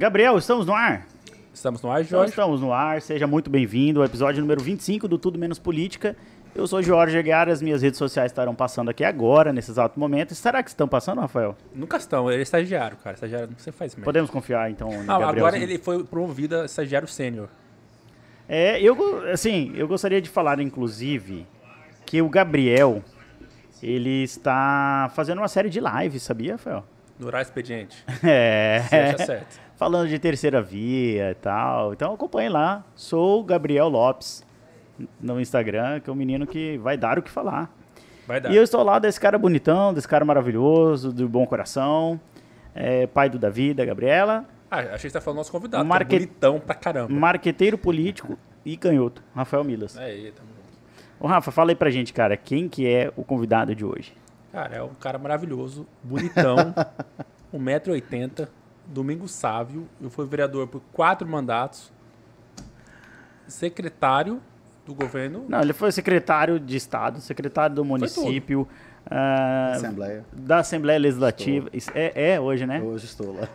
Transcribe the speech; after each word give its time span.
Gabriel, 0.00 0.38
estamos 0.38 0.64
no 0.64 0.72
ar? 0.74 1.06
Estamos 1.52 1.82
no 1.82 1.90
ar, 1.90 2.00
Então, 2.00 2.20
Jorge? 2.20 2.30
estamos 2.30 2.58
no 2.62 2.72
ar, 2.72 3.02
seja 3.02 3.26
muito 3.26 3.50
bem-vindo 3.50 4.00
ao 4.00 4.06
episódio 4.06 4.40
número 4.40 4.58
25 4.62 5.06
do 5.06 5.18
Tudo 5.18 5.38
Menos 5.38 5.58
Política. 5.58 6.16
Eu 6.54 6.66
sou 6.66 6.82
Jorge 6.82 7.18
Aguiar, 7.18 7.50
as 7.50 7.60
minhas 7.60 7.82
redes 7.82 7.98
sociais 7.98 8.32
estarão 8.32 8.54
passando 8.54 8.88
aqui 8.88 9.04
agora, 9.04 9.52
nesse 9.52 9.70
exato 9.70 10.00
momento. 10.00 10.34
Será 10.34 10.62
que 10.62 10.70
estão 10.70 10.88
passando, 10.88 11.20
Rafael? 11.20 11.54
Nunca 11.74 11.98
estão, 11.98 12.30
ele 12.30 12.38
é 12.40 12.42
estagiário, 12.42 12.96
cara. 12.96 13.12
Estagiário 13.12 13.48
não 13.50 13.58
você 13.58 13.70
faz 13.70 13.94
merda. 13.94 14.06
Podemos 14.06 14.30
confiar, 14.30 14.70
então, 14.70 14.88
no 14.90 15.02
Não, 15.02 15.22
agora 15.22 15.58
ele 15.58 15.76
foi 15.76 16.02
promovido 16.02 16.60
a 16.60 16.64
estagiário 16.64 17.06
sênior. 17.06 17.50
É, 18.48 18.80
eu, 18.80 18.96
assim, 19.30 19.70
eu 19.76 19.86
gostaria 19.86 20.22
de 20.22 20.30
falar, 20.30 20.60
inclusive, 20.60 21.46
que 22.06 22.22
o 22.22 22.30
Gabriel, 22.30 23.04
ele 23.82 24.22
está 24.22 25.12
fazendo 25.14 25.40
uma 25.40 25.48
série 25.48 25.68
de 25.68 25.78
lives, 25.78 26.22
sabia, 26.22 26.52
Rafael? 26.52 26.86
No 27.18 27.26
horário 27.26 27.44
expediente. 27.44 28.02
É. 28.24 28.80
Você 28.88 28.96
acha 28.96 29.26
certo. 29.26 29.69
Falando 29.80 30.10
de 30.10 30.18
terceira 30.18 30.60
via 30.60 31.30
e 31.30 31.34
tal. 31.36 31.94
Então 31.94 32.12
acompanhe 32.12 32.50
lá. 32.50 32.84
Sou 32.94 33.40
o 33.40 33.42
Gabriel 33.44 33.88
Lopes 33.88 34.44
no 35.18 35.40
Instagram, 35.40 36.00
que 36.00 36.10
é 36.10 36.12
um 36.12 36.16
menino 36.16 36.46
que 36.46 36.76
vai 36.76 36.98
dar 36.98 37.18
o 37.18 37.22
que 37.22 37.30
falar. 37.30 37.74
Vai 38.26 38.42
dar. 38.42 38.52
E 38.52 38.56
eu 38.56 38.62
estou 38.62 38.82
lá 38.84 38.98
desse 38.98 39.18
cara 39.18 39.38
bonitão, 39.38 39.94
desse 39.94 40.06
cara 40.06 40.22
maravilhoso, 40.22 41.10
do 41.10 41.26
bom 41.26 41.46
coração, 41.46 42.20
é, 42.74 43.06
pai 43.06 43.30
do 43.30 43.38
Davi, 43.38 43.72
da 43.72 43.82
Gabriela, 43.86 44.44
Ah, 44.70 44.80
achei 44.80 44.90
que 44.96 45.00
você 45.00 45.10
tá 45.12 45.20
falando 45.22 45.36
do 45.36 45.40
nosso 45.40 45.50
convidado, 45.50 45.82
é 45.94 46.04
bonitão 46.04 46.60
pra 46.60 46.74
caramba. 46.74 47.10
marqueteiro 47.12 47.78
político 47.78 48.38
e 48.62 48.76
canhoto, 48.76 49.22
Rafael 49.34 49.64
Milas. 49.64 49.96
É, 49.96 50.04
aí, 50.04 50.30
tamo 50.32 50.48
junto. 50.50 50.60
Ô 51.18 51.26
Rafa, 51.26 51.50
fala 51.50 51.70
aí 51.70 51.74
pra 51.74 51.88
gente, 51.88 52.12
cara, 52.12 52.36
quem 52.36 52.68
que 52.68 52.86
é 52.86 53.10
o 53.16 53.24
convidado 53.24 53.74
de 53.74 53.82
hoje? 53.84 54.12
Cara, 54.52 54.76
é 54.76 54.82
um 54.82 54.92
cara 54.94 55.18
maravilhoso, 55.18 55.86
bonitão, 56.04 56.74
1,80m, 57.54 58.46
domingo 58.90 59.28
sávio. 59.28 59.88
Eu 60.00 60.10
fui 60.10 60.26
vereador 60.26 60.66
por 60.66 60.82
quatro 60.92 61.26
mandatos, 61.26 61.92
secretário 63.46 64.40
do 64.86 64.94
governo. 64.94 65.44
Não, 65.48 65.60
ele 65.60 65.72
foi 65.72 65.92
secretário 65.92 66.58
de 66.58 66.76
Estado, 66.76 67.20
secretário 67.20 67.74
do 67.74 67.84
município, 67.84 68.66
ah, 69.06 69.72
Assembleia. 69.74 70.24
da 70.32 70.58
Assembleia 70.58 70.98
Legislativa. 70.98 71.70
É, 71.94 72.32
é 72.32 72.40
hoje, 72.40 72.66
né? 72.66 72.80
Hoje 72.80 73.06
estou 73.06 73.34
lá. 73.34 73.48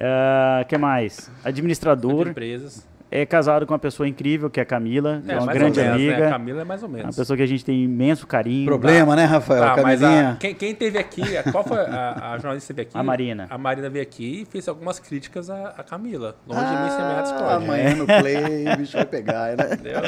Ah, 0.00 0.64
que 0.68 0.78
mais? 0.78 1.30
de 1.42 1.48
Administrador. 1.48 2.28
empresas. 2.28 2.86
É 3.12 3.26
casado 3.26 3.66
com 3.66 3.72
uma 3.72 3.78
pessoa 3.78 4.06
incrível, 4.08 4.48
que 4.48 4.60
é 4.60 4.62
a 4.62 4.66
Camila, 4.66 5.20
que 5.24 5.32
é, 5.32 5.38
uma 5.38 5.52
grande 5.52 5.80
menos, 5.80 5.94
amiga. 5.96 6.16
Né? 6.18 6.26
A 6.26 6.30
Camila 6.30 6.60
é 6.60 6.64
mais 6.64 6.82
ou 6.82 6.88
Uma 6.88 6.98
menos. 6.98 7.16
pessoa 7.16 7.36
que 7.36 7.42
a 7.42 7.46
gente 7.46 7.64
tem 7.64 7.82
imenso 7.82 8.24
carinho. 8.26 8.66
Problema, 8.66 9.16
né, 9.16 9.24
Rafael? 9.24 9.60
Tá, 9.74 9.82
mas 9.82 10.00
Camilinha. 10.00 10.30
a, 10.30 10.36
quem, 10.36 10.54
quem 10.54 10.74
teve 10.74 10.96
aqui, 10.96 11.36
a- 11.36 11.42
qual 11.50 11.64
foi 11.64 11.78
a, 11.78 12.32
a 12.34 12.38
jornalista 12.38 12.72
que 12.72 12.76
veio 12.76 12.88
aqui? 12.88 12.96
A 12.98 13.02
Marina. 13.02 13.46
A 13.50 13.58
Marina 13.58 13.90
veio 13.90 14.02
aqui 14.02 14.42
e 14.42 14.44
fez 14.44 14.68
algumas 14.68 15.00
críticas 15.00 15.50
à, 15.50 15.70
à 15.76 15.82
Camila. 15.82 16.36
Longe 16.46 16.64
de 16.64 16.70
mim 16.82 16.90
semear 16.90 17.18
Ah, 17.18 17.22
discórdia. 17.22 17.56
amanhã 17.56 17.94
no 17.96 18.06
play 18.06 18.72
o 18.72 18.76
bicho 18.76 18.96
vai 18.96 19.06
pegar, 19.06 19.56
né? 19.56 19.64
Entendeu? 19.72 20.00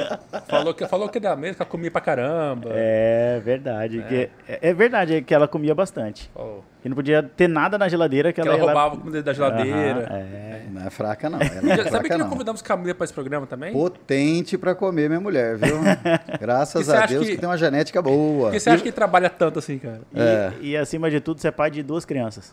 Falou 0.46 0.72
que, 0.74 0.86
falou 0.86 1.08
que 1.08 1.18
da 1.18 1.34
mesma, 1.34 1.56
que 1.56 1.62
ela 1.62 1.70
comia 1.70 1.90
pra 1.90 2.00
caramba. 2.00 2.70
É 2.72 3.40
verdade. 3.44 4.04
que- 4.08 4.30
É, 4.48 4.58
é 4.70 4.72
verdade 4.74 5.22
que 5.22 5.34
ela 5.34 5.48
comia 5.48 5.74
bastante. 5.74 6.30
Falou 6.32 6.64
E 6.84 6.88
não 6.88 6.96
podia 6.96 7.22
ter 7.22 7.48
nada 7.48 7.78
na 7.78 7.88
geladeira 7.88 8.32
que, 8.32 8.40
que 8.42 8.48
ela, 8.48 8.56
ela 8.58 8.66
roubava 8.72 8.96
comida 8.96 9.22
da 9.22 9.32
geladeira. 9.32 10.04
Aham, 10.10 10.16
é. 10.16 10.62
Não 10.72 10.82
é 10.86 10.90
fraca, 10.90 11.30
não. 11.30 11.38
Ela 11.40 11.72
é 11.72 11.76
Já- 11.76 11.84
Sabe 11.84 11.90
fraca, 11.90 12.02
que 12.04 12.10
nós 12.10 12.18
não. 12.20 12.28
convidamos 12.30 12.60
Camila 12.62 12.94
pra 12.94 13.04
esse 13.04 13.12
programa 13.14 13.46
também? 13.46 13.72
Potente 13.72 14.58
pra 14.58 14.74
comer, 14.74 15.08
minha 15.08 15.20
mulher, 15.20 15.56
viu? 15.56 15.76
Graças 16.40 16.88
a 16.90 17.06
Deus 17.06 17.24
que... 17.26 17.32
que- 17.34 17.38
tem 17.40 17.48
uma 17.48 17.56
genética 17.56 18.02
boa. 18.02 18.46
Por 18.48 18.52
que 18.54 18.58
você 18.60 18.70
acha 18.70 18.82
que 18.82 18.88
ele 18.88 18.94
trabalha 18.96 19.30
tanto 19.30 19.60
assim, 19.60 19.78
cara? 19.78 20.00
E, 20.12 20.20
É. 20.20 20.52
e 20.60 20.76
acima 20.76 21.08
de 21.08 21.20
tudo, 21.20 21.40
você 21.40 21.48
é 21.48 21.50
pai 21.52 21.70
de 21.70 21.82
duas 21.84 22.04
crianças. 22.04 22.52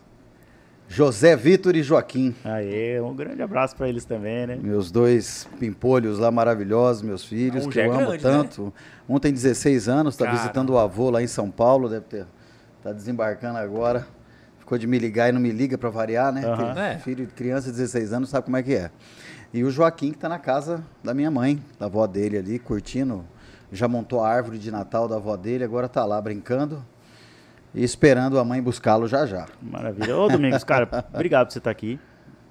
José 0.87 1.35
Vitor 1.35 1.75
e 1.75 1.83
Joaquim, 1.83 2.33
Aê, 2.43 2.99
um 2.99 3.13
grande 3.15 3.41
abraço 3.43 3.75
pra 3.75 3.87
eles 3.87 4.05
também, 4.05 4.47
né? 4.47 4.57
meus 4.59 4.89
dois 4.89 5.47
pimpolhos 5.59 6.17
lá 6.17 6.31
maravilhosos, 6.31 7.03
meus 7.03 7.23
filhos, 7.23 7.67
Um 7.67 7.69
que 7.69 7.75
já 7.75 7.83
é 7.83 7.87
eu 7.87 7.93
amo 7.93 8.05
grande, 8.07 8.23
né? 8.25 8.31
tanto. 8.31 8.73
Um 9.07 9.19
tem 9.19 9.31
16 9.31 9.87
anos, 9.87 10.15
está 10.15 10.31
visitando 10.31 10.71
o 10.71 10.79
avô 10.79 11.11
lá 11.11 11.21
em 11.21 11.27
São 11.27 11.51
Paulo, 11.51 11.87
deve 11.89 12.05
ter. 12.05 12.25
Tá 12.81 12.91
desembarcando 12.91 13.59
agora. 13.59 14.07
Ficou 14.69 14.77
de 14.77 14.85
me 14.85 14.99
ligar 14.99 15.29
e 15.29 15.31
não 15.31 15.41
me 15.41 15.49
liga 15.49 15.79
para 15.79 15.89
variar, 15.89 16.31
né? 16.31 16.43
Porque 16.43 16.79
É. 16.79 16.99
Filho 16.99 17.25
de 17.25 17.33
criança 17.33 17.71
de 17.71 17.77
16 17.77 18.13
anos 18.13 18.29
sabe 18.29 18.45
como 18.45 18.55
é 18.55 18.61
que 18.61 18.75
é. 18.75 18.91
E 19.51 19.63
o 19.63 19.71
Joaquim 19.71 20.11
que 20.11 20.19
tá 20.19 20.29
na 20.29 20.37
casa 20.37 20.83
da 21.03 21.11
minha 21.11 21.31
mãe, 21.31 21.59
da 21.79 21.87
avó 21.87 22.05
dele 22.05 22.37
ali, 22.37 22.59
curtindo. 22.59 23.25
Já 23.71 23.87
montou 23.87 24.23
a 24.23 24.29
árvore 24.29 24.59
de 24.59 24.69
Natal 24.69 25.07
da 25.07 25.15
avó 25.15 25.35
dele, 25.35 25.63
agora 25.63 25.89
tá 25.89 26.05
lá 26.05 26.21
brincando 26.21 26.85
e 27.73 27.83
esperando 27.83 28.37
a 28.37 28.45
mãe 28.45 28.61
buscá-lo 28.61 29.07
já 29.07 29.25
já. 29.25 29.47
Maravilha. 29.59 30.15
Ô, 30.15 30.27
Domingos, 30.27 30.63
cara, 30.63 30.87
obrigado 31.11 31.47
por 31.47 31.53
você 31.53 31.57
estar 31.57 31.71
aqui. 31.71 31.99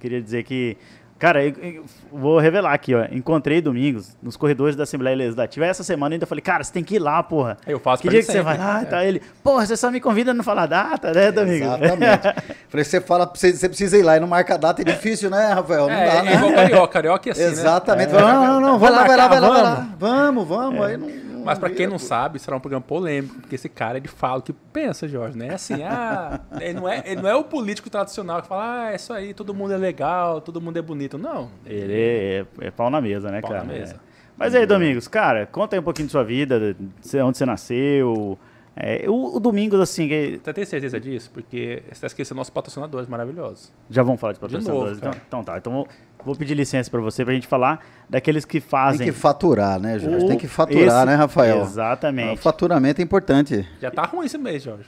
Queria 0.01 0.21
dizer 0.21 0.43
que. 0.43 0.77
Cara, 1.19 1.45
eu, 1.45 1.53
eu 1.61 1.85
vou 2.13 2.39
revelar 2.39 2.73
aqui, 2.73 2.95
ó. 2.95 3.05
Encontrei 3.11 3.61
Domingos 3.61 4.17
nos 4.23 4.37
corredores 4.37 4.77
da 4.77 4.85
Assembleia 4.85 5.17
Legislativa. 5.17 5.67
Essa 5.67 5.83
semana 5.83 6.15
ainda 6.15 6.27
falei, 6.27 6.41
cara, 6.41 6.63
você 6.63 6.73
tem 6.73 6.85
que 6.85 6.95
ir 6.95 6.99
lá, 7.01 7.21
porra. 7.25 7.57
Eu 7.67 7.81
faço 7.81 8.03
Que 8.03 8.09
pra 8.09 8.13
dia 8.13 8.25
que 8.25 8.31
você 8.31 8.41
vai 8.41 8.57
lá? 8.57 8.83
É. 8.83 8.85
Tá 8.85 9.05
ele, 9.05 9.21
porra, 9.43 9.67
você 9.67 9.77
só 9.77 9.91
me 9.91 10.01
convida 10.01 10.31
a 10.31 10.35
não 10.35 10.45
falar 10.45 10.67
data, 10.67 11.13
né, 11.13 11.33
Domingos? 11.33 11.67
Exatamente. 11.67 12.23
Falei, 12.71 12.85
você 12.85 13.01
fala, 13.01 13.27
você, 13.35 13.53
você 13.53 13.69
precisa 13.69 13.99
ir 13.99 14.03
lá 14.03 14.17
e 14.17 14.21
não 14.21 14.29
marca 14.29 14.57
data, 14.57 14.81
é 14.81 14.85
difícil, 14.85 15.29
né, 15.29 15.53
Rafael? 15.53 15.87
Não 15.89 15.91
É, 15.95 16.07
dá, 16.07 16.19
é 16.19 16.23
né? 16.23 16.35
igual 16.35 16.53
carioca, 16.55 16.89
carioca 16.93 17.29
é 17.29 17.33
assim, 17.33 17.43
né? 17.43 17.49
Exatamente. 17.49 18.15
É. 18.15 18.21
Não, 18.21 18.45
não, 18.45 18.61
não, 18.61 18.79
vai 18.79 18.91
lá, 18.91 19.05
vai 19.05 19.17
lá, 19.17 19.29
vai 19.29 19.41
lá, 19.41 19.49
vai 19.49 19.63
lá. 19.63 19.75
Vamos. 19.99 20.47
Vamos, 20.47 20.49
vamos. 20.49 20.87
Aí 20.87 20.97
não 20.97 21.28
Mas 21.49 21.59
pra 21.59 21.71
quem 21.71 21.87
não 21.87 21.99
sabe, 21.99 22.39
será 22.39 22.57
um 22.57 22.61
programa 22.61 22.85
polêmico, 22.85 23.41
porque 23.41 23.55
esse 23.55 23.69
cara, 23.69 23.97
ele 23.97 24.09
fala 24.09 24.39
o 24.39 24.43
que 24.43 24.53
pensa, 24.53 25.09
Jorge, 25.09 25.37
né? 25.37 25.55
Assim, 25.55 25.83
ah, 25.83 26.41
ele 26.61 26.75
não 26.75 26.89
é, 26.89 27.03
ele 27.07 27.23
não 27.23 27.29
é 27.29 27.35
o 27.35 27.43
político 27.43 27.89
tradicional 27.89 28.43
que 28.43 28.49
fala, 28.49 28.85
ah, 28.85 28.93
é 28.93 28.97
isso 28.97 29.13
aí, 29.13 29.33
todo 29.33 29.55
mundo 29.55 29.73
é 29.73 29.79
legal, 29.79 30.41
todo 30.41 30.61
mundo 30.61 30.79
é 30.79 30.83
bonito. 30.83 31.17
Não. 31.17 31.51
Ele 31.65 31.95
é, 31.95 32.47
é 32.61 32.71
pau 32.71 32.91
na 32.91 33.01
mesa, 33.01 33.31
né, 33.31 33.41
Pau 33.41 33.51
cara? 33.51 33.65
na 33.65 33.73
mesa. 33.73 33.95
É. 33.95 34.09
Mas 34.37 34.55
aí, 34.55 34.67
Domingos, 34.67 35.09
cara, 35.09 35.47
conta 35.47 35.75
aí 35.75 35.81
um 35.81 35.83
pouquinho 35.83 36.07
de 36.07 36.13
sua 36.13 36.23
vida, 36.23 36.75
de 36.75 37.21
onde 37.21 37.39
você 37.39 37.45
nasceu. 37.45 38.39
É, 38.81 39.05
o, 39.11 39.37
o 39.37 39.41
Domingos, 39.41 39.81
assim, 39.81 40.07
que- 40.07 40.39
Você 40.41 40.53
tem 40.55 40.65
certeza 40.65 41.01
disso? 41.01 41.29
Porque 41.35 41.83
você 41.87 41.93
está 41.93 42.07
esquecendo 42.07 42.37
nossos 42.37 42.51
patrocinadores 42.53 43.09
maravilhosos. 43.09 43.73
já 43.91 44.05
vamos 44.05 44.21
falar 44.21 44.35
de 44.35 44.39
De 44.39 44.41
patrocinadores. 44.43 44.91
novo, 44.93 45.01
cara. 45.01 45.17
então, 45.17 45.41
então 45.41 45.45
tá, 45.45 45.59
então 45.59 45.73
vou, 45.73 45.89
vou 46.25 46.37
pedir 46.37 46.55
licença 46.55 46.89
pra 46.89 47.01
você 47.01 47.25
pra 47.25 47.35
gente 47.35 47.49
falar 47.49 47.85
daqueles 48.09 48.45
que 48.45 48.61
Tem 48.61 48.69
fazem. 48.71 49.07
que 49.09 49.13
faturar, 49.13 49.81
né, 49.81 49.99
Jorge? 49.99 50.25
o- 50.25 50.29
Tem 50.29 50.39
que 50.39 50.47
faturar, 50.47 50.87
esse- 50.99 51.07
né, 51.07 51.15
Rafael? 51.17 51.61
Exatamente. 51.63 52.35
O 52.35 52.37
faturamento 52.43 53.01
é 53.01 53.05
importante. 53.05 53.67
Já 53.81 53.91
tá 53.91 54.03
ruim 54.05 54.27
esse 54.27 54.39
mês, 54.39 54.63
Jorge. 54.63 54.85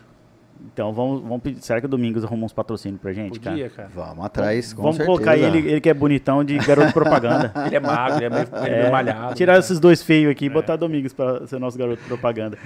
Então 0.72 0.92
vamos, 0.92 1.22
vamos 1.22 1.40
pedir. 1.42 1.60
Será 1.64 1.80
que 1.80 1.86
o 1.86 1.88
Domingos 1.88 2.22
arruma 2.22 2.44
uns 2.44 2.52
patrocínios 2.52 3.00
pra 3.00 3.12
gente, 3.14 3.40
cara? 3.40 3.56
Podia, 3.56 3.70
cara. 3.70 3.88
Vamos 3.94 4.24
atrás, 4.24 4.72
com 4.74 4.82
vamos 4.82 4.98
certeza. 4.98 5.16
colocar 5.18 5.36
ele, 5.36 5.58
ele 5.70 5.80
que 5.80 5.88
é 5.88 5.94
bonitão 5.94 6.44
de 6.44 6.58
garoto 6.58 6.92
propaganda. 6.92 7.50
Ele 7.66 7.76
é 7.76 7.80
magro, 7.80 8.16
ele 8.18 8.26
é 8.26 8.30
meio, 8.30 8.42
ele 8.42 8.66
é 8.66 8.70
meio 8.76 8.86
É, 8.86 8.90
malhado. 8.90 9.34
tirar 9.34 9.58
esses 9.58 9.80
dois 9.80 10.02
feios 10.02 10.30
aqui 10.30 10.44
e 10.44 10.48
botar 10.50 10.76
Domingos 10.76 11.14
pra 11.14 11.46
ser 11.46 11.58
nosso 11.58 11.78
garoto 11.78 12.02
propaganda. 12.04 12.58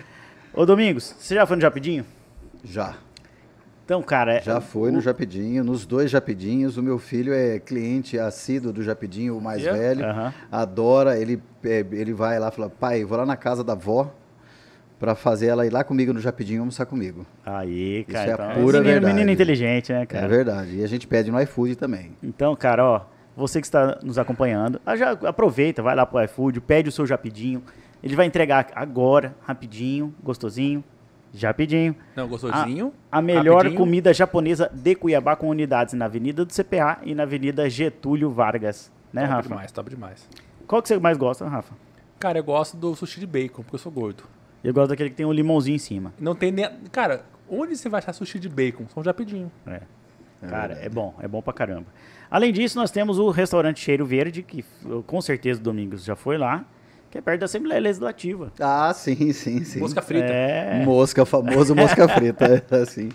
Ô 0.55 0.65
Domingos, 0.65 1.15
você 1.19 1.35
já 1.35 1.47
foi 1.47 1.57
no 1.57 1.63
Japidinho? 1.63 2.05
Já. 2.63 2.95
Então, 3.85 4.03
cara, 4.03 4.41
Já 4.41 4.59
o- 4.59 4.61
foi 4.63 4.91
no 4.91 5.01
Japidinho, 5.01 5.63
nos 5.63 5.85
dois 5.85 6.11
Japidinhos. 6.11 6.79
O 6.79 6.83
meu 6.83 6.99
filho 6.99 7.35
é 7.35 7.59
cliente 7.59 8.19
assíduo 8.19 8.73
do 8.73 8.83
Japidinho, 8.83 9.37
o 9.37 9.43
mais 9.43 9.63
Yeah? 9.63 9.79
velho. 9.83 10.05
Aham. 10.07 10.35
Adora, 10.51 11.19
ele, 11.19 11.43
é, 11.65 11.85
ele 11.93 12.15
vai 12.15 12.39
lá 12.39 12.49
e 12.49 12.53
fala, 12.53 12.71
pai, 12.71 13.05
vou 13.05 13.19
lá 13.19 13.27
na 13.27 13.37
casa 13.37 13.63
da 13.63 13.75
avó 13.75 14.11
pra 14.99 15.15
fazer 15.15 15.49
ela 15.49 15.67
ir 15.67 15.71
lá 15.71 15.85
comigo 15.85 16.15
no 16.15 16.21
Japidinho 16.21 16.61
almoçar 16.61 16.87
comigo. 16.87 17.27
Aí, 17.45 18.07
Isso 18.09 18.13
cara. 18.13 18.31
é 18.31 18.31
a 18.31 18.35
então, 18.35 18.47
pura 18.63 18.79
menino, 18.79 18.85
verdade. 18.85 19.13
menino 19.15 19.31
inteligente, 19.33 19.93
né, 19.93 20.03
É 20.03 20.07
cara? 20.07 20.29
verdade. 20.29 20.77
E 20.77 20.83
a 20.85 20.87
gente 20.87 21.07
pede 21.07 21.31
no 21.31 21.39
iFood 21.43 21.77
também. 21.77 22.17
Então, 22.23 22.57
cara, 22.57 22.83
ó, 22.87 23.01
você 23.37 23.61
que 23.61 23.67
está 23.67 23.99
nos 24.03 24.17
acompanhando, 24.19 24.81
ah, 24.87 24.97
já 24.97 25.11
aproveita, 25.11 25.83
vai 25.83 25.95
lá 25.95 26.07
pro 26.07 26.23
iFood, 26.25 26.59
pede 26.63 26.89
o 26.89 26.93
seu 26.93 27.05
Japidinho. 27.05 27.63
Ele 28.05 28.15
vai 28.15 28.27
entregar 28.27 28.71
agora, 28.75 29.35
rapidinho, 29.41 30.15
gostosinho, 30.23 30.85
Japidinho. 31.33 31.97
Não, 32.15 32.29
gostosinho. 32.29 32.93
A 33.11 33.23
melhor 33.23 33.57
rapidinho. 33.57 33.81
comida 33.81 34.13
japonesa 34.13 34.71
de 34.73 34.95
Cuiabá 34.95 35.35
com 35.35 35.49
unidades 35.49 35.95
na 35.95 36.05
Avenida 36.05 36.45
do 36.45 36.53
CPA 36.53 36.99
e 37.03 37.15
na 37.15 37.23
Avenida 37.23 37.69
Getúlio 37.69 38.31
Vargas. 38.31 38.93
Né, 39.11 39.23
top 39.23 39.33
Rafa? 39.33 39.49
demais, 39.49 39.73
top 39.73 39.91
demais. 39.91 40.29
Qual 40.67 40.83
que 40.83 40.89
você 40.89 40.99
mais 40.99 41.17
gosta, 41.17 41.49
Rafa? 41.49 41.75
Cara, 42.21 42.39
eu 42.39 42.45
gosto 42.45 42.77
do 42.77 42.95
sushi 42.95 43.21
de 43.21 43.27
bacon, 43.27 43.63
porque 43.63 43.75
eu 43.75 43.79
sou 43.79 43.91
gordo. 43.91 44.25
Eu 44.63 44.75
gosto 44.75 44.91
daquele 44.91 45.09
que 45.11 45.17
tem 45.17 45.27
um 45.27 45.33
limãozinho 45.33 45.77
em 45.77 45.79
cima. 45.79 46.13
Não 46.21 46.35
tem 46.35 46.53
nem. 46.53 46.69
Cara, 46.93 47.25
onde 47.49 47.75
você 47.75 47.89
vai 47.89 47.99
achar 47.99 48.13
sushi 48.13 48.39
de 48.39 48.51
bacon? 48.51 48.85
São 48.89 49.03
rapidinho. 49.03 49.51
É. 49.67 49.81
Cara, 50.47 50.75
é 50.75 50.91
bom, 50.91 51.15
é 51.21 51.27
bom 51.27 51.41
pra 51.41 51.55
caramba. 51.55 51.87
Além 52.31 52.53
disso, 52.53 52.79
nós 52.79 52.91
temos 52.91 53.19
o 53.19 53.31
restaurante 53.31 53.81
Cheiro 53.81 54.05
Verde, 54.05 54.43
que 54.43 54.63
eu, 54.85 55.03
com 55.03 55.21
certeza 55.23 55.59
o 55.59 55.63
Domingos 55.63 56.05
já 56.05 56.15
foi 56.15 56.37
lá, 56.37 56.65
que 57.15 57.19
é 57.19 57.21
perto 57.21 57.39
da 57.43 57.45
Assembleia 57.45 57.81
Legislativa. 57.81 58.53
Ah, 58.59 58.93
sim, 58.93 59.33
sim, 59.33 59.63
sim. 59.63 59.79
Mosca 59.79 60.03
frita. 60.03 60.27
É, 60.27 60.85
Mosca, 60.85 61.25
famoso 61.25 61.73
mosca 61.73 62.09
frita, 62.09 62.45
é 62.69 62.75
assim. 62.83 63.09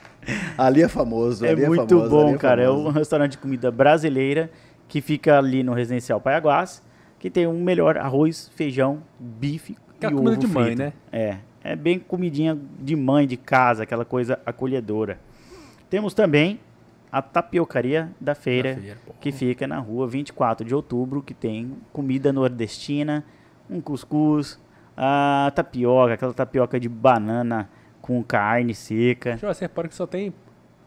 Ali 0.58 0.82
é 0.82 0.88
famoso, 0.88 1.46
é 1.46 1.50
ali 1.50 1.68
muito 1.68 1.90
famoso, 1.90 2.10
bom, 2.10 2.30
ali 2.30 2.38
cara. 2.38 2.64
É 2.64 2.68
famoso. 2.68 2.88
um 2.88 2.92
restaurante 2.92 3.32
de 3.32 3.40
comida 3.40 3.70
brasileira 3.70 4.50
que 4.88 5.02
fica 5.02 5.38
ali 5.38 5.64
no 5.64 5.74
Residencial 5.74 6.22
Paiaguás, 6.22 6.82
que 7.20 7.30
tem 7.30 7.46
um 7.46 7.62
melhor 7.62 7.98
arroz, 7.98 8.50
feijão, 8.56 9.04
bife 9.20 9.76
Aquela 9.98 10.14
e 10.14 10.16
comida 10.16 10.32
ovo 10.38 10.40
de 10.40 10.48
mãe, 10.48 10.66
frito. 10.68 10.82
né? 10.82 10.94
É, 11.12 11.36
é 11.62 11.76
bem 11.76 12.00
comidinha 12.00 12.58
de 12.80 12.96
mãe, 12.96 13.28
de 13.28 13.36
casa, 13.36 13.84
aquela 13.84 14.06
coisa 14.06 14.40
acolhedora. 14.46 15.20
Temos 15.90 16.14
também 16.14 16.58
a 17.12 17.22
tapiocaria 17.22 18.12
da 18.18 18.34
feira, 18.34 18.76
Da 18.76 18.82
feira, 18.82 18.98
que 19.20 19.30
fica 19.34 19.68
na 19.68 19.78
rua 19.78 20.08
24 20.08 20.66
de 20.66 20.74
outubro, 20.74 21.22
que 21.22 21.34
tem 21.34 21.74
comida 21.92 22.32
nordestina, 22.32 23.26
um 23.70 23.80
cuscuz, 23.82 24.60
a 24.98 25.52
tapioca, 25.56 26.14
aquela 26.14 26.34
tapioca 26.34 26.80
de 26.80 26.90
banana 26.90 27.70
com 28.02 28.24
carne 28.24 28.74
seca. 28.74 29.38
Jorge, 29.38 29.60
você 29.60 29.66
repara 29.66 29.88
que 29.88 29.96
só 29.96 30.08
tem 30.08 30.34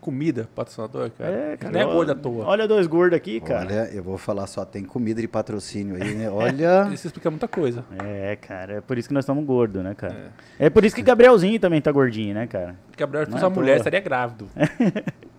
comida 0.03 0.49
patrocinador, 0.53 1.11
cara? 1.17 1.31
É, 1.31 1.57
cara. 1.57 1.73
Não 1.73 1.81
é 1.81 1.85
gordo 1.85 2.11
à 2.11 2.15
toa. 2.17 2.45
Olha 2.45 2.67
dois 2.67 2.89
gordos 2.89 3.17
aqui, 3.17 3.41
cara. 3.41 3.61
Olha, 3.61 3.91
eu 3.95 4.03
vou 4.03 4.19
falar 4.19 4.49
só, 4.49 4.65
tem 4.65 4.85
comida 4.85 5.21
de 5.21 5.29
patrocínio 5.29 5.95
aí, 5.95 6.15
né? 6.15 6.29
Olha. 6.33 6.89
Isso 6.93 7.07
explica 7.07 7.31
muita 7.31 7.47
coisa. 7.47 7.85
É, 8.05 8.37
cara, 8.37 8.75
é 8.75 8.81
por 8.81 8.99
isso 8.99 9.09
que 9.09 9.15
nós 9.15 9.23
estamos 9.23 9.45
gordos, 9.45 9.83
né, 9.83 9.95
cara? 9.95 10.33
É. 10.59 10.69
por 10.69 10.85
isso 10.85 10.97
que 10.97 11.03
Gabrielzinho 11.03 11.59
também 11.61 11.81
tá 11.81 11.93
gordinho, 11.93 12.35
né, 12.35 12.49
cara? 12.49 12.75
Gabriel, 12.97 13.27
se 13.27 13.31
fosse 13.31 13.45
é 13.45 13.47
uma 13.47 13.55
mulher, 13.55 13.77
estaria 13.77 14.01
grávido. 14.01 14.49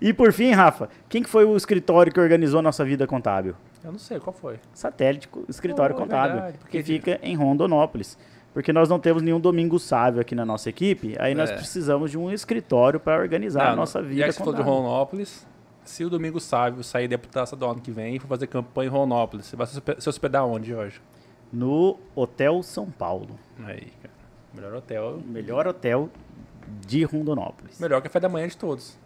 E 0.00 0.12
por 0.12 0.32
fim, 0.32 0.50
Rafa, 0.52 0.88
quem 1.08 1.22
que 1.22 1.28
foi 1.28 1.44
o 1.44 1.56
escritório 1.56 2.12
que 2.12 2.18
organizou 2.20 2.60
a 2.60 2.62
nossa 2.62 2.84
vida 2.84 3.06
contábil? 3.06 3.54
Eu 3.84 3.92
não 3.92 3.98
sei, 3.98 4.18
qual 4.20 4.32
foi? 4.32 4.58
Satélite 4.72 5.28
Escritório 5.48 5.94
Oh, 5.94 5.98
Contábil, 5.98 6.34
verdade, 6.36 6.58
porque 6.58 6.78
que 6.78 6.84
fica 6.84 7.18
em 7.22 7.34
Rondonópolis. 7.36 8.16
Porque 8.54 8.72
nós 8.72 8.88
não 8.88 8.98
temos 9.00 9.22
nenhum 9.22 9.40
domingo 9.40 9.78
sábio 9.78 10.20
aqui 10.20 10.34
na 10.34 10.44
nossa 10.44 10.68
equipe, 10.68 11.16
aí 11.18 11.34
nós 11.34 11.50
É. 11.50 11.54
precisamos 11.56 12.10
de 12.10 12.18
um 12.18 12.30
escritório 12.30 13.00
para 13.00 13.20
organizar 13.20 13.66
a 13.66 13.70
Não, 13.70 13.76
nossa 13.76 14.00
Já 14.02 14.08
vida 14.08 14.26
que 14.26 14.32
você 14.32 14.38
falou 14.38 14.54
de 14.54 14.60
contábil. 14.62 14.82
Ronópolis, 14.82 15.46
se 15.84 16.04
o 16.04 16.10
Domingo 16.10 16.38
Sábio 16.38 16.82
sair 16.84 17.08
deputado 17.08 17.56
do 17.56 17.66
ano 17.66 17.80
que 17.80 17.90
vem 17.90 18.16
e 18.16 18.18
for 18.18 18.28
fazer 18.28 18.46
campanha 18.46 18.88
em 18.88 18.90
Ronópolis, 18.92 19.46
você 19.46 19.56
vai 19.56 19.66
se 19.66 19.74
hospe- 19.78 19.96
se 20.00 20.08
hospedar 20.08 20.44
onde, 20.46 20.68
Jorge? 20.70 21.00
No 21.52 21.98
Hotel 22.14 22.62
São 22.62 22.90
Paulo, 22.90 23.38
Aí, 23.66 23.88
cara. 24.00 24.14
Melhor 24.54 24.74
hotel. 24.74 25.20
melhor 25.26 25.66
hotel 25.66 26.10
de 26.86 27.02
Rondonópolis. 27.04 27.80
Melhor 27.80 28.00
café 28.02 28.20
da 28.20 28.28
manhã 28.28 28.46
de 28.46 28.56
todos. 28.56 28.96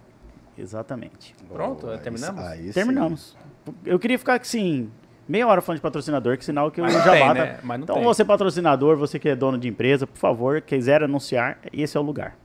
Exatamente. 0.59 1.35
Pronto, 1.53 1.87
terminamos? 1.99 2.43
aí 2.43 2.67
sim. 2.67 2.73
Terminamos. 2.73 3.37
Eu 3.85 3.99
queria 3.99 4.19
ficar 4.19 4.41
assim, 4.41 4.91
meia 5.29 5.47
hora 5.47 5.61
falando 5.61 5.79
de 5.79 5.83
patrocinador, 5.83 6.39
que 6.39 6.45
sinal 6.45 6.71
que 6.71 6.81
eu 6.81 6.89
já 6.89 7.11
tem, 7.11 7.21
bata. 7.21 7.35
né? 7.35 7.61
Então, 7.83 7.97
tem. 7.97 8.05
você 8.05 8.25
patrocinador, 8.25 8.97
você 8.97 9.19
que 9.19 9.29
é 9.29 9.37
dono 9.37 9.59
de 9.59 9.69
empresa, 9.69 10.07
por 10.07 10.19
favor, 10.19 10.61
quiser 10.61 11.03
anunciar, 11.03 11.59
esse 11.73 11.97
é 11.97 12.01
o 12.01 12.03
lugar. 12.03 12.37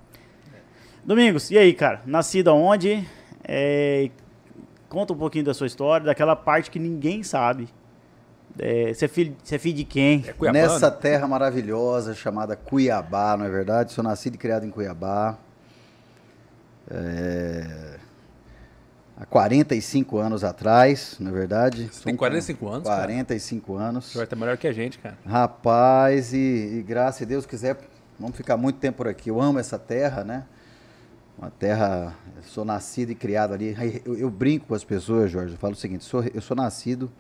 Domingos, 1.04 1.50
e 1.50 1.58
aí, 1.58 1.74
cara? 1.74 2.02
Nascido 2.06 2.50
aonde? 2.50 3.08
É, 3.44 4.10
conta 4.88 5.14
um 5.14 5.18
pouquinho 5.18 5.46
da 5.46 5.54
sua 5.54 5.68
história, 5.68 6.06
daquela 6.06 6.36
parte 6.36 6.70
que 6.70 6.80
ninguém 6.80 7.24
sabe. 7.24 7.70
É, 8.60 8.94
você, 8.94 9.06
é 9.06 9.08
filho, 9.08 9.36
você 9.42 9.56
é 9.56 9.60
filho 9.60 9.78
de 9.78 9.84
quem? 9.86 10.26
É? 10.42 10.52
Nessa 10.52 10.92
terra 10.92 11.28
maravilhosa 11.28 12.14
chamada 12.14 12.56
Cuiabá, 12.56 13.38
não 13.38 13.46
é 13.46 13.50
verdade? 13.50 13.94
Sou 13.94 14.04
nascido 14.04 14.36
e 14.36 14.38
criado 14.38 14.66
em 14.66 14.70
Cuiabá. 14.70 15.38
É, 16.90 17.98
Há 19.22 19.26
45 19.28 20.18
anos 20.18 20.44
atrás, 20.44 21.16
não 21.20 21.30
é 21.30 21.34
verdade? 21.34 21.84
Você 21.84 21.90
tem 21.90 22.02
Sou 22.02 22.14
um- 22.14 22.18
45 22.18 22.68
anos, 22.68 22.88
cara? 22.88 23.02
45 23.04 23.76
anos. 23.76 24.14
Vai 24.16 24.24
estar 24.24 24.36
melhor 24.36 24.58
que 24.58 24.66
a 24.68 24.74
gente, 24.74 24.98
cara. 24.98 25.16
Rapaz, 25.24 26.34
e, 26.34 26.38
e 26.80 26.82
graças 26.88 27.22
a 27.22 27.26
Deus 27.26 27.46
quiser, 27.46 27.78
vamos 28.20 28.36
ficar 28.36 28.58
muito 28.58 28.80
tempo 28.80 28.98
por 28.98 29.08
aqui. 29.08 29.30
Eu 29.30 29.40
amo 29.40 29.60
essa 29.60 29.78
terra, 29.78 30.24
né? 30.24 30.44
Uma 31.38 31.52
terra, 31.52 32.16
sou 32.48 32.66
nascido 32.66 33.12
e 33.12 33.16
criado 33.16 33.54
ali. 33.54 33.76
Eu, 34.04 34.18
eu 34.18 34.30
brinco 34.32 34.66
com 34.70 34.74
as 34.74 34.84
pessoas, 34.84 35.30
Jorge, 35.30 35.54
eu 35.54 35.58
falo 35.60 35.74
o 35.74 35.78
seguinte, 35.78 36.04
sou- 36.04 36.24
eu 36.24 36.42
sou 36.42 36.58
nascido 36.58 37.12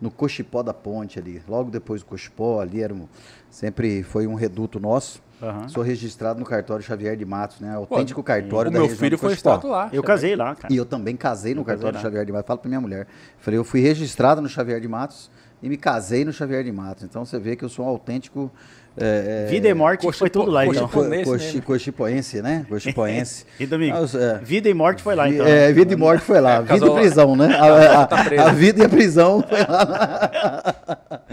no 0.00 0.10
Cochipó 0.10 0.62
da 0.62 0.72
Ponte 0.72 1.18
ali. 1.18 1.42
Logo 1.46 1.70
depois 1.70 2.00
do 2.00 2.06
Cochipó, 2.06 2.62
ali 2.62 2.82
era 2.82 2.94
um, 2.94 3.06
sempre 3.50 4.02
foi 4.02 4.26
um 4.26 4.34
reduto 4.34 4.80
nosso. 4.80 5.20
Aham. 5.42 5.68
Sou 5.68 5.82
registrado 5.82 6.38
no 6.38 6.46
cartório 6.46 6.84
Xavier 6.84 7.16
de 7.16 7.24
Matos, 7.24 7.58
né? 7.58 7.74
Autêntico 7.74 8.22
cartório 8.22 8.70
o 8.70 8.72
da 8.72 8.78
meu 8.78 8.86
região 8.86 8.98
filho 8.98 9.18
foi 9.18 9.30
registrado 9.30 9.66
lá. 9.66 9.90
Eu 9.92 10.02
casei 10.02 10.36
lá, 10.36 10.54
cara. 10.54 10.72
E 10.72 10.76
eu 10.76 10.86
também 10.86 11.16
casei 11.16 11.52
no 11.52 11.64
casei 11.64 11.78
cartório 11.78 11.96
lá. 11.96 12.02
Xavier 12.02 12.24
de 12.24 12.32
Matos. 12.32 12.46
Falo 12.46 12.60
pra 12.60 12.68
minha 12.68 12.80
mulher. 12.80 13.08
Falei, 13.38 13.58
eu 13.58 13.64
fui 13.64 13.80
registrado 13.80 14.40
no 14.40 14.48
Xavier 14.48 14.80
de 14.80 14.86
Matos 14.86 15.28
e 15.60 15.68
me 15.68 15.76
casei 15.76 16.24
no 16.24 16.32
Xavier 16.32 16.62
de 16.62 16.70
Matos. 16.70 17.02
Então 17.02 17.24
você 17.24 17.40
vê 17.40 17.56
que 17.56 17.64
eu 17.64 17.68
sou 17.68 17.84
um 17.84 17.88
autêntico. 17.88 18.52
É, 18.96 19.44
é, 19.46 19.50
Vida 19.50 19.68
e 19.68 19.74
morte 19.74 20.10
foi 20.12 20.28
tudo 20.30 20.50
lá, 20.50 20.66
então. 20.66 20.82
Cochipo- 20.88 21.02
co- 21.02 21.08
Nesse 21.08 21.24
cochi- 21.30 21.44
mesmo. 21.46 21.62
Cochipoense, 21.62 22.42
né? 22.42 22.66
Cochipoense. 22.68 23.46
E 23.58 23.66
Domingo, 23.66 23.96
os- 23.98 24.14
é. 24.14 24.38
vida 24.38 24.68
e 24.68 24.74
morte 24.74 25.02
foi 25.02 25.14
lá, 25.14 25.28
então. 25.28 25.46
é, 25.46 25.72
vida 25.72 25.92
e 25.92 25.96
morte 25.96 26.22
foi 26.24 26.40
lá. 26.40 26.56
É, 26.56 26.62
vida 26.62 26.86
e 26.86 26.90
prisão, 26.94 27.34
né? 27.36 27.54
A, 27.56 28.02
a- 28.02 28.06
tá 28.06 28.24
preso. 28.24 28.42
a 28.44 28.52
vida 28.52 28.82
e 28.82 28.84
a 28.84 28.88
prisão 28.88 29.42
foi 29.48 29.60
lá. 29.60 30.74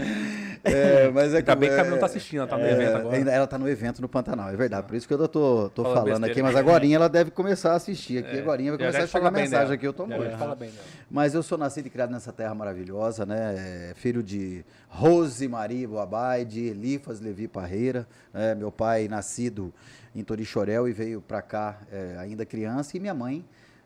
É, 0.62 1.10
mas 1.10 1.32
é 1.32 1.38
Ainda 1.38 1.54
bem 1.56 1.68
que 1.70 1.74
a 1.74 1.78
é, 1.78 1.78
Camila 1.78 1.90
não 1.94 1.98
tá 1.98 2.06
assistindo, 2.06 2.40
ela 2.40 2.46
tá 2.48 2.58
no 2.58 2.64
é, 2.66 2.72
evento 2.72 2.96
agora. 2.96 3.16
ainda- 3.16 3.30
ela 3.32 3.46
tá 3.46 3.58
no 3.58 3.66
evento 3.68 4.02
no 4.02 4.08
Pantanal, 4.08 4.50
é 4.50 4.56
verdade. 4.56 4.86
Por 4.86 4.94
isso 4.94 5.08
que 5.08 5.14
eu 5.14 5.26
tô, 5.28 5.70
tô 5.74 5.82
Fala 5.82 5.94
falando 5.96 6.24
aqui, 6.24 6.42
mas 6.42 6.54
agora 6.54 6.86
ela 6.86 7.08
deve 7.08 7.30
começar 7.30 7.72
a 7.72 7.76
assistir 7.76 8.18
aqui. 8.18 8.38
Agora 8.40 8.62
vai 8.62 8.76
começar 8.76 9.02
a 9.02 9.06
chegar 9.06 9.30
mensagem 9.30 9.50
dela. 9.64 9.74
aqui, 9.74 9.86
eu 9.86 9.92
tô 9.94 10.06
Já- 10.06 10.16
morto. 10.16 10.30
já 10.30 10.36
fala 10.38 10.54
bem 10.54 10.68
dela. 10.68 10.82
Mas 11.10 11.34
eu 11.34 11.42
sou 11.42 11.56
nascido 11.56 11.86
e 11.86 11.90
criado 11.90 12.10
nessa 12.10 12.30
terra 12.30 12.54
maravilhosa, 12.54 13.24
né? 13.24 13.54
É, 13.56 13.92
filho 13.94 14.22
de 14.22 14.62
Rose 14.92 15.46
Maria 15.46 15.86
Boabay, 15.88 16.44
de 16.44 16.66
Elifas 16.66 17.20
Levi 17.20 17.46
Parreira. 17.46 18.06
né? 18.34 18.54
Meu 18.56 18.72
pai 18.72 19.06
nascido 19.06 19.72
em 20.14 20.22
Torixorel 20.24 20.88
e 20.88 20.92
veio 20.92 21.22
para 21.22 21.40
cá 21.40 21.80
é, 21.90 22.16
ainda 22.18 22.44
criança. 22.44 22.96
E 22.96 23.00
minha 23.00 23.14
mãe, 23.14 23.44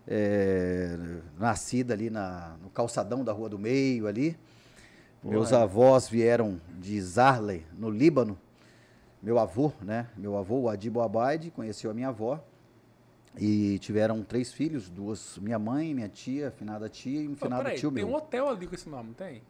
é, 0.08 0.96
nascida 1.38 1.92
ali 1.92 2.08
na, 2.08 2.56
no 2.62 2.70
calçadão 2.70 3.22
da 3.22 3.32
Rua 3.32 3.50
do 3.50 3.58
Meio 3.58 4.06
ali. 4.06 4.36
Meus 5.22 5.52
avós 5.52 6.08
vieram 6.08 6.60
de 6.78 7.00
Zarley, 7.00 7.64
no 7.78 7.88
Líbano. 7.90 8.38
Meu 9.22 9.38
avô, 9.38 9.72
né? 9.80 10.08
Meu 10.16 10.36
avô, 10.36 10.60
o 10.60 10.68
Adi 10.68 10.90
Boabaide, 10.90 11.50
conheceu 11.50 11.90
a 11.90 11.94
minha 11.94 12.08
avó. 12.08 12.42
E 13.38 13.78
tiveram 13.78 14.22
três 14.22 14.52
filhos, 14.52 14.88
duas, 14.88 15.38
minha 15.38 15.58
mãe, 15.58 15.94
minha 15.94 16.08
tia, 16.08 16.50
finada 16.50 16.88
tia 16.88 17.22
e 17.22 17.28
um 17.28 17.34
finado 17.34 17.64
peraí, 17.64 17.78
tio 17.78 17.90
tem 17.90 18.04
meu. 18.04 18.12
um 18.12 18.16
hotel 18.16 18.48
ali 18.48 18.66
com 18.66 18.74
esse 18.74 18.88
nome, 18.88 19.12
tem? 19.14 19.42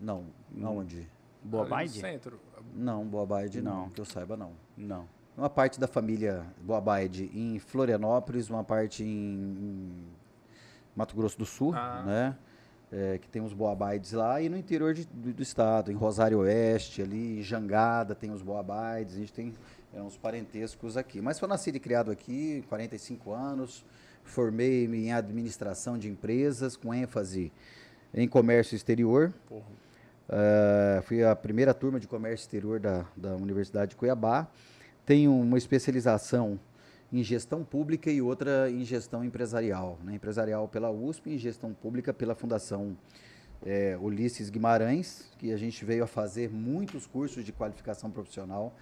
Não, 0.00 0.24
aonde? 0.62 1.08
Boa 1.42 1.62
Ali 1.62 1.70
no 1.70 1.76
Baide? 1.76 2.00
centro. 2.00 2.40
Não, 2.74 3.04
Boabaide 3.06 3.60
não, 3.60 3.82
Não. 3.84 3.90
que 3.90 4.00
eu 4.00 4.04
saiba 4.04 4.36
não. 4.36 4.52
Não. 4.76 5.06
Uma 5.36 5.48
parte 5.50 5.80
da 5.80 5.86
família 5.86 6.44
Boabaide 6.62 7.30
em 7.34 7.58
Florianópolis, 7.58 8.50
uma 8.50 8.62
parte 8.64 9.02
em, 9.02 9.06
em 9.06 10.04
Mato 10.94 11.14
Grosso 11.16 11.38
do 11.38 11.46
Sul, 11.46 11.72
Ah. 11.74 12.02
né? 12.06 12.36
É, 12.92 13.18
que 13.18 13.28
tem 13.28 13.40
os 13.40 13.52
Boabaides 13.52 14.10
lá, 14.12 14.40
e 14.42 14.48
no 14.48 14.56
interior 14.56 14.92
de- 14.92 15.06
do, 15.06 15.32
do 15.32 15.42
estado, 15.42 15.92
em 15.92 15.94
Rosário 15.94 16.38
Oeste, 16.40 17.00
ali, 17.00 17.38
em 17.38 17.42
Jangada 17.42 18.16
tem 18.16 18.32
os 18.32 18.42
Boabaides, 18.42 19.14
a 19.14 19.18
gente 19.18 19.32
tem 19.32 19.54
é, 19.94 20.02
uns 20.02 20.16
parentescos 20.16 20.96
aqui. 20.96 21.20
Mas 21.20 21.36
sou 21.36 21.48
nascido 21.48 21.76
e 21.76 21.80
criado 21.80 22.10
aqui, 22.10 22.64
45 22.68 23.32
anos, 23.32 23.84
formei-me 24.24 24.98
em 25.06 25.12
administração 25.12 25.96
de 25.96 26.08
empresas, 26.08 26.76
com 26.76 26.92
ênfase 26.92 27.52
em 28.12 28.26
comércio 28.28 28.74
exterior. 28.74 29.32
Porra. 29.48 29.64
Eh, 30.32 31.00
fui 31.02 31.24
a 31.24 31.34
primeira 31.34 31.74
turma 31.74 31.98
de 31.98 32.06
comércio 32.06 32.44
exterior 32.44 32.78
da, 32.78 33.04
da 33.16 33.34
Universidade 33.34 33.90
de 33.90 33.96
Cuiabá. 33.96 34.46
Tenho 35.04 35.34
uma 35.34 35.58
especialização 35.58 36.60
em 37.12 37.24
gestão 37.24 37.64
pública 37.64 38.12
e 38.12 38.22
outra 38.22 38.70
em 38.70 38.84
gestão 38.84 39.24
empresarial. 39.24 39.98
Né? 40.04 40.14
Empresarial 40.14 40.68
pela 40.68 40.88
USP 40.88 41.30
e 41.30 41.38
gestão 41.38 41.74
pública 41.74 42.14
pela 42.14 42.36
Fundação 42.36 42.96
eh, 43.66 43.98
Ulisses 44.00 44.50
Guimarães, 44.50 45.28
que 45.36 45.52
a 45.52 45.56
gente 45.56 45.84
veio 45.84 46.04
a 46.04 46.06
fazer 46.06 46.48
muitos 46.48 47.08
cursos 47.08 47.44
de 47.44 47.52
qualificação 47.52 48.08
profissional 48.08 48.72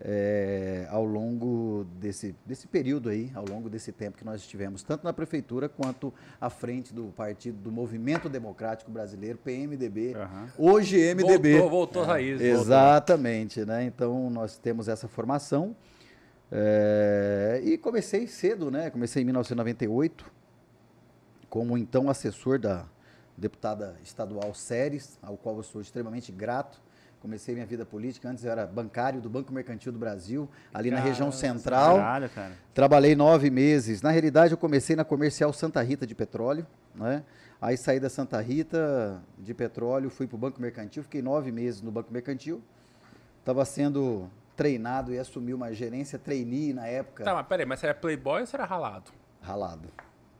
eh, 0.00 0.86
ao 0.90 1.04
longo 1.04 1.84
desse, 1.98 2.34
desse 2.46 2.68
período 2.68 3.08
aí, 3.08 3.30
ao 3.34 3.44
longo 3.44 3.68
desse 3.68 3.90
tempo 3.90 4.16
que 4.16 4.24
nós 4.24 4.40
estivemos, 4.40 4.82
tanto 4.82 5.04
na 5.04 5.12
prefeitura 5.12 5.68
quanto 5.68 6.12
à 6.40 6.48
frente 6.48 6.94
do 6.94 7.06
partido 7.06 7.58
do 7.58 7.72
Movimento 7.72 8.28
Democrático 8.28 8.90
Brasileiro, 8.90 9.38
PMDB, 9.38 10.14
Aham. 10.14 10.52
Hoje 10.56 10.96
MDB. 11.14 11.52
Voltou, 11.54 11.70
voltou 11.70 12.04
raízes. 12.04 12.46
voltou. 12.46 12.62
Exatamente, 12.62 13.64
né? 13.64 13.84
Então 13.84 14.30
nós 14.30 14.56
temos 14.56 14.88
essa 14.88 15.08
formação. 15.08 15.74
É, 16.50 17.60
e 17.62 17.76
comecei 17.76 18.26
cedo, 18.26 18.70
né? 18.70 18.88
Comecei 18.90 19.22
em 19.22 19.24
1998 19.24 20.38
como 21.48 21.78
então 21.78 22.10
assessor 22.10 22.58
da 22.58 22.86
deputada 23.36 23.96
estadual 24.02 24.52
Séries, 24.54 25.18
ao 25.22 25.36
qual 25.36 25.56
eu 25.56 25.62
sou 25.62 25.80
extremamente 25.80 26.30
grato. 26.32 26.80
Comecei 27.20 27.54
minha 27.54 27.66
vida 27.66 27.84
política, 27.84 28.28
antes 28.28 28.44
eu 28.44 28.52
era 28.52 28.64
bancário 28.64 29.20
do 29.20 29.28
Banco 29.28 29.52
Mercantil 29.52 29.90
do 29.90 29.98
Brasil, 29.98 30.48
ali 30.72 30.90
na 30.90 31.00
região 31.00 31.32
central. 31.32 31.96
Caralho, 31.96 32.28
cara. 32.30 32.52
Trabalhei 32.72 33.16
nove 33.16 33.50
meses. 33.50 34.02
Na 34.02 34.10
realidade, 34.10 34.52
eu 34.52 34.58
comecei 34.58 34.94
na 34.94 35.04
comercial 35.04 35.52
Santa 35.52 35.82
Rita 35.82 36.06
de 36.06 36.14
petróleo, 36.14 36.64
né? 36.94 37.24
Aí 37.60 37.76
saí 37.76 37.98
da 37.98 38.08
Santa 38.08 38.40
Rita 38.40 39.20
de 39.36 39.52
petróleo, 39.52 40.08
fui 40.10 40.28
para 40.28 40.36
o 40.36 40.38
Banco 40.38 40.60
Mercantil, 40.60 41.02
fiquei 41.02 41.20
nove 41.20 41.50
meses 41.50 41.82
no 41.82 41.90
Banco 41.90 42.12
Mercantil. 42.12 42.62
Estava 43.40 43.64
sendo 43.64 44.30
treinado 44.54 45.12
e 45.12 45.18
assumi 45.18 45.52
uma 45.52 45.72
gerência 45.72 46.18
trainee 46.18 46.72
na 46.72 46.86
época. 46.86 47.24
Tá, 47.24 47.34
mas 47.34 47.46
peraí, 47.46 47.66
mas 47.66 47.80
você 47.80 47.86
era 47.86 47.94
playboy 47.94 48.42
ou 48.42 48.46
você 48.46 48.54
era 48.54 48.64
ralado? 48.64 49.10
Ralado. 49.40 49.88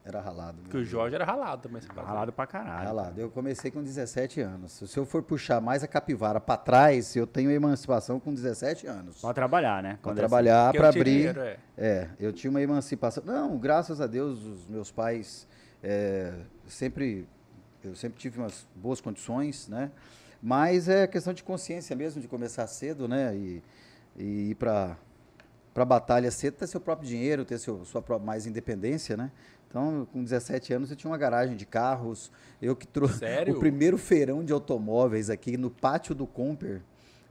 Era 0.09 0.23
ralado. 0.23 0.63
Porque 0.63 0.79
o 0.79 0.85
Jorge 0.85 1.15
era 1.15 1.25
ralado 1.25 1.69
também. 1.69 1.83
Ralado 1.95 2.33
pra 2.33 2.47
caralho. 2.47 2.87
Ralado. 2.87 3.21
Eu 3.21 3.31
comecei 3.31 3.71
com 3.71 3.83
17 3.83 4.41
anos. 4.41 4.73
Se 4.73 4.97
eu 4.97 5.05
for 5.05 5.23
puxar 5.23 5.61
mais 5.61 5.85
a 5.85 5.87
capivara 5.87 6.41
para 6.41 6.57
trás, 6.57 7.15
eu 7.15 7.27
tenho 7.27 7.51
emancipação 7.51 8.19
com 8.19 8.33
17 8.33 8.87
anos. 8.87 9.21
Pra 9.21 9.35
trabalhar, 9.35 9.83
né? 9.83 9.91
Para 9.91 9.99
Quando 10.03 10.17
é 10.17 10.21
trabalhar, 10.23 10.73
Porque 10.73 10.79
eu 10.79 10.83
para 10.83 10.93
tinha 10.93 11.03
abrir. 11.03 11.15
dinheiro, 11.19 11.41
é. 11.43 11.59
É, 11.77 12.09
eu 12.19 12.33
tinha 12.33 12.51
uma 12.51 12.63
emancipação. 12.63 13.23
Não, 13.27 13.59
graças 13.59 14.01
a 14.01 14.07
Deus, 14.07 14.43
os 14.43 14.67
meus 14.67 14.91
pais 14.91 15.47
É, 15.83 16.33
sempre, 16.67 17.29
eu 17.85 17.95
sempre 17.95 18.19
tive 18.19 18.39
umas 18.39 18.67
boas 18.75 19.03
condições, 19.03 19.69
né? 19.69 19.91
Mas 20.43 20.89
é 20.89 21.07
questão 21.07 21.35
de 21.35 21.45
consciência 21.45 21.95
mesmo, 21.95 22.21
de 22.23 22.29
começar 22.29 22.67
cedo, 22.67 23.07
né? 23.07 23.37
E, 23.37 23.63
e 24.17 24.51
ir 24.51 24.55
para 24.55 24.97
para 25.75 25.85
batalha 25.85 26.29
cedo, 26.33 26.55
ter 26.55 26.67
seu 26.67 26.81
próprio 26.81 27.09
dinheiro, 27.09 27.45
ter 27.45 27.57
seu, 27.57 27.85
sua 27.85 28.03
própria 28.03 28.27
mais 28.27 28.47
independência, 28.47 29.17
né? 29.17 29.31
Então, 29.69 30.07
com 30.13 30.23
17 30.23 30.73
anos, 30.73 30.91
eu 30.91 30.97
tinha 30.97 31.11
uma 31.11 31.19
garagem 31.19 31.55
de 31.57 31.67
carros. 31.67 32.31
Eu 32.61 32.75
que 32.75 32.87
trouxe 32.87 33.19
Sério? 33.19 33.55
o 33.57 33.61
primeiro 33.61 33.99
feirão 33.99 34.43
de 34.43 34.53
automóveis 34.53 35.29
aqui 35.29 35.57
no 35.57 35.71
pátio 35.71 36.15
do 36.15 36.27
Comper, 36.27 36.81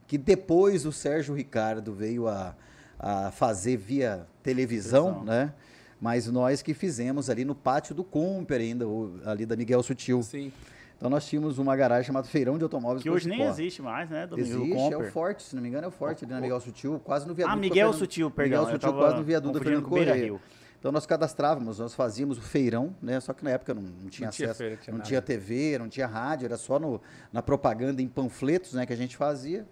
que 0.05 0.17
depois 0.17 0.85
o 0.85 0.91
Sérgio 0.91 1.33
Ricardo 1.33 1.93
veio 1.93 2.27
a, 2.27 2.55
a 2.99 3.31
fazer 3.31 3.77
via 3.77 4.27
televisão, 4.43 5.05
Televisão. 5.05 5.25
né? 5.25 5.53
Mas 5.99 6.27
nós 6.27 6.61
que 6.61 6.75
fizemos 6.75 7.27
ali 7.27 7.43
no 7.43 7.55
pátio 7.55 7.95
do 7.95 8.03
Comper 8.03 8.61
ainda, 8.61 8.85
ali 9.25 9.45
da 9.45 9.55
Miguel 9.55 9.81
Sutil. 9.81 10.21
Sim. 10.21 10.51
Então 10.95 11.09
nós 11.09 11.27
tínhamos 11.27 11.59
uma 11.59 11.75
garagem 11.75 12.05
chamada 12.05 12.27
Feirão 12.27 12.57
de 12.57 12.63
Automóveis 12.63 13.03
Que 13.03 13.09
hoje 13.09 13.29
nem 13.29 13.43
existe 13.43 13.83
mais, 13.83 14.09
né, 14.09 14.25
Domingo? 14.25 14.63
Existe, 14.63 14.93
é 14.93 14.97
o 14.97 15.11
Forte, 15.11 15.43
se 15.43 15.55
não 15.55 15.61
me 15.61 15.69
engano, 15.69 15.85
é 15.85 15.87
o 15.87 15.91
Forte 15.91 16.25
ali 16.25 16.33
na 16.33 16.41
Miguel 16.41 16.59
Sutil, 16.59 16.99
quase 17.03 17.27
no 17.27 17.35
viaduto. 17.35 17.55
Ah, 17.55 17.59
Miguel 17.59 17.75
Fernando- 17.75 17.99
Sutil, 17.99 18.31
perdão. 18.31 18.59
Miguel 18.61 18.73
Sutil, 18.73 18.93
quase 18.93 19.15
no 19.17 19.23
viaduto 19.23 19.59
da 19.59 19.63
Fernando 19.63 19.87
Correia. 19.87 20.39
Então 20.79 20.91
nós 20.91 21.05
cadastrávamos, 21.05 21.79
nós 21.79 21.93
fazíamos 21.95 22.37
o 22.37 22.41
feirão, 22.41 22.95
né? 23.01 23.19
Só 23.19 23.33
que 23.33 23.43
na 23.43 23.51
época 23.51 23.73
não, 23.73 23.81
não 23.81 24.09
tinha 24.09 24.27
Não 24.27 24.31
tinha 24.31 24.51
acesso, 24.51 24.57
feira, 24.59 24.77
tinha 24.77 24.91
não 24.91 24.99
nada. 24.99 25.07
tinha 25.07 25.21
TV, 25.21 25.77
não 25.79 25.89
tinha 25.89 26.05
rádio, 26.07 26.45
era 26.45 26.57
só 26.57 26.77
no, 26.79 27.01
na 27.33 27.41
propaganda 27.41 28.01
em 28.01 28.07
panfletos, 28.07 28.73
né, 28.73 28.85
que 28.85 28.93
a 28.93 28.97
gente 28.97 29.17
fazia. 29.17 29.65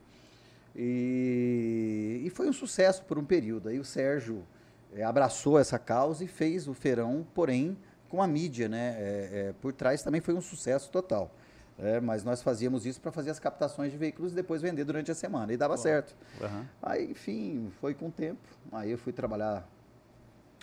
E, 0.75 2.21
e 2.25 2.29
foi 2.31 2.49
um 2.49 2.53
sucesso 2.53 3.03
por 3.05 3.17
um 3.17 3.23
período. 3.23 3.69
Aí 3.69 3.79
o 3.79 3.85
Sérgio 3.85 4.43
eh, 4.93 5.03
abraçou 5.03 5.57
essa 5.57 5.79
causa 5.79 6.23
e 6.23 6.27
fez 6.27 6.67
o 6.67 6.73
feirão, 6.73 7.25
porém 7.33 7.77
com 8.09 8.21
a 8.21 8.27
mídia, 8.27 8.67
né? 8.67 8.95
eh, 8.97 9.29
eh, 9.31 9.53
por 9.61 9.73
trás 9.73 10.03
também 10.03 10.19
foi 10.21 10.33
um 10.33 10.41
sucesso 10.41 10.89
total. 10.91 11.31
É, 11.77 11.99
mas 11.99 12.23
nós 12.23 12.41
fazíamos 12.41 12.85
isso 12.85 13.01
para 13.01 13.11
fazer 13.11 13.31
as 13.31 13.37
captações 13.39 13.91
de 13.91 13.97
veículos 13.97 14.31
e 14.31 14.35
depois 14.35 14.61
vender 14.61 14.85
durante 14.85 15.11
a 15.11 15.15
semana. 15.15 15.51
E 15.51 15.57
dava 15.57 15.75
certo. 15.75 16.15
Aham. 16.41 16.65
Aí, 16.81 17.11
enfim, 17.11 17.69
foi 17.81 17.93
com 17.93 18.07
o 18.07 18.11
tempo. 18.11 18.39
Aí 18.71 18.91
eu 18.91 18.97
fui 18.97 19.11
trabalhar 19.11 19.67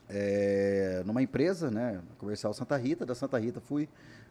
é, 0.08 1.02
numa 1.06 1.22
empresa, 1.22 1.70
né, 1.70 2.00
comercial 2.18 2.52
Santa 2.52 2.76
Rita. 2.76 3.06
Da 3.06 3.14
Santa 3.14 3.38
Rita 3.38 3.60
fui 3.60 3.88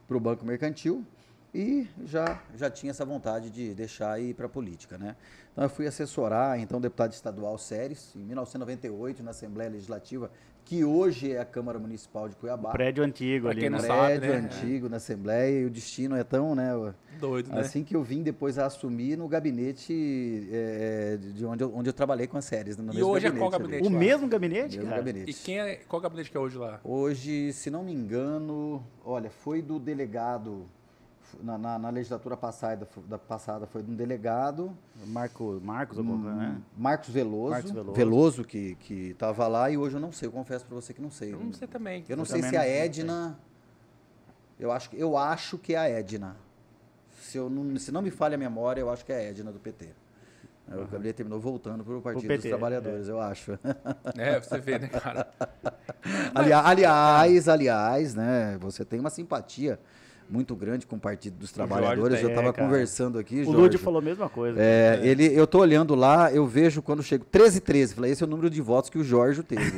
para 0.07 0.17
o 0.17 0.19
Banco 0.19 0.45
Mercantil 0.45 1.05
e 1.53 1.87
já, 2.05 2.41
já 2.55 2.69
tinha 2.69 2.91
essa 2.91 3.03
vontade 3.03 3.49
de 3.49 3.73
deixar 3.73 4.19
ir 4.21 4.33
para 4.33 4.45
a 4.45 4.49
política, 4.49 4.97
né. 4.97 5.15
Então 5.51 5.63
eu 5.63 5.69
fui 5.69 5.85
assessorar, 5.85 6.59
então, 6.59 6.79
deputado 6.79 7.11
estadual 7.11 7.57
Séries, 7.57 8.15
em 8.15 8.19
1998, 8.19 9.21
na 9.21 9.31
Assembleia 9.31 9.69
Legislativa, 9.69 10.31
que 10.65 10.83
hoje 10.85 11.31
é 11.33 11.39
a 11.39 11.45
Câmara 11.45 11.77
Municipal 11.77 12.29
de 12.29 12.35
Cuiabá. 12.35 12.71
Prédio 12.71 13.03
antigo 13.03 13.43
Pra 13.43 13.51
ali, 13.51 13.61
quem 13.61 13.69
né? 13.69 13.77
não 13.77 13.83
prédio 13.85 14.21
sabe, 14.21 14.27
né? 14.27 14.35
antigo 14.37 14.89
na 14.89 14.97
Assembleia 14.97 15.59
e 15.61 15.65
o 15.65 15.69
destino 15.69 16.15
é 16.15 16.23
tão, 16.23 16.55
né, 16.55 16.71
Doido, 17.19 17.51
né? 17.51 17.59
Assim 17.61 17.83
que 17.83 17.95
eu 17.95 18.01
vim 18.01 18.23
depois 18.23 18.57
a 18.57 18.65
assumir 18.65 19.17
no 19.17 19.27
gabinete 19.27 20.47
é, 20.51 21.17
de 21.17 21.45
onde 21.45 21.63
eu, 21.63 21.71
onde 21.75 21.89
eu 21.89 21.93
trabalhei 21.93 22.25
com 22.25 22.37
as 22.37 22.45
séries. 22.45 22.77
No 22.77 22.83
E 22.91 22.95
mesmo 22.95 23.09
hoje 23.09 23.27
é 23.27 23.31
qual 23.31 23.49
ali. 23.49 23.51
gabinete? 23.59 23.87
O 23.87 23.91
lá. 23.91 23.99
mesmo 23.99 24.27
gabinete, 24.27 24.77
Mesmo 24.77 24.89
cara? 24.89 25.01
gabinete. 25.03 25.29
E 25.31 25.33
quem 25.33 25.59
é, 25.59 25.75
qual 25.87 26.01
gabinete 26.01 26.31
que 26.31 26.37
é 26.37 26.39
hoje 26.39 26.57
lá? 26.57 26.79
Hoje, 26.83 27.53
se 27.53 27.69
não 27.69 27.83
me 27.83 27.93
engano, 27.93 28.83
olha, 29.05 29.29
foi 29.29 29.61
do 29.61 29.77
delegado, 29.77 30.65
na, 31.41 31.57
na- 31.57 31.79
na 31.79 31.89
legislatura 31.89 32.35
passada, 32.35 32.87
da 33.07 33.17
passada 33.17 33.65
foi 33.67 33.81
de 33.83 33.91
um 33.91 33.95
delegado, 33.95 34.75
Marco, 35.07 35.59
Marcos, 35.63 35.97
coisa, 35.97 36.11
né? 36.35 36.57
Marcos 36.77 37.09
Veloso, 37.09 37.51
Marcos 37.51 37.71
Veloso. 37.71 37.93
Veloso, 37.93 38.43
que, 38.43 38.75
que 38.75 39.09
estava 39.11 39.47
lá 39.47 39.69
e 39.69 39.77
hoje 39.77 39.95
eu 39.95 39.99
não 40.01 40.11
sei, 40.11 40.27
eu 40.27 40.31
confesso 40.31 40.65
para 40.65 40.75
você 40.75 40.93
que 40.93 41.01
não 41.01 41.11
sei. 41.11 41.33
Eu 41.33 41.39
não 41.39 41.53
sei 41.53 41.67
também. 41.67 42.03
Eu 42.09 42.15
não 42.17 42.23
Eu 42.23 42.25
sei 42.25 42.41
se 42.43 42.55
a. 42.57 42.65
Edna. 42.67 43.37
Eu 44.59 44.71
acho, 44.71 44.89
que- 44.89 44.99
eu 44.99 45.17
acho 45.17 45.57
que 45.57 45.73
é 45.73 45.77
a 45.79 45.89
Edna. 45.89 46.35
Se, 47.21 47.37
eu 47.37 47.49
não, 47.49 47.77
se 47.77 47.91
não 47.91 48.01
me 48.01 48.11
falha 48.11 48.35
a 48.35 48.37
memória, 48.37 48.81
eu 48.81 48.89
acho 48.91 49.03
que 49.05 49.11
é 49.11 49.15
a 49.17 49.23
Edna 49.23 49.51
do 49.51 49.59
PT. 49.59 49.89
O 50.67 50.85
Gabriel 50.87 51.13
terminou 51.13 51.37
voltando 51.39 51.83
para 51.83 51.97
o 51.97 52.01
Partido 52.01 52.21
PT, 52.27 52.37
dos 52.43 52.49
Trabalhadores, 52.49 53.07
eu 53.09 53.19
acho. 53.19 53.59
É, 54.17 54.39
você 54.39 54.57
vê, 54.59 54.79
né, 54.79 54.87
cara? 54.87 55.27
Ali- 56.33 56.53
aliás, 56.53 57.49
aliás, 57.49 58.15
né? 58.15 58.57
Você 58.61 58.85
tem 58.85 58.99
uma 58.99 59.09
simpatia 59.09 59.77
muito 60.31 60.55
grande 60.55 60.85
com 60.87 60.95
o 60.95 60.99
Partido 60.99 61.37
dos 61.37 61.51
Trabalhadores. 61.51 62.15
tem, 62.19 62.23
eu 62.23 62.29
estava 62.29 62.49
é, 62.49 62.53
conversando 62.53 63.19
aqui, 63.19 63.41
O. 63.41 63.51
Lúdio 63.51 63.77
falou 63.77 63.99
a 63.99 64.01
mesma 64.01 64.29
coisa. 64.29 64.59
É, 64.59 64.99
ele, 65.03 65.25
eu 65.37 65.45
tô 65.45 65.59
olhando 65.59 65.93
lá, 65.93 66.31
eu 66.31 66.47
vejo 66.47 66.81
quando 66.81 67.03
chego 67.03 67.25
13 67.25 67.59
13, 67.59 67.95
falei, 67.95 68.11
esse 68.11 68.23
é 68.23 68.25
o 68.25 68.29
número 68.29 68.49
de 68.49 68.61
votos 68.61 68.89
que 68.89 68.97
o 68.97 69.03
Jorge 69.03 69.43
teve. 69.43 69.73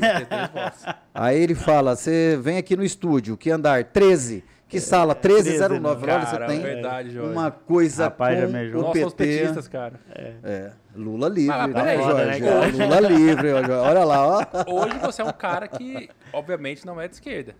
Aí 1.13 1.41
ele 1.41 1.55
fala, 1.55 1.95
você 1.95 2.37
vem 2.41 2.57
aqui 2.57 2.75
no 2.75 2.83
estúdio, 2.83 3.35
que 3.35 3.49
andar 3.49 3.83
13, 3.83 4.43
que 4.67 4.79
sala 4.79 5.13
1309. 5.13 5.99
Falei, 5.99 6.15
Olha, 6.15 6.25
você 6.25 6.37
tem 6.45 6.61
verdade, 6.61 7.11
Jorge. 7.11 7.31
uma 7.31 7.51
coisa 7.51 8.03
Rapaz, 8.05 8.39
já 8.39 8.45
com 8.45 8.51
me 8.53 8.59
ajuda. 8.59 8.77
o 8.77 8.81
Nós 8.81 8.97
somos 8.99 9.13
PT. 9.13 9.37
petistas, 9.39 9.67
cara. 9.67 9.99
É, 10.43 10.71
Lula 10.95 11.29
livre, 11.29 11.57
Mas, 11.57 11.67
né, 11.67 11.73
peraí, 11.73 11.97
Jorge? 11.97 12.25
né, 12.25 12.39
cara? 12.39 12.85
Lula 12.85 12.99
livre, 12.99 13.51
olha 13.51 14.03
lá, 14.03 14.27
ó. 14.27 14.45
Hoje 14.67 14.97
você 14.99 15.21
é 15.21 15.25
um 15.25 15.33
cara 15.33 15.67
que, 15.67 16.09
obviamente, 16.31 16.85
não 16.85 16.99
é 17.01 17.07
de 17.07 17.15
esquerda. 17.15 17.55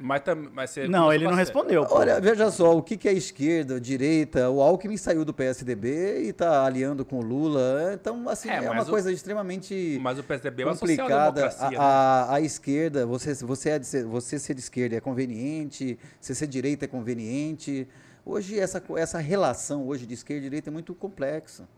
Mas, 0.00 0.22
tam, 0.22 0.48
mas 0.54 0.70
você 0.70 0.88
Não, 0.88 1.12
ele 1.12 1.24
não 1.24 1.32
você- 1.32 1.40
respondeu. 1.40 1.84
pô. 1.84 1.96
Olha, 1.96 2.20
veja 2.20 2.50
só, 2.50 2.76
o 2.76 2.82
que, 2.82 2.96
que 2.96 3.08
é 3.08 3.12
esquerda, 3.12 3.80
direita? 3.80 4.48
O 4.48 4.62
Alckmin 4.62 4.96
saiu 4.96 5.24
do 5.24 5.34
PSDB 5.34 6.22
e 6.24 6.28
está 6.30 6.64
aliando 6.64 7.04
com 7.04 7.18
o 7.18 7.22
Lula. 7.22 7.92
Então, 7.94 8.28
assim, 8.28 8.48
É, 8.48 8.64
é, 8.64 8.70
uma 8.70 8.82
o- 8.82 8.86
coisa 8.86 9.12
extremamente 9.12 9.98
Mas 10.00 10.18
o 10.18 10.22
PSDB 10.24 10.62
é 10.62 10.66
uma 10.66 10.76
complicada. 10.76 11.46
A, 11.58 11.70
né? 11.70 11.76
a, 11.78 12.34
a 12.36 12.40
esquerda, 12.40 13.04
você, 13.04 13.34
você, 13.34 13.70
é 13.70 13.78
de 13.78 13.86
ser, 13.86 14.04
você 14.04 14.38
ser 14.38 14.54
de 14.54 14.60
esquerda 14.60 14.96
é 14.96 15.00
conveniente, 15.00 15.98
você 16.20 16.34
ser 16.34 16.46
direita 16.46 16.86
é 16.86 16.88
conveniente. 16.88 17.86
Hoje, 18.24 18.58
essa, 18.58 18.82
essa 18.96 19.18
relação 19.18 19.86
hoje 19.86 20.06
de 20.06 20.14
esquerda 20.14 20.40
e 20.40 20.44
direita 20.44 20.70
é 20.70 20.72
muito 20.72 20.94
complexa. 20.94 21.68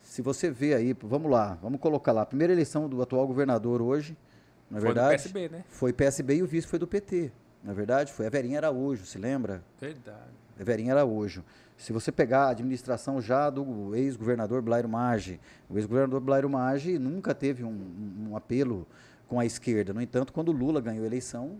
Se 0.00 0.20
você 0.20 0.50
vê 0.50 0.74
aí, 0.74 0.96
vamos 1.00 1.30
lá, 1.30 1.56
vamos 1.62 1.80
colocar 1.80 2.10
lá, 2.12 2.26
primeira 2.26 2.52
eleição 2.52 2.88
do 2.88 3.00
atual 3.00 3.26
governador 3.26 3.80
hoje, 3.80 4.16
na 4.70 4.80
Foi 4.80 4.88
do 4.90 4.94
verdade, 4.94 5.22
PSB, 5.22 5.48
né? 5.48 5.64
foi 5.68 5.92
PSB 5.92 6.34
e 6.36 6.42
o 6.42 6.46
vice 6.46 6.66
foi 6.66 6.78
do 6.78 6.86
PT. 6.86 7.30
Na 7.62 7.72
verdade, 7.72 8.12
foi 8.12 8.26
a 8.26 8.30
Verinha 8.30 8.58
Araújo, 8.58 9.04
se 9.06 9.18
lembra? 9.18 9.62
Verdade. 9.80 10.18
A 10.60 10.64
Verinha 10.64 10.92
Araújo. 10.94 11.44
Se 11.76 11.92
você 11.92 12.10
pegar 12.12 12.44
a 12.44 12.48
administração 12.50 13.20
já 13.20 13.48
do 13.50 13.94
ex-governador 13.94 14.60
Blairo 14.62 14.88
Maggi, 14.88 15.40
o 15.68 15.76
ex-governador 15.78 16.20
Blairo 16.20 16.48
Maggi 16.50 16.98
nunca 16.98 17.34
teve 17.34 17.64
um, 17.64 18.28
um- 18.30 18.36
apelo 18.36 18.86
com 19.28 19.40
a 19.40 19.46
esquerda. 19.46 19.92
No 19.92 20.00
entanto, 20.00 20.32
quando 20.32 20.48
o 20.50 20.52
Lula 20.52 20.80
ganhou 20.80 21.02
a 21.04 21.06
eleição, 21.06 21.56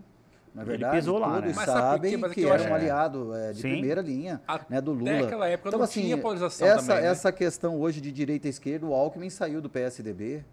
na 0.55 0.63
Ele 0.63 0.71
verdade, 0.73 0.97
pisou 0.97 1.19
lá, 1.19 1.41
todos 1.41 1.57
né? 1.57 1.65
Sabem 1.65 2.17
Mas 2.19 2.31
é 2.31 2.35
que, 2.35 2.45
era 2.45 2.55
acho- 2.57 2.69
um 2.69 2.75
aliado 2.75 3.35
é, 3.35 3.53
de 3.53 3.63
Sim. 3.63 3.71
primeira 3.71 4.03
linha 4.03 4.41
né, 4.69 4.81
do 4.81 4.93
Lula. 4.93 5.25
aquela 5.25 5.49
época 5.49 5.69
então, 5.71 5.79
não 5.79 5.85
assim, 5.85 6.03
tinha 6.03 6.19
polarização 6.19 6.69
essa, 6.69 6.87
também, 6.89 7.03
né? 7.03 7.09
Essa 7.09 7.33
questão 7.33 7.81
hoje 7.81 8.01
de 8.01 8.13
direita 8.13 8.47
e 8.47 8.51
esquerda, 8.51 8.87
o 8.87 8.93
Alckmin 8.93 9.31
saiu 9.31 9.61
do 9.63 9.71
PSDB, 9.71 10.45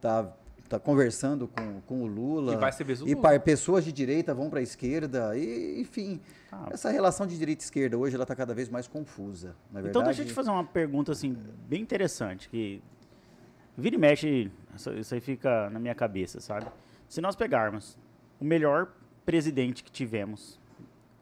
tá, 0.00 0.26
tá 0.68 0.78
conversando 0.78 1.46
com, 1.48 1.80
com 1.82 2.02
o 2.02 2.06
Lula. 2.06 2.54
E 2.54 2.56
vai 2.56 2.72
ser 2.72 2.88
E 2.88 3.14
Lula. 3.14 3.40
pessoas 3.40 3.84
de 3.84 3.92
direita 3.92 4.34
vão 4.34 4.48
para 4.48 4.60
a 4.60 4.62
esquerda, 4.62 5.36
e, 5.36 5.80
enfim. 5.80 6.20
Ah. 6.50 6.68
Essa 6.70 6.90
relação 6.90 7.26
de 7.26 7.38
direita 7.38 7.62
e 7.62 7.64
esquerda 7.64 7.96
hoje 7.98 8.14
ela 8.14 8.24
está 8.24 8.34
cada 8.34 8.54
vez 8.54 8.68
mais 8.68 8.86
confusa. 8.86 9.56
Na 9.70 9.80
verdade, 9.80 9.90
Então 9.90 10.02
deixa 10.02 10.22
eu 10.22 10.26
te 10.26 10.32
fazer 10.32 10.50
uma 10.50 10.64
pergunta 10.64 11.12
assim, 11.12 11.36
bem 11.68 11.82
interessante, 11.82 12.48
que 12.48 12.82
vira 13.76 13.96
e 13.96 13.98
mexe, 13.98 14.50
isso, 14.74 14.92
isso 14.92 15.14
aí 15.14 15.20
fica 15.20 15.68
na 15.70 15.78
minha 15.78 15.94
cabeça, 15.94 16.40
sabe? 16.40 16.66
Se 17.08 17.20
nós 17.20 17.36
pegarmos 17.36 17.98
o 18.40 18.44
melhor 18.44 18.92
presidente 19.24 19.84
que 19.84 19.90
tivemos 19.90 20.60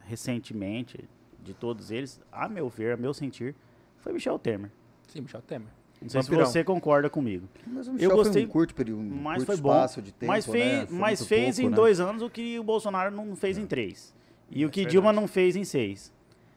recentemente, 0.00 1.08
de 1.42 1.54
todos 1.54 1.90
eles, 1.90 2.20
a 2.30 2.48
meu 2.48 2.68
ver, 2.68 2.94
a 2.94 2.96
meu 2.96 3.12
sentir, 3.12 3.54
foi 3.98 4.12
Michel 4.12 4.38
Temer. 4.38 4.70
Sim, 5.08 5.22
Michel 5.22 5.42
Temer. 5.42 5.68
Não 6.02 6.08
sei 6.08 6.20
Vampirão. 6.22 6.46
se 6.46 6.52
você 6.52 6.64
concorda 6.64 7.08
comigo. 7.08 7.48
Mas 7.66 7.86
o 7.86 7.90
eu 7.90 7.94
Michel 7.94 8.10
gostei, 8.10 8.42
foi 8.42 8.44
um 8.44 8.52
curto 8.52 8.74
período, 8.74 9.00
um 9.00 9.22
mas 9.22 9.36
curto 9.38 9.46
foi 9.46 9.56
bom. 9.56 9.70
espaço 9.70 10.02
de 10.02 10.12
tempo, 10.12 10.32
mas 10.32 10.46
fez, 10.46 10.90
né? 10.90 10.98
Mas 10.98 11.26
fez 11.26 11.56
pouco, 11.56 11.66
em 11.66 11.70
né? 11.70 11.76
dois 11.76 12.00
anos 12.00 12.22
o 12.22 12.28
que 12.28 12.58
o 12.58 12.64
Bolsonaro 12.64 13.14
não 13.14 13.34
fez 13.36 13.56
em 13.56 13.66
três. 13.66 14.14
E 14.50 14.66
o 14.66 14.70
que 14.70 14.82
é 14.82 14.84
Dilma 14.84 15.12
não 15.12 15.26
fez 15.26 15.56
em 15.56 15.64
seis. 15.64 16.12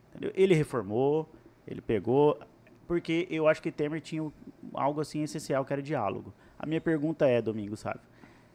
Entendeu? 0.09 0.31
Ele 0.35 0.53
reformou, 0.53 1.29
ele 1.67 1.81
pegou, 1.81 2.37
porque 2.87 3.27
eu 3.29 3.47
acho 3.47 3.61
que 3.61 3.71
Temer 3.71 4.01
tinha 4.01 4.29
algo 4.73 5.01
assim 5.01 5.23
essencial 5.23 5.63
que 5.63 5.73
era 5.73 5.81
diálogo. 5.81 6.33
A 6.57 6.65
minha 6.65 6.81
pergunta 6.81 7.25
é, 7.27 7.41
Domingo, 7.41 7.77
sabe? 7.77 7.99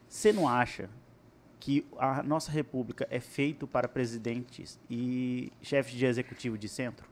Você 0.07 0.33
não 0.33 0.47
acha 0.47 0.89
que 1.59 1.85
a 1.97 2.23
nossa 2.23 2.51
república 2.51 3.07
é 3.09 3.19
feito 3.19 3.67
para 3.67 3.87
presidentes 3.87 4.79
e 4.89 5.51
chefes 5.61 5.93
de 5.93 6.05
executivo 6.05 6.57
de 6.57 6.67
centro? 6.67 7.07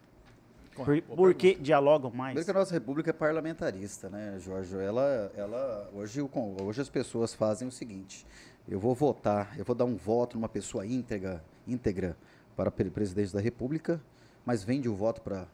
Por, 0.86 1.01
Boa 1.01 1.15
porque 1.17 1.55
dialogam 1.55 2.12
mais? 2.12 2.33
Primeiro 2.33 2.45
que 2.45 2.51
a 2.51 2.59
nossa 2.59 2.74
república 2.74 3.09
é 3.09 3.13
parlamentarista, 3.13 4.09
né, 4.09 4.38
Jorge? 4.39 4.77
Ela, 4.77 5.31
ela, 5.36 5.89
hoje, 5.93 6.21
hoje 6.62 6.81
as 6.81 6.89
pessoas 6.89 7.33
fazem 7.33 7.67
o 7.67 7.71
seguinte: 7.71 8.25
eu 8.67 8.79
vou 8.79 8.93
votar, 8.95 9.57
eu 9.57 9.65
vou 9.65 9.75
dar 9.75 9.86
um 9.86 9.95
voto 9.95 10.38
numa 10.38 10.50
pessoa 10.50 10.86
íntegra, 10.86 11.43
íntegra 11.67 12.17
para 12.55 12.69
pre- 12.71 12.89
presidente 12.89 13.33
da 13.33 13.39
República, 13.41 14.01
mas 14.45 14.63
vende 14.63 14.88
o 14.89 14.95
voto 14.95 15.21
para 15.21 15.48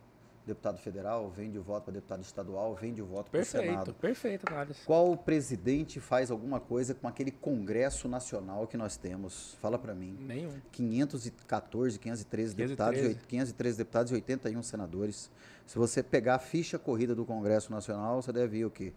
deputado 0.45 0.77
federal, 0.77 1.29
vende 1.29 1.57
o 1.57 1.63
voto 1.63 1.85
para 1.85 1.93
deputado 1.93 2.21
estadual, 2.21 2.75
vende 2.75 3.01
o 3.01 3.05
voto 3.05 3.31
para 3.31 3.41
o 3.41 3.45
Senado. 3.45 3.93
perfeito, 3.93 4.45
análise. 4.47 4.79
Qual 4.85 5.17
presidente 5.17 5.99
faz 5.99 6.29
alguma 6.29 6.59
coisa 6.59 6.93
com 6.93 7.07
aquele 7.07 7.31
Congresso 7.31 8.07
Nacional 8.07 8.67
que 8.67 8.77
nós 8.77 8.95
temos? 8.95 9.57
Fala 9.61 9.77
para 9.77 9.93
mim. 9.95 10.17
Nenhum. 10.19 10.51
514, 10.71 11.99
513 11.99 12.55
deputados, 12.55 12.99
513. 12.99 13.25
e 13.25 13.27
513 13.27 13.77
deputados 13.77 14.11
e 14.11 14.15
81 14.15 14.63
senadores. 14.63 15.31
Se 15.65 15.77
você 15.77 16.03
pegar 16.03 16.35
a 16.35 16.39
ficha 16.39 16.77
corrida 16.77 17.15
do 17.15 17.25
Congresso 17.25 17.71
Nacional, 17.71 18.21
você 18.21 18.31
deve 18.31 18.59
ir 18.59 18.65
o 18.65 18.69
quê? 18.69 18.93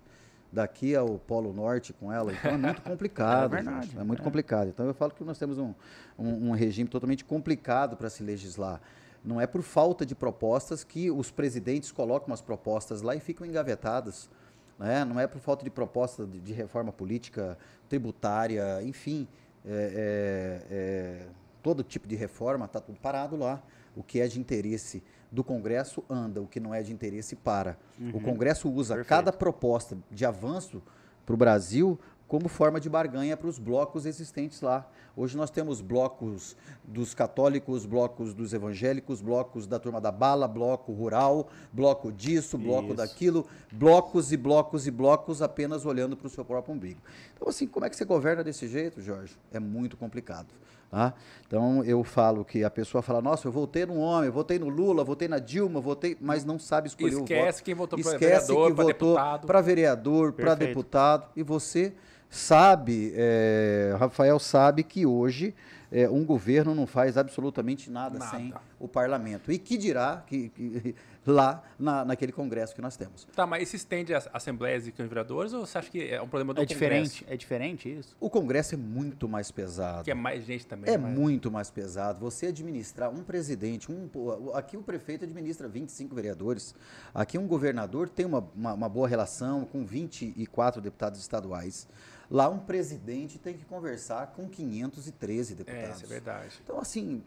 Daqui 0.52 0.94
ao 0.94 1.18
Polo 1.18 1.52
Norte 1.52 1.92
com 1.92 2.12
ela. 2.12 2.32
Então 2.32 2.52
é 2.52 2.56
muito 2.56 2.80
complicado. 2.82 3.44
É 3.44 3.56
verdade, 3.56 3.86
gente, 3.86 3.98
é 3.98 4.04
muito 4.04 4.20
é. 4.20 4.24
complicado. 4.24 4.68
Então 4.68 4.86
eu 4.86 4.94
falo 4.94 5.12
que 5.12 5.24
nós 5.24 5.38
temos 5.38 5.58
um, 5.58 5.74
um, 6.18 6.48
um 6.48 6.50
regime 6.52 6.88
totalmente 6.88 7.24
complicado 7.24 7.96
para 7.96 8.10
se 8.10 8.22
legislar. 8.22 8.80
Não 9.24 9.40
é 9.40 9.46
por 9.46 9.62
falta 9.62 10.06
de 10.06 10.14
propostas 10.14 10.84
que 10.84 11.10
os 11.10 11.30
presidentes 11.30 11.90
colocam 11.92 12.32
as 12.32 12.40
propostas 12.40 13.02
lá 13.02 13.14
e 13.14 13.20
ficam 13.20 13.46
engavetadas. 13.46 14.30
Né? 14.78 15.04
Não 15.04 15.18
é 15.18 15.26
por 15.26 15.40
falta 15.40 15.64
de 15.64 15.70
proposta 15.70 16.24
de, 16.24 16.38
de 16.40 16.52
reforma 16.52 16.92
política, 16.92 17.58
tributária, 17.88 18.82
enfim. 18.82 19.26
é- 19.66 19.70
é- 19.70 20.66
é, 20.70 21.26
todo 21.62 21.82
tipo 21.82 22.06
de 22.06 22.14
reforma 22.14 22.64
está 22.64 22.80
tudo 22.80 22.98
parado 23.00 23.36
lá. 23.36 23.60
O 23.96 24.02
que 24.02 24.20
é 24.20 24.28
de 24.28 24.38
interesse 24.40 25.02
do 25.30 25.42
Congresso 25.42 26.02
anda, 26.08 26.40
o 26.40 26.46
que 26.46 26.60
não 26.60 26.72
é 26.72 26.80
de 26.82 26.92
interesse 26.92 27.34
para. 27.36 27.76
O 28.14 28.20
Congresso 28.20 28.70
usa 28.70 28.94
Perfeito. 28.94 29.08
cada 29.08 29.32
proposta 29.32 29.98
de 30.10 30.24
avanço 30.24 30.80
para 31.26 31.34
o 31.34 31.36
Brasil 31.36 31.98
como 32.28 32.46
forma 32.46 32.78
de 32.78 32.90
barganha 32.90 33.36
para 33.36 33.48
os 33.48 33.58
blocos 33.58 34.04
existentes 34.04 34.60
lá. 34.60 34.86
Hoje 35.16 35.36
nós 35.36 35.50
temos 35.50 35.80
blocos 35.80 36.54
dos 36.84 37.14
católicos, 37.14 37.86
blocos 37.86 38.34
dos 38.34 38.52
evangélicos, 38.52 39.22
blocos 39.22 39.66
da 39.66 39.78
turma 39.80 40.00
da 40.00 40.12
bala, 40.12 40.46
bloco 40.46 40.92
rural, 40.92 41.48
bloco 41.72 42.12
disso, 42.12 42.58
bloco 42.58 42.88
Isso. 42.88 42.96
daquilo, 42.96 43.46
blocos 43.72 44.30
e 44.30 44.36
blocos 44.36 44.86
e 44.86 44.90
blocos 44.90 45.40
apenas 45.40 45.86
olhando 45.86 46.16
para 46.16 46.26
o 46.26 46.30
seu 46.30 46.44
próprio 46.44 46.74
umbigo. 46.74 47.00
Então, 47.34 47.48
assim, 47.48 47.66
como 47.66 47.86
é 47.86 47.90
que 47.90 47.96
você 47.96 48.04
governa 48.04 48.44
desse 48.44 48.68
jeito, 48.68 49.00
Jorge? 49.00 49.34
É 49.50 49.58
muito 49.58 49.96
complicado. 49.96 50.48
Tá? 50.90 51.12
Então, 51.46 51.84
eu 51.84 52.02
falo 52.02 52.44
que 52.44 52.64
a 52.64 52.70
pessoa 52.70 53.02
fala, 53.02 53.20
nossa, 53.20 53.46
eu 53.46 53.52
votei 53.52 53.84
no 53.84 53.98
homem, 53.98 54.26
eu 54.26 54.32
votei 54.32 54.58
no 54.58 54.68
Lula, 54.68 55.04
votei 55.04 55.28
na 55.28 55.38
Dilma, 55.38 55.80
votei, 55.80 56.16
mas 56.18 56.44
não 56.44 56.58
sabe 56.58 56.88
escolher 56.88 57.16
o 57.16 57.20
voto. 57.20 57.32
Esquece 57.32 57.62
quem 57.62 57.74
votou 57.74 57.98
para 57.98 58.12
Esquece 58.12 58.46
vereador, 58.46 58.74
para 58.74 58.84
votou 58.84 59.08
deputado. 59.14 59.46
para 59.46 59.60
vereador, 59.60 60.32
para 60.32 60.44
Perfeito. 60.46 60.68
deputado, 60.68 61.28
e 61.36 61.42
você 61.42 61.92
sabe, 62.28 63.12
é, 63.16 63.94
Rafael 63.98 64.38
sabe 64.38 64.82
que 64.82 65.06
hoje 65.06 65.54
é, 65.90 66.08
um 66.08 66.24
governo 66.24 66.74
não 66.74 66.86
faz 66.86 67.16
absolutamente 67.16 67.90
nada, 67.90 68.18
Nada. 68.18 68.30
sem 68.30 68.52
o 68.78 68.86
parlamento. 68.86 69.50
E 69.50 69.58
que 69.58 69.78
dirá 69.78 70.22
que, 70.26 70.50
que 70.50 70.94
lá 71.26 71.62
na, 71.78 72.04
naquele 72.04 72.32
congresso 72.32 72.74
que 72.74 72.82
nós 72.82 72.96
temos. 72.96 73.26
Tá, 73.34 73.46
mas 73.46 73.62
isso 73.64 73.76
estende 73.76 74.14
às 74.14 74.28
assembleias 74.32 74.86
e 74.86 74.90
vereadores 74.90 75.52
ou 75.52 75.66
você 75.66 75.78
acha 75.78 75.90
que 75.90 76.06
é 76.06 76.20
um 76.20 76.28
problema 76.28 76.52
do 76.54 76.60
É 76.60 76.64
diferente, 76.64 77.20
Congresso? 77.20 77.32
é 77.32 77.36
diferente 77.36 77.98
isso? 77.98 78.16
O 78.20 78.28
congresso 78.30 78.74
é 78.74 78.78
muito 78.78 79.28
mais 79.28 79.50
pesado. 79.50 80.04
Que 80.04 80.10
é 80.10 80.14
mais 80.14 80.44
gente 80.44 80.66
também. 80.66 80.92
É 80.92 80.98
mas- 80.98 81.12
muito 81.12 81.50
mais 81.50 81.70
pesado. 81.70 82.20
Você 82.20 82.48
administrar 82.48 83.10
um 83.10 83.22
presidente, 83.22 83.90
um, 83.90 84.08
aqui 84.54 84.76
o 84.76 84.82
prefeito 84.82 85.24
administra 85.24 85.68
25 85.68 86.14
vereadores. 86.14 86.74
Aqui 87.14 87.38
um 87.38 87.46
governador 87.46 88.08
tem 88.08 88.26
uma, 88.26 88.46
uma, 88.54 88.74
uma 88.74 88.88
boa 88.88 89.08
relação 89.08 89.64
com 89.64 89.84
24 89.86 90.80
deputados 90.82 91.18
estaduais. 91.20 91.88
Lá 92.30 92.48
um 92.48 92.58
presidente 92.58 93.38
tem 93.38 93.56
que 93.56 93.64
conversar 93.64 94.28
com 94.28 94.48
513 94.48 95.52
É, 95.52 95.56
deputados. 95.56 95.96
isso 95.96 96.04
é 96.04 96.08
verdade. 96.08 96.60
Então, 96.62 96.78
assim, 96.78 97.22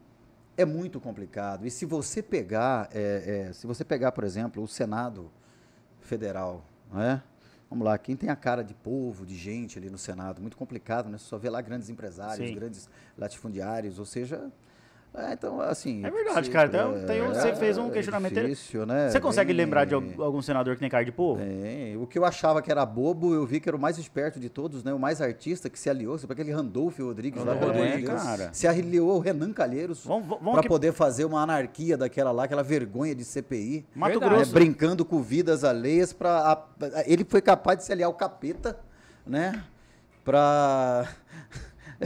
é 0.56 0.64
muito 0.66 1.00
complicado. 1.00 1.66
E 1.66 1.72
se 1.72 1.86
você 1.86 2.22
pegar, 2.22 2.88
é, 2.94 3.48
é, 3.50 3.54
se 3.54 3.66
você 3.66 3.84
pegar, 3.84 4.12
por 4.12 4.24
exemplo, 4.24 4.62
o 4.62 4.68
Senado 4.68 5.32
Federal, 6.00 6.64
não 6.92 7.02
é? 7.02 7.22
Vamos 7.70 7.86
lá, 7.86 7.98
quem 7.98 8.18
tem 8.18 8.30
a 8.30 8.36
cara 8.36 8.64
de 8.64 8.74
povo, 8.74 9.26
de 9.26 9.36
gente 9.36 9.80
ali 9.80 9.90
no 9.90 9.98
Senado, 9.98 10.42
muito 10.42 10.58
complicado, 10.58 11.08
né? 11.10 11.18
Você 11.18 11.24
só 11.26 11.38
vê 11.38 11.50
lá 11.50 11.62
grandes 11.62 11.90
empresários, 11.90 12.50
Sim. 12.50 12.54
grandes 12.54 12.90
latifundiários, 13.18 13.98
ou 13.98 14.06
seja, 14.06 14.52
é, 15.14 15.34
então, 15.34 15.60
assim... 15.60 16.06
É 16.06 16.10
verdade, 16.10 16.46
se- 16.46 16.52
cara. 16.52 16.68
Então, 16.70 17.06
tem 17.06 17.22
um- 17.22 17.34
você 17.34 17.54
fez 17.56 17.78
um 17.78 17.88
é 17.88 17.92
questionamento 17.92 18.34
difícil, 18.34 18.86
né? 18.86 19.10
Você 19.10 19.20
consegue 19.20 19.50
Bem- 19.54 19.58
lembrar 19.66 19.86
de 19.86 19.94
al- 19.94 20.04
algum 20.20 20.42
senador 20.42 20.74
que 20.76 20.80
tem 20.80 20.90
cara 20.90 21.04
de 21.04 21.12
povo? 21.12 21.42
tem. 21.44 21.98
O 21.98 22.08
que 22.08 22.18
eu 22.18 22.24
achava 22.24 22.62
que 22.62 22.72
era 22.72 22.86
bobo, 22.86 23.34
eu 23.34 23.46
vi 23.46 23.60
que 23.60 23.68
era 23.68 23.76
o 23.76 23.80
mais 23.80 23.98
esperto 23.98 24.40
de 24.40 24.48
todos, 24.50 24.84
né? 24.84 24.94
O 24.94 25.00
mais 25.00 25.22
artista 25.22 25.70
que 25.70 25.78
se 25.78 25.90
aliou, 25.90 26.18
sabe 26.18 26.32
aquele 26.34 26.52
Randolph 26.54 26.98
Rodrigues 27.00 27.44
lá, 27.44 27.54
Rodrigues, 27.54 28.10
cara. 28.10 28.50
se 28.54 28.66
aliou 28.68 29.12
ao 29.12 29.20
Renan 29.20 29.52
Calheiros 29.52 30.06
para 30.06 30.60
aqui- 30.60 30.68
poder 30.70 30.94
fazer 30.94 31.26
uma 31.26 31.42
anarquia 31.42 31.98
daquela 31.98 32.32
lá, 32.32 32.46
aquela 32.46 32.64
vergonha 32.64 33.14
de 33.14 33.26
CPI. 33.26 33.86
Mato 33.94 34.12
Verdade. 34.12 34.36
Grosso. 34.36 34.54
Brincando 34.54 35.04
com 35.04 35.22
vidas 35.22 35.64
alheias 35.64 36.14
para 36.14 36.68
ele 37.06 37.26
foi 37.28 37.42
capaz 37.42 37.78
de 37.80 37.84
se 37.84 37.92
aliar 37.92 38.08
ao 38.08 38.14
capeta, 38.14 38.80
né? 39.28 39.62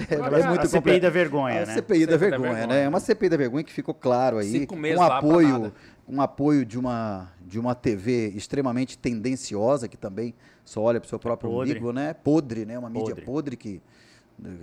Para 0.08 0.26
Olha, 0.52 0.62
a 0.62 0.66
CPI 0.66 1.00
da 1.00 1.10
vergonha, 1.10 1.64
a 1.64 1.66
né? 1.68 1.74
CPI 1.76 2.06
da 2.06 2.06
CPI 2.06 2.06
da 2.06 2.18
vergonha, 2.18 2.54
vergonha. 2.54 2.68
né? 2.68 2.84
É 2.84 2.90
uma 2.90 3.00
CPI 3.00 3.30
da 3.30 3.38
vergonha 3.38 3.64
que 3.64 3.72
ficou 3.72 3.94
claro 3.94 4.38
aí, 4.38 4.52
Cinco 4.52 4.76
meses 4.76 4.98
com 5.00 5.06
pra 5.06 5.18
apoio, 5.20 5.74
com 6.06 6.22
apoio 6.22 6.66
de 6.66 6.78
uma 6.78 7.32
de 7.42 7.58
uma 7.60 7.74
TV 7.74 8.30
extremamente 8.36 8.98
tendenciosa 8.98 9.88
que 9.88 9.96
também 9.96 10.34
só 10.66 10.82
olha 10.82 11.00
para 11.00 11.06
o 11.06 11.10
seu 11.10 11.18
próprio 11.20 11.50
Podre. 11.50 11.72
umbigo, 11.72 11.94
né? 11.94 12.14
Podre, 12.14 12.66
né? 12.66 12.78
Uma 12.78 12.90
mídia 12.90 13.16
Podre. 13.16 13.26
podre 13.26 13.56
que 13.58 13.82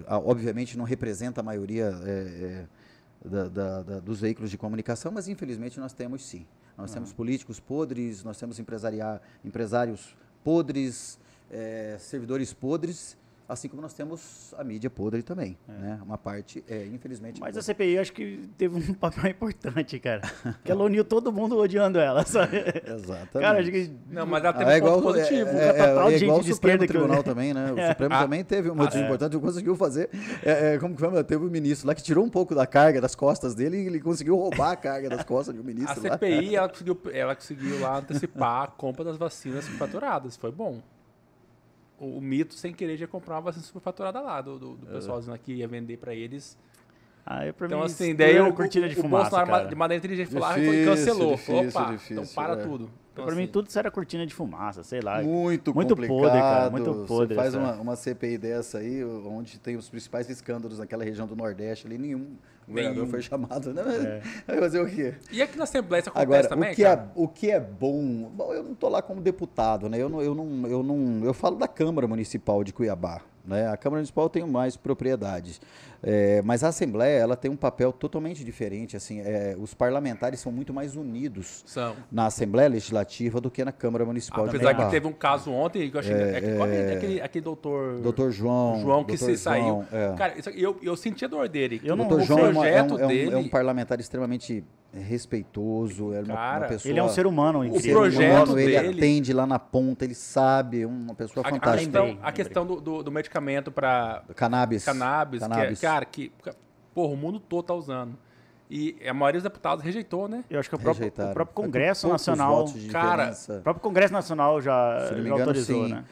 obviamente 0.06 0.76
não 0.76 0.84
representa 0.84 1.40
a 1.40 1.44
maioria 1.44 1.94
é, 2.04 2.10
é, 3.24 3.28
da- 3.28 3.48
da- 3.48 3.82
da- 3.82 4.00
dos 4.00 4.20
veículos 4.20 4.50
de 4.50 4.58
comunicação, 4.58 5.10
mas 5.12 5.28
infelizmente 5.28 5.80
nós 5.80 5.92
temos 5.94 6.24
sim. 6.26 6.44
Nós 6.76 6.90
Ah. 6.90 6.94
temos 6.94 7.12
políticos 7.12 7.58
podres, 7.60 8.22
nós 8.24 8.38
temos 8.38 8.58
empresários 9.44 10.14
podres, 10.44 11.18
é, 11.50 11.96
servidores 11.98 12.52
podres, 12.52 13.16
assim 13.52 13.68
como 13.68 13.82
nós 13.82 13.92
temos 13.92 14.54
a 14.58 14.64
mídia 14.64 14.88
podre 14.90 15.22
também. 15.22 15.56
Né? 15.68 15.98
Uma 16.04 16.18
parte, 16.18 16.64
é, 16.68 16.86
infelizmente. 16.86 17.40
Mas 17.40 17.50
a 17.56 17.60
podre. 17.60 17.66
CPI 17.74 17.98
acho 17.98 18.12
que 18.12 18.48
teve 18.56 18.76
um 18.76 18.94
papel 18.94 19.30
importante, 19.30 19.98
cara. 19.98 20.22
Que 20.64 20.72
ela 20.72 20.84
uniu 20.84 21.04
todo 21.04 21.32
mundo 21.32 21.56
odiando 21.58 21.98
ela, 21.98 22.24
sabe? 22.26 22.56
Exatamente. 22.86 23.30
Cara, 23.40 23.60
acho 23.60 23.70
que. 23.70 23.90
Não, 24.10 24.26
mas 24.26 24.42
ela 24.44 24.52
teve 24.52 24.70
Ah, 24.70 24.72
é 24.72 24.74
um 24.74 24.78
igual, 24.78 24.94
ponto 25.02 25.14
positivo. 25.14 25.50
É, 25.50 25.68
é, 25.68 26.12
é 26.14 26.16
igual 26.18 26.38
o 26.40 26.42
Supremo 26.44 26.78
que 26.78 26.84
eu- 26.84 26.88
Tribunal 26.88 27.22
também, 27.24 27.52
né? 27.54 27.72
O 27.72 27.88
Supremo 27.88 28.14
Ah, 28.14 28.22
também 28.22 28.44
teve 28.44 28.70
um 28.70 28.74
motivo 28.74 29.02
é. 29.02 29.06
importante, 29.06 29.38
conseguiu 29.38 29.76
fazer. 29.76 30.08
é, 30.42 30.74
é, 30.74 30.78
como 30.78 30.94
que 30.94 31.00
chama? 31.00 31.22
Teve 31.24 31.44
um 31.44 31.50
ministro 31.50 31.86
lá 31.88 31.94
que 31.94 32.02
tirou 32.02 32.24
um 32.24 32.30
pouco 32.30 32.54
da 32.54 32.66
carga 32.66 33.00
das 33.00 33.14
costas 33.14 33.54
dele 33.54 33.76
e 33.82 33.86
ele 33.86 34.00
conseguiu 34.00 34.36
roubar 34.36 34.70
a 34.72 34.76
carga 34.76 35.08
das 35.08 35.24
costas 35.24 35.54
de 35.54 35.60
um 35.60 35.64
A 35.64 35.66
ministro 35.66 36.02
lá. 36.08 36.14
CPI, 36.18 36.56
ela 36.56 36.68
conseguiu, 36.68 37.00
ela 37.12 37.34
conseguiu 37.34 37.80
lá 37.80 37.98
antecipar 37.98 38.62
a 38.64 38.66
compra 38.68 39.04
das 39.04 39.16
vacinas 39.16 39.64
superfaturadas. 39.64 40.36
Foi 40.36 40.50
bom. 40.50 40.80
O, 42.02 42.18
o 42.18 42.20
mito, 42.20 42.54
sem 42.54 42.72
querer, 42.74 42.96
já 42.96 43.06
comprar 43.06 43.36
uma 43.36 43.42
vacina 43.42 43.64
superfaturada 43.64 44.20
lá, 44.20 44.40
do, 44.40 44.58
do, 44.58 44.74
do 44.74 44.86
pessoal 44.86 45.20
dizendo 45.20 45.38
que 45.38 45.52
ia 45.52 45.68
vender 45.68 45.96
pra 45.98 46.12
eles. 46.12 46.58
Ah, 47.24 47.46
eu, 47.46 47.54
pra 47.54 47.66
Então, 47.68 47.78
mim, 47.78 47.86
assim, 47.86 48.12
daí 48.14 48.34
era 48.34 48.48
o, 48.48 48.52
cortina 48.52 48.88
de 48.88 48.98
o 48.98 49.02
fumaça, 49.02 49.30
Bolsonaro, 49.30 49.50
cara. 49.50 49.68
de 49.68 49.74
maneira 49.76 49.98
inteligente, 50.04 50.32
foi 50.32 50.40
lá 50.40 50.58
e 50.58 50.62
Difícil, 50.62 50.84
cancelou. 50.84 51.36
Falou, 51.38 51.60
difícil, 51.62 51.80
opa, 51.80 51.92
difícil, 51.92 52.22
então 52.22 52.34
para 52.34 52.52
é. 52.54 52.56
tudo. 52.56 52.90
Então, 53.12 53.24
pra 53.24 53.34
mim, 53.36 53.42
assim, 53.44 53.52
tudo 53.52 53.68
isso 53.68 53.78
era 53.78 53.90
cortina 53.92 54.26
de 54.26 54.34
fumaça, 54.34 54.82
sei 54.82 55.00
lá. 55.00 55.22
Muito, 55.22 55.72
Muito 55.72 55.90
complicado. 55.90 56.18
podre, 56.18 56.40
cara, 56.40 56.70
muito 56.70 57.04
podre 57.06 57.34
Você 57.36 57.40
faz 57.40 57.54
uma, 57.54 57.74
uma 57.74 57.94
CPI 57.94 58.38
dessa 58.38 58.78
aí, 58.78 59.04
onde 59.04 59.60
tem 59.60 59.76
os 59.76 59.88
principais 59.88 60.28
escândalos 60.28 60.78
naquela 60.80 61.04
região 61.04 61.26
do 61.26 61.36
Nordeste 61.36 61.86
ali, 61.86 61.98
nenhum 61.98 62.36
governador 62.66 62.96
Nenhum. 62.98 63.10
foi 63.10 63.22
chamado, 63.22 63.72
né? 63.74 63.82
É. 63.82 64.22
Vai 64.46 64.58
fazer 64.60 64.80
o 64.80 64.86
quê? 64.86 65.14
E 65.30 65.42
aqui 65.42 65.56
na 65.56 65.64
Assembleia 65.64 66.00
isso 66.00 66.10
acontece 66.10 66.32
Agora, 66.32 66.48
também, 66.48 66.72
o, 66.72 66.74
que 66.74 66.82
cara? 66.82 67.00
é, 67.00 67.10
o 67.14 67.28
que 67.28 67.50
é 67.50 67.60
bom. 67.60 68.30
Bom, 68.34 68.52
eu 68.52 68.62
não 68.62 68.72
estou 68.72 68.88
lá 68.88 69.02
como 69.02 69.20
deputado, 69.20 69.88
né? 69.88 69.98
Eu 69.98 70.08
não, 70.08 70.22
eu 70.22 70.34
não, 70.34 70.66
eu 70.66 70.82
não. 70.82 71.24
Eu 71.24 71.34
falo 71.34 71.56
da 71.56 71.68
Câmara 71.68 72.06
Municipal 72.06 72.62
de 72.62 72.72
Cuiabá. 72.72 73.20
Né? 73.44 73.68
A 73.68 73.76
Câmara 73.76 73.98
Municipal 73.98 74.28
tem 74.28 74.46
mais 74.46 74.76
propriedades. 74.76 75.60
É, 76.04 76.42
mas 76.42 76.64
a 76.64 76.68
Assembleia 76.68 77.16
ela 77.18 77.36
tem 77.36 77.48
um 77.50 77.56
papel 77.56 77.92
totalmente 77.92 78.44
diferente. 78.44 78.96
Assim, 78.96 79.20
é, 79.20 79.54
os 79.58 79.72
parlamentares 79.72 80.40
são 80.40 80.50
muito 80.50 80.74
mais 80.74 80.96
unidos 80.96 81.62
São. 81.64 81.94
na 82.10 82.26
Assembleia 82.26 82.68
Legislativa 82.68 83.40
do 83.40 83.48
que 83.50 83.64
na 83.64 83.70
Câmara 83.70 84.04
Municipal 84.04 84.48
de 84.48 84.56
Apesar 84.56 84.74
que 84.74 84.90
teve 84.90 85.06
um 85.06 85.12
caso 85.12 85.52
ontem, 85.52 85.88
que 85.90 85.96
eu 85.96 86.00
achei. 86.00 86.12
É, 86.14 86.40
que- 86.40 86.56
qual 86.56 86.68
é 86.68 86.92
aquele, 86.94 87.20
aquele 87.20 87.44
doutor. 87.44 88.00
Doutor 88.00 88.30
João. 88.32 88.80
João 88.80 89.04
que 89.04 89.16
Doutor 89.16 89.36
se 89.36 89.38
saiu. 89.42 89.64
João, 89.64 89.86
é. 89.92 90.14
Cara, 90.16 90.38
isso- 90.38 90.50
eu, 90.50 90.76
eu 90.82 90.96
senti 90.96 91.24
a 91.24 91.28
dor 91.28 91.48
dele. 91.48 91.80
Eu 91.84 91.94
O 91.94 91.96
não- 91.96 92.08
doutor 92.08 92.22
o 92.22 92.26
João 92.26 92.38
é, 92.40 92.50
uma- 92.50 92.66
é 92.66 92.82
projeto 92.82 92.94
um, 92.94 92.98
é 92.98 93.04
um- 93.04 93.08
dele. 93.08 93.34
é 93.34 93.36
um 93.38 93.48
parlamentar 93.48 94.00
extremamente 94.00 94.64
respeitoso, 94.94 96.12
é 96.12 96.20
uma, 96.20 96.34
Cara, 96.34 96.58
uma 96.58 96.68
pessoa... 96.68 96.90
Ele 96.92 96.98
é 96.98 97.02
um 97.02 97.08
ser 97.08 97.26
humano 97.26 97.60
O 97.64 97.82
projeto 97.82 98.48
humano, 98.50 98.58
ele 98.60 98.72
dele- 98.76 98.98
atende 98.98 99.32
lá 99.32 99.46
na 99.46 99.58
ponta, 99.58 100.04
ele 100.04 100.14
sabe, 100.14 100.82
é 100.82 100.86
uma 100.86 101.14
pessoa 101.14 101.44
A, 101.46 101.48
a 101.48 101.52
fantástica. 101.52 101.84
questão, 101.84 102.04
lembrei, 102.06 102.20
a 102.22 102.32
questão 102.32 102.66
do, 102.66 102.80
do, 102.80 103.02
do 103.02 103.10
medicamento 103.10 103.70
para 103.72 104.22
Cannabis. 104.36 104.84
cannabis, 104.84 105.40
Cannabis. 105.40 105.80
Que, 105.80 105.86
é- 105.86 105.88
cara, 105.92 106.04
que 106.04 106.32
porra, 106.94 107.12
o 107.12 107.16
mundo 107.16 107.40
todo 107.40 107.64
tá 107.64 107.74
usando. 107.74 108.16
E 108.70 108.96
a 109.06 109.12
maioria 109.12 109.38
dos 109.38 109.42
deputados 109.42 109.84
rejeitou, 109.84 110.28
né? 110.28 110.44
Eu 110.48 110.58
acho 110.58 110.68
que 110.68 110.74
o 110.74 110.78
próprio, 110.78 111.08
o 111.08 111.34
próprio 111.34 111.54
Congresso 111.54 112.08
Nacional. 112.08 112.64
Cara. 112.90 113.30
O 113.30 113.60
próprio 113.60 113.82
Congresso 113.82 114.12
Nacional 114.14 114.62
já, 114.62 115.08
Se 115.08 115.12
não 115.12 115.18
me 115.18 115.28
já 115.28 115.34
engano, 115.34 115.40
autorizou, 115.42 115.86
sim. 115.86 115.92
né? 115.92 116.04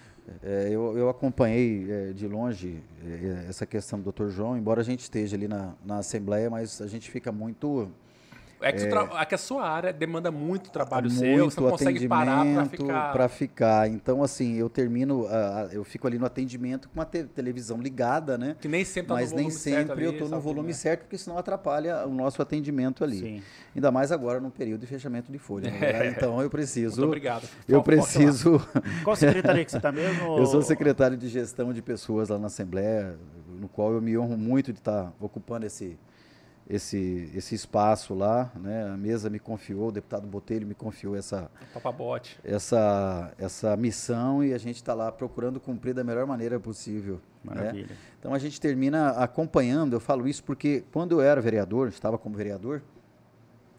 É, 0.42 0.68
eu, 0.70 0.96
eu 0.96 1.08
acompanhei 1.08 1.90
é, 1.90 2.12
de 2.12 2.28
longe 2.28 2.82
é, 3.04 3.46
essa 3.48 3.66
questão 3.66 3.98
do 3.98 4.12
Dr. 4.12 4.28
João, 4.28 4.56
embora 4.56 4.80
a 4.80 4.84
gente 4.84 5.00
esteja 5.00 5.36
ali 5.36 5.48
na, 5.48 5.72
na 5.84 5.98
Assembleia, 5.98 6.48
mas 6.48 6.80
a 6.80 6.86
gente 6.86 7.10
fica 7.10 7.32
muito 7.32 7.90
É 8.61 8.73
que, 8.73 8.85
o 8.85 8.88
tra- 8.88 9.09
é 9.20 9.25
que 9.25 9.35
a 9.35 9.38
sua 9.38 9.68
área 9.68 9.92
demanda 9.92 10.31
muito 10.31 10.70
trabalho 10.70 11.09
seu, 11.11 11.27
muito 11.38 11.55
você 11.55 11.61
não 11.61 11.70
consegue 11.70 12.07
parar 12.09 12.40
atendimento 12.40 12.70
ficar. 12.70 13.12
pra 13.12 13.29
ficar. 13.29 13.88
Então, 13.88 14.23
assim, 14.23 14.55
eu 14.57 14.68
termino, 14.68 15.27
ah, 15.31 15.68
eu 15.73 15.83
fico 15.85 16.07
ali 16.07 16.18
no 16.18 16.27
atendimento 16.27 16.88
com 16.88 17.01
a 17.01 17.05
te- 17.05 17.25
televisão 17.25 17.81
ligada, 17.81 18.37
né? 18.37 18.57
Que 18.61 18.68
nem 18.68 18.85
sempre 18.85 19.09
tá 19.09 19.14
Mas 19.14 19.31
no 19.33 19.38
nem 19.38 19.51
sempre 19.51 20.05
eu 20.05 20.18
tô 20.18 20.29
no 20.29 20.40
volume 20.40 20.68
né? 20.68 20.75
certo, 20.75 21.01
porque 21.03 21.16
senão 21.18 21.38
atrapalha 21.38 22.07
o 22.07 22.11
nosso 22.11 22.42
atendimento 22.42 23.03
ali. 23.03 23.18
Sim. 23.18 23.42
Ainda 23.75 23.90
mais 23.90 24.12
agora 24.12 24.40
no 24.40 24.51
período 24.51 24.81
de 24.83 24.87
fechamento 24.87 25.31
de 25.33 25.38
folha. 25.38 25.70
né? 25.70 26.09
Então 26.09 26.40
eu 26.42 26.51
preciso. 26.51 26.96
Muito 26.96 27.09
obrigado. 27.09 27.49
Eu 27.68 27.83
preciso. 27.83 28.61
Qual 29.05 29.16
secretaria 29.16 29.64
que 29.64 29.70
você 29.70 29.81
tá 29.81 29.90
mesmo? 29.92 30.37
Eu 30.38 30.46
sou 30.46 30.61
secretário 30.62 31.16
de 31.16 31.29
gestão 31.29 31.73
de 31.73 31.81
pessoas 31.81 32.29
lá 32.29 32.38
na 32.38 32.46
Assembleia, 32.49 33.16
no 33.59 33.68
qual 33.68 33.92
eu 33.92 34.01
me 34.03 34.16
honro 34.18 34.37
muito 34.37 34.73
de 34.73 34.79
estar 34.81 35.12
ocupando 35.20 35.66
esse, 35.66 35.99
esse, 36.70 37.30
esse 37.35 37.54
espaço 37.54 38.14
lá. 38.14 38.50
Né? 38.54 38.88
A 38.88 38.96
mesa 38.96 39.28
me 39.28 39.40
confiou, 39.40 39.88
o 39.88 39.92
deputado 39.92 40.26
Botelho 40.26 40.66
me 40.66 40.74
confiou 40.74 41.16
essa, 41.16 41.50
Papabote. 41.74 42.38
essa, 42.44 43.35
essa 43.37 43.76
missão 43.76 44.42
e 44.44 44.54
a 44.54 44.59
gente 44.59 44.76
está 44.76 44.94
lá 44.94 45.11
procurando 45.11 45.59
cumprir 45.59 45.92
da 45.92 46.04
melhor 46.04 46.26
maneira 46.26 46.61
possível. 46.61 47.20
né? 47.44 47.54
Maravilha. 47.54 47.96
Então 48.18 48.33
a 48.33 48.38
gente 48.38 48.61
termina 48.61 49.11
acompanhando, 49.11 49.94
eu 49.94 50.00
falo 50.00 50.28
isso 50.28 50.44
porque 50.44 50.85
quando 50.92 51.12
eu 51.12 51.20
era 51.20 51.40
vereador, 51.40 51.88
estava 51.88 52.16
como 52.16 52.37
vereador, 52.37 52.80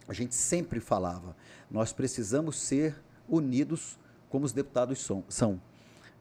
a 0.08 0.14
gente 0.14 0.36
sempre 0.36 0.82
falava, 0.82 1.36
nós 1.70 1.94
precisamos 1.94 2.60
ser 2.60 2.96
unidos 3.30 3.98
como 4.30 4.46
os 4.46 4.52
deputados 4.52 5.00
são. 5.00 5.24
são. 5.30 5.62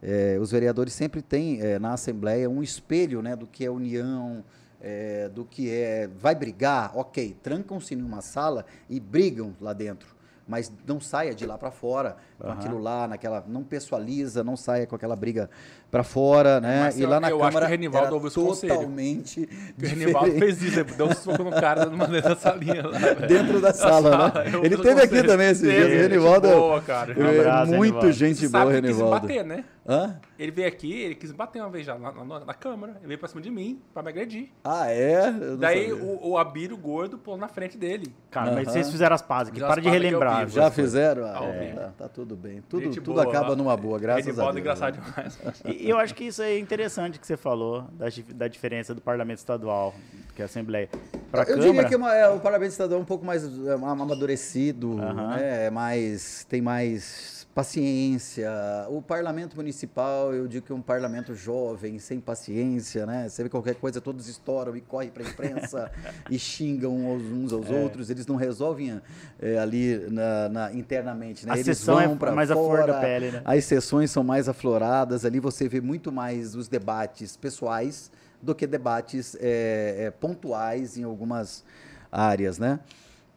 É, 0.02 0.38
os 0.40 0.50
vereadores 0.50 0.92
sempre 0.92 1.20
têm 1.20 1.60
é, 1.60 1.78
na 1.78 1.92
Assembleia 1.92 2.48
um 2.48 2.62
espelho 2.62 3.20
né, 3.20 3.36
do 3.36 3.46
que 3.46 3.64
é 3.64 3.70
união, 3.70 4.44
é, 4.80 5.28
do 5.28 5.44
que 5.44 5.70
é. 5.70 6.08
Vai 6.18 6.34
brigar? 6.34 6.92
Ok, 6.96 7.36
trancam-se 7.42 7.94
numa 7.96 8.20
sala 8.20 8.64
e 8.88 8.98
brigam 9.00 9.54
lá 9.60 9.72
dentro. 9.72 10.18
Mas 10.48 10.72
não 10.84 11.00
saia 11.00 11.32
de 11.32 11.46
lá 11.46 11.56
para 11.56 11.70
fora 11.70 12.16
com 12.36 12.50
aquilo 12.50 12.78
lá, 12.80 13.06
naquela. 13.06 13.44
Não 13.46 13.62
pessoaliza, 13.62 14.42
não 14.42 14.56
saia 14.56 14.84
com 14.84 14.96
aquela 14.96 15.14
briga 15.14 15.48
para 15.92 16.02
fora, 16.02 16.60
né? 16.60 16.80
Mas 16.84 16.98
e 16.98 17.02
eu- 17.02 17.08
lá 17.08 17.20
na 17.20 17.30
eu 17.30 17.36
acho 17.36 17.42
que 17.42 17.46
o 17.46 17.48
Câmara 17.50 17.66
Renivaldo 17.68 18.06
era 18.06 18.14
ouviu 18.16 18.30
totalmente 18.32 19.48
o 19.80 19.86
Renivaldo 19.86 20.32
fez 20.32 20.60
isso, 20.62 20.80
ele 20.80 20.92
deu 20.92 21.06
um 21.06 21.14
soco 21.14 21.44
no 21.44 21.50
cara 21.52 21.86
numa 21.86 22.06
dessa 22.08 22.34
salinha 22.34 22.84
lá. 22.84 22.98
dentro 23.28 23.60
da 23.60 23.72
sala, 23.72 24.10
sala, 24.10 24.44
né? 24.44 24.50
Ele 24.64 24.76
teve 24.78 25.00
aqui 25.02 25.22
também 25.22 25.50
esses 25.50 25.62
dias, 25.62 25.86
o 25.86 26.02
Renivaldo. 26.08 26.48
boa, 26.48 26.80
cara. 26.82 27.12
é 27.12 27.16
Um 27.22 27.40
abraço, 27.40 27.72
muito 27.72 27.94
Renivaldo. 27.94 28.12
gente 28.12 28.48
boa, 28.48 28.50
sabe 28.50 28.70
que 28.80 28.80
Renivaldo. 28.88 29.20
bater, 29.20 29.44
né? 29.44 29.64
Hã? 29.90 30.20
Ele 30.38 30.52
veio 30.52 30.68
aqui, 30.68 30.92
ele 30.92 31.14
quis 31.16 31.32
bater 31.32 31.60
uma 31.60 31.68
vez 31.68 31.84
já 31.84 31.98
na, 31.98 32.12
na- 32.12 32.44
na 32.44 32.54
Câmara. 32.54 32.92
Ele 32.98 33.08
veio 33.08 33.18
pra 33.18 33.28
cima 33.28 33.40
de 33.40 33.50
mim, 33.50 33.80
pra 33.92 34.02
me 34.04 34.08
agredir. 34.10 34.48
Ah, 34.62 34.88
é? 34.88 35.26
Eu 35.28 35.32
não 35.32 35.56
Daí 35.58 35.88
sabia. 35.90 36.04
o, 36.04 36.28
o 36.30 36.38
Abílio 36.38 36.76
gordo 36.76 37.18
pulou 37.18 37.38
na 37.38 37.48
frente 37.48 37.76
dele. 37.76 38.14
Cara, 38.30 38.52
mas 38.52 38.68
vocês 38.68 38.88
fizeram 38.90 39.14
as 39.16 39.22
pazes 39.22 39.50
aqui. 39.50 39.60
Para 39.60 39.80
de 39.80 39.88
relembrar. 39.88 40.48
Já 40.48 40.62
coisas. 40.70 40.74
fizeram? 40.74 41.24
Ah, 41.26 41.44
é, 41.46 41.72
tá, 41.74 41.92
tá 41.98 42.08
tudo 42.08 42.36
bem. 42.36 42.62
Tudo, 42.68 42.84
Gente 42.84 43.00
tudo 43.00 43.14
boa 43.14 43.24
acaba 43.28 43.48
lá. 43.50 43.56
numa 43.56 43.76
boa, 43.76 43.98
graças 43.98 44.22
a 44.24 44.26
Renivaldo 44.30 44.52
Deus. 44.54 44.60
engraçado 44.62 44.96
né? 44.98 45.02
demais. 45.08 45.62
E 45.80 45.90
eu 45.90 45.98
acho 45.98 46.14
que 46.14 46.24
isso 46.24 46.40
é 46.42 46.56
interessante 46.58 47.18
que 47.18 47.26
você 47.26 47.36
falou, 47.36 47.82
da, 47.94 48.06
da 48.34 48.46
diferença 48.48 48.94
do 48.94 49.00
parlamento 49.00 49.38
estadual, 49.38 49.92
que 50.36 50.42
é 50.42 50.44
a 50.44 50.46
Assembleia, 50.46 50.88
para 51.32 51.40
a 51.40 51.44
Eu 51.44 51.46
Câmara. 51.48 51.66
diria 51.72 51.84
que 51.88 51.94
é 51.94 51.96
uma- 51.96 52.14
é, 52.14 52.28
o 52.28 52.38
Parlamento 52.38 52.70
Estadual 52.70 53.00
é 53.00 53.02
um 53.02 53.06
pouco 53.06 53.24
mais 53.24 53.44
é, 53.44 53.72
amadurecido, 53.74 54.94
né? 54.94 55.66
é 55.66 55.70
mais, 55.70 56.44
tem 56.48 56.60
mais 56.62 57.39
paciência. 57.54 58.48
O 58.88 59.02
Parlamento 59.02 59.56
Municipal, 59.56 60.32
eu 60.32 60.46
digo 60.46 60.66
que 60.66 60.72
é 60.72 60.74
um 60.74 60.80
parlamento 60.80 61.34
jovem, 61.34 61.98
sem 61.98 62.20
paciência, 62.20 63.04
né? 63.06 63.28
Você 63.28 63.42
vê 63.42 63.48
qualquer 63.48 63.74
coisa, 63.74 64.00
todos 64.00 64.28
estouram 64.28 64.76
e 64.76 64.80
correm 64.80 65.10
para 65.10 65.24
a 65.24 65.28
imprensa 65.28 65.90
e 66.30 66.38
xingam 66.38 66.94
uns, 66.94 67.52
aos 67.52 67.70
É. 67.70 67.74
outros. 67.82 68.08
Eles 68.10 68.26
não 68.26 68.36
resolvem 68.36 69.00
é, 69.40 69.58
ali 69.58 69.96
na, 70.10 70.48
na- 70.48 70.72
internamente, 70.72 71.44
né? 71.46 71.52
A 71.52 71.56
Eles 71.56 71.66
sessão 71.66 72.00
é 72.00 72.06
vão 72.06 72.16
pra 72.16 72.32
mais 72.32 72.50
a 72.50 72.54
flor 72.54 72.78
da 72.78 72.94
fora, 72.94 73.00
pele, 73.00 73.30
né? 73.32 73.42
As 73.44 73.64
sessões 73.64 74.10
são 74.10 74.22
mais 74.22 74.48
afloradas, 74.48 75.24
ali 75.24 75.40
você 75.40 75.68
vê 75.68 75.80
muito 75.80 76.12
mais 76.12 76.54
os 76.54 76.68
debates 76.68 77.36
pessoais 77.36 78.10
do 78.40 78.54
que 78.54 78.66
debates 78.66 79.36
é, 79.40 80.06
é, 80.06 80.10
pontuais 80.10 80.96
em 80.96 81.02
algumas 81.04 81.62
áreas, 82.10 82.58
né? 82.58 82.80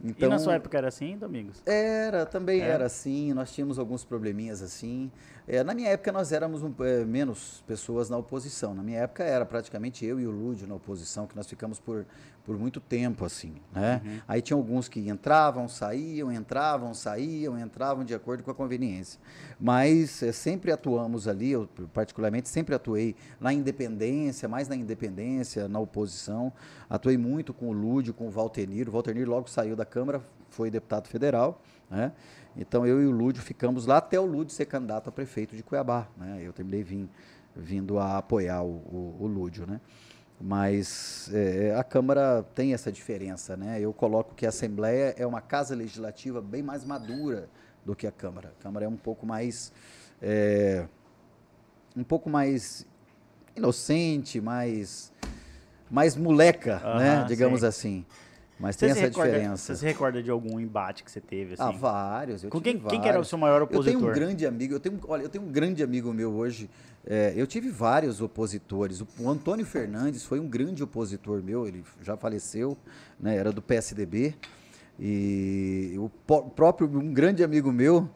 E 0.03 0.27
na 0.27 0.37
sua 0.37 0.55
época 0.55 0.77
era 0.77 0.89
assim, 0.89 1.17
Domingos? 1.17 1.61
Era, 1.65 2.25
também 2.25 2.61
É? 2.61 2.65
era 2.65 2.85
assim, 2.85 3.31
nós 3.33 3.53
tínhamos 3.53 3.79
alguns 3.79 4.03
probleminhas 4.03 4.61
assim. 4.61 5.09
É, 5.47 5.63
na 5.63 5.73
minha 5.73 5.89
época 5.89 6.11
nós 6.11 6.31
éramos 6.31 6.63
um, 6.63 6.73
é, 6.79 7.03
menos 7.03 7.63
pessoas 7.67 8.09
na 8.09 8.17
oposição. 8.17 8.73
Na 8.73 8.81
minha 8.81 8.99
época 8.99 9.23
era 9.23 9.45
praticamente 9.45 10.05
eu 10.05 10.19
e 10.19 10.25
o 10.25 10.31
Lúdio 10.31 10.67
na 10.67 10.75
oposição, 10.75 11.27
que 11.27 11.35
nós 11.35 11.47
ficamos 11.47 11.79
por, 11.79 12.05
por 12.45 12.57
muito 12.57 12.79
tempo 12.79 13.25
assim, 13.25 13.55
né? 13.73 14.01
Uhum. 14.03 14.19
Aí 14.27 14.41
tinha 14.41 14.55
alguns 14.55 14.87
que 14.87 15.09
entravam, 15.09 15.67
saíam, 15.67 16.31
entravam, 16.31 16.93
saíam, 16.93 17.59
entravam 17.59 18.05
de 18.05 18.13
acordo 18.13 18.43
com 18.43 18.51
a 18.51 18.55
conveniência. 18.55 19.19
Mas 19.59 20.23
é, 20.23 20.31
sempre 20.31 20.71
atuamos 20.71 21.27
ali, 21.27 21.51
eu 21.51 21.67
particularmente 21.93 22.47
sempre 22.47 22.73
atuei 22.73 23.15
na 23.39 23.51
independência, 23.51 24.47
mais 24.47 24.69
na 24.69 24.75
independência, 24.75 25.67
na 25.67 25.79
oposição. 25.79 26.53
Atuei 26.89 27.17
muito 27.17 27.53
com 27.53 27.67
o 27.67 27.73
Lúdio, 27.73 28.13
com 28.13 28.27
o 28.27 28.31
Valtenir. 28.31 28.87
O 28.87 28.91
Valtenir 28.91 29.27
logo 29.27 29.49
saiu 29.49 29.75
da 29.75 29.85
Câmara, 29.85 30.21
foi 30.49 30.69
deputado 30.69 31.07
federal, 31.07 31.61
né? 31.89 32.13
Então 32.55 32.85
eu 32.85 33.01
e 33.01 33.05
o 33.05 33.11
Lúdio 33.11 33.41
ficamos 33.41 33.85
lá 33.85 33.97
até 33.97 34.19
o 34.19 34.25
Lúdio 34.25 34.53
ser 34.53 34.65
candidato 34.65 35.09
a 35.09 35.11
prefeito 35.11 35.55
de 35.55 35.63
Cuiabá, 35.63 36.07
né? 36.17 36.41
Eu 36.41 36.53
terminei 36.53 36.83
vim, 36.83 37.09
vindo 37.55 37.97
a 37.97 38.17
apoiar 38.17 38.63
o, 38.63 38.69
o, 38.69 39.17
o 39.21 39.27
Lúdio, 39.27 39.65
né? 39.65 39.81
Mas 40.39 41.29
é, 41.33 41.73
a 41.75 41.83
Câmara 41.83 42.45
tem 42.53 42.73
essa 42.73 42.91
diferença, 42.91 43.55
né? 43.55 43.79
Eu 43.79 43.93
coloco 43.93 44.35
que 44.35 44.45
a 44.45 44.49
Assembleia 44.49 45.15
é 45.17 45.25
uma 45.25 45.41
casa 45.41 45.75
legislativa 45.75 46.41
bem 46.41 46.61
mais 46.61 46.83
madura 46.83 47.49
do 47.85 47.95
que 47.95 48.05
a 48.05 48.11
Câmara. 48.11 48.53
A 48.59 48.63
Câmara 48.63 48.85
é 48.85 48.89
um 48.89 48.97
pouco 48.97 49.25
mais 49.25 49.71
é, 50.21 50.85
um 51.95 52.03
pouco 52.03 52.29
mais 52.29 52.85
inocente, 53.55 54.41
mais 54.41 55.11
mais 55.89 56.15
moleca, 56.15 56.79
né? 56.97 57.25
Digamos 57.27 57.59
sei. 57.59 57.69
assim. 57.69 58.05
Mas 58.63 58.77
Você 58.77 58.85
tem 58.85 58.91
essa 58.91 59.01
recorda- 59.01 59.31
diferença. 59.31 59.73
Você 59.73 59.79
se 59.81 59.85
recorda 59.85 60.23
de 60.23 60.31
algum 60.31 60.57
embate 60.57 61.03
que 61.03 61.11
você 61.11 61.19
teve? 61.19 61.55
Assim? 61.55 61.63
Ah, 61.63 61.71
vários. 61.71 62.45
Com 62.45 62.61
quem, 62.61 62.79
quem 62.79 63.01
que 63.01 63.07
era 63.09 63.09
o 63.09 63.11
vários. 63.15 63.27
seu 63.27 63.37
maior 63.37 63.61
Eu 63.61 63.67
tenho 63.67 63.81
opositor? 63.81 64.09
um 64.09 64.13
grande 64.13 64.45
amigo, 64.45 64.73
eu 64.73 64.79
tenho, 64.79 64.97
olha, 65.05 65.23
eu 65.23 65.27
tenho 65.29 65.43
um 65.43 65.51
grande 65.51 65.83
amigo 65.83 66.13
meu 66.13 66.31
hoje. 66.31 66.69
é, 67.05 67.33
eu 67.35 67.45
tive 67.45 67.69
vários 67.69 68.21
opositores. 68.21 69.01
O, 69.01 69.07
o 69.19 69.29
Antônio 69.29 69.65
Fernandes 69.65 70.23
foi 70.23 70.39
um 70.39 70.47
grande 70.47 70.81
opositor 70.81 71.43
meu, 71.43 71.67
ele 71.67 71.83
já 72.01 72.15
faleceu, 72.15 72.77
né, 73.19 73.35
era 73.35 73.51
do 73.51 73.61
PSDB. 73.61 74.33
E 74.97 75.95
o 75.97 76.09
próprio, 76.55 76.87
um 76.87 77.13
grande 77.13 77.43
amigo 77.43 77.69
meu, 77.69 78.09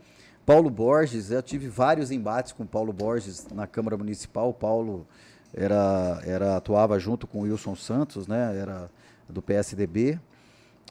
Paulo 0.45 0.69
Borges, 0.69 1.29
eu 1.29 1.41
tive 1.43 1.67
vários 1.67 2.10
embates 2.10 2.53
com 2.53 2.63
o 2.63 2.67
Paulo 2.67 2.93
Borges 2.93 3.47
na 3.53 3.67
Câmara 3.67 3.97
Municipal. 3.97 4.49
O 4.49 4.53
Paulo 4.53 5.05
era, 5.53 6.21
era, 6.25 6.55
atuava 6.55 6.97
junto 6.97 7.27
com 7.27 7.39
o 7.39 7.41
Wilson 7.41 7.75
Santos, 7.75 8.27
né, 8.27 8.57
era 8.57 8.89
do 9.27 9.41
PSDB. 9.41 10.17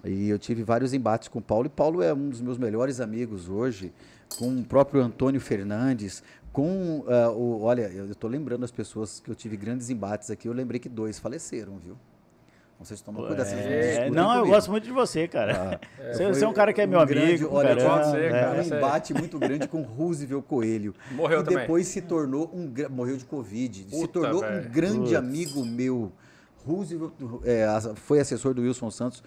E 0.05 0.29
eu 0.29 0.39
tive 0.39 0.63
vários 0.63 0.93
embates 0.93 1.29
com 1.29 1.39
o 1.39 1.43
Paulo, 1.43 1.67
e 1.67 1.71
Paulo 1.71 2.03
é 2.03 2.13
um 2.13 2.29
dos 2.29 2.41
meus 2.41 2.59
melhores 2.59 3.01
amigos 3.01 3.49
hoje, 3.49 3.93
com 4.39 4.59
o 4.59 4.65
próprio 4.65 5.03
Antônio 5.03 5.41
Fernandes, 5.41 6.23
com 6.53 7.05
ah, 7.09 7.31
o. 7.31 7.63
Olha, 7.63 7.91
eu 7.93 8.07
estou 8.07 8.31
lembrando 8.31 8.65
as 8.65 8.71
pessoas 8.71 9.21
que 9.21 9.31
eu 9.31 9.35
tive 9.35 9.57
grandes 9.57 9.91
embates 9.91 10.31
aqui, 10.31 10.49
eu 10.49 10.53
lembrei 10.53 10.79
que 10.79 10.89
dois 10.89 11.19
faleceram, 11.19 11.79
viu? 11.79 11.97
Vocês 12.79 13.01
tomam 13.01 13.27
cuidado, 13.27 13.47
vocês 13.47 13.65
não 13.65 13.73
É, 13.73 14.11
não, 14.11 14.37
eu 14.37 14.47
gosto 14.47 14.71
muito 14.71 14.85
de 14.85 14.93
você, 14.93 15.27
cara. 15.27 15.81
Ah, 15.99 16.13
você, 16.13 16.25
foi 16.25 16.35
você 16.35 16.45
é 16.45 16.49
um 16.49 16.53
cara 16.53 16.75
que 16.75 16.81
é 16.81 16.87
meu 16.87 17.05
grande- 17.07 17.31
amigo. 17.31 17.49
olha, 17.51 17.75
caramba, 17.75 17.91
pode 17.91 18.11
ser, 18.11 18.25
é. 18.25 18.31
cara. 18.31 18.63
um 18.63 18.65
embate 18.65 19.15
muito 19.15 19.39
grande 19.39 19.67
com 19.67 19.81
Roosevelt 19.81 20.45
Coelho. 20.45 20.95
Morreu 21.13 21.41
e 21.41 21.45
também. 21.45 21.61
depois 21.61 21.89
se 21.89 22.03
tornou 22.03 22.51
um 22.53 22.71
morreu 22.91 23.17
de 23.17 23.25
Covid. 23.25 23.85
se 23.85 23.91
Puta, 23.91 24.21
tornou 24.21 24.43
velho. 24.43 24.69
um 24.69 24.71
grande 24.71 24.99
Putz. 24.99 25.15
amigo 25.15 25.65
meu. 25.65 26.13
Roosevelt 26.67 27.13
é, 27.45 27.67
foi 27.95 28.21
assessor 28.21 28.53
do 28.53 28.61
Wilson 28.61 28.91
Santos 28.91 29.23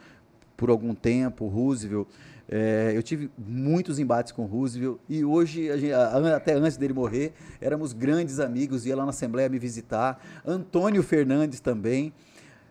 por 0.60 0.70
algum 0.70 0.94
tempo. 0.94 1.48
Roosevelt. 1.48 2.08
é, 2.52 2.94
eu 2.96 3.04
tive 3.04 3.30
muitos 3.38 4.00
embates 4.00 4.32
com 4.32 4.44
Roosevelt 4.46 4.98
e 5.08 5.24
hoje, 5.24 5.68
gente- 5.80 5.94
até 5.94 6.54
antes 6.54 6.78
dele 6.78 6.94
morrer, 6.94 7.32
éramos 7.62 7.94
grandes 7.94 8.40
amigos, 8.40 8.86
ia 8.88 8.96
lá 8.96 9.04
na 9.04 9.12
Assembleia 9.12 9.48
me 9.48 9.60
visitar. 9.60 10.20
Antônio 10.46 11.02
Fernandes 11.04 11.60
também. 11.60 12.12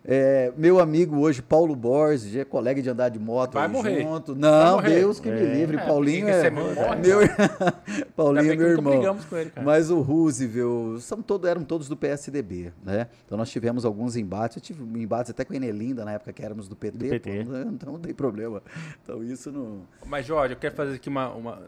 É, 0.03 0.51
meu 0.55 0.79
amigo 0.79 1.19
hoje, 1.19 1.41
Paulo 1.41 1.75
Borges, 1.75 2.35
é 2.35 2.45
colega 2.45 2.81
de 2.81 2.89
andar 2.89 3.09
de 3.09 3.19
moto 3.19 3.53
Vai 3.53 3.67
morrer. 3.67 4.01
junto. 4.01 4.33
Vai 4.33 4.41
Não, 4.49 4.75
morrer. 4.77 4.95
Deus 4.95 5.19
que 5.19 5.29
me 5.29 5.39
É. 5.39 5.53
livre. 5.55 5.77
É, 5.77 5.85
Paulinho 5.85 6.27
é, 6.29 6.41
você 6.41 6.49
morre, 6.49 6.95
meu, 6.95 7.19
Paulinho 8.15 8.45
é 8.45 8.47
bem 8.47 8.57
que 8.57 8.63
meu 8.63 8.69
irmão. 8.93 9.17
ele, 9.33 9.49
cara. 9.51 9.65
Mas 9.65 9.91
o 9.91 9.99
Roosevelt, 10.01 11.01
são 11.01 11.21
todo, 11.21 11.47
eram 11.47 11.63
todos 11.63 11.87
do 11.89 11.97
PSDB, 11.97 12.71
né? 12.83 13.07
Então 13.25 13.37
nós 13.37 13.49
tivemos 13.49 13.83
alguns 13.85 14.15
embates. 14.15 14.55
Eu 14.57 14.61
tive 14.61 14.81
embates 15.01 15.31
até 15.31 15.43
com 15.43 15.53
a 15.53 15.55
Enelinda 15.57 16.05
na 16.05 16.13
época 16.13 16.31
que 16.33 16.43
éramos 16.43 16.67
do 16.67 16.75
PT. 16.75 16.97
Do 16.97 17.09
PT. 17.09 17.45
pô, 17.45 17.55
então 17.69 17.91
não 17.93 17.99
tem 17.99 18.13
problema. 18.13 18.63
Então 19.03 19.21
isso 19.23 19.51
não. 19.51 19.81
Mas, 20.05 20.25
Jorge, 20.25 20.53
eu 20.53 20.57
quero 20.59 20.75
fazer 20.75 20.95
aqui 20.95 21.09
uma, 21.09 21.29
uma, 21.29 21.61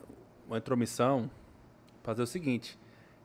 uma 0.48 0.58
intromissão. 0.58 1.30
Fazer 2.02 2.22
o 2.24 2.28
seguinte. 2.28 2.80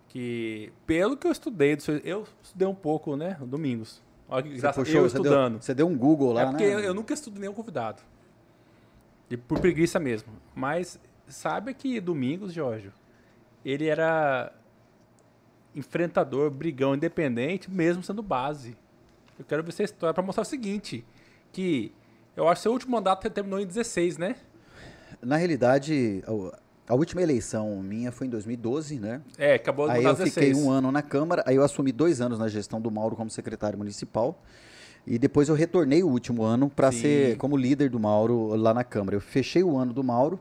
Que, 0.09 0.73
pelo 0.87 1.17
que 1.17 1.27
eu 1.27 1.33
estudei, 1.33 1.77
eu 2.05 2.25
estudei 2.43 2.67
um 2.69 2.75
pouco, 2.75 3.17
né? 3.17 3.37
Domingos. 3.41 4.03
Olha 4.29 4.43
que 4.43 4.59
graça, 4.59 4.81
puxou, 4.81 5.01
eu 5.01 5.07
estudando. 5.07 5.53
Deu, 5.53 5.63
você 5.63 5.75
deu 5.75 5.87
um 5.87 5.97
Google 5.97 6.33
lá, 6.33 6.43
é 6.43 6.47
porque 6.47 6.67
né? 6.67 6.75
eu, 6.75 6.81
eu 6.81 6.95
nunca 6.95 7.15
estudei 7.15 7.41
nenhum 7.41 7.53
convidado. 7.53 8.03
De, 9.29 9.37
por 9.37 9.61
preguiça 9.61 9.99
mesmo. 9.99 10.33
Mas 10.55 10.99
sabe 11.29 11.75
que 11.75 12.01
Domingos, 12.01 12.53
Jorge, 12.53 12.93
ele 13.65 13.87
era 13.87 14.53
enfrentador, 15.75 16.51
brigão, 16.51 16.95
independente, 16.95 17.71
mesmo 17.71 18.03
sendo 18.03 18.23
base. 18.23 18.77
Eu 19.39 19.45
quero 19.45 19.63
ver 19.63 19.69
essa 19.69 19.83
história 19.83 20.15
para 20.15 20.23
mostrar 20.23 20.43
o 20.43 20.47
seguinte, 20.47 21.05
que 21.53 21.93
eu 22.35 22.49
acho 22.49 22.61
que 22.61 22.63
seu 22.63 22.73
último 22.73 22.93
mandato 22.93 23.29
terminou 23.31 23.61
em 23.61 23.67
16, 23.67 24.19
né? 24.19 24.37
Na 25.23 25.37
realidade, 25.37 26.23
a 26.89 26.95
última 26.95 27.23
eleição 27.23 27.83
minha 27.83 28.13
foi 28.13 28.27
em 28.27 28.31
2012, 28.31 29.01
né? 29.01 29.21
É, 29.37 29.55
acabou 29.55 29.91
Aí 29.91 30.05
eu 30.05 30.17
fiquei 30.17 30.55
um 30.55 30.71
ano 30.71 30.93
na 30.93 31.03
Câmara, 31.03 31.43
aí 31.47 31.57
eu 31.57 31.65
assumi 31.65 31.91
dois 31.91 32.21
anos 32.21 32.39
na 32.39 32.49
gestão 32.49 32.81
do 32.81 32.91
Mauro 32.91 33.17
como 33.17 33.29
secretário 33.29 33.77
municipal. 33.77 34.41
E 35.07 35.19
depois 35.19 35.49
eu 35.49 35.55
retornei 35.55 36.03
o 36.03 36.09
último 36.09 36.43
ano 36.43 36.69
para 36.69 36.91
ser 36.91 37.37
como 37.37 37.57
líder 37.57 37.91
do 37.91 37.99
Mauro 37.99 38.55
lá 38.57 38.75
na 38.75 38.83
Câmara. 38.83 39.17
Eu 39.17 39.21
fechei 39.21 39.63
o 39.63 39.77
ano 39.77 39.93
do 39.93 40.03
Mauro 40.03 40.41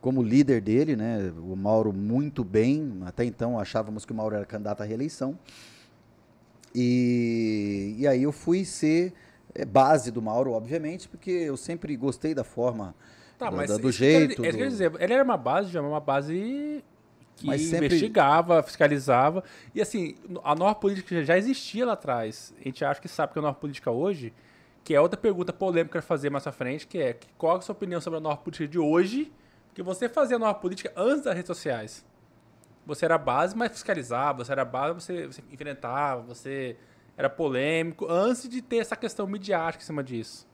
como 0.00 0.22
líder 0.22 0.60
dele, 0.62 0.96
né? 0.96 1.32
O 1.36 1.54
Mauro 1.54 1.92
muito 1.92 2.42
bem. 2.42 3.00
Até 3.04 3.24
então 3.24 3.58
achávamos 3.58 4.06
que 4.06 4.12
o 4.12 4.14
Mauro 4.14 4.34
era 4.34 4.46
candidato 4.46 4.82
à 4.82 4.84
reeleição. 4.84 5.38
E, 6.74 7.96
e 7.98 8.06
aí 8.06 8.22
eu 8.22 8.32
fui 8.32 8.64
ser 8.64 9.12
é, 9.54 9.64
base 9.64 10.10
do 10.10 10.22
Mauro, 10.22 10.52
obviamente, 10.52 11.08
porque 11.08 11.30
eu 11.30 11.56
sempre 11.56 11.94
gostei 11.96 12.34
da 12.34 12.44
forma 12.44 12.94
Tá, 13.38 13.50
mas 13.52 13.78
do, 13.78 13.92
jeito. 13.92 14.42
Quer, 14.42 14.52
do... 14.52 14.58
quer 14.58 14.68
dizer, 14.68 14.92
ele 14.98 15.12
era 15.12 15.22
uma 15.22 15.36
base, 15.36 15.70
já 15.70 15.80
uma 15.80 16.00
base 16.00 16.82
que 17.36 17.58
sempre... 17.58 17.86
investigava, 17.86 18.62
fiscalizava. 18.64 19.44
E 19.72 19.80
assim, 19.80 20.16
a 20.42 20.56
norma 20.56 20.74
política 20.74 21.24
já 21.24 21.38
existia 21.38 21.86
lá 21.86 21.92
atrás. 21.92 22.52
A 22.60 22.64
gente 22.64 22.84
acha 22.84 23.00
que 23.00 23.08
sabe 23.08 23.32
que 23.32 23.38
a 23.38 23.42
norma 23.42 23.56
política 23.56 23.92
hoje, 23.92 24.34
que 24.82 24.92
é 24.92 25.00
outra 25.00 25.18
pergunta 25.18 25.52
polêmica 25.52 25.92
para 25.92 26.02
fazer 26.02 26.30
mais 26.30 26.46
à 26.48 26.52
frente, 26.52 26.86
que 26.86 26.98
é 26.98 27.16
qual 27.36 27.54
é 27.54 27.58
a 27.58 27.60
sua 27.60 27.74
opinião 27.74 28.00
sobre 28.00 28.18
a 28.18 28.20
norma 28.20 28.38
política 28.38 28.66
de 28.66 28.78
hoje? 28.78 29.32
Porque 29.68 29.84
você 29.84 30.08
fazia 30.08 30.34
a 30.34 30.38
norma 30.40 30.54
política 30.56 30.92
antes 30.96 31.22
das 31.22 31.34
redes 31.34 31.46
sociais. 31.46 32.04
Você 32.84 33.04
era 33.04 33.16
base, 33.16 33.56
mas 33.56 33.70
fiscalizava, 33.70 34.44
você 34.44 34.50
era 34.50 34.64
base, 34.64 34.94
você, 34.94 35.26
você 35.26 35.42
enfrentava, 35.52 36.22
você 36.22 36.76
era 37.16 37.30
polêmico, 37.30 38.06
antes 38.10 38.48
de 38.48 38.62
ter 38.62 38.78
essa 38.78 38.96
questão 38.96 39.26
midiática 39.26 39.82
em 39.82 39.86
cima 39.86 40.02
disso. 40.02 40.47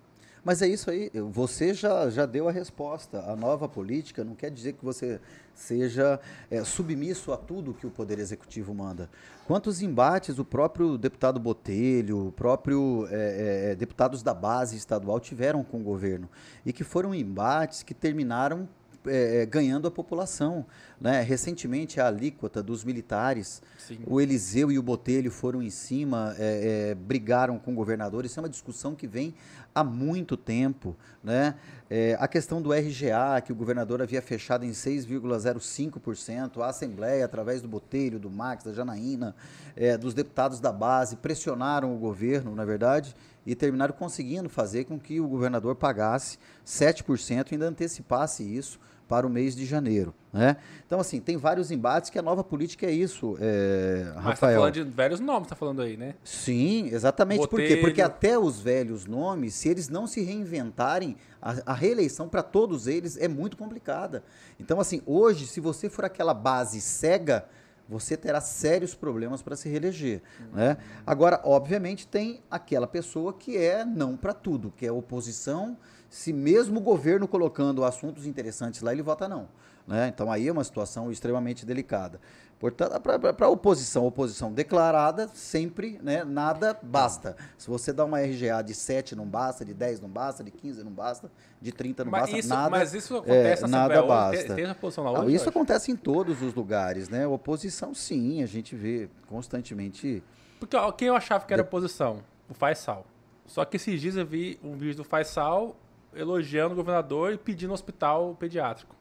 Mas 0.44 0.61
é 0.61 0.68
isso 0.68 0.90
aí, 0.90 1.11
você 1.33 1.72
já, 1.72 2.11
já 2.11 2.26
deu 2.26 2.46
a 2.48 2.52
resposta. 2.52 3.20
A 3.20 3.35
nova 3.35 3.66
política 3.66 4.22
não 4.22 4.35
quer 4.35 4.50
dizer 4.50 4.74
que 4.74 4.85
você 4.85 5.18
seja 5.54 6.20
é, 6.50 6.62
submisso 6.62 7.33
a 7.33 7.37
tudo 7.37 7.72
que 7.72 7.87
o 7.87 7.90
Poder 7.90 8.18
Executivo 8.18 8.74
manda. 8.74 9.09
Quantos 9.46 9.80
embates 9.80 10.38
o 10.38 10.44
próprio 10.44 10.98
deputado 10.98 11.40
Botelho, 11.40 12.28
o 12.28 12.33
próprio 12.33 13.09
é, 13.11 13.70
é, 13.70 13.74
deputados 13.74 14.22
da 14.22 14.35
base 14.35 14.76
estadual 14.76 15.18
tiveram 15.18 15.64
com 15.64 15.80
o 15.80 15.83
governo? 15.83 16.28
E 16.66 16.74
que 16.74 16.85
foram 16.85 17.14
embates 17.14 17.83
que 17.83 17.94
terminaram 17.94 18.68
é, 19.07 19.43
é, 19.43 19.47
ganhando 19.47 19.87
a 19.87 19.90
população. 19.90 20.64
Né? 21.01 21.21
Recentemente, 21.21 22.01
a 22.01 22.07
alíquota 22.07 22.62
dos 22.62 22.85
militares, 22.85 23.62
Sim. 23.79 23.99
o 24.07 24.21
Eliseu 24.21 24.71
e 24.71 24.79
o 24.79 24.83
Botelho 24.83 25.31
foram 25.31 25.62
em 25.62 25.71
cima, 25.71 26.35
é, 26.38 26.90
é, 26.90 26.95
brigaram 26.95 27.59
com 27.59 27.73
o 27.73 27.75
governador. 27.75 28.25
Isso 28.25 28.38
é 28.38 28.43
uma 28.43 28.49
discussão 28.49 28.95
que 28.95 29.07
vem 29.07 29.35
há 29.75 29.83
muito 29.83 30.37
tempo. 30.37 30.97
Né? 31.23 31.55
É, 31.90 32.17
a 32.21 32.29
questão 32.29 32.62
do 32.62 32.73
RGA, 32.73 33.40
que 33.45 33.53
o 33.53 33.55
governador 33.55 34.01
havia 34.01 34.23
fechado 34.23 34.64
em 34.64 34.71
6,05%, 34.71 36.62
a 36.62 36.69
Assembleia, 36.69 37.25
através 37.25 37.61
do 37.61 37.69
Botelho, 37.69 38.19
do 38.19 38.31
Max, 38.31 38.64
da 38.64 38.73
Janaína, 38.73 39.35
é, 39.77 39.99
dos 39.99 40.14
deputados 40.14 40.61
da 40.61 40.73
base, 40.73 41.17
pressionaram 41.17 41.95
o 41.95 41.99
governo, 41.99 42.55
na 42.55 42.64
verdade, 42.64 43.14
e 43.45 43.55
terminaram 43.55 43.95
conseguindo 43.95 44.49
fazer 44.49 44.85
com 44.85 44.99
que 44.99 45.21
o 45.21 45.29
governador 45.29 45.75
pagasse 45.75 46.38
7% 46.67 47.51
e 47.51 47.55
ainda 47.55 47.69
antecipasse 47.69 48.43
isso 48.43 48.79
para 49.09 49.27
o 49.27 49.31
mês 49.31 49.55
de 49.55 49.64
janeiro. 49.64 50.14
Né? 50.33 50.57
Então, 50.87 50.99
assim, 50.99 51.21
tem 51.21 51.37
vários 51.37 51.71
embates 51.71 52.11
que 52.11 52.19
a 52.19 52.23
nova 52.23 52.43
política 52.43 52.87
é 52.87 52.90
isso, 52.90 53.37
é, 53.40 54.12
Rafael. 54.17 54.25
Mas 54.25 54.40
tá 54.40 54.53
falando 54.53 54.73
de 54.73 54.83
velhos 54.83 55.21
nomes, 55.21 55.49
tá 55.49 55.55
falando 55.55 55.83
aí, 55.83 55.97
né? 55.97 56.14
Sim, 56.25 56.88
exatamente. 56.93 57.38
Botelho. 57.38 57.69
Por 57.69 57.75
quê? 57.75 57.81
Porque 57.81 58.03
até 58.03 58.38
os 58.38 58.61
velhos 58.61 59.07
nomes, 59.07 59.55
se 59.55 59.69
eles 59.69 59.88
não 59.88 60.07
se 60.07 60.23
reinventarem, 60.23 61.17
a, 61.40 61.55
a 61.67 61.75
reeleição 61.75 62.29
para 62.29 62.43
todos 62.43 62.87
eles 62.87 63.17
é 63.17 63.29
muito 63.29 63.57
complicada. 63.57 64.25
Então, 64.59 64.81
assim, 64.81 65.03
hoje, 65.07 65.47
se 65.47 65.61
você 65.61 65.88
for 65.88 66.05
aquela 66.05 66.35
base 66.35 66.81
cega, 66.81 67.47
você 67.88 68.17
terá 68.17 68.40
sérios 68.40 68.95
problemas 68.95 69.43
para 69.43 69.57
se 69.57 69.69
reeleger. 69.69 70.23
Uhum. 70.40 70.57
Né? 70.57 70.77
Agora, 71.07 71.40
obviamente, 71.45 72.07
tem 72.07 72.43
aquela 72.51 72.87
pessoa 72.87 73.33
que 73.33 73.57
é 73.57 73.85
não 73.85 74.17
para 74.17 74.33
tudo, 74.33 74.73
que 74.77 74.87
é 74.87 74.90
oposição 74.90 75.77
se 76.14 76.33
mesmo 76.33 76.79
o 76.79 76.81
governo 76.81 77.27
colocando 77.27 77.85
assuntos 77.85 78.24
interessantes 78.24 78.83
lá, 78.83 78.92
ele 78.92 79.03
vota 79.03 79.29
não. 79.29 79.48
Né? 79.85 80.07
Então 80.07 80.31
aí 80.31 80.46
é 80.46 80.53
uma 80.53 80.62
situação 80.62 81.11
extremamente 81.11 81.66
delicada. 81.66 82.20
Portanto, 82.61 83.00
para 83.00 83.46
a 83.46 83.50
oposição, 83.50 84.07
oposição 84.07 84.53
declarada, 84.53 85.29
sempre 85.35 85.98
né, 86.00 86.22
nada 86.22 86.79
basta. 86.81 87.37
Se 87.59 87.68
você 87.68 87.92
dá 87.92 88.05
uma 88.05 88.20
RGA 88.20 88.62
de 88.62 88.74
7 88.74 89.16
não 89.16 89.27
basta, 89.27 89.64
de 89.64 89.74
10 89.74 90.00
não 90.00 90.09
basta, 90.09 90.44
de 90.44 90.53
15 90.53 90.85
não 90.85 90.92
basta, 90.92 91.33
de 91.61 91.72
30 91.72 92.05
não 92.05 92.12
mas 92.12 92.20
basta, 92.20 92.38
isso, 92.38 92.48
nada. 92.48 92.70
Mas 92.70 92.94
isso 92.94 93.16
acontece 93.16 93.64
é, 93.64 93.66
nada 93.66 93.98
hoje, 93.98 94.09
basta. 94.09 94.55
Tem, 94.55 94.64
tem 94.66 94.74
posição 94.74 95.05
lá 95.05 95.20
hoje, 95.20 95.35
isso 95.35 95.48
acontece 95.48 95.90
em 95.90 95.96
todos 95.96 96.42
os 96.42 96.55
lugares, 96.55 97.09
né? 97.09 97.27
Oposição, 97.27 97.92
sim, 97.92 98.40
a 98.40 98.46
gente 98.46 98.77
vê 98.77 99.11
constantemente. 99.27 100.22
Porque 100.61 100.77
ó, 100.77 100.92
quem 100.92 101.09
eu 101.09 101.16
achava 101.16 101.44
que 101.44 101.53
era 101.53 101.62
oposição? 101.62 102.22
O 102.48 102.55
Faisal. 102.55 103.05
Só 103.46 103.64
que 103.64 103.77
esses 103.77 104.00
dias 104.00 104.16
eu 104.16 104.24
vi 104.24 104.61
um 104.62 104.77
vídeo 104.77 104.98
do 104.98 105.05
Faisal 105.05 105.77
elogiando 106.16 106.72
o 106.72 106.77
governador 106.77 107.33
e 107.33 107.38
pedindo 107.38 107.70
um 107.70 107.74
hospital 107.74 108.37
pediátrico. 108.38 108.94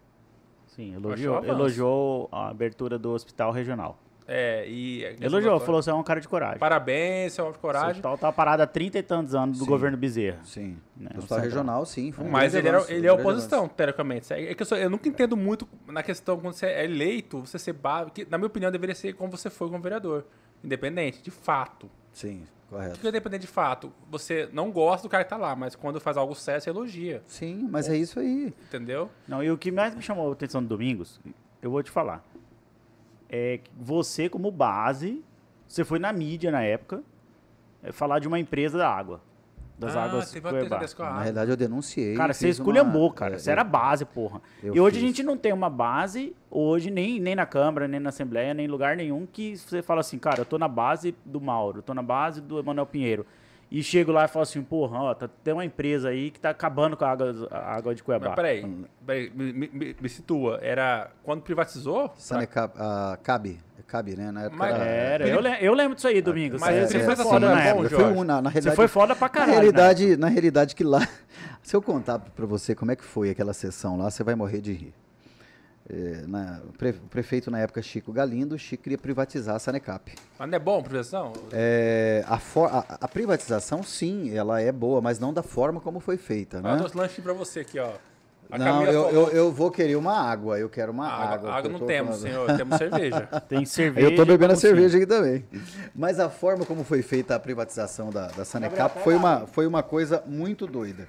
Sim, 0.67 0.95
elogiou, 0.95 1.43
elogiou 1.45 2.30
a 2.32 2.49
abertura 2.49 2.97
do 2.97 3.12
hospital 3.12 3.52
regional. 3.52 3.99
É, 4.28 4.65
e. 4.67 5.04
Elogiou, 5.19 5.60
falou 5.60 5.84
que 5.84 5.89
é 5.89 5.93
um 5.93 6.04
cara 6.04 6.21
de 6.21 6.28
coragem. 6.28 6.58
Parabéns, 6.58 7.38
é 7.38 7.41
um 7.41 7.45
homem 7.45 7.54
de 7.54 7.60
coragem. 7.60 7.88
O 7.88 7.91
hospital 7.91 8.17
tá 8.17 8.32
parado 8.32 8.63
há 8.63 8.67
30 8.67 8.97
e 8.97 9.04
tantos 9.04 9.36
anos 9.36 9.58
do 9.58 9.65
sim, 9.65 9.69
governo 9.69 9.97
Bezerra. 9.97 10.39
Sim. 10.43 10.78
Né? 10.95 11.12
O 11.13 11.17
hospital 11.17 11.39
regional, 11.39 11.86
sim. 11.86 12.13
Um 12.17 12.30
Mas 12.30 12.56
ele, 12.56 12.67
era, 12.67 12.84
ele 12.91 13.06
é 13.06 13.12
oposição, 13.12 13.67
teoricamente. 13.67 14.32
É 14.34 14.56
que 14.56 14.62
eu, 14.62 14.65
sou, 14.65 14.78
eu, 14.78 14.89
nunca 14.89 15.08
entendo 15.10 15.36
muito 15.36 15.67
na 15.88 16.02
questão 16.02 16.39
quando 16.39 16.54
você 16.54 16.67
é 16.67 16.86
eleito, 16.86 17.41
você 17.41 17.60
ser. 17.60 17.76
Que, 18.13 18.26
na 18.26 18.38
minha 18.38 18.47
opinião, 18.47 18.71
deveria 18.71 18.95
ser 18.95 19.13
como 19.13 19.30
você 19.30 19.49
foi 19.49 19.69
como 19.69 19.82
vereador. 19.82 20.26
Independente, 20.63 21.21
de 21.21 21.32
fato. 21.32 21.89
Sim. 22.13 22.43
Correto. 22.74 22.94
Porque 22.94 23.08
independente 23.08 23.42
de 23.42 23.48
fato, 23.48 23.94
você 24.10 24.50
não 24.52 24.72
gosta 24.72 25.08
do 25.08 25.12
cara 25.12 25.24
que 25.24 25.30
tá 25.30 25.38
lá, 25.38 25.56
mas 25.56 25.76
quando 25.76 26.02
faz 26.02 26.18
algo 26.18 26.34
sério, 26.34 26.60
você 26.60 26.72
elogia. 26.72 27.22
Sim, 27.28 27.68
mas 27.70 27.88
é 27.88 27.96
isso 27.96 28.20
aí. 28.20 28.52
Entendeu? 28.68 29.12
Não, 29.28 29.44
e 29.44 29.52
o 29.52 29.58
que 29.58 29.72
mais 29.72 29.94
me 29.94 30.02
chamou 30.02 30.28
a 30.28 30.34
atenção 30.34 30.62
do 30.64 30.70
Domingos, 30.70 31.22
eu 31.62 31.70
vou 31.70 31.84
te 31.84 31.92
falar. 31.92 32.26
É 33.30 33.60
que 33.60 33.70
você, 33.78 34.28
como 34.28 34.50
base, 34.50 35.24
você 35.68 35.84
foi 35.84 36.00
na 36.00 36.12
mídia 36.12 36.52
na 36.52 36.64
época 36.64 37.04
é, 37.84 37.92
falar 37.92 38.18
de 38.18 38.28
uma 38.28 38.40
empresa 38.40 38.76
da 38.76 38.90
água 38.90 39.22
das 39.78 39.96
ah, 39.96 40.04
águas 40.04 40.32
Cuiabá. 40.32 40.80
Na 41.00 41.20
realidade, 41.20 41.52
eu 41.52 41.58
denunciei. 41.58 42.16
Cara, 42.16 42.34
você 42.34 42.50
esculhambou, 42.50 43.08
uma... 43.08 43.14
cara. 43.14 43.36
É, 43.36 43.38
você 43.40 43.52
era 43.52 43.64
base, 43.64 44.06
porra. 44.06 44.42
E 44.62 44.80
hoje 44.80 44.96
fiz. 44.96 45.04
a 45.04 45.08
gente 45.08 45.24
não 45.24 45.36
tem 45.36 45.52
uma 45.52 45.70
base, 45.70 46.36
hoje, 46.50 46.90
nem, 46.90 47.20
nem 47.20 47.36
na 47.36 47.46
Câmara, 47.46 47.88
nem 47.88 48.00
na 48.00 48.10
Assembleia, 48.10 48.54
nem 48.54 48.66
em 48.66 48.70
lugar 48.70 48.96
nenhum, 48.96 49.26
que 49.26 49.58
você 49.58 49.82
fala 49.82 50.02
assim, 50.02 50.18
cara, 50.18 50.42
eu 50.42 50.46
tô 50.46 50.58
na 50.58 50.68
base 50.68 51.16
do 51.26 51.42
Mauro, 51.42 51.80
eu 51.80 51.84
tô 51.84 51.94
na 51.94 52.04
base 52.04 52.42
do 52.42 52.60
Emanuel 52.60 52.86
Pinheiro. 52.86 53.26
E 53.74 53.82
chego 53.82 54.12
lá 54.12 54.26
e 54.26 54.28
falo 54.28 54.44
assim, 54.44 54.62
porra, 54.62 55.00
ó, 55.00 55.16
tá, 55.16 55.28
tem 55.44 55.52
uma 55.52 55.66
empresa 55.66 56.10
aí 56.10 56.30
que 56.30 56.40
tá 56.40 56.52
acabando 56.52 56.96
com 56.96 57.06
a 57.06 57.10
água, 57.10 57.34
a 57.50 57.76
água 57.76 57.96
de 57.96 58.04
Cuiabá. 58.04 58.28
Mas 58.28 58.36
peraí, 58.36 58.86
peraí 59.04 59.32
me, 59.34 59.52
me, 59.52 59.96
me, 60.00 60.10
situa. 60.10 60.60
Era 60.62 61.10
quando 61.24 61.42
privatizou? 61.42 62.14
Sanecab, 62.16 62.72
uh, 62.76 63.18
Cabe. 63.24 63.60
Cabe, 63.88 64.16
né? 64.16 64.32
Na 64.32 64.44
época 64.44 64.58
Mas 64.58 64.76
era. 64.80 65.28
Eu, 65.28 65.40
lembro, 65.40 65.60
eu 65.60 65.74
lembro 65.74 65.96
disso 65.96 66.08
aí, 66.08 66.22
Domingos. 66.22 66.62
Mas 66.62 66.88
você, 66.88 66.98
é, 66.98 67.04
foi 67.04 67.16
foda 67.16 67.50
na 67.50 67.64
época. 67.64 67.90
Foi 67.90 68.06
um, 68.06 68.24
na, 68.24 68.42
na 68.44 68.50
realidade, 68.50 68.64
você 68.64 68.76
foi 68.76 68.88
foda 68.88 69.16
pra 69.16 69.28
caralho. 69.28 69.54
Na 69.54 69.60
realidade, 69.60 70.08
né? 70.08 70.16
na 70.18 70.28
realidade 70.28 70.76
que 70.76 70.84
lá... 70.84 71.08
Se 71.64 71.76
eu 71.76 71.82
contar 71.82 72.20
pra 72.20 72.46
você 72.46 72.76
como 72.76 72.92
é 72.92 72.96
que 72.96 73.04
foi 73.04 73.32
aquela 73.32 73.54
sessão 73.54 73.98
lá, 73.98 74.12
você 74.12 74.24
vai 74.24 74.36
morrer 74.36 74.62
de 74.62 74.74
rir. 74.74 74.94
É, 75.89 76.24
na, 76.28 76.62
o 76.65 77.08
prefeito 77.10 77.52
na 77.52 77.60
época, 77.60 77.82
Chico 77.82 78.13
Galindo, 78.13 78.58
Chico 78.58 78.84
queria 78.84 78.98
privatizar 78.98 79.56
a 79.56 79.60
Sanecap. 79.60 80.13
Mas 80.39 80.50
não 80.50 80.56
é 80.56 80.60
bom 80.60 80.80
a 80.80 80.84
privatização? 80.84 81.34
É, 81.52 82.24
a, 82.26 82.39
for, 82.39 82.69
a, 82.72 82.86
a, 83.02 83.08
privatização, 83.08 83.84
sim, 83.84 84.34
ela 84.34 84.62
é 84.62 84.72
boa, 84.72 85.02
mas 85.02 85.19
não 85.19 85.34
da 85.34 85.43
forma 85.43 85.82
como 85.82 86.00
foi 86.00 86.15
feita. 86.15 86.62
Né? 86.62 86.72
Eu 86.72 86.78
trouxe 86.78 86.98
lanche 86.98 87.22
pra 87.22 87.34
você 87.34 87.62
aqui, 87.62 87.80
ó. 87.80 87.91
A 88.50 88.58
não, 88.58 88.84
eu, 88.84 89.10
eu, 89.10 89.30
eu, 89.30 89.52
vou 89.52 89.72
querer 89.72 89.96
uma 89.96 90.13
água, 90.13 90.60
eu 90.60 90.69
quero 90.69 90.91
uma 90.91 91.08
água. 91.08 91.34
Água, 91.34 91.54
água 91.54 91.72
não 91.72 91.80
temos, 91.88 92.17
senhor, 92.17 92.56
temos 92.56 92.78
cerveja. 92.78 93.22
Tem 93.50 93.65
cerveja. 93.65 94.08
Eu 94.08 94.15
tô 94.15 94.26
bebendo 94.26 94.54
a 94.54 94.56
cerveja 94.56 94.98
aqui 94.98 95.08
também. 95.08 95.43
Mas 95.96 96.19
a 96.19 96.30
forma 96.30 96.65
como 96.65 96.84
foi 96.84 97.02
feita 97.02 97.36
a 97.36 97.39
privatização 97.39 98.10
da, 98.10 98.28
da 98.28 98.46
Sanecap 98.46 99.00
foi 99.04 99.15
uma, 99.15 99.48
foi 99.48 99.65
uma 99.65 99.82
coisa 99.82 100.24
muito 100.28 100.67
doida. 100.67 101.08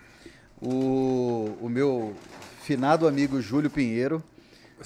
O, 0.60 1.56
o 1.60 1.68
meu 1.68 2.14
finado 2.62 3.06
amigo 3.06 3.40
Júlio 3.42 3.68
Pinheiro, 3.68 4.22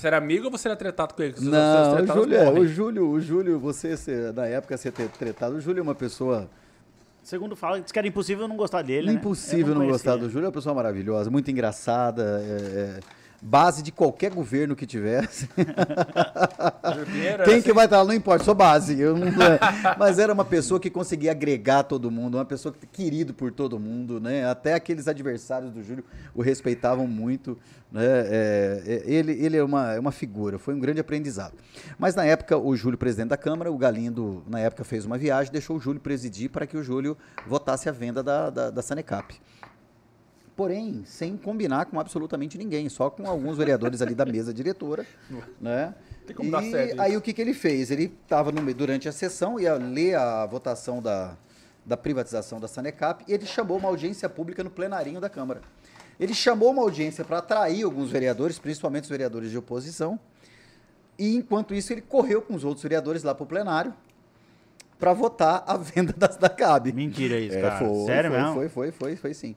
você 0.00 0.06
era 0.06 0.16
amigo 0.16 0.46
ou 0.46 0.50
você 0.50 0.68
era 0.68 0.76
tretado 0.76 1.14
com 1.14 1.22
ele? 1.22 1.34
Não, 1.40 2.02
o 2.02 2.06
Júlio, 2.06 2.36
é, 2.36 2.50
o 2.50 2.66
Júlio, 2.66 3.10
o 3.10 3.20
Júlio, 3.20 3.58
você, 3.58 3.96
você, 3.96 4.32
na 4.32 4.46
época, 4.46 4.76
você 4.76 4.90
ter 4.90 5.08
tretado, 5.08 5.56
o 5.56 5.60
Júlio 5.60 5.80
é 5.80 5.82
uma 5.82 5.94
pessoa 5.94 6.48
Segundo 7.28 7.54
fala, 7.54 7.78
diz 7.78 7.92
que 7.92 7.98
era 7.98 8.08
impossível 8.08 8.48
não 8.48 8.56
gostar 8.56 8.80
dele. 8.80 9.08
Né? 9.08 9.12
Impossível 9.12 9.74
não, 9.74 9.82
não 9.82 9.90
gostar 9.90 10.16
do 10.16 10.30
Júlio. 10.30 10.46
É 10.46 10.48
uma 10.48 10.52
pessoa 10.52 10.74
maravilhosa, 10.74 11.28
muito 11.30 11.50
engraçada. 11.50 12.42
É, 12.42 13.00
é 13.04 13.17
base 13.40 13.82
de 13.82 13.92
qualquer 13.92 14.32
governo 14.32 14.74
que 14.74 14.86
tivesse. 14.86 15.48
Quem 17.44 17.54
assim. 17.54 17.62
que 17.62 17.72
vai 17.72 17.84
estar 17.84 17.98
lá, 17.98 18.04
não 18.04 18.14
importa, 18.14 18.44
sou 18.44 18.54
base. 18.54 18.96
Não, 18.96 19.16
mas 19.98 20.18
era 20.18 20.32
uma 20.32 20.44
pessoa 20.44 20.80
que 20.80 20.90
conseguia 20.90 21.30
agregar 21.30 21.84
todo 21.84 22.10
mundo, 22.10 22.36
uma 22.36 22.44
pessoa 22.44 22.74
querido 22.92 23.32
por 23.32 23.52
todo 23.52 23.78
mundo, 23.78 24.20
né? 24.20 24.48
Até 24.48 24.74
aqueles 24.74 25.06
adversários 25.06 25.72
do 25.72 25.82
Júlio 25.82 26.04
o 26.34 26.42
respeitavam 26.42 27.06
muito. 27.06 27.56
Né? 27.90 28.04
É, 28.04 28.82
é, 28.86 29.02
ele 29.06 29.32
ele 29.32 29.56
é, 29.56 29.62
uma, 29.62 29.94
é 29.94 30.00
uma 30.00 30.12
figura, 30.12 30.58
foi 30.58 30.74
um 30.74 30.80
grande 30.80 31.00
aprendizado. 31.00 31.54
Mas 31.98 32.14
na 32.14 32.24
época, 32.24 32.58
o 32.58 32.76
Júlio, 32.76 32.98
presidente 32.98 33.28
da 33.28 33.36
Câmara, 33.36 33.70
o 33.70 33.78
Galindo, 33.78 34.42
na 34.48 34.60
época, 34.60 34.84
fez 34.84 35.04
uma 35.06 35.16
viagem, 35.16 35.52
deixou 35.52 35.76
o 35.76 35.80
Júlio 35.80 36.00
presidir 36.00 36.50
para 36.50 36.66
que 36.66 36.76
o 36.76 36.82
Júlio 36.82 37.16
votasse 37.46 37.88
a 37.88 37.92
venda 37.92 38.22
da, 38.22 38.50
da, 38.50 38.70
da 38.70 38.82
Sanecap 38.82 39.34
porém 40.58 41.04
sem 41.04 41.36
combinar 41.36 41.86
com 41.86 42.00
absolutamente 42.00 42.58
ninguém, 42.58 42.88
só 42.88 43.08
com 43.08 43.28
alguns 43.28 43.56
vereadores 43.56 44.02
ali 44.02 44.12
da 44.12 44.26
mesa 44.26 44.52
diretora, 44.52 45.06
né? 45.60 45.94
Tem 46.26 46.34
como 46.34 46.48
e 46.48 46.50
dar 46.50 46.62
certo 46.64 47.00
aí 47.00 47.16
o 47.16 47.22
que, 47.22 47.32
que 47.32 47.40
ele 47.40 47.54
fez? 47.54 47.92
Ele 47.92 48.12
estava 48.22 48.50
durante 48.50 49.08
a 49.08 49.12
sessão, 49.12 49.60
ia 49.60 49.74
ler 49.74 50.16
a 50.16 50.44
votação 50.46 51.00
da, 51.00 51.36
da 51.86 51.96
privatização 51.96 52.58
da 52.58 52.66
Sanecap 52.66 53.24
e 53.28 53.32
ele 53.32 53.46
chamou 53.46 53.78
uma 53.78 53.88
audiência 53.88 54.28
pública 54.28 54.64
no 54.64 54.68
plenarinho 54.68 55.20
da 55.20 55.30
Câmara. 55.30 55.60
Ele 56.18 56.34
chamou 56.34 56.72
uma 56.72 56.82
audiência 56.82 57.24
para 57.24 57.38
atrair 57.38 57.84
alguns 57.84 58.10
vereadores, 58.10 58.58
principalmente 58.58 59.04
os 59.04 59.10
vereadores 59.10 59.52
de 59.52 59.58
oposição, 59.58 60.18
e 61.16 61.36
enquanto 61.36 61.72
isso 61.72 61.92
ele 61.92 62.02
correu 62.02 62.42
com 62.42 62.56
os 62.56 62.64
outros 62.64 62.82
vereadores 62.82 63.22
lá 63.22 63.32
para 63.32 63.44
o 63.44 63.46
plenário 63.46 63.94
para 64.98 65.12
votar 65.12 65.62
a 65.68 65.76
venda 65.78 66.12
da, 66.12 66.26
da 66.26 66.48
CAB. 66.48 66.92
Mentira 66.92 67.38
isso, 67.38 67.56
é, 67.56 67.60
cara. 67.62 67.78
Foi, 67.78 68.06
Sério 68.06 68.30
foi, 68.30 68.40
mesmo? 68.40 68.54
Foi, 68.54 68.68
foi, 68.68 68.90
foi, 68.90 69.16
foi 69.16 69.34
sim. 69.34 69.54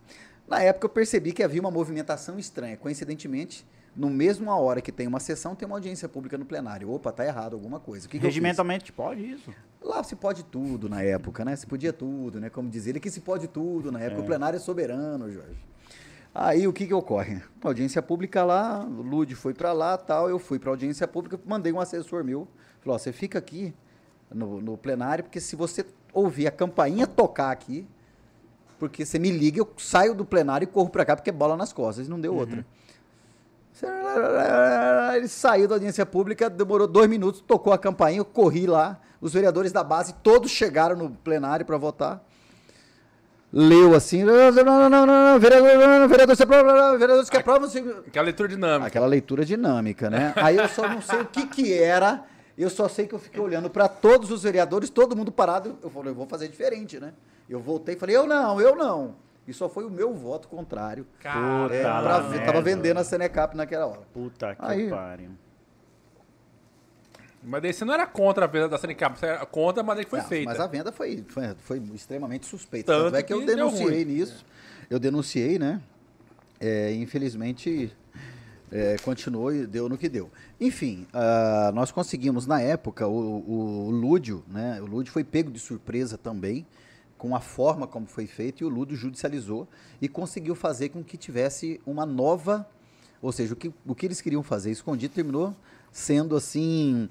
Na 0.52 0.62
época 0.62 0.84
eu 0.84 0.90
percebi 0.90 1.32
que 1.32 1.42
havia 1.42 1.62
uma 1.62 1.72
movimentação 1.72 2.38
estranha. 2.38 2.76
Coincidentemente, 2.76 3.66
no 3.96 4.10
mesmo 4.10 4.52
hora 4.52 4.82
que 4.82 4.92
tem 4.92 5.08
uma 5.08 5.22
sessão, 5.22 5.56
tem 5.56 5.66
uma 5.66 5.78
audiência 5.78 6.10
pública 6.10 6.38
no 6.38 6.44
plenário. 6.44 6.92
Opa, 6.92 7.10
tá 7.10 7.26
errado 7.26 7.54
alguma 7.54 7.80
coisa. 7.80 8.06
Que 8.06 8.18
Regimentalmente 8.18 8.92
pode 8.92 9.22
isso? 9.22 9.50
Lá 9.82 10.04
se 10.04 10.14
pode 10.14 10.44
tudo 10.44 10.90
na 10.90 11.02
época, 11.02 11.46
né? 11.46 11.56
Se 11.56 11.66
podia 11.66 11.94
tudo, 11.94 12.42
né? 12.42 12.50
Como 12.50 12.70
dizer, 12.70 12.90
ele 12.90 13.00
que 13.00 13.10
se 13.10 13.22
pode 13.22 13.48
tudo 13.48 13.94
na 13.94 14.02
época. 14.02 14.20
É. 14.20 14.24
O 14.24 14.26
plenário 14.26 14.58
é 14.58 14.60
soberano, 14.60 15.32
Jorge. 15.32 15.56
Aí 16.36 16.68
o 16.68 16.74
que 16.74 16.86
que 16.86 16.94
ocorre? 16.94 17.42
Audiência 17.64 18.02
pública 18.02 18.44
lá, 18.44 18.84
o 18.84 19.02
Lude 19.02 19.36
foi 19.36 19.54
para 19.54 19.72
lá, 19.72 19.98
tal, 19.98 20.30
eu 20.30 20.38
fui 20.38 20.60
para 20.60 20.70
audiência 20.70 21.08
pública, 21.08 21.40
mandei 21.46 21.72
um 21.72 21.80
assessor 21.80 22.26
meu, 22.26 22.46
falou: 22.82 22.96
ó, 22.96 23.00
você 23.00 23.14
fica 23.14 23.40
aqui 23.40 23.74
no, 24.30 24.60
no 24.60 24.78
plenário, 24.78 25.24
porque 25.24 25.40
se 25.40 25.56
você 25.56 25.86
ouvir 26.14 26.48
a 26.48 26.52
campainha 26.52 27.08
tocar 27.08 27.52
aqui, 27.52 27.88
porque 28.82 29.06
você 29.06 29.20
me 29.20 29.30
liga, 29.30 29.60
eu 29.60 29.72
saio 29.78 30.16
do 30.16 30.26
plenário 30.26 30.66
e 30.66 30.68
corro 30.68 30.90
para 30.90 31.06
cá 31.06 31.16
porque 31.16 31.30
é 31.30 31.34
bola 31.34 31.56
nas 31.56 31.72
costas, 31.72 32.08
não 32.08 32.20
deu 32.20 32.34
uhum. 32.34 32.40
outra. 32.40 32.66
Ele 35.16 35.28
saiu 35.28 35.68
da 35.68 35.76
audiência 35.76 36.04
pública, 36.04 36.50
demorou 36.50 36.88
dois 36.88 37.08
minutos, 37.08 37.42
tocou 37.42 37.72
a 37.72 37.78
campainha, 37.78 38.22
eu 38.22 38.26
corri 38.26 38.66
lá. 38.66 39.00
Os 39.22 39.34
vereadores 39.34 39.72
da 39.72 39.84
base 39.84 40.16
todos 40.24 40.50
chegaram 40.50 40.96
no 40.96 41.12
plenário 41.12 41.64
para 41.64 41.78
votar. 41.78 42.26
Leu 43.54 43.94
assim, 43.94 44.24
não, 44.24 44.52
não, 44.52 44.90
não, 44.90 45.06
não, 45.06 45.40
vereador, 45.40 46.08
vereador, 46.08 46.36
você 46.36 46.42
aprova, 46.42 46.98
vereador, 46.98 47.24
você 47.24 47.32
quer 47.32 47.44
prova? 47.44 47.68
Você... 47.68 47.80
Aquela 48.08 48.26
leitura 48.26 48.50
dinâmica. 48.50 48.88
Aquela 48.88 49.06
leitura 49.06 49.46
dinâmica, 49.46 50.10
né? 50.10 50.34
Aí 50.42 50.58
eu 50.58 50.68
só 50.68 50.90
não 50.90 51.04
sei 51.04 51.22
o 51.22 51.26
que 51.26 51.46
que 51.46 51.72
era, 51.72 52.26
eu 52.58 52.70
só 52.70 52.90
sei 52.90 53.06
que 53.06 53.14
eu 53.14 53.20
fiquei 53.20 53.42
olhando 53.42 53.70
para 53.70 53.88
todos 53.88 54.32
os 54.32 54.42
vereadores, 54.42 54.90
todo 54.90 55.16
mundo 55.16 55.32
parado, 55.32 55.78
eu 55.84 55.90
falei, 55.92 56.10
eu 56.10 56.16
vou 56.16 56.26
fazer 56.26 56.48
diferente, 56.48 57.00
né? 57.00 57.14
Eu 57.52 57.60
voltei 57.60 57.96
e 57.96 57.98
falei, 57.98 58.16
eu 58.16 58.26
não, 58.26 58.62
eu 58.62 58.78
não. 58.78 59.14
E 59.46 59.54
só 59.54 59.68
foi 59.68 59.84
o 59.84 59.90
meu 59.90 60.14
voto 60.14 60.48
contrário. 60.48 61.06
Cara, 61.20 61.76
é, 61.76 61.82
pra, 61.82 62.46
tava 62.46 62.62
vendendo 62.62 62.98
a 62.98 63.04
Senecap 63.04 63.58
naquela 63.58 63.88
hora. 63.88 64.02
Puta 64.14 64.56
que 64.56 64.62
Aí, 64.64 64.90
pariu. 64.90 65.32
Mas 67.44 67.62
daí 67.62 67.74
você 67.74 67.84
não 67.84 67.94
era 67.94 68.08
contra 68.08 68.46
a 68.46 68.48
venda 68.48 68.70
da 68.70 68.78
Senecap, 68.78 69.20
você 69.20 69.26
era 69.26 69.46
contra 69.46 69.82
a 69.82 69.86
maneira 69.86 70.06
que 70.06 70.10
foi 70.10 70.22
feita. 70.22 70.50
Mas 70.50 70.62
a 70.62 70.68
venda 70.68 70.94
foi, 70.94 71.26
foi, 71.28 71.44
foi 71.58 71.82
extremamente 71.94 72.46
suspeita. 72.46 72.94
Tanto, 72.94 73.06
Tanto 73.06 73.18
é 73.18 73.22
que, 73.22 73.28
que 73.28 73.34
eu 73.34 73.46
denunciei 73.46 74.06
nisso. 74.06 74.46
Eu 74.90 74.98
denunciei, 74.98 75.60
né? 75.60 75.82
É, 76.58 76.94
infelizmente, 76.94 77.92
é, 78.72 78.96
continuou 79.04 79.54
e 79.54 79.68
deu 79.68 79.90
no 79.90 79.98
que 79.98 80.08
deu. 80.08 80.32
Enfim, 80.58 81.06
uh, 81.14 81.74
nós 81.74 81.92
conseguimos, 81.92 82.48
na 82.48 82.62
época, 82.62 83.08
o, 83.08 83.12
o, 83.12 83.88
o 83.88 83.90
Lúdio, 83.90 84.42
né? 84.48 84.80
O 84.82 84.86
Lúdio 84.86 85.12
foi 85.12 85.26
pego 85.26 85.52
de 85.52 85.60
surpresa 85.60 86.18
também 86.18 86.66
com 87.22 87.36
a 87.36 87.40
forma 87.40 87.86
como 87.86 88.08
foi 88.08 88.26
feito, 88.26 88.64
e 88.64 88.66
o 88.66 88.68
Ludo 88.68 88.96
judicializou 88.96 89.68
e 90.02 90.08
conseguiu 90.08 90.56
fazer 90.56 90.90
com 90.90 91.04
que 91.04 91.16
tivesse 91.16 91.80
uma 91.86 92.04
nova. 92.04 92.68
Ou 93.22 93.32
seja, 93.32 93.54
o 93.54 93.56
que, 93.56 93.72
o 93.86 93.94
que 93.94 94.08
eles 94.08 94.20
queriam 94.20 94.42
fazer 94.42 94.72
escondido 94.72 95.14
terminou 95.14 95.56
sendo 95.92 96.36
assim 96.36 97.08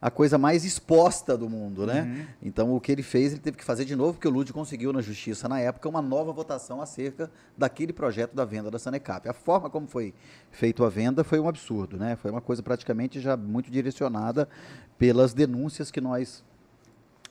a 0.00 0.12
coisa 0.12 0.38
mais 0.38 0.64
exposta 0.64 1.36
do 1.36 1.50
mundo, 1.50 1.84
né? 1.84 2.02
Uhum. 2.02 2.26
Então 2.40 2.72
o 2.72 2.80
que 2.80 2.92
ele 2.92 3.02
fez, 3.02 3.32
ele 3.32 3.40
teve 3.40 3.56
que 3.56 3.64
fazer 3.64 3.84
de 3.84 3.96
novo, 3.96 4.12
porque 4.12 4.28
o 4.28 4.30
Lud 4.30 4.52
conseguiu 4.52 4.92
na 4.92 5.00
justiça 5.00 5.48
na 5.48 5.58
época 5.58 5.88
uma 5.88 6.00
nova 6.00 6.32
votação 6.32 6.80
acerca 6.80 7.28
daquele 7.56 7.92
projeto 7.92 8.36
da 8.36 8.44
venda 8.44 8.70
da 8.70 8.78
Sanecap. 8.78 9.28
A 9.28 9.32
forma 9.32 9.68
como 9.68 9.88
foi 9.88 10.14
feita 10.52 10.86
a 10.86 10.88
venda 10.88 11.24
foi 11.24 11.40
um 11.40 11.48
absurdo, 11.48 11.96
né? 11.96 12.14
Foi 12.14 12.30
uma 12.30 12.40
coisa 12.40 12.62
praticamente 12.62 13.18
já 13.18 13.36
muito 13.36 13.72
direcionada 13.72 14.48
pelas 14.96 15.34
denúncias 15.34 15.90
que 15.90 16.00
nós 16.00 16.44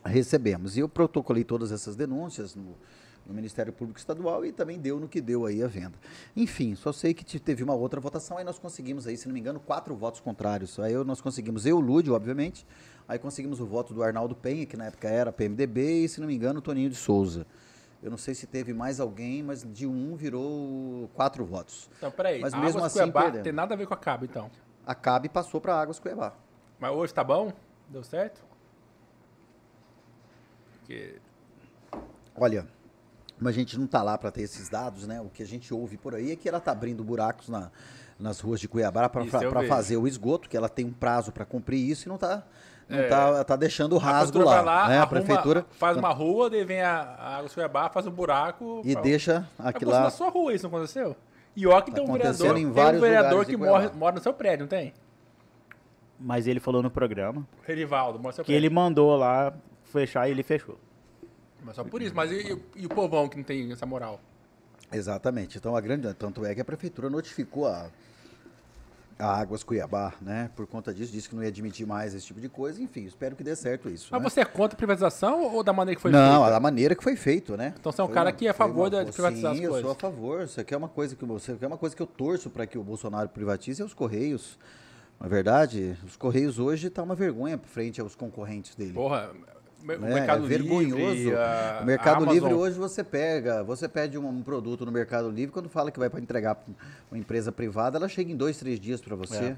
recebemos. 0.08 0.78
E 0.78 0.80
eu 0.80 0.89
protocolei 0.89 1.43
todas 1.43 1.72
essas 1.72 1.96
denúncias 1.96 2.56
no, 2.56 2.76
no, 3.26 3.34
Ministério 3.34 3.72
Público 3.72 4.00
Estadual 4.00 4.46
e 4.46 4.52
também 4.52 4.80
deu 4.80 5.00
no 5.00 5.08
que 5.08 5.22
deu 5.22 5.46
aí 5.46 5.63
a 5.63 5.67
venda. 5.67 5.93
Enfim, 6.36 6.76
só 6.76 6.91
sei 6.91 7.13
que 7.13 7.39
teve 7.39 7.63
uma 7.63 7.74
outra 7.74 8.00
votação, 8.00 8.38
aí 8.38 8.43
nós 8.43 8.60
conseguimos 8.60 9.08
aí, 9.08 9.17
se 9.17 9.28
não 9.28 9.34
me 9.34 9.39
engano, 9.39 9.60
quatro 9.60 9.96
votos 9.96 10.20
contrários. 10.20 10.80
Aí 10.80 10.93
nós 11.04 11.22
conseguimos, 11.22 11.65
eu, 11.65 11.80
Lúdio, 11.80 12.13
obviamente, 12.13 12.65
aí 13.08 13.20
conseguimos 13.20 13.60
o 13.60 13.65
voto 13.65 13.93
do 13.93 14.04
Arnaldo 14.04 14.36
Penha, 14.36 14.65
que 14.65 14.78
na 14.78 14.86
época 14.86 15.08
era 15.08 15.32
PMDB, 15.32 16.06
e 16.06 16.10
se 16.10 16.20
não 16.20 16.28
me 16.28 16.36
engano, 16.36 16.60
o 16.60 16.62
Toninho 16.62 16.89
de 16.89 16.96
Souza. 16.96 17.46
Eu 18.02 18.12
não 18.12 18.17
sei 18.17 18.36
se 18.36 18.46
teve 18.46 18.74
mais 18.74 19.00
alguém, 19.00 19.41
mas 19.41 19.63
de 19.63 19.88
um 19.88 20.15
virou 20.15 21.10
quatro 21.15 21.43
votos. 21.43 21.89
Então, 21.98 22.12
peraí, 22.12 22.39
mas 22.39 22.54
mesmo 22.54 22.80
Águas 22.80 22.96
assim, 22.96 23.12
Cuiabá 23.12 23.32
tem 23.41 23.52
nada 23.52 23.74
a 23.74 23.78
ver 23.78 23.88
com 23.88 23.93
a 23.93 23.98
CAB, 23.98 24.26
então? 24.26 24.52
A 24.86 24.93
CAB 24.93 25.30
passou 25.30 25.60
para 25.60 25.76
Águas 25.76 26.00
Cuiabá. 26.00 26.34
Mas 26.80 26.91
hoje 26.91 27.13
tá 27.13 27.24
bom? 27.24 27.52
Deu 27.89 28.04
certo? 28.04 28.46
Porque... 30.88 31.15
Olha, 32.34 32.65
mas 33.38 33.56
a 33.56 33.60
gente 33.60 33.78
não 33.78 33.86
está 33.86 34.02
lá 34.02 34.17
para 34.17 34.32
ter 34.32 34.43
esses 34.43 34.69
dados, 34.69 35.06
né? 35.06 35.19
O 35.19 35.30
que 35.30 35.43
a 35.43 35.45
gente 35.45 35.73
ouve 35.73 35.97
por 35.97 36.15
aí 36.15 36.32
é 36.32 36.36
que 36.36 36.47
ela 36.47 36.60
está 36.60 36.71
abrindo 36.71 37.04
buracos 37.04 37.50
na, 37.50 37.69
nas 38.17 38.39
ruas 38.39 38.62
de 38.62 38.69
Cuiabá 38.69 39.10
para 39.10 39.26
fazer 39.67 39.97
o 39.97 40.08
esgoto, 40.08 40.47
que 40.47 40.56
ela 40.56 40.69
tem 40.69 40.86
um 40.86 40.93
prazo 40.93 41.32
para 41.32 41.43
cumprir 41.43 41.89
isso 41.89 42.08
e 42.08 42.10
não 42.10 42.15
está 42.15 42.43
não 42.88 43.00
é, 43.00 43.08
tá, 43.10 43.43
tá 43.43 43.56
deixando 43.58 43.97
rasgo 43.97 44.39
lá. 44.45 44.62
lá 44.62 44.88
né? 44.88 45.00
a 45.02 45.06
prefeitura 45.06 45.65
faz 45.71 45.97
uma 45.97 46.13
rua, 46.13 46.50
daí 46.50 46.63
vem 46.63 46.82
a, 46.82 47.02
a 47.02 47.36
água 47.36 47.50
de 47.50 47.54
Cuiabá, 47.54 47.89
faz 47.89 48.08
um 48.08 48.12
buraco 48.12 48.82
e 48.86 48.93
pra... 48.93 49.02
deixa 49.02 49.45
aquilo 49.60 49.91
lá. 49.91 50.04
na 50.04 50.10
sua 50.10 50.30
rua 50.30 50.54
isso 50.54 50.63
não 50.63 50.69
aconteceu? 50.78 51.13
E 51.54 51.67
ó 51.67 51.82
que 51.82 51.91
tá 51.91 51.97
tem 51.97 52.06
um 52.06 52.13
vereador, 52.13 52.58
em 52.58 52.71
vários 52.71 53.02
tem 53.02 53.10
um 53.10 53.13
vereador 53.13 53.45
que 53.45 53.58
mora, 53.58 53.91
mora 53.93 54.15
no 54.15 54.21
seu 54.21 54.34
prédio, 54.34 54.60
não 54.60 54.69
tem? 54.69 54.93
Mas 56.17 56.47
ele 56.47 56.62
falou 56.62 56.82
no 56.82 56.89
programa. 56.89 57.45
Rivaldo, 57.67 58.19
mora 58.19 58.30
no 58.30 58.36
seu 58.36 58.45
que 58.45 58.54
ele 58.54 58.69
mandou 58.69 59.17
lá 59.17 59.54
fechar 59.91 60.28
e 60.28 60.32
ele 60.32 60.43
fechou. 60.43 60.78
Mas 61.63 61.76
só 61.76 61.84
por 61.84 62.02
isso. 62.02 62.15
Mas 62.15 62.32
e, 62.32 62.54
e, 62.54 62.84
e, 62.84 62.86
o 62.86 62.89
povão 62.89 63.28
que 63.28 63.38
não 63.38 63.43
tem 63.43 63.71
essa 63.71 63.86
moral? 63.86 64.19
Exatamente. 64.91 65.58
Então 65.58 65.76
a 65.76 65.82
grande. 65.82 66.13
Tanto 66.13 66.45
é 66.45 66.56
que 66.56 66.62
a 66.62 66.65
prefeitura 66.65 67.10
notificou 67.10 67.67
a, 67.67 67.89
a 69.19 69.39
Águas 69.39 69.63
Cuiabá, 69.63 70.13
né? 70.21 70.50
Por 70.56 70.67
conta 70.67 70.93
disso, 70.93 71.12
disse 71.12 71.28
que 71.28 71.36
não 71.36 71.43
ia 71.43 71.50
admitir 71.50 71.86
mais 71.86 72.13
esse 72.13 72.26
tipo 72.26 72.39
de 72.39 72.47
coisa. 72.47 72.82
Enfim, 72.82 73.06
espero 73.06 73.36
que 73.36 73.43
dê 73.43 73.56
certo 73.56 73.89
isso. 73.89 74.08
Mas 74.12 74.21
né? 74.21 74.30
você 74.30 74.41
é 74.41 74.45
contra 74.45 74.76
a 74.76 74.78
privatização 74.78 75.54
ou 75.54 75.63
da 75.63 75.73
maneira 75.73 75.95
que 75.95 76.02
foi 76.02 76.12
não, 76.12 76.19
feito? 76.19 76.34
Não, 76.34 76.50
da 76.50 76.60
maneira 76.60 76.95
que 76.95 77.04
foi 77.04 77.15
feito, 77.15 77.58
né? 77.58 77.73
Então 77.80 77.91
você 77.91 78.02
é 78.02 78.04
um 78.04 78.08
foi 78.08 78.13
cara 78.13 78.30
uma, 78.30 78.36
que 78.36 78.47
é 78.47 78.50
a 78.50 78.54
favor 78.54 78.93
uma, 78.93 79.06
de 79.06 79.12
privatizar 79.12 79.56
sim, 79.56 79.63
as 79.63 79.67
coisas. 79.67 79.78
eu 79.78 79.82
sou 79.82 79.91
a 79.91 79.95
favor. 79.95 80.43
Isso 80.43 80.62
aqui 80.62 80.73
é 80.73 80.78
uma 80.78 80.89
coisa 80.89 81.15
que 81.15 81.26
você 81.26 81.56
quer 81.56 81.67
uma 81.67 81.78
coisa 81.78 81.95
que 81.95 82.02
eu 82.02 82.08
torço 82.08 82.50
para 82.50 82.65
que 82.65 82.78
o 82.78 82.84
Bolsonaro 82.84 83.30
privatize 83.30 83.82
é 83.82 83.86
os 83.86 83.93
Correios. 83.93 84.58
Na 85.19 85.28
verdade, 85.28 85.97
os 86.06 86.15
Correios 86.15 86.60
hoje 86.60 86.89
tá 86.91 87.02
uma 87.02 87.15
vergonha 87.15 87.58
frente 87.58 88.00
aos 88.00 88.15
concorrentes 88.15 88.76
dele. 88.76 88.93
Porra, 88.93 89.32
o 89.88 90.06
é, 90.06 90.13
Mercado 90.13 90.45
é 90.45 90.47
vergonhoso. 90.47 91.13
Livre, 91.13 91.36
a, 91.36 91.80
o 91.82 91.86
Mercado 91.86 92.25
Livre 92.25 92.54
hoje 92.54 92.77
você 92.77 93.04
pega, 93.04 93.63
você 93.63 93.88
pede 93.88 94.17
um, 94.17 94.27
um, 94.27 94.42
produto 94.42 94.85
no 94.85 94.92
Mercado 94.92 95.29
Livre, 95.29 95.52
quando 95.52 95.69
fala 95.69 95.92
que 95.92 96.00
vai 96.00 96.10
para 96.10 96.19
entregar 96.19 96.56
para 96.56 96.73
uma 97.12 97.17
empresa 97.17 97.52
privada, 97.52 97.98
ela 97.98 98.10
chega 98.10 98.31
em 98.31 98.35
dois, 98.35 98.58
três 98.58 98.79
dias 98.79 99.02
para 99.02 99.15
você. 99.15 99.56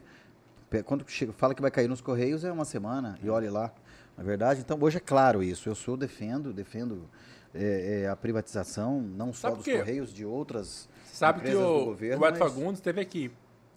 É. 0.71 0.84
Quando 0.84 1.03
chega, 1.07 1.34
fala 1.34 1.55
que 1.55 1.61
vai 1.61 1.71
cair 1.71 1.88
nos 1.88 2.01
Correios, 2.01 2.43
é 2.43 2.51
uma 2.51 2.65
semana, 2.65 3.17
e 3.23 3.30
olhe 3.30 3.49
lá. 3.49 3.73
Na 4.15 4.23
é 4.23 4.25
verdade, 4.25 4.59
então 4.59 4.77
hoje 4.82 4.97
é 4.97 4.99
claro 4.99 5.41
isso. 5.41 5.69
Eu 5.69 5.75
sou 5.75 5.95
defendo, 5.95 6.51
defendo 6.53 7.09
é, 7.55 8.01
é, 8.03 8.09
a 8.09 8.15
privatização, 8.15 9.01
não 9.01 9.34
só 9.34 9.51
dos 9.51 9.65
Correios, 9.65 10.13
de 10.13 10.25
outras 10.25 10.88
Sabe 11.19 11.41
que 11.41 11.53
o, 11.53 11.86
governo, 11.86 12.17
o 12.17 12.19
Beto 12.21 12.39
mas... 12.39 12.53
Fagundes 12.53 12.80
esteve 12.80 13.01
aqui. 13.01 13.32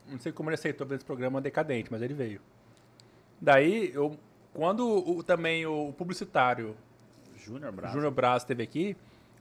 Não 0.09 0.19
sei 0.19 0.31
como 0.31 0.49
ele 0.49 0.55
aceitou 0.55 0.87
esse 0.95 1.05
programa 1.05 1.41
decadente, 1.41 1.91
mas 1.91 2.01
ele 2.03 2.15
veio. 2.15 2.41
Daí 3.41 3.91
eu 3.93 4.17
quando 4.53 4.87
o, 4.87 5.23
também 5.23 5.67
o 5.67 5.93
publicitário 5.93 6.77
Júnior 7.37 7.73
Braz. 7.73 7.93
Júnior 7.93 8.11
Braz 8.11 8.43
esteve 8.43 8.63
aqui, 8.63 8.97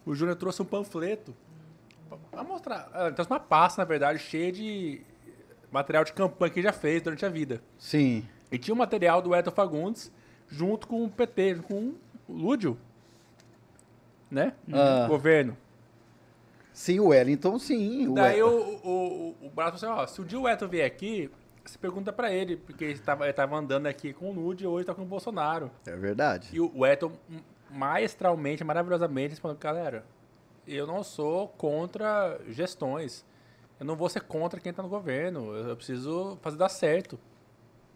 o 0.05 0.15
Júnior 0.15 0.35
trouxe 0.35 0.61
um 0.61 0.65
panfleto 0.65 1.35
pra 2.29 2.43
mostrar. 2.43 2.89
Ah, 2.93 3.11
trouxe 3.11 3.31
uma 3.31 3.39
pasta, 3.39 3.81
na 3.81 3.85
verdade, 3.85 4.19
cheia 4.19 4.51
de 4.51 5.01
material 5.71 6.03
de 6.03 6.13
campanha 6.13 6.51
que 6.51 6.59
ele 6.59 6.67
já 6.67 6.73
fez 6.73 7.01
durante 7.01 7.25
a 7.25 7.29
vida. 7.29 7.61
Sim. 7.77 8.27
E 8.51 8.57
tinha 8.57 8.73
o 8.73 8.77
material 8.77 9.21
do 9.21 9.35
Edson 9.35 9.51
Fagundes 9.51 10.11
junto 10.47 10.87
com 10.87 11.05
o 11.05 11.09
PT, 11.09 11.55
com 11.67 11.93
o 12.27 12.33
Lúdio. 12.33 12.77
Né? 14.29 14.53
Ah. 14.71 15.07
Governo. 15.07 15.57
Sim, 16.73 16.99
o 16.99 17.07
Wellington, 17.07 17.59
sim. 17.59 18.07
O 18.07 18.13
Daí 18.13 18.41
o, 18.41 18.47
o, 18.49 19.35
o, 19.41 19.47
o 19.47 19.49
Braço 19.49 19.77
falou 19.77 19.95
assim, 19.95 20.03
ó, 20.03 20.07
se 20.07 20.21
o 20.21 20.25
dia 20.25 20.39
o 20.39 20.43
Wellington 20.43 20.67
vier 20.67 20.85
aqui, 20.85 21.29
você 21.63 21.77
pergunta 21.77 22.11
pra 22.11 22.31
ele, 22.31 22.57
porque 22.57 22.83
ele 22.83 22.93
estava, 22.93 23.55
andando 23.55 23.87
aqui 23.87 24.13
com 24.13 24.29
o 24.29 24.33
Lúdio 24.33 24.65
e 24.65 24.67
hoje 24.67 24.85
tá 24.85 24.93
com 24.93 25.03
o 25.03 25.05
Bolsonaro. 25.05 25.71
É 25.85 25.95
verdade. 25.95 26.49
E 26.51 26.59
o 26.59 26.71
Wellington, 26.79 27.11
maestralmente, 27.69 28.63
maravilhosamente, 28.63 29.31
respondeu, 29.31 29.57
galera, 29.57 30.05
eu 30.67 30.87
não 30.87 31.03
sou 31.03 31.47
contra 31.49 32.39
gestões. 32.49 33.25
Eu 33.79 33.85
não 33.85 33.95
vou 33.95 34.09
ser 34.09 34.21
contra 34.21 34.59
quem 34.59 34.69
está 34.69 34.83
no 34.83 34.89
governo. 34.89 35.55
Eu 35.55 35.75
preciso 35.75 36.37
fazer 36.41 36.57
dar 36.57 36.69
certo. 36.69 37.19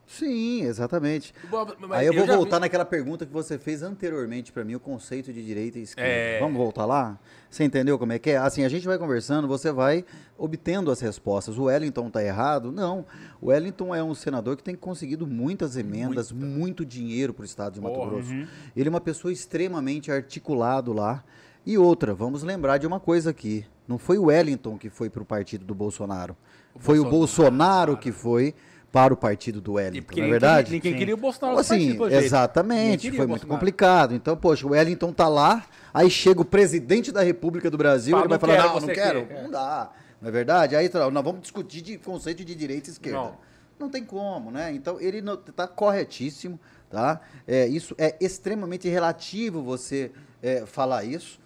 Sim, 0.07 0.61
exatamente. 0.61 1.33
Mas 1.79 1.91
Aí 1.91 2.05
eu, 2.05 2.13
eu 2.13 2.25
vou 2.25 2.37
voltar 2.37 2.57
vi... 2.57 2.61
naquela 2.61 2.85
pergunta 2.85 3.25
que 3.25 3.33
você 3.33 3.57
fez 3.57 3.81
anteriormente 3.81 4.51
para 4.51 4.63
mim, 4.63 4.75
o 4.75 4.79
conceito 4.79 5.33
de 5.33 5.43
direita 5.43 5.79
e 5.79 5.81
esquerda. 5.81 6.09
É... 6.09 6.39
Vamos 6.39 6.57
voltar 6.57 6.85
lá? 6.85 7.17
Você 7.49 7.63
entendeu 7.63 7.97
como 7.97 8.13
é 8.13 8.19
que 8.19 8.31
é? 8.31 8.37
Assim, 8.37 8.63
a 8.63 8.69
gente 8.69 8.85
vai 8.85 8.97
conversando, 8.97 9.47
você 9.47 9.71
vai 9.71 10.05
obtendo 10.37 10.91
as 10.91 10.99
respostas. 10.99 11.57
O 11.57 11.63
Wellington 11.63 12.09
tá 12.09 12.23
errado? 12.23 12.71
Não. 12.71 13.05
O 13.41 13.47
Wellington 13.47 13.95
é 13.95 14.03
um 14.03 14.13
senador 14.13 14.55
que 14.55 14.63
tem 14.63 14.75
conseguido 14.75 15.25
muitas 15.25 15.75
emendas, 15.75 16.31
Muita. 16.31 16.57
muito 16.57 16.85
dinheiro 16.85 17.33
para 17.33 17.43
o 17.43 17.45
estado 17.45 17.73
de 17.73 17.81
Mato 17.81 17.99
Grosso. 18.05 18.31
Uhum. 18.31 18.47
Ele 18.75 18.87
é 18.87 18.91
uma 18.91 19.01
pessoa 19.01 19.31
extremamente 19.31 20.11
articulado 20.11 20.93
lá. 20.93 21.23
E 21.65 21.79
outra, 21.79 22.13
vamos 22.13 22.43
lembrar 22.43 22.77
de 22.77 22.85
uma 22.85 22.99
coisa 22.99 23.31
aqui. 23.31 23.65
Não 23.87 23.97
foi 23.97 24.19
o 24.19 24.25
Wellington 24.25 24.77
que 24.77 24.89
foi 24.89 25.09
para 25.09 25.23
o 25.23 25.25
partido 25.25 25.65
do 25.65 25.73
Bolsonaro. 25.73 26.37
O 26.75 26.79
foi 26.79 26.97
Bolsonaro. 26.97 27.07
o 27.07 27.19
Bolsonaro 27.19 27.97
que 27.97 28.11
foi 28.11 28.53
para 28.95 29.13
o 29.13 29.17
partido 29.17 29.59
do 29.59 29.73
Wellington, 29.73 30.15
não 30.15 30.23
é 30.23 30.29
verdade? 30.29 30.71
Ninguém, 30.71 30.93
ninguém 30.93 30.99
queria 30.99 31.15
o 31.15 31.17
Bolsonaro 31.17 31.59
assim, 31.59 31.97
partido, 31.97 32.15
Exatamente, 32.15 33.11
foi 33.11 33.27
muito 33.27 33.45
complicado. 33.45 34.15
Então, 34.15 34.37
poxa, 34.37 34.65
o 34.65 34.69
Wellington 34.69 35.11
tá 35.11 35.27
lá, 35.27 35.65
aí 35.93 36.09
chega 36.09 36.39
o 36.39 36.45
presidente 36.45 37.11
da 37.11 37.21
República 37.21 37.69
do 37.69 37.77
Brasil, 37.77 38.11
Fala, 38.11 38.23
ele 38.23 38.29
vai 38.29 38.39
falar, 38.39 38.63
não, 38.63 38.79
não 38.79 38.87
quero, 38.87 39.25
quer. 39.25 39.43
não 39.43 39.51
dá. 39.51 39.91
Não 40.21 40.29
é 40.29 40.31
verdade? 40.31 40.77
Aí 40.77 40.89
nós 41.11 41.23
vamos 41.25 41.41
discutir 41.41 41.81
de 41.81 41.97
conceito 41.97 42.45
de 42.45 42.55
direita 42.55 42.89
e 42.89 42.93
esquerda. 42.93 43.17
Não, 43.17 43.37
não 43.77 43.89
tem 43.89 44.01
como, 44.01 44.49
né? 44.49 44.73
Então, 44.73 44.97
ele 45.01 45.21
está 45.45 45.67
corretíssimo, 45.67 46.57
tá? 46.89 47.19
É, 47.45 47.67
isso 47.67 47.93
é 47.97 48.15
extremamente 48.21 48.87
relativo 48.87 49.61
você 49.61 50.09
é, 50.41 50.65
falar 50.65 51.03
isso. 51.03 51.37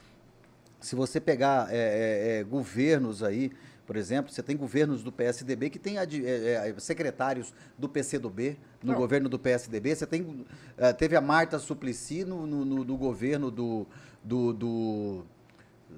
Se 0.79 0.95
você 0.95 1.19
pegar 1.19 1.67
é, 1.71 1.77
é, 1.77 2.39
é 2.41 2.43
governos 2.43 3.23
aí 3.23 3.51
por 3.89 3.97
exemplo, 3.97 4.31
você 4.31 4.43
tem 4.43 4.55
governos 4.55 5.01
do 5.01 5.11
PSDB 5.11 5.67
que 5.71 5.79
tem 5.79 5.97
é, 5.97 6.03
é, 6.03 6.75
secretários 6.77 7.51
do 7.75 7.89
PCdoB 7.89 8.55
no 8.83 8.91
Não. 8.91 8.99
governo 8.99 9.27
do 9.27 9.39
PSDB. 9.39 9.95
Você 9.95 10.05
tem, 10.05 10.45
é, 10.77 10.93
teve 10.93 11.15
a 11.15 11.21
Marta 11.21 11.57
Suplicy 11.57 12.23
no, 12.23 12.45
no, 12.45 12.63
no, 12.63 12.83
no 12.83 12.95
governo 12.95 13.49
do, 13.49 13.87
do, 14.23 14.53
do 14.53 15.25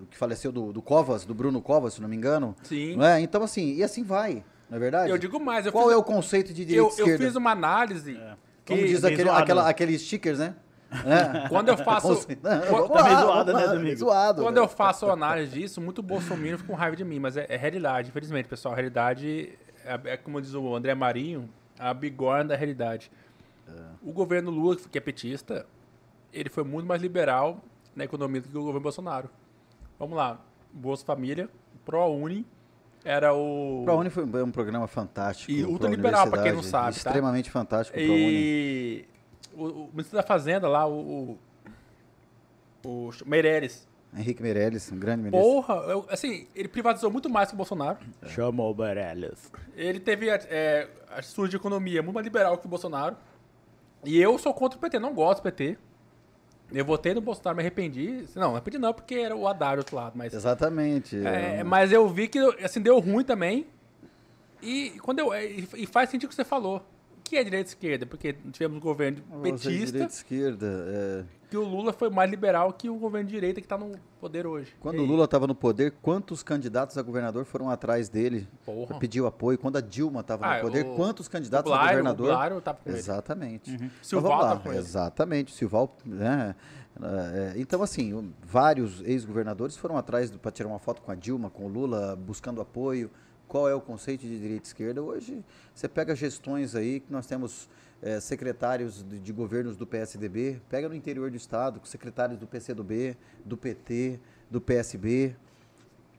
que 0.09 0.17
faleceu 0.17 0.53
do, 0.53 0.71
do, 0.71 0.81
Covas, 0.81 1.25
do 1.25 1.33
Bruno 1.33 1.61
Covas, 1.61 1.95
se 1.95 2.01
não 2.01 2.07
me 2.07 2.15
engano. 2.15 2.55
Sim. 2.63 2.95
Não 2.95 3.03
é? 3.03 3.19
Então, 3.19 3.43
assim, 3.43 3.75
e 3.75 3.83
assim 3.83 4.03
vai, 4.03 4.41
não 4.69 4.77
é 4.77 4.79
verdade? 4.79 5.09
Eu 5.09 5.17
digo 5.17 5.37
mais. 5.37 5.65
Eu 5.65 5.73
Qual 5.73 5.87
fiz, 5.87 5.93
é 5.93 5.97
o 5.97 6.03
conceito 6.03 6.53
de 6.53 6.63
direita 6.63 7.01
eu, 7.01 7.07
eu 7.07 7.17
fiz 7.17 7.35
uma 7.35 7.51
análise. 7.51 8.15
É. 8.15 8.35
Como 8.65 8.87
diz 8.87 9.03
aquele, 9.03 9.29
aquela, 9.29 9.67
aqueles 9.67 10.01
stickers, 10.01 10.39
né? 10.39 10.55
É. 10.91 11.47
Quando 11.47 11.69
eu 11.69 11.77
faço. 11.83 12.09
Não, 12.41 13.03
meio 13.03 13.19
zoado, 13.21 13.53
né, 13.53 13.67
Domingo? 13.67 13.97
Zoado, 13.97 14.41
Quando 14.43 14.57
eu 14.57 14.67
faço 14.67 15.09
análise 15.09 15.51
disso, 15.51 15.79
muito 15.79 16.03
Bolsonaro 16.03 16.57
fica 16.57 16.69
com 16.69 16.75
raiva 16.75 16.95
de 16.95 17.03
mim, 17.05 17.19
mas 17.19 17.37
é, 17.37 17.45
é 17.49 17.55
realidade, 17.55 18.09
infelizmente, 18.09 18.47
pessoal. 18.47 18.73
A 18.73 18.75
realidade 18.75 19.57
é, 19.85 20.13
é, 20.13 20.17
como 20.17 20.41
diz 20.41 20.53
o 20.53 20.75
André 20.75 20.93
Marinho, 20.93 21.49
a 21.79 21.93
bigorna 21.93 22.45
da 22.45 22.55
realidade. 22.55 23.11
É. 23.67 23.71
O 24.03 24.11
governo 24.11 24.51
Lula, 24.51 24.75
que 24.75 24.97
é 24.97 25.01
petista, 25.01 25.65
ele 26.33 26.49
foi 26.49 26.63
muito 26.63 26.87
mais 26.87 27.01
liberal 27.01 27.61
na 27.95 28.03
economia 28.03 28.41
do 28.41 28.49
que 28.49 28.57
o 28.57 28.61
governo 28.61 28.81
Bolsonaro. 28.81 29.29
Vamos 29.97 30.15
lá. 30.15 30.39
Bolsa 30.73 31.05
Família, 31.05 31.49
ProUni, 31.85 32.45
era 33.03 33.33
o. 33.33 33.81
ProUni 33.83 34.09
foi 34.09 34.23
um 34.23 34.51
programa 34.51 34.87
fantástico. 34.87 35.51
E 35.51 35.65
ultraliberal, 35.65 36.29
para 36.29 36.43
quem 36.43 36.53
não 36.53 36.63
sabe. 36.63 36.93
Tá? 36.93 37.09
Extremamente 37.09 37.45
tá? 37.45 37.51
fantástico. 37.51 37.99
E 37.99 39.05
o, 39.55 39.65
o 39.65 39.89
ministro 39.91 40.17
da 40.17 40.23
Fazenda 40.23 40.67
lá, 40.67 40.87
o, 40.87 41.37
o, 42.83 42.87
o 42.87 43.11
Meirelles. 43.25 43.87
Henrique 44.15 44.41
Meirelles, 44.41 44.91
um 44.91 44.99
grande 44.99 45.23
ministro. 45.23 45.41
Porra, 45.41 45.75
eu, 45.87 46.05
assim, 46.09 46.47
ele 46.53 46.67
privatizou 46.67 47.09
muito 47.09 47.29
mais 47.29 47.49
que 47.49 47.53
o 47.53 47.57
Bolsonaro. 47.57 47.97
É. 48.21 48.27
Chamou 48.27 48.73
o 48.73 48.77
Meirelles. 48.77 49.51
Ele 49.75 49.99
teve 49.99 50.29
é, 50.29 50.89
a 51.09 51.21
sua 51.21 51.47
de 51.47 51.55
economia 51.55 52.01
muito 52.01 52.15
mais 52.15 52.25
liberal 52.25 52.57
que 52.57 52.65
o 52.65 52.69
Bolsonaro. 52.69 53.15
E 54.03 54.19
eu 54.19 54.37
sou 54.37 54.53
contra 54.53 54.77
o 54.77 54.81
PT, 54.81 54.99
não 54.99 55.13
gosto 55.13 55.39
do 55.39 55.43
PT. 55.43 55.77
Eu 56.73 56.85
votei 56.85 57.13
no 57.13 57.21
Bolsonaro, 57.21 57.55
me 57.55 57.61
arrependi. 57.61 58.25
Não, 58.35 58.43
não 58.43 58.51
arrependi 58.51 58.77
não, 58.77 58.93
porque 58.93 59.15
era 59.15 59.35
o 59.35 59.47
Haddad 59.47 59.75
do 59.75 59.79
outro 59.79 59.95
lado. 59.95 60.13
Mas, 60.15 60.33
Exatamente. 60.33 61.25
É, 61.25 61.63
mas 61.63 61.91
eu 61.91 62.07
vi 62.09 62.27
que, 62.27 62.39
assim, 62.63 62.81
deu 62.81 62.99
ruim 62.99 63.23
também. 63.23 63.67
E, 64.61 64.91
quando 65.01 65.19
eu, 65.19 65.33
e 65.33 65.85
faz 65.85 66.09
sentido 66.09 66.27
o 66.27 66.29
que 66.29 66.35
você 66.35 66.45
falou 66.45 66.85
que 67.31 67.37
é 67.37 67.43
direita 67.45 67.69
e 67.69 67.71
esquerda? 67.71 68.05
Porque 68.05 68.35
tivemos 68.51 68.75
um 68.75 68.81
governo 68.81 69.21
petista. 69.41 69.71
direita 69.71 70.13
esquerda. 70.13 70.67
É... 70.67 71.23
Que 71.49 71.55
o 71.55 71.63
Lula 71.63 71.93
foi 71.93 72.09
mais 72.09 72.29
liberal 72.29 72.73
que 72.73 72.89
o 72.89 72.95
governo 72.95 73.29
de 73.29 73.33
direita 73.33 73.61
que 73.61 73.65
está 73.65 73.77
no 73.77 73.97
poder 74.19 74.45
hoje. 74.45 74.75
Quando 74.81 74.99
o 74.99 75.05
Lula 75.05 75.23
estava 75.23 75.47
no 75.47 75.55
poder, 75.55 75.93
quantos 76.01 76.43
candidatos 76.43 76.97
a 76.97 77.01
governador 77.01 77.45
foram 77.45 77.69
atrás 77.69 78.09
dele 78.09 78.49
para 78.65 78.97
pedir 78.97 79.21
o 79.21 79.27
apoio? 79.27 79.57
Quando 79.57 79.77
a 79.77 79.81
Dilma 79.81 80.19
estava 80.19 80.45
ah, 80.45 80.55
no 80.55 80.61
poder, 80.61 80.85
o, 80.85 80.95
quantos 80.95 81.29
candidatos 81.29 81.71
Blário, 81.71 81.85
a 81.85 81.89
governador? 81.91 82.27
O 82.27 82.33
Blário 82.33 82.61
tava 82.61 82.79
com 82.83 82.89
Exatamente. 82.89 83.71
Uhum. 83.71 83.89
Silval 84.01 84.45
então, 84.45 84.59
com 84.59 84.69
ele. 84.69 84.79
Exatamente. 84.79 85.55
Silval, 85.55 85.97
né? 86.05 86.53
É, 87.01 87.53
então, 87.55 87.81
assim, 87.81 88.33
vários 88.43 89.01
ex-governadores 89.03 89.77
foram 89.77 89.97
atrás 89.97 90.29
para 90.31 90.51
tirar 90.51 90.67
uma 90.67 90.79
foto 90.79 91.01
com 91.01 91.11
a 91.11 91.15
Dilma, 91.15 91.49
com 91.49 91.65
o 91.65 91.69
Lula, 91.69 92.13
buscando 92.17 92.59
apoio 92.59 93.09
qual 93.51 93.67
é 93.67 93.75
o 93.75 93.81
conceito 93.81 94.21
de 94.21 94.39
direita 94.39 94.63
e 94.63 94.67
esquerda. 94.67 95.03
Hoje, 95.03 95.43
você 95.75 95.85
pega 95.89 96.15
gestões 96.15 96.73
aí 96.73 97.01
que 97.01 97.11
nós 97.11 97.27
temos 97.27 97.67
é, 98.01 98.17
secretários 98.21 99.03
de, 99.03 99.19
de, 99.19 99.33
governos 99.33 99.75
do 99.75 99.85
PSDB, 99.85 100.61
pega 100.69 100.87
no 100.87 100.95
interior 100.95 101.29
do 101.29 101.35
estado, 101.35 101.81
secretários 101.83 102.39
do 102.39 102.47
PCdoB, 102.47 103.17
do 103.43 103.57
PT, 103.57 104.21
do 104.49 104.61
PSB. 104.61 105.35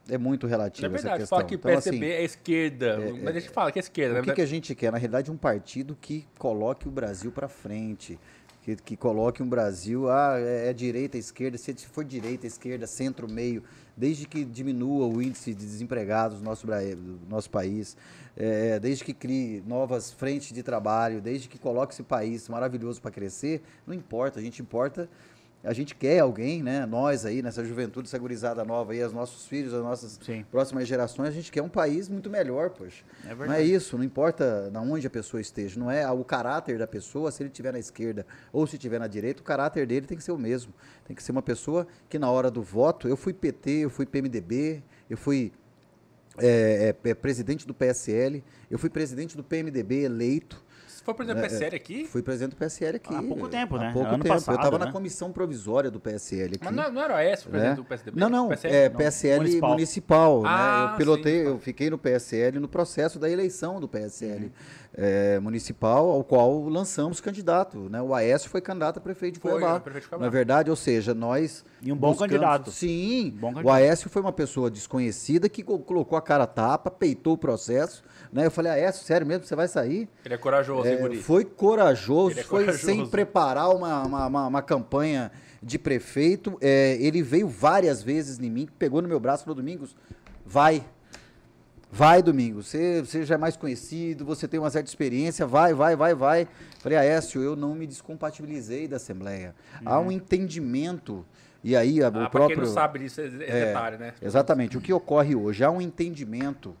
É 0.07 0.15
muito 0.15 0.45
relativo 0.45 0.85
é 0.85 0.89
verdade, 0.89 1.07
essa 1.07 1.17
questão. 1.21 1.37
Fala 1.39 1.49
que 1.49 1.55
o 1.55 1.57
então, 1.57 1.71
PSDB 1.71 2.05
assim, 2.05 2.21
é 2.21 2.23
esquerda, 2.23 2.85
é, 2.85 3.13
mas 3.13 3.35
a 3.35 3.39
gente 3.39 3.51
fala 3.51 3.71
que 3.71 3.79
é 3.79 3.81
esquerda. 3.81 4.19
O 4.19 4.21
que, 4.21 4.29
né? 4.29 4.35
que 4.35 4.41
a 4.41 4.45
gente 4.45 4.75
quer? 4.75 4.91
Na 4.91 4.99
realidade, 4.99 5.31
um 5.31 5.37
partido 5.37 5.97
que 5.99 6.27
coloque 6.37 6.87
o 6.87 6.91
Brasil 6.91 7.31
para 7.31 7.47
frente, 7.47 8.19
que, 8.61 8.75
que 8.75 8.95
coloque 8.95 9.41
um 9.41 9.49
Brasil, 9.49 10.07
ah, 10.07 10.35
é, 10.37 10.69
é 10.69 10.73
direita, 10.73 11.17
esquerda, 11.17 11.57
se 11.57 11.73
for 11.87 12.05
direita, 12.05 12.45
esquerda, 12.45 12.85
centro, 12.85 13.27
meio, 13.27 13.63
desde 13.95 14.25
que 14.25 14.43
diminua 14.43 15.07
o 15.07 15.21
índice 15.21 15.53
de 15.53 15.65
desempregados 15.65 16.39
no 16.39 16.45
nosso, 16.45 16.65
do 16.65 17.19
nosso 17.29 17.49
país, 17.49 17.95
é, 18.35 18.79
desde 18.79 19.03
que 19.03 19.13
crie 19.13 19.63
novas 19.67 20.11
frentes 20.11 20.51
de 20.51 20.63
trabalho, 20.63 21.21
desde 21.21 21.47
que 21.47 21.59
coloque 21.59 21.93
esse 21.93 22.03
país 22.03 22.49
maravilhoso 22.49 23.01
para 23.01 23.11
crescer, 23.11 23.61
não 23.85 23.93
importa, 23.93 24.39
a 24.39 24.43
gente 24.43 24.61
importa 24.61 25.07
a 25.63 25.71
gente 25.71 25.95
quer 25.95 26.19
alguém, 26.19 26.61
né? 26.61 26.85
Nós 26.85 27.25
aí, 27.25 27.41
nessa 27.41 27.63
juventude, 27.63 28.07
essa 28.07 28.17
gurizada 28.19 28.65
nova 28.65 28.91
aí, 28.91 29.03
os 29.03 29.13
nossos 29.13 29.47
filhos, 29.47 29.73
as 29.73 29.81
nossas 29.81 30.19
Sim. 30.21 30.45
próximas 30.51 30.87
gerações, 30.87 31.29
a 31.29 31.31
gente 31.31 31.51
quer 31.51 31.61
um 31.61 31.69
país 31.69 32.09
muito 32.09 32.29
melhor, 32.29 32.71
poxa. 32.71 33.03
É 33.25 33.33
não 33.33 33.53
é 33.53 33.61
isso, 33.61 33.97
não 33.97 34.03
importa 34.03 34.69
na 34.71 34.81
onde 34.81 35.07
a 35.07 35.09
pessoa 35.09 35.39
esteja, 35.39 35.79
não 35.79 35.89
é 35.89 36.09
o 36.11 36.23
caráter 36.23 36.77
da 36.77 36.85
pessoa, 36.85 37.31
se 37.31 37.41
ele 37.41 37.49
estiver 37.49 37.71
na 37.71 37.79
esquerda 37.79 38.25
ou 38.51 38.67
se 38.67 38.75
estiver 38.75 38.99
na 38.99 39.07
direita, 39.07 39.41
o 39.41 39.45
caráter 39.45 39.87
dele 39.87 40.05
tem 40.05 40.17
que 40.17 40.23
ser 40.23 40.33
o 40.33 40.37
mesmo. 40.37 40.73
Tem 41.05 41.15
que 41.15 41.23
ser 41.23 41.31
uma 41.31 41.41
pessoa 41.41 41.87
que 42.09 42.19
na 42.19 42.29
hora 42.29 42.51
do 42.51 42.61
voto, 42.61 43.07
eu 43.07 43.15
fui 43.15 43.33
PT, 43.33 43.71
eu 43.71 43.89
fui 43.89 44.05
PMDB, 44.05 44.83
eu 45.09 45.17
fui 45.17 45.53
é, 46.37 46.95
é, 47.05 47.09
é, 47.09 47.13
presidente 47.13 47.67
do 47.67 47.73
PSL, 47.73 48.43
eu 48.69 48.79
fui 48.79 48.89
presidente 48.89 49.37
do 49.37 49.43
PMDB 49.43 50.03
eleito, 50.03 50.63
foi 51.03 51.13
presidente 51.13 51.41
do 51.41 51.49
PSL 51.49 51.75
aqui? 51.75 52.05
Fui 52.05 52.21
presidente 52.21 52.51
do 52.51 52.55
PSL 52.55 52.95
aqui. 52.95 53.13
Há 53.13 53.21
pouco 53.21 53.49
tempo, 53.49 53.77
né? 53.77 53.89
Há 53.89 53.91
pouco 53.93 54.07
ano 54.07 54.23
tempo. 54.23 54.35
Passado, 54.35 54.55
eu 54.55 54.57
estava 54.57 54.79
né? 54.79 54.85
na 54.85 54.91
comissão 54.91 55.31
provisória 55.31 55.91
do 55.91 55.99
PSL 55.99 56.55
aqui. 56.55 56.63
Mas 56.63 56.73
não, 56.73 56.91
não 56.91 57.01
era 57.03 57.25
esse 57.25 57.45
o 57.47 57.49
presidente 57.49 57.73
é? 57.73 57.75
do 57.75 57.83
PSDB? 57.83 58.19
Não, 58.19 58.29
não. 58.29 58.47
PSL, 58.49 58.73
é 58.75 58.89
PSL 58.89 59.33
não. 59.33 59.43
municipal. 59.43 59.69
municipal 59.69 60.43
né? 60.43 60.49
ah, 60.49 60.85
né? 60.87 60.93
Eu 60.93 60.97
pilotei, 60.97 61.41
sim, 61.41 61.47
eu 61.47 61.59
fiquei 61.59 61.89
no 61.89 61.97
PSL 61.97 62.59
no 62.59 62.67
processo 62.67 63.19
da 63.19 63.29
eleição 63.29 63.79
do 63.79 63.87
PSL. 63.87 64.45
Uhum 64.45 64.51
é, 64.95 65.39
municipal, 65.39 66.09
ao 66.09 66.23
qual 66.23 66.67
lançamos 66.69 67.19
candidato. 67.19 67.89
Né? 67.89 68.01
O 68.01 68.13
Aécio 68.13 68.49
foi 68.49 68.61
candidato 68.61 68.97
a 68.97 69.01
prefeito 69.01 69.35
de 69.35 69.39
Cuiabá. 69.39 69.81
Na 70.19 70.29
verdade, 70.29 70.69
ou 70.69 70.75
seja, 70.75 71.13
nós. 71.13 71.65
E 71.81 71.91
um 71.91 71.95
bom 71.95 72.09
buscamos, 72.09 72.31
candidato. 72.31 72.71
Sim. 72.71 73.31
Bom 73.39 73.47
candidato. 73.47 73.65
O 73.65 73.71
Aécio 73.71 74.09
foi 74.09 74.21
uma 74.21 74.31
pessoa 74.31 74.69
desconhecida 74.69 75.49
que 75.49 75.63
colocou 75.63 76.17
a 76.17 76.21
cara 76.21 76.43
a 76.43 76.47
tapa, 76.47 76.91
peitou 76.91 77.33
o 77.33 77.37
processo. 77.37 78.03
Né? 78.31 78.45
Eu 78.45 78.51
falei, 78.51 78.71
Aécio, 78.71 79.03
sério 79.03 79.25
mesmo, 79.25 79.45
você 79.45 79.55
vai 79.55 79.67
sair? 79.67 80.07
Ele 80.23 80.35
é 80.35 80.37
corajoso. 80.37 80.87
é, 80.87 81.15
foi 81.15 81.43
corajoso, 81.43 82.39
é 82.39 82.43
foi 82.43 82.65
corajoso. 82.65 82.85
sem 82.85 83.05
preparar 83.07 83.75
uma, 83.75 84.03
uma, 84.03 84.27
uma, 84.27 84.47
uma 84.47 84.61
campanha 84.61 85.31
de 85.61 85.79
prefeito. 85.79 86.57
É, 86.61 86.97
ele 86.99 87.23
veio 87.23 87.47
várias 87.47 88.03
vezes 88.03 88.39
em 88.39 88.49
mim, 88.49 88.67
pegou 88.77 89.01
no 89.01 89.07
meu 89.07 89.19
braço 89.19 89.43
e 89.43 89.45
falou, 89.45 89.55
Domingos, 89.55 89.95
vai, 90.45 90.83
Vai, 91.95 92.23
Domingos, 92.23 92.69
você, 92.69 93.01
você 93.01 93.23
já 93.23 93.35
é 93.35 93.37
mais 93.37 93.55
conhecido, 93.55 94.25
você 94.25 94.47
tem 94.47 94.59
uma 94.59 94.71
certa 94.71 94.89
experiência, 94.89 95.45
vai, 95.45 95.75
vai, 95.75 95.95
vai, 95.95 96.15
vai. 96.15 96.47
Falei, 96.79 96.97
Aécio, 96.97 97.39
eu 97.39 97.55
não 97.55 97.75
me 97.75 97.85
descompatibilizei 97.85 98.87
da 98.87 98.95
Assembleia. 98.95 99.53
Uhum. 99.79 99.89
Há 99.89 99.99
um 99.99 100.11
entendimento, 100.11 101.23
e 101.63 101.75
aí 101.75 102.01
ah, 102.01 102.07
o 102.07 102.31
próprio... 102.31 102.47
quem 102.47 102.57
não 102.57 102.73
sabe 102.73 102.97
disso 102.97 103.21
é, 103.21 103.25
é 103.25 103.65
detalhe, 103.67 103.97
né? 103.97 104.15
Exatamente. 104.19 104.75
O 104.75 104.81
que 104.81 104.91
ocorre 104.91 105.35
hoje? 105.35 105.63
Há 105.63 105.69
um 105.69 105.79
entendimento 105.79 106.75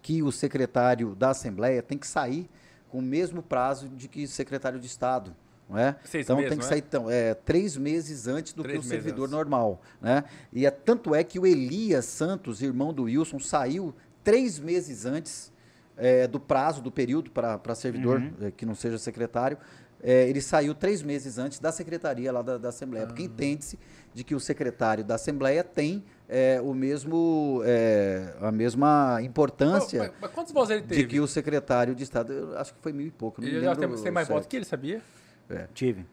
que 0.00 0.22
o 0.22 0.30
secretário 0.30 1.16
da 1.16 1.30
Assembleia 1.30 1.82
tem 1.82 1.98
que 1.98 2.06
sair 2.06 2.48
com 2.88 3.00
o 3.00 3.02
mesmo 3.02 3.42
prazo 3.42 3.88
de 3.88 4.06
que 4.06 4.22
o 4.22 4.28
secretário 4.28 4.78
de 4.78 4.86
Estado. 4.86 5.34
Não 5.68 5.78
é? 5.78 5.96
Seis 6.04 6.24
então 6.24 6.36
meses, 6.36 6.50
tem 6.50 6.58
que 6.58 6.64
sair 6.64 6.78
é? 6.78 6.84
então, 6.86 7.10
é, 7.10 7.34
três 7.34 7.76
meses 7.76 8.28
antes 8.28 8.52
do 8.52 8.62
três 8.62 8.78
que 8.78 8.86
o 8.86 8.88
servidor 8.88 9.24
antes. 9.24 9.32
normal. 9.32 9.82
Né? 10.00 10.24
E 10.52 10.64
é, 10.64 10.70
tanto 10.70 11.14
é 11.14 11.24
que 11.24 11.38
o 11.38 11.46
Elias 11.46 12.04
Santos, 12.04 12.62
irmão 12.62 12.92
do 12.92 13.04
Wilson, 13.04 13.40
saiu 13.40 13.94
três 14.22 14.58
meses 14.58 15.04
antes 15.04 15.52
é, 15.96 16.26
do 16.26 16.38
prazo, 16.38 16.80
do 16.80 16.90
período 16.90 17.30
para 17.30 17.74
servidor 17.74 18.20
uhum. 18.20 18.32
É, 18.42 18.50
que 18.50 18.64
não 18.64 18.74
seja 18.74 18.98
secretário. 18.98 19.58
É, 20.02 20.28
ele 20.28 20.40
saiu 20.40 20.74
três 20.74 21.02
meses 21.02 21.38
antes 21.38 21.58
da 21.58 21.72
secretaria 21.72 22.30
lá 22.30 22.42
da, 22.42 22.58
da 22.58 22.68
Assembleia, 22.68 23.06
porque 23.06 23.22
ah. 23.22 23.26
entende-se 23.26 23.78
de 24.12 24.22
que 24.22 24.34
o 24.34 24.40
secretário 24.40 25.02
da 25.02 25.14
Assembleia 25.14 25.64
tem 25.64 26.04
é, 26.28 26.60
o 26.62 26.74
mesmo, 26.74 27.62
é, 27.64 28.34
a 28.40 28.52
mesma 28.52 29.18
importância 29.22 30.12
mas, 30.20 30.30
mas 30.52 30.68
teve? 30.68 31.02
de 31.02 31.06
que 31.06 31.18
o 31.18 31.26
secretário 31.26 31.94
de 31.94 32.02
Estado, 32.02 32.32
eu 32.32 32.58
acho 32.58 32.74
que 32.74 32.80
foi 32.80 32.92
mil 32.92 33.06
e 33.06 33.10
pouco. 33.10 33.40
Não 33.40 33.48
ele 33.48 34.02
tem 34.02 34.12
mais 34.12 34.28
votos 34.28 34.46
que 34.46 34.56
ele, 34.56 34.64
sabia? 34.64 35.02
É. 35.48 35.66
Tive. 35.74 36.04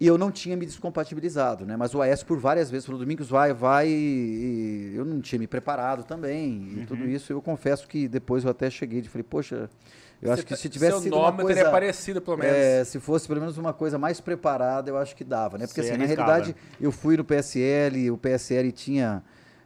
E 0.00 0.06
eu 0.06 0.18
não 0.18 0.32
tinha 0.32 0.56
me 0.56 0.66
descompatibilizado, 0.66 1.64
né? 1.64 1.76
Mas 1.76 1.94
o 1.94 2.02
AS 2.02 2.24
por 2.24 2.36
várias 2.36 2.68
vezes 2.68 2.84
falou, 2.84 3.00
Domingos, 3.00 3.28
vai, 3.28 3.52
vai. 3.52 3.88
E 3.88 4.92
eu 4.96 5.04
não 5.04 5.20
tinha 5.20 5.38
me 5.38 5.46
preparado 5.46 6.02
também. 6.02 6.72
E 6.74 6.78
uhum. 6.80 6.86
tudo 6.86 7.08
isso, 7.08 7.32
eu 7.32 7.40
confesso 7.40 7.86
que 7.86 8.08
depois 8.08 8.42
eu 8.42 8.50
até 8.50 8.68
cheguei 8.68 8.98
e 8.98 9.04
falei, 9.04 9.22
poxa, 9.22 9.70
eu 10.20 10.32
acho 10.32 10.44
que 10.44 10.56
se 10.56 10.68
tivesse 10.68 10.92
Seu 10.92 11.02
sido 11.02 11.16
nome 11.16 11.26
uma 11.26 11.32
coisa, 11.42 11.54
teria 11.54 11.68
aparecido, 11.68 12.20
pelo 12.20 12.36
menos. 12.36 12.52
É, 12.52 12.84
se 12.84 12.98
fosse 12.98 13.28
pelo 13.28 13.40
menos 13.40 13.58
uma 13.58 13.72
coisa 13.72 13.96
mais 13.96 14.20
preparada, 14.20 14.90
eu 14.90 14.96
acho 14.96 15.14
que 15.14 15.22
dava, 15.22 15.58
né? 15.58 15.66
Porque 15.66 15.80
assim, 15.80 15.96
na 15.96 16.04
realidade, 16.04 16.54
eu 16.80 16.90
fui 16.90 17.16
no 17.16 17.24
PSL, 17.24 18.10
o 18.10 18.18
PSL 18.18 18.70
tinha 18.72 19.22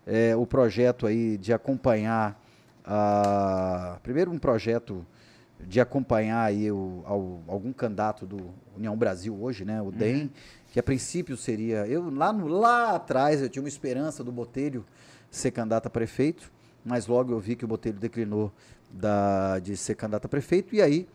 é, 0.06 0.36
o 0.36 0.46
projeto 0.46 1.06
aí 1.06 1.36
de 1.36 1.52
acompanhar 1.52 2.40
a, 2.84 3.98
primeiro 4.02 4.30
um 4.30 4.38
projeto 4.38 5.06
de 5.60 5.80
acompanhar 5.80 6.44
aí 6.44 6.70
o, 6.70 7.02
ao, 7.04 7.42
algum 7.48 7.72
candidato 7.72 8.26
do 8.26 8.50
União 8.76 8.96
Brasil 8.96 9.36
hoje, 9.40 9.64
né, 9.64 9.80
o 9.80 9.90
DEM, 9.90 10.22
uhum. 10.22 10.30
que 10.72 10.78
a 10.78 10.82
princípio 10.82 11.36
seria, 11.36 11.86
eu 11.86 12.10
lá 12.10 12.32
no, 12.32 12.46
lá 12.46 12.94
atrás 12.94 13.40
eu 13.40 13.48
tinha 13.48 13.62
uma 13.62 13.68
esperança 13.68 14.22
do 14.22 14.30
Botelho 14.30 14.84
ser 15.30 15.50
candidato 15.50 15.86
a 15.86 15.90
prefeito, 15.90 16.50
mas 16.84 17.06
logo 17.06 17.32
eu 17.32 17.40
vi 17.40 17.56
que 17.56 17.64
o 17.64 17.68
Botelho 17.68 17.98
declinou 17.98 18.52
da, 18.90 19.58
de 19.58 19.76
ser 19.76 19.94
candidato 19.94 20.26
a 20.26 20.28
prefeito 20.28 20.74
e 20.74 20.80
aí 20.80 21.08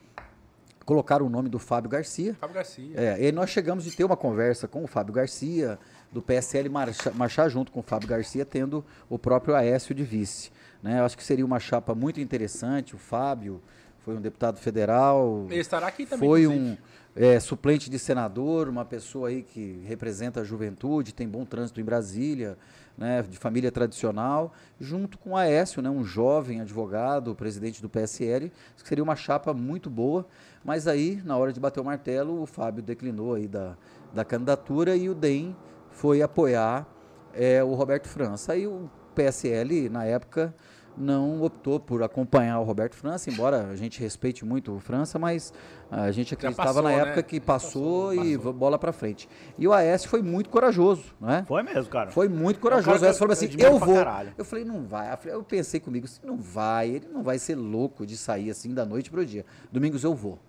colocaram 0.86 1.26
o 1.26 1.30
nome 1.30 1.48
do 1.48 1.60
Fábio 1.60 1.90
Garcia. 1.90 2.34
Fábio 2.36 2.56
Garcia. 2.56 2.94
É, 2.96 3.28
e 3.28 3.32
nós 3.32 3.50
chegamos 3.50 3.84
de 3.84 3.96
ter 3.96 4.04
uma 4.04 4.18
conversa 4.18 4.68
com 4.68 4.84
o 4.84 4.88
Fábio 4.88 5.14
Garcia, 5.14 5.80
do 6.12 6.22
PSL 6.22 6.68
marchar, 6.68 7.14
marchar 7.16 7.50
junto 7.50 7.72
com 7.72 7.80
o 7.80 7.84
Fábio 7.84 8.10
Garcia, 8.10 8.46
tendo 8.46 8.84
o 9.10 9.18
próprio 9.18 9.56
Aécio 9.56 9.96
de 9.96 10.04
vice. 10.04 10.52
Né? 10.84 11.00
Eu 11.00 11.06
acho 11.06 11.18
que 11.18 11.24
seria 11.24 11.46
uma 11.46 11.60
chapa 11.60 11.96
muito 11.96 12.20
interessante, 12.20 12.96
o 12.96 12.98
Fábio, 12.98 13.62
foi 14.04 14.16
um 14.16 14.22
deputado 14.22 14.58
federal. 14.58 15.46
Ele 15.50 15.60
estará 15.60 15.88
aqui 15.88 16.06
também. 16.06 16.28
Foi 16.28 16.48
um 16.48 16.76
é, 17.16 17.40
suplente 17.40 17.90
de 17.90 18.00
senador, 18.00 18.68
uma 18.68 18.86
pessoa 18.86 19.30
aí 19.30 19.44
que 19.44 19.82
representa 19.86 20.42
a 20.42 20.44
juventude, 20.44 21.14
tem 21.14 21.28
bom 21.28 21.46
trânsito 21.46 21.80
em 21.82 21.84
Brasília, 21.84 22.58
né, 22.98 23.22
de 23.22 23.38
família 23.38 23.72
tradicional, 23.72 24.54
junto 24.80 25.18
com 25.18 25.36
Aécio, 25.36 25.82
né, 25.82 25.90
um 25.90 26.04
jovem 26.04 26.62
advogado, 26.62 27.36
presidente 27.36 27.82
do 27.82 27.90
PSL, 27.90 28.52
que 28.78 28.88
seria 28.88 29.04
uma 29.04 29.16
chapa 29.16 29.54
muito 29.54 29.90
boa, 29.90 30.26
mas 30.64 30.88
aí, 30.88 31.22
na 31.26 31.38
hora 31.38 31.52
de 31.52 31.60
bater 31.60 31.80
o 31.80 31.86
martelo, 31.86 32.42
o 32.42 32.46
Fábio 32.46 32.82
declinou 32.84 33.34
aí 33.34 33.48
da, 33.48 33.76
da 34.14 34.24
candidatura 34.24 34.96
e 34.96 35.10
o 35.10 35.16
DEM 35.16 35.56
foi 35.90 36.22
apoiar 36.22 36.88
é, 37.34 37.64
o 37.64 37.74
Roberto 37.74 38.08
França. 38.08 38.54
Aí 38.54 38.68
o 38.68 38.90
PSL, 39.16 39.90
na 39.90 40.06
época, 40.06 40.54
não 40.98 41.42
optou 41.42 41.80
por 41.80 42.04
acompanhar 42.04 42.60
o 42.60 42.64
Roberto 42.64 42.96
França, 42.96 43.30
embora 43.30 43.68
a 43.68 43.76
gente 43.76 44.00
respeite 44.00 44.46
muito 44.46 44.76
o 44.76 44.80
França, 44.80 45.18
mas 45.18 45.54
a 45.90 46.12
gente 46.12 46.34
acreditava 46.34 46.70
passou, 46.70 46.84
na 46.84 46.92
época 46.92 47.16
né? 47.18 47.24
que 47.24 47.40
passou, 47.40 48.08
passou 48.08 48.26
e 48.26 48.38
passou. 48.38 48.54
bola 48.54 48.80
para 48.80 48.92
frente. 48.92 49.28
E 49.58 49.68
o 49.68 49.74
AS 49.74 50.06
foi 50.06 50.22
muito 50.22 50.50
corajoso, 50.50 51.04
né? 51.20 51.44
Foi 51.48 51.64
mesmo, 51.64 51.90
cara. 51.90 52.12
Foi 52.12 52.28
muito 52.28 52.60
corajoso. 52.60 53.04
O 53.04 53.10
AS 53.10 53.18
falou 53.18 53.34
assim: 53.34 53.50
eu 53.58 53.78
vou. 53.78 53.98
Eu 54.38 54.46
falei: 54.46 54.64
não 54.66 54.84
vai. 54.86 55.18
Eu 55.26 55.44
pensei 55.44 55.80
comigo: 55.80 56.06
assim, 56.06 56.22
não 56.24 56.38
vai, 56.38 56.90
ele 56.90 57.08
não 57.12 57.24
vai 57.24 57.40
ser 57.40 57.56
louco 57.56 58.06
de 58.06 58.16
sair 58.16 58.50
assim 58.50 58.74
da 58.74 58.86
noite 58.86 59.10
pro 59.10 59.26
dia. 59.26 59.46
Domingos 59.72 60.04
eu 60.04 60.14
vou. 60.14 60.40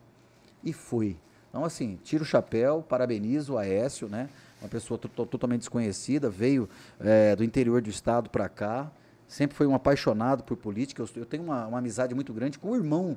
E 0.62 0.72
fui. 0.72 1.16
Então, 1.49 1.64
assim, 1.64 1.99
tiro 2.03 2.22
o 2.22 2.26
chapéu, 2.26 2.82
parabenizo 2.88 3.55
o 3.55 3.59
Aécio, 3.59 4.09
né? 4.09 4.28
Uma 4.61 4.68
pessoa 4.68 4.97
totalmente 4.97 5.61
desconhecida, 5.61 6.30
veio 6.30 6.68
é, 7.01 7.34
do 7.34 7.45
interior 7.45 7.82
do 7.82 7.90
estado 7.90 8.30
para 8.30 8.49
cá 8.49 8.90
sempre 9.33 9.57
foi 9.57 9.66
um 9.66 9.74
apaixonado 9.74 10.45
por 10.45 10.57
política. 10.57 11.03
Eu, 11.03 11.09
eu 11.16 11.26
tenho 11.26 11.43
uma, 11.43 11.66
uma, 11.66 11.78
amizade 11.78 12.14
muito 12.14 12.33
grande 12.33 12.59
com 12.59 12.70
o 12.70 12.76
irmão 12.76 13.16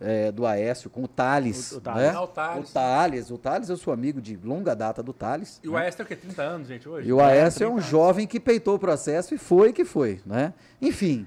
é, 0.00 0.30
do 0.30 0.44
Aécio, 0.44 0.90
com 0.90 1.04
o 1.04 1.08
Thales. 1.08 1.72
O, 1.72 1.78
o 1.78 1.80
Thales. 1.80 2.02
Né? 2.02 2.10
Ah, 2.10 2.22
o 2.22 2.26
Thales. 2.28 2.70
O 2.70 2.72
Thales. 2.72 3.30
O 3.30 3.38
Thales, 3.38 3.68
eu 3.70 3.76
sou 3.76 3.92
amigo 3.92 4.20
de 4.20 4.36
longa 4.36 4.76
data 4.76 5.02
do 5.02 5.12
Thales. 5.12 5.60
E 5.62 5.66
né? 5.66 5.72
o 5.72 5.76
Aécio 5.76 5.96
tem 5.96 6.04
o 6.04 6.08
quê? 6.08 6.16
30 6.16 6.42
anos, 6.42 6.68
gente, 6.68 6.88
hoje? 6.88 7.08
E 7.08 7.12
o 7.12 7.20
Aécio 7.20 7.64
é, 7.64 7.66
é 7.66 7.70
um 7.70 7.80
jovem 7.80 8.26
que 8.26 8.38
peitou 8.38 8.74
o 8.74 8.78
processo 8.78 9.34
e 9.34 9.38
foi 9.38 9.72
que 9.72 9.84
foi, 9.84 10.20
né? 10.26 10.52
Enfim, 10.82 11.26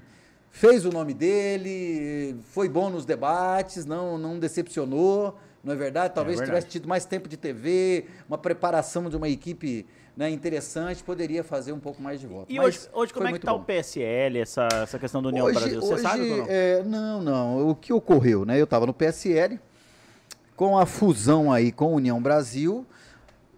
fez 0.50 0.84
o 0.84 0.90
nome 0.90 1.14
dele, 1.14 2.36
foi 2.50 2.68
bom 2.68 2.88
nos 2.88 3.04
debates, 3.04 3.84
não, 3.84 4.16
não 4.16 4.38
decepcionou, 4.38 5.36
não 5.64 5.72
é 5.72 5.76
verdade? 5.76 6.14
Talvez 6.14 6.38
é 6.38 6.42
verdade. 6.42 6.60
tivesse 6.60 6.72
tido 6.78 6.88
mais 6.88 7.04
tempo 7.04 7.28
de 7.28 7.36
TV, 7.36 8.06
uma 8.28 8.38
preparação 8.38 9.10
de 9.10 9.16
uma 9.16 9.28
equipe 9.28 9.84
né, 10.18 10.28
interessante, 10.28 11.04
poderia 11.04 11.44
fazer 11.44 11.72
um 11.72 11.78
pouco 11.78 12.02
mais 12.02 12.18
de 12.18 12.26
voto. 12.26 12.52
E 12.52 12.58
hoje, 12.58 12.88
hoje 12.92 13.14
como 13.14 13.28
é 13.28 13.30
que 13.30 13.38
está 13.38 13.52
o 13.52 13.62
PSL, 13.62 14.40
essa, 14.40 14.66
essa 14.72 14.98
questão 14.98 15.22
do 15.22 15.28
União 15.28 15.46
hoje, 15.46 15.60
Brasil? 15.60 15.80
Você 15.80 15.94
hoje, 15.94 16.02
sabe 16.02 16.30
ou 16.32 16.36
não? 16.38 16.46
É, 16.48 16.82
não, 16.82 17.22
não. 17.22 17.68
O 17.68 17.74
que 17.76 17.92
ocorreu, 17.92 18.44
né? 18.44 18.58
Eu 18.58 18.64
estava 18.64 18.84
no 18.84 18.92
PSL, 18.92 19.60
com 20.56 20.76
a 20.76 20.84
fusão 20.86 21.52
aí 21.52 21.70
com 21.70 21.84
a 21.84 21.88
União 21.90 22.20
Brasil, 22.20 22.84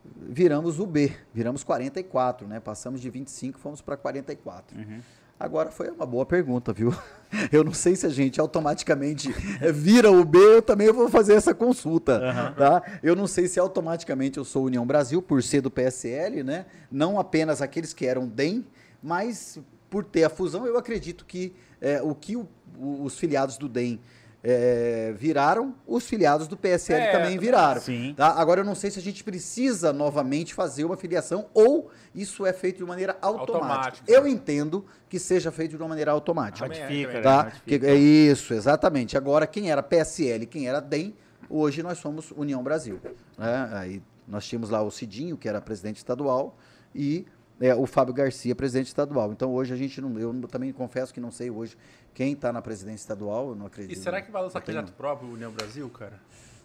viramos 0.05 0.79
o 0.79 0.85
B, 0.85 1.17
viramos 1.33 1.65
44, 1.65 2.47
né? 2.47 2.61
Passamos 2.61 3.01
de 3.01 3.09
25, 3.09 3.59
fomos 3.59 3.81
para 3.81 3.97
44. 3.97 4.77
Uhum. 4.77 5.01
Agora 5.41 5.71
foi 5.71 5.89
uma 5.89 6.05
boa 6.05 6.27
pergunta, 6.27 6.71
viu? 6.71 6.95
Eu 7.51 7.65
não 7.65 7.73
sei 7.73 7.97
se 7.97 8.05
a 8.05 8.11
gente 8.11 8.39
automaticamente 8.39 9.33
vira 9.73 10.11
o 10.11 10.23
B, 10.23 10.37
eu 10.57 10.61
também 10.61 10.93
vou 10.93 11.09
fazer 11.09 11.35
essa 11.35 11.55
consulta, 11.55 12.15
uhum. 12.21 12.55
tá? 12.55 12.83
Eu 13.03 13.15
não 13.15 13.29
sei 13.29 13.47
se 13.47 13.61
automaticamente 13.61 14.37
eu 14.37 14.45
sou 14.45 14.65
União 14.65 14.85
Brasil, 14.85 15.23
por 15.23 15.41
ser 15.41 15.61
do 15.61 15.71
PSL, 15.71 16.43
né? 16.43 16.67
Não 16.91 17.21
apenas 17.21 17.63
aqueles 17.63 17.93
que 17.93 18.05
eram 18.05 18.27
DEM, 18.27 18.67
mas 19.01 19.61
por 19.89 20.05
ter 20.05 20.25
a 20.25 20.29
fusão, 20.29 20.67
eu 20.67 20.77
acredito 20.77 21.25
que 21.25 21.55
é, 21.81 22.03
o 22.03 22.17
que 22.17 22.37
o, 22.37 22.49
os 22.77 23.17
filiados 23.17 23.57
do 23.57 23.69
DEM 23.69 24.01
é, 24.43 25.13
viraram, 25.17 25.75
os 25.87 26.07
filiados 26.07 26.49
do 26.49 26.57
PSL 26.57 27.01
é, 27.01 27.13
também 27.13 27.39
viraram. 27.39 27.81
Sim. 27.81 28.15
Tá? 28.17 28.29
Agora 28.29 28.61
eu 28.61 28.65
não 28.65 28.75
sei 28.75 28.91
se 28.91 28.99
a 28.99 29.03
gente 29.03 29.23
precisa 29.23 29.93
novamente 29.93 30.55
fazer 30.55 30.85
uma 30.85 30.97
filiação 30.97 31.47
ou 31.53 31.91
isso 32.15 32.47
é 32.47 32.53
feito 32.53 32.79
de 32.79 32.85
maneira 32.85 33.17
automática. 33.21 33.67
automática. 33.67 34.13
Eu 34.13 34.27
entendo 34.27 34.85
que 35.09 35.19
seja 35.19 35.53
feito 35.53 35.73
de 35.73 35.77
uma 35.77 35.89
maneira 35.89 36.11
automática. 36.11 36.67
Ratifica, 36.67 37.21
tá? 37.21 37.45
Né? 37.45 37.53
Que, 37.67 37.87
é 37.87 37.95
isso, 37.95 38.55
exatamente. 38.55 39.17
Agora, 39.17 39.47
quem 39.47 39.71
era 39.71 39.83
PSL 39.83 40.47
quem 40.47 40.67
era 40.67 40.81
DEM, 40.81 41.15
hoje 41.49 41.83
nós 41.83 41.99
somos 41.99 42.33
União 42.35 42.63
Brasil. 42.63 42.99
Né? 43.37 43.69
Aí 43.73 44.03
nós 44.27 44.47
tínhamos 44.47 44.71
lá 44.71 44.83
o 44.83 44.91
Cidinho, 44.91 45.37
que 45.37 45.49
era 45.49 45.61
presidente 45.61 45.99
estadual, 45.99 46.57
e 46.95 47.27
é, 47.61 47.75
o 47.75 47.87
Fábio 47.87 48.15
Garcia, 48.15 48.55
presidente 48.55 48.87
estadual. 48.87 49.33
Então 49.33 49.53
hoje 49.53 49.75
a 49.75 49.77
gente 49.77 50.01
não. 50.01 50.19
Eu 50.19 50.33
também 50.49 50.73
confesso 50.73 51.13
que 51.13 51.21
não 51.21 51.31
sei 51.31 51.51
hoje 51.51 51.77
quem 52.15 52.33
está 52.33 52.53
na 52.53 52.61
presidência 52.63 53.03
estadual, 53.03 53.51
eu 53.51 53.55
não 53.55 53.67
acredito. 53.67 53.97
E 53.97 54.01
será 54.01 54.21
que 54.21 54.31
vai 54.31 54.43
lançar 54.43 54.61
candidato 54.61 54.93
próprio 54.93 55.31
União 55.31 55.51
Brasil, 55.53 55.89
cara? 55.91 56.21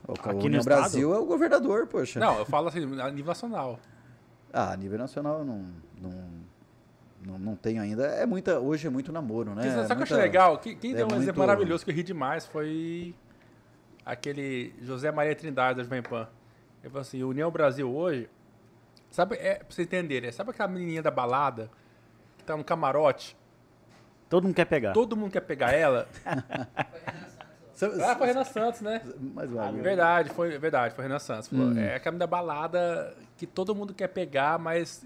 O, 0.07 0.13
Aqui 0.13 0.45
União 0.45 0.63
Brasil 0.63 1.13
é 1.13 1.19
o 1.19 1.25
governador, 1.25 1.87
poxa. 1.87 2.19
Não, 2.19 2.37
eu 2.39 2.45
falo 2.45 2.67
assim, 2.67 2.79
a 2.99 3.09
nível 3.09 3.27
nacional. 3.27 3.79
Ah, 4.53 4.71
a 4.71 4.77
nível 4.77 4.97
nacional 4.97 5.39
eu 5.39 5.45
não, 5.45 5.65
não, 5.99 6.27
não, 7.25 7.39
não 7.39 7.55
tenho 7.55 7.81
ainda. 7.81 8.05
É 8.05 8.25
muita, 8.25 8.59
hoje 8.59 8.87
é 8.87 8.89
muito 8.89 9.11
namoro, 9.11 9.55
né? 9.55 9.63
Sabe 9.63 9.77
o 9.77 9.83
é 9.83 9.87
que 9.87 9.93
eu 9.93 10.03
achei 10.03 10.17
legal? 10.17 10.57
Quem, 10.59 10.77
quem 10.77 10.91
é 10.91 10.95
deu 10.95 11.05
um 11.05 11.09
muito... 11.09 11.23
exemplo 11.23 11.39
maravilhoso 11.39 11.83
que 11.83 11.91
eu 11.91 11.95
ri 11.95 12.03
demais 12.03 12.45
foi 12.45 13.15
aquele 14.05 14.73
José 14.81 15.11
Maria 15.11 15.35
Trindade 15.35 15.77
da 15.77 15.83
Jovem 15.83 16.03
Pan. 16.03 16.27
Ele 16.83 16.89
falou 16.89 17.01
assim, 17.01 17.23
União 17.23 17.49
Brasil 17.49 17.91
hoje 17.91 18.29
Sabe, 19.15 19.37
é, 19.37 19.55
pra 19.55 19.67
vocês 19.69 19.87
entenderem, 19.87 20.29
sabe 20.29 20.49
aquela 20.49 20.67
menininha 20.67 21.01
da 21.01 21.09
balada 21.09 21.71
que 22.37 22.43
tá 22.43 22.57
no 22.57 22.65
camarote? 22.65 23.37
Todo 24.29 24.43
mundo 24.43 24.55
quer 24.55 24.65
pegar. 24.65 24.93
Todo 24.93 25.15
mundo 25.15 25.31
quer 25.31 25.41
pegar 25.41 25.71
ela. 25.71 26.07
Ah, 28.01 28.15
foi 28.15 28.27
Renan 28.27 28.45
Santos, 28.45 28.79
né? 28.79 29.01
Mais 29.19 29.51
uma 29.51 29.69
verdade, 29.69 30.29
foi 30.29 30.57
verdade, 30.57 30.95
foi 30.95 31.03
Renan 31.03 31.19
Santos. 31.19 31.51
Hum. 31.51 31.77
É 31.77 31.95
aquela 31.95 32.17
da 32.17 32.25
balada 32.25 33.13
que 33.35 33.45
todo 33.45 33.75
mundo 33.75 33.93
quer 33.93 34.07
pegar, 34.07 34.57
mas 34.57 35.05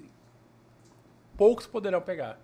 poucos 1.36 1.65
poderão 1.65 1.99
pegar. 1.99 2.38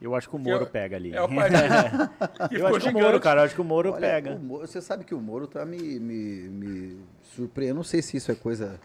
Eu 0.00 0.14
acho 0.14 0.28
que 0.28 0.36
o 0.36 0.38
Moro 0.38 0.66
que 0.66 0.72
pega 0.72 0.96
ali. 0.96 1.14
É 1.14 1.22
o 1.22 1.28
eu 2.50 2.66
acho 2.68 2.80
que 2.80 2.88
o 2.88 2.92
Moro, 2.92 3.20
cara, 3.20 3.40
eu 3.40 3.44
acho 3.44 3.54
que 3.54 3.60
o 3.60 3.64
Moro 3.64 3.92
Olha, 3.92 4.00
pega. 4.00 4.34
O 4.34 4.38
Moro, 4.38 4.66
você 4.66 4.80
sabe 4.80 5.04
que 5.04 5.14
o 5.14 5.20
Moro 5.20 5.46
tá 5.46 5.64
me, 5.64 5.98
me, 6.00 6.48
me 6.48 6.96
surpreendendo. 7.34 7.76
Não 7.76 7.84
sei 7.84 8.02
se 8.02 8.16
isso 8.16 8.30
é 8.30 8.34
coisa 8.34 8.80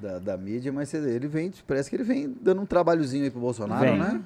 da, 0.00 0.18
da 0.18 0.36
mídia, 0.36 0.70
mas 0.70 0.92
ele 0.92 1.26
vem, 1.28 1.50
parece 1.66 1.88
que 1.88 1.96
ele 1.96 2.04
vem 2.04 2.34
dando 2.40 2.60
um 2.60 2.66
trabalhozinho 2.66 3.24
aí 3.24 3.30
pro 3.30 3.40
Bolsonaro, 3.40 3.84
vem. 3.84 3.98
né? 3.98 4.22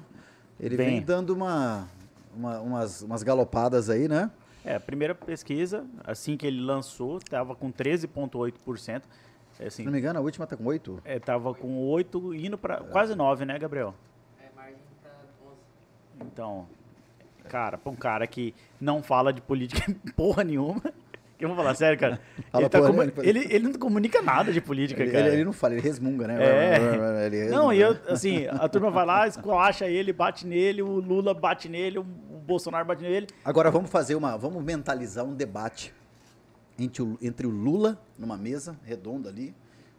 Ele 0.59 0.75
vem, 0.75 0.89
vem 0.89 1.01
dando 1.01 1.33
uma, 1.33 1.87
uma, 2.35 2.59
umas, 2.59 3.01
umas 3.01 3.23
galopadas 3.23 3.89
aí, 3.89 4.07
né? 4.07 4.31
É, 4.65 4.75
a 4.75 4.79
primeira 4.79 5.15
pesquisa, 5.15 5.85
assim 6.03 6.35
que 6.35 6.45
ele 6.45 6.59
lançou, 6.59 7.17
estava 7.17 7.55
com 7.55 7.71
13,8%. 7.71 9.01
É, 9.59 9.67
assim, 9.67 9.69
Se 9.69 9.83
não 9.83 9.91
me 9.91 9.99
engano, 9.99 10.19
a 10.19 10.21
última 10.21 10.43
está 10.43 10.57
com 10.57 10.65
8%? 10.65 10.99
É, 11.05 11.19
tava 11.19 11.53
com 11.53 11.77
8 11.87 12.33
indo 12.35 12.57
para 12.57 12.81
quase 12.81 13.15
9, 13.15 13.45
né, 13.45 13.57
Gabriel? 13.57 13.95
É, 14.39 14.53
margem 14.55 14.77
tá 15.01 15.09
11. 16.21 16.27
Então, 16.27 16.67
cara, 17.47 17.77
para 17.77 17.91
um 17.91 17.95
cara 17.95 18.27
que 18.27 18.53
não 18.79 19.01
fala 19.01 19.31
de 19.31 19.41
política 19.41 19.95
porra 20.15 20.43
nenhuma, 20.43 20.81
eu 21.39 21.47
vou 21.49 21.57
falar 21.57 21.75
sério, 21.75 21.97
cara. 21.99 22.19
Ele, 22.53 22.69
tá 22.69 22.81
comu... 22.81 23.03
ele, 23.03 23.47
ele, 23.49 23.59
não 23.59 23.73
comunica 23.73 24.21
nada 24.21 24.51
de 24.51 24.59
política, 24.59 25.03
ele, 25.03 25.11
cara. 25.11 25.27
Ele, 25.27 25.45
não 25.45 25.53
fala, 25.53 25.73
ele 25.73 25.81
resmunga, 25.81 26.27
né? 26.27 26.37
É. 26.39 26.77
Ele 27.27 27.49
não, 27.49 27.71
e 27.71 27.79
eu, 27.79 27.95
assim, 28.07 28.47
a 28.47 28.67
turma 28.67 28.89
vai 28.89 29.05
lá, 29.05 29.27
esculacha 29.27 29.85
ele, 29.87 30.11
bate 30.11 30.47
nele, 30.47 30.81
o 30.81 30.99
Lula 30.99 31.33
bate 31.33 31.69
nele, 31.69 31.99
o 31.99 32.03
Bolsonaro 32.03 32.85
bate 32.85 33.03
nele. 33.03 33.27
Agora 33.43 33.69
vamos 33.69 33.89
fazer 33.89 34.15
uma. 34.15 34.37
Vamos 34.37 34.63
mentalizar 34.63 35.25
um 35.25 35.33
debate 35.33 35.93
entre 36.79 37.01
o, 37.01 37.17
entre 37.21 37.45
o 37.45 37.49
Lula 37.49 37.99
numa 38.17 38.37
mesa 38.37 38.77
redonda 38.83 39.29
ali 39.29 39.53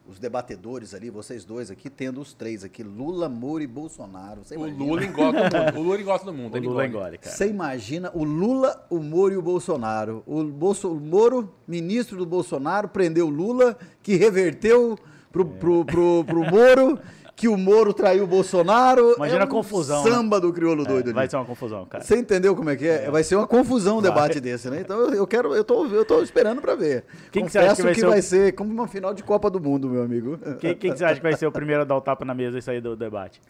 os 0.09 0.19
debatedores 0.19 0.95
ali, 0.95 1.11
vocês 1.11 1.45
dois 1.45 1.71
aqui, 1.71 1.91
tendo 1.91 2.19
os 2.23 2.33
três 2.33 2.65
aqui, 2.65 2.83
Lula, 2.83 3.29
Moro 3.29 3.63
e 3.63 3.67
Bolsonaro. 3.67 4.41
Você 4.43 4.57
o 4.57 4.65
Lula 4.67 5.05
engota 5.05 5.39
o 5.39 5.43
mundo. 5.43 5.79
O 5.79 5.83
Lula 5.83 6.01
engota 6.01 6.25
do 6.25 6.33
mundo. 6.33 6.57
O 6.57 6.61
Lula 6.61 6.87
engole, 6.87 7.19
cara. 7.19 7.37
Você 7.37 7.47
imagina 7.47 8.11
o 8.15 8.25
Lula, 8.25 8.87
o 8.89 9.01
Moro 9.01 9.35
e 9.35 9.37
o 9.37 9.43
Bolsonaro. 9.43 10.23
O, 10.27 10.43
Bolso, 10.45 10.91
o 10.91 10.99
Moro, 10.99 11.53
ministro 11.67 12.17
do 12.17 12.25
Bolsonaro, 12.25 12.89
prendeu 12.89 13.27
o 13.27 13.31
Lula, 13.31 13.77
que 14.03 14.17
reverteu 14.17 14.99
pro, 15.31 15.43
é. 15.43 15.59
pro, 15.59 15.85
pro, 15.85 16.25
pro 16.25 16.51
Moro 16.51 16.99
que 17.39 17.47
o 17.47 17.57
Moro 17.57 17.95
traiu 17.95 18.24
o 18.24 18.26
Bolsonaro. 18.26 19.14
Imagina 19.14 19.43
é 19.43 19.45
um 19.45 19.47
a 19.47 19.47
confusão. 19.47 20.03
Né? 20.03 20.11
Samba 20.11 20.36
né? 20.39 20.43
do 20.43 20.53
crioulo 20.53 20.84
doido 20.84 21.07
é, 21.07 21.11
ali. 21.11 21.12
Vai 21.12 21.30
ser 21.30 21.36
uma 21.36 21.45
confusão, 21.45 21.86
cara. 21.86 22.03
Você 22.03 22.16
entendeu 22.16 22.57
como 22.57 22.68
é 22.68 22.74
que 22.74 22.84
é? 22.84 23.05
é. 23.05 23.11
Vai 23.12 23.22
ser 23.22 23.36
uma 23.36 23.47
confusão 23.47 23.99
um 23.99 24.03
debate 24.03 24.41
desse, 24.41 24.68
né? 24.68 24.80
Então 24.80 24.99
eu 25.14 25.24
quero, 25.24 25.55
eu 25.55 25.62
tô, 25.62 25.86
eu 25.86 26.05
tô 26.05 26.20
esperando 26.20 26.61
para 26.61 26.74
ver. 26.74 27.05
Quem 27.30 27.45
que 27.45 27.53
você 27.53 27.61
acha 27.61 27.76
que 27.76 27.82
vai, 27.82 27.95
que 27.95 28.01
ser, 28.01 28.07
vai 28.09 28.18
o... 28.18 28.22
ser 28.24 28.53
como 28.55 28.72
uma 28.72 28.89
final 28.89 29.14
de 29.14 29.22
Copa 29.22 29.49
do 29.49 29.61
Mundo, 29.61 29.89
meu 29.89 30.03
amigo. 30.03 30.36
Quem, 30.59 30.74
quem 30.74 30.91
que 30.91 30.99
você 30.99 31.05
acha 31.05 31.14
que 31.14 31.22
vai 31.22 31.36
ser 31.36 31.47
o 31.47 31.53
primeiro 31.53 31.82
a 31.82 31.84
dar 31.84 31.95
o 31.95 32.01
tapa 32.01 32.24
na 32.24 32.34
mesa 32.34 32.59
e 32.59 32.62
sair 32.62 32.80
do 32.80 32.97
debate? 32.97 33.41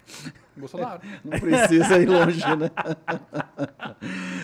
Bolsonaro. 0.55 1.01
Não 1.25 1.41
precisa 1.41 1.99
ir 1.99 2.11
longe, 2.11 2.45
né? 2.57 2.71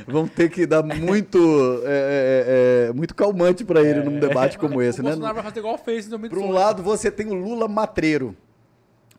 Vão 0.09 0.27
ter 0.27 0.49
que 0.49 0.65
dar 0.65 0.83
muito, 0.83 1.39
é, 1.85 2.87
é, 2.87 2.89
é, 2.89 2.93
muito 2.95 3.15
calmante 3.15 3.63
para 3.63 3.83
ele 3.83 4.03
num 4.03 4.19
debate 4.19 4.59
como 4.59 4.81
esse, 4.81 5.01
o 5.01 5.03
né? 5.03 5.11
Bolsonaro 5.11 5.35
vai 5.35 5.45
fazer 5.45 5.59
igual 5.59 5.77
fez 5.77 6.07
em 6.07 6.11
2018. 6.11 6.41
Por 6.41 6.51
um 6.51 6.59
lado, 6.59 6.83
você 6.83 7.11
tem 7.11 7.27
o 7.27 7.35
Lula 7.35 7.69
matreiro. 7.69 8.35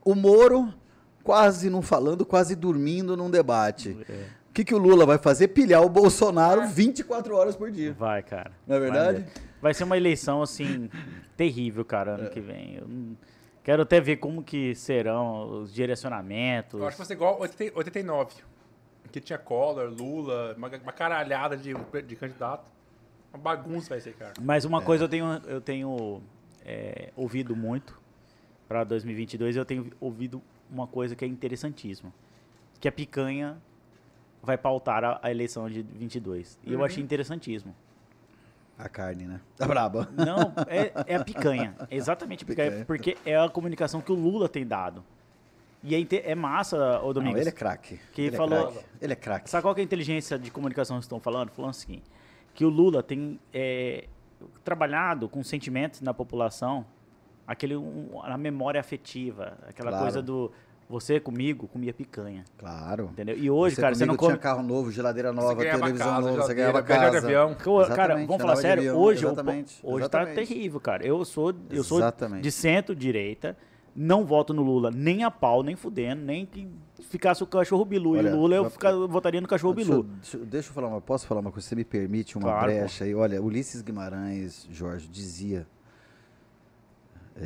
O 0.06 0.14
Moro 0.16 0.72
quase 1.26 1.72
não 1.72 1.82
falando, 1.82 2.24
quase 2.24 2.56
dormindo 2.56 3.18
num 3.18 3.30
debate. 3.30 3.98
É. 4.08 4.46
O 4.50 4.54
que, 4.54 4.64
que 4.64 4.76
o 4.76 4.78
Lula 4.78 5.06
vai 5.06 5.18
fazer? 5.18 5.50
Pilhar 5.50 5.82
o 5.82 5.90
Bolsonaro 5.90 6.66
24 6.68 7.36
horas 7.36 7.58
por 7.58 7.70
dia. 7.72 7.92
Vai, 7.94 8.24
cara. 8.24 8.52
Não 8.66 8.76
é 8.76 8.80
verdade? 8.80 9.20
Vai, 9.24 9.44
vai 9.62 9.74
ser 9.74 9.84
uma 9.84 9.98
eleição, 9.98 10.42
assim, 10.42 10.90
terrível, 11.36 11.84
cara, 11.84 12.12
ano 12.12 12.28
é. 12.28 12.30
que 12.30 12.40
vem. 12.40 12.76
Eu 12.76 12.88
quero 13.64 13.82
até 13.82 14.00
ver 14.00 14.18
como 14.18 14.44
que 14.44 14.76
serão 14.76 15.64
os 15.64 15.74
direcionamentos. 15.74 16.80
Eu 16.80 16.88
acho 16.88 16.96
que 16.96 17.00
vai 17.00 17.08
ser 17.08 17.14
igual 17.14 17.42
89, 17.42 18.36
que 19.12 19.20
tinha 19.20 19.40
Collor, 19.40 19.90
Lula, 19.90 20.54
uma, 20.56 20.70
uma 20.70 20.94
caralhada 20.94 21.58
de, 21.58 21.74
de 22.06 22.16
candidato. 22.16 22.72
Uma 23.34 23.42
bagunça 23.42 23.90
vai 23.90 24.00
ser, 24.00 24.14
cara. 24.14 24.34
Mas 24.40 24.64
uma 24.64 24.78
é. 24.78 24.86
coisa 24.86 25.04
eu 25.06 25.10
tenho, 25.10 25.42
eu 25.48 25.60
tenho 25.60 26.22
é, 26.64 27.10
ouvido 27.18 27.56
muito 27.56 28.05
para 28.68 28.84
2022, 28.84 29.56
eu 29.56 29.66
tenho 29.66 29.92
ouvido 30.00 30.42
uma 30.70 30.88
coisa 30.88 31.16
que 31.16 31.24
é 31.24 31.28
interessantíssima. 31.28 32.14
Que 32.80 32.88
a 32.88 32.92
picanha 32.92 33.58
vai 34.42 34.58
pautar 34.58 35.04
a, 35.04 35.20
a 35.22 35.32
eleição 35.32 35.70
de 35.70 35.82
22. 35.82 36.60
E 36.64 36.70
uhum. 36.70 36.80
eu 36.80 36.86
achei 36.86 37.04
interessantíssimo. 37.04 37.76
A 38.78 38.90
carne, 38.90 39.26
né? 39.26 39.40
Tá 39.56 39.66
braba. 39.66 40.10
Não, 40.12 40.54
é, 40.68 40.92
é 41.14 41.16
a 41.16 41.24
picanha. 41.24 41.76
É 41.90 41.96
exatamente 41.96 42.44
a 42.44 42.48
picanha, 42.48 42.70
picanha, 42.72 42.86
Porque 42.86 43.18
é 43.26 43.38
a 43.38 43.48
comunicação 43.48 44.02
que 44.02 44.12
o 44.12 44.16
Lula 44.16 44.50
tem 44.50 44.66
dado. 44.66 45.04
E 45.82 45.96
é, 45.96 46.32
é 46.32 46.36
massa, 46.36 47.00
o 47.02 47.14
Domingos. 47.14 47.36
Não, 47.36 47.42
ele 47.42 47.50
é 47.50 47.54
craque. 47.54 48.00
Que 48.12 48.24
ele 48.24 48.36
é 48.36 48.38
falou. 48.38 48.74
É 49.00 49.06
ele 49.06 49.14
é 49.14 49.16
craque. 49.16 49.50
Sabe 49.50 49.62
qual 49.62 49.76
é 49.76 49.80
a 49.80 49.84
inteligência 49.84 50.38
de 50.38 50.50
comunicação 50.50 50.98
que 50.98 51.04
estão 51.04 51.20
falando? 51.20 51.52
Falando 51.52 51.72
o 51.72 51.76
seguinte: 51.76 52.04
que 52.54 52.66
o 52.66 52.70
Lula 52.70 53.04
tem 53.04 53.40
é, 53.54 54.08
trabalhado 54.64 55.30
com 55.30 55.44
sentimentos 55.44 56.02
na 56.02 56.14
população 56.14 56.86
aquele 57.48 57.76
um, 57.76 58.20
a 58.22 58.38
memória 58.38 58.80
afetiva, 58.80 59.58
aquela 59.68 59.92
claro. 59.92 60.06
coisa 60.06 60.22
do 60.22 60.52
você 60.88 61.20
comigo 61.20 61.68
comia 61.68 61.94
picanha. 61.94 62.46
Claro. 62.58 63.10
Entendeu? 63.12 63.38
E 63.38 63.50
hoje, 63.50 63.76
você 63.76 63.82
cara, 63.82 63.96
você 63.96 64.06
não 64.06 64.16
come... 64.16 64.34
tinha 64.34 64.40
carro 64.40 64.62
novo, 64.62 64.92
geladeira 64.92 65.34
nova, 65.34 65.56
televisão 65.56 66.22
nova, 66.22 66.44
você 66.44 66.54
ganhava 66.54 66.84
casa. 66.84 67.18
Avião. 67.18 67.56
Cara, 67.96 68.16
vamos 68.16 68.38
falar 68.38 68.56
sério, 68.58 68.82
avião, 68.82 68.98
hoje, 68.98 69.26
exatamente, 69.26 69.80
hoje 69.82 70.10
tá 70.10 70.20
exatamente. 70.22 70.36
tá 70.36 70.54
terrível, 70.54 70.80
cara. 70.80 71.06
Eu 71.06 71.26
sou 71.26 71.54
eu 71.72 71.84
sou 71.84 72.00
de 72.40 72.52
centro-direita, 72.52 73.58
não 73.96 74.26
voto 74.26 74.54
no 74.54 74.62
Lula 74.62 74.92
nem 74.92 75.24
a 75.24 75.32
pau, 75.32 75.64
nem 75.64 75.76
fudendo, 75.76 76.22
nem 76.24 76.46
que 76.46 76.70
ficasse 77.10 77.42
o 77.42 77.48
cachorro 77.48 77.84
Bilu. 77.84 78.12
Olha, 78.12 78.30
e 78.30 78.34
o 78.34 78.36
Lula 78.36 78.56
eu 78.56 78.70
ficar, 78.70 78.92
votaria 79.08 79.42
no 79.42 79.48
cachorro 79.48 79.74
Bilu. 79.74 80.04
Deixa, 80.04 80.38
deixa, 80.38 80.70
eu 80.70 80.74
falar 80.74 80.88
uma, 80.88 81.02
posso 81.02 81.26
falar 81.26 81.42
uma 81.42 81.52
coisa? 81.52 81.68
Você 81.68 81.76
me 81.76 81.84
permite 81.84 82.38
uma 82.38 82.50
claro, 82.50 82.68
brecha 82.68 83.06
aí? 83.06 83.16
Olha, 83.16 83.42
Ulisses 83.42 83.82
Guimarães, 83.82 84.68
Jorge, 84.70 85.08
dizia 85.08 85.66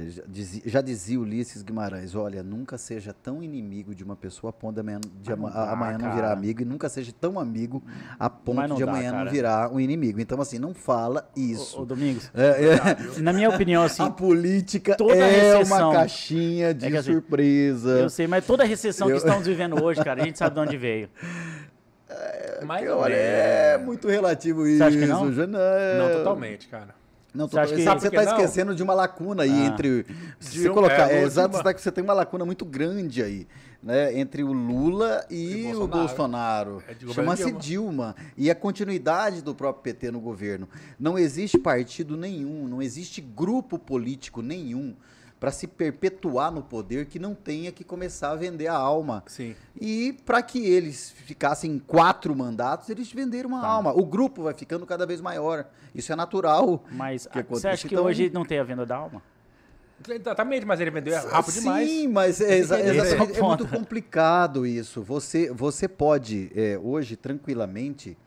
já 0.07 0.23
dizia, 0.27 0.61
já 0.65 0.81
dizia 0.81 1.19
Ulisses 1.19 1.63
Guimarães, 1.63 2.13
olha, 2.13 2.43
nunca 2.43 2.77
seja 2.77 3.11
tão 3.11 3.41
inimigo 3.41 3.95
de 3.95 4.03
uma 4.03 4.15
pessoa 4.15 4.51
a 4.51 4.53
ponto 4.53 4.75
de 4.75 4.81
amanhã, 4.81 4.99
de 5.01 5.33
ama, 5.33 5.49
dá, 5.49 5.71
amanhã 5.71 5.97
não 5.97 6.13
virar 6.13 6.31
amigo 6.31 6.61
e 6.61 6.65
nunca 6.65 6.87
seja 6.87 7.11
tão 7.19 7.39
amigo 7.39 7.81
a 8.19 8.29
ponto 8.29 8.75
de 8.75 8.83
amanhã 8.83 9.11
dá, 9.11 9.23
não 9.23 9.31
virar 9.31 9.73
um 9.73 9.79
inimigo. 9.79 10.19
Então, 10.21 10.39
assim, 10.39 10.59
não 10.59 10.75
fala 10.75 11.27
isso. 11.35 11.81
Ô, 11.81 11.85
Domingos, 11.85 12.31
é, 12.35 12.75
é, 13.17 13.21
na 13.21 13.33
minha 13.33 13.49
opinião, 13.49 13.81
assim... 13.81 14.03
A 14.03 14.11
política 14.11 14.95
é 14.99 15.55
recessão, 15.55 15.89
uma 15.89 15.93
caixinha 15.97 16.71
de 16.71 16.85
é 16.85 16.91
que, 16.91 16.97
assim, 16.97 17.11
surpresa. 17.13 17.89
Eu 17.89 18.09
sei, 18.11 18.27
mas 18.27 18.45
toda 18.45 18.63
a 18.63 18.67
recessão 18.67 19.09
eu... 19.09 19.15
que 19.15 19.25
estamos 19.25 19.47
vivendo 19.47 19.83
hoje, 19.83 20.03
cara, 20.03 20.21
a 20.21 20.25
gente 20.25 20.37
sabe 20.37 20.53
de 20.53 20.61
onde 20.61 20.77
veio. 20.77 21.09
É, 22.07 22.63
mas, 22.63 22.87
olha, 22.89 23.15
é 23.15 23.77
muito 23.79 24.07
relativo 24.07 24.67
isso. 24.67 24.77
Você 24.77 24.83
acha 24.83 24.97
que 24.99 25.05
não? 25.07 25.25
Não, 25.25 26.17
totalmente, 26.17 26.67
cara. 26.67 26.98
Não, 27.33 27.47
que... 27.47 27.55
você 27.55 28.07
está 28.07 28.23
esquecendo 28.23 28.73
de 28.73 28.81
uma 28.81 28.93
lacuna 28.93 29.43
aí 29.43 29.51
ah. 29.51 29.65
entre. 29.65 30.05
Se 30.39 30.59
você 30.59 30.69
colocar. 30.69 31.11
É, 31.11 31.19
é 31.19 31.23
exato, 31.23 31.55
você, 31.55 31.63
tá, 31.63 31.73
você 31.73 31.91
tem 31.91 32.03
uma 32.03 32.13
lacuna 32.13 32.45
muito 32.45 32.65
grande 32.65 33.21
aí. 33.21 33.47
Né, 33.81 34.19
entre 34.19 34.43
o 34.43 34.51
Lula 34.51 35.25
e, 35.29 35.67
e 35.67 35.75
o 35.75 35.87
Bolsonaro. 35.87 36.83
É 36.85 37.13
Chama-se 37.13 37.45
Dilma. 37.45 37.59
Dilma. 37.59 38.15
E 38.35 38.51
a 38.51 38.55
continuidade 38.55 39.41
do 39.41 39.55
próprio 39.55 39.83
PT 39.83 40.11
no 40.11 40.19
governo. 40.19 40.67
Não 40.99 41.17
existe 41.17 41.57
partido 41.57 42.17
nenhum, 42.17 42.67
não 42.67 42.81
existe 42.81 43.21
grupo 43.21 43.79
político 43.79 44.41
nenhum 44.41 44.93
para 45.39 45.51
se 45.51 45.67
perpetuar 45.67 46.51
no 46.51 46.61
poder 46.61 47.05
que 47.05 47.17
não 47.17 47.33
tenha 47.33 47.71
que 47.71 47.83
começar 47.83 48.31
a 48.31 48.35
vender 48.35 48.67
a 48.67 48.75
alma. 48.75 49.23
Sim. 49.27 49.55
E 49.79 50.17
para 50.25 50.43
que 50.43 50.59
eles 50.59 51.11
ficassem 51.11 51.79
quatro 51.79 52.35
mandatos, 52.35 52.89
eles 52.89 53.11
venderam 53.11 53.49
uma 53.49 53.61
tá. 53.61 53.67
alma. 53.67 53.93
O 53.93 54.05
grupo 54.05 54.43
vai 54.43 54.53
ficando 54.53 54.85
cada 54.85 55.05
vez 55.05 55.21
maior. 55.21 55.65
Isso 55.95 56.11
é 56.11 56.15
natural. 56.15 56.83
Mas 56.91 57.27
você 57.47 57.69
acha 57.69 57.87
que 57.87 57.95
então, 57.95 58.05
hoje 58.05 58.29
não 58.29 58.43
tem 58.43 58.59
a 58.59 58.63
venda 58.63 58.85
da 58.85 58.97
alma? 58.97 59.21
Exatamente, 60.07 60.65
mas 60.65 60.79
ele 60.79 60.91
vendeu 60.91 61.15
rápido 61.27 61.53
Sim, 61.53 61.59
demais. 61.59 61.89
Sim, 61.89 62.07
mas 62.07 62.41
é, 62.41 62.57
exa 62.57 62.79
exatamente, 62.79 63.37
é 63.37 63.41
muito 63.41 63.67
complicado 63.67 64.65
isso. 64.65 65.01
Você, 65.03 65.51
você 65.51 65.87
pode, 65.87 66.51
é, 66.55 66.77
hoje, 66.81 67.15
tranquilamente, 67.17 68.17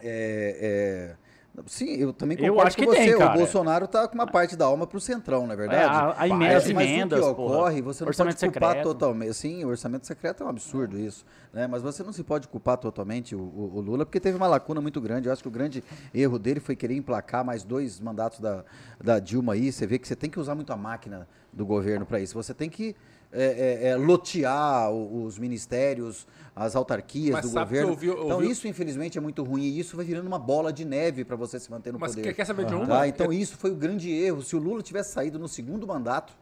é, 0.00 1.16
é 1.16 1.19
Sim, 1.66 1.96
eu 1.96 2.12
também 2.12 2.36
concordo 2.36 2.60
eu 2.60 2.66
acho 2.66 2.76
com 2.76 2.82
que 2.82 2.88
você. 2.88 3.16
Tem, 3.16 3.26
o 3.26 3.32
Bolsonaro 3.32 3.84
está 3.84 4.06
com 4.06 4.14
uma 4.14 4.26
parte 4.26 4.56
da 4.56 4.66
alma 4.66 4.86
para 4.86 4.96
o 4.96 5.00
centrão, 5.00 5.46
não 5.46 5.52
é 5.52 5.56
verdade? 5.56 5.82
É, 5.82 5.86
a, 5.86 6.14
a 6.16 6.28
emenda, 6.28 6.54
mas 6.54 6.68
emendas, 6.68 7.20
o 7.20 7.34
que 7.34 7.40
ocorre, 7.40 7.82
você 7.82 8.04
não 8.04 8.08
orçamento 8.08 8.38
pode 8.38 8.52
culpar 8.52 8.68
secreto. 8.70 8.88
totalmente. 8.88 9.34
Sim, 9.34 9.64
o 9.64 9.68
orçamento 9.68 10.06
secreto 10.06 10.42
é 10.42 10.46
um 10.46 10.48
absurdo 10.48 10.98
isso. 10.98 11.24
Né? 11.52 11.66
Mas 11.66 11.82
você 11.82 12.02
não 12.02 12.12
se 12.12 12.22
pode 12.22 12.46
culpar 12.46 12.78
totalmente 12.78 13.34
o, 13.34 13.40
o, 13.40 13.72
o, 13.76 13.80
Lula, 13.80 14.06
porque 14.06 14.20
teve 14.20 14.36
uma 14.36 14.46
lacuna 14.46 14.80
muito 14.80 15.00
grande. 15.00 15.28
Eu 15.28 15.32
acho 15.32 15.42
que 15.42 15.48
o 15.48 15.50
grande 15.50 15.82
erro 16.14 16.38
dele 16.38 16.60
foi 16.60 16.76
querer 16.76 16.94
emplacar 16.94 17.44
mais 17.44 17.64
dois 17.64 17.98
mandatos 18.00 18.38
da, 18.38 18.64
da 19.02 19.18
Dilma 19.18 19.54
aí. 19.54 19.72
Você 19.72 19.86
vê 19.86 19.98
que 19.98 20.06
você 20.06 20.16
tem 20.16 20.30
que 20.30 20.38
usar 20.38 20.54
muito 20.54 20.72
a 20.72 20.76
máquina 20.76 21.28
do 21.52 21.66
governo 21.66 22.06
para 22.06 22.20
isso. 22.20 22.34
Você 22.34 22.54
tem 22.54 22.70
que 22.70 22.94
é, 23.32 23.44
é, 23.82 23.88
é, 23.88 23.96
lotear 23.96 24.90
os 24.90 25.38
ministérios, 25.38 26.26
as 26.54 26.74
autarquias 26.74 27.34
Mas 27.34 27.44
do 27.44 27.58
governo. 27.58 27.90
Ouvi, 27.90 28.10
ouvi... 28.10 28.24
Então 28.24 28.42
isso, 28.42 28.66
infelizmente, 28.66 29.16
é 29.16 29.20
muito 29.20 29.42
ruim. 29.42 29.62
E 29.62 29.78
isso 29.78 29.96
vai 29.96 30.04
virando 30.04 30.26
uma 30.26 30.38
bola 30.38 30.72
de 30.72 30.84
neve 30.84 31.24
para 31.24 31.36
você 31.36 31.58
se 31.60 31.70
manter 31.70 31.92
no 31.92 31.98
Mas 31.98 32.12
poder. 32.12 32.26
Mas 32.26 32.36
quer 32.36 32.44
saber 32.44 32.66
de 32.66 32.74
uma? 32.74 32.86
Tá? 32.86 33.08
Então 33.08 33.32
isso 33.32 33.56
foi 33.56 33.70
o 33.70 33.76
grande 33.76 34.10
erro. 34.10 34.42
Se 34.42 34.56
o 34.56 34.58
Lula 34.58 34.82
tivesse 34.82 35.12
saído 35.12 35.38
no 35.38 35.48
segundo 35.48 35.86
mandato, 35.86 36.32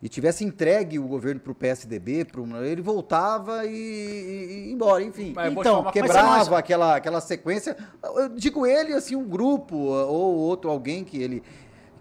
e 0.00 0.08
tivesse 0.08 0.44
entregue 0.44 0.96
o 0.98 1.08
governo 1.08 1.40
para 1.40 1.50
o 1.50 1.54
PSDB, 1.54 2.24
pro, 2.24 2.46
ele 2.64 2.80
voltava 2.80 3.66
e, 3.66 3.70
e, 3.70 4.68
e 4.68 4.72
embora, 4.72 5.02
enfim. 5.02 5.32
Mas 5.34 5.52
então, 5.52 5.90
quebrava 5.90 6.56
aquela, 6.56 6.96
aquela 6.96 7.20
sequência. 7.20 7.76
Eu 8.00 8.28
digo 8.28 8.64
ele, 8.64 8.92
assim, 8.92 9.16
um 9.16 9.28
grupo 9.28 9.76
ou 9.76 10.36
outro, 10.36 10.70
alguém 10.70 11.02
que 11.02 11.20
ele 11.20 11.42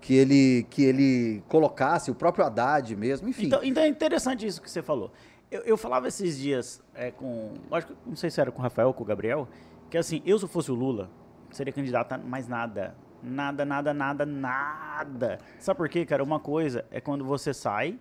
que 0.08 0.14
ele 0.14 0.66
que 0.70 0.86
ele 0.86 1.44
colocasse, 1.50 2.10
o 2.10 2.16
próprio 2.16 2.46
Haddad 2.46 2.96
mesmo, 2.96 3.28
enfim. 3.28 3.48
Então, 3.48 3.62
então 3.62 3.84
é 3.84 3.90
interessante 3.90 4.48
isso 4.48 4.62
que 4.62 4.72
você 4.72 4.82
falou. 4.82 5.12
Eu, 5.52 5.64
eu 5.64 5.76
falava 5.76 6.08
esses 6.08 6.38
dias 6.38 6.82
é, 6.96 7.12
com, 7.12 7.56
acho 7.70 7.88
que 7.88 7.94
não 8.06 8.16
sei 8.16 8.30
se 8.30 8.40
era 8.40 8.50
com 8.50 8.60
o 8.60 8.62
Rafael 8.62 8.88
ou 8.88 8.94
com 8.94 9.04
o 9.04 9.06
Gabriel, 9.06 9.50
que 9.90 9.98
assim, 9.98 10.22
eu 10.26 10.40
se 10.40 10.48
fosse 10.48 10.72
o 10.72 10.76
Lula, 10.76 11.10
seria 11.52 11.74
candidato 11.74 12.14
a 12.14 12.18
mais 12.18 12.48
nada 12.48 12.96
Nada, 13.22 13.66
nada, 13.66 13.94
nada, 13.94 14.26
nada. 14.26 15.40
Sabe 15.60 15.76
por 15.76 15.90
quê, 15.90 16.06
cara? 16.06 16.24
Uma 16.24 16.40
coisa 16.40 16.86
é 16.92 17.02
quando 17.02 17.26
você 17.26 17.54
sai 17.54 18.00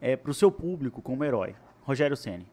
é, 0.00 0.16
pro 0.16 0.34
seu 0.34 0.50
público 0.50 1.00
como 1.00 1.24
herói. 1.24 1.54
Rogério 1.84 2.16
Ceni. 2.16 2.46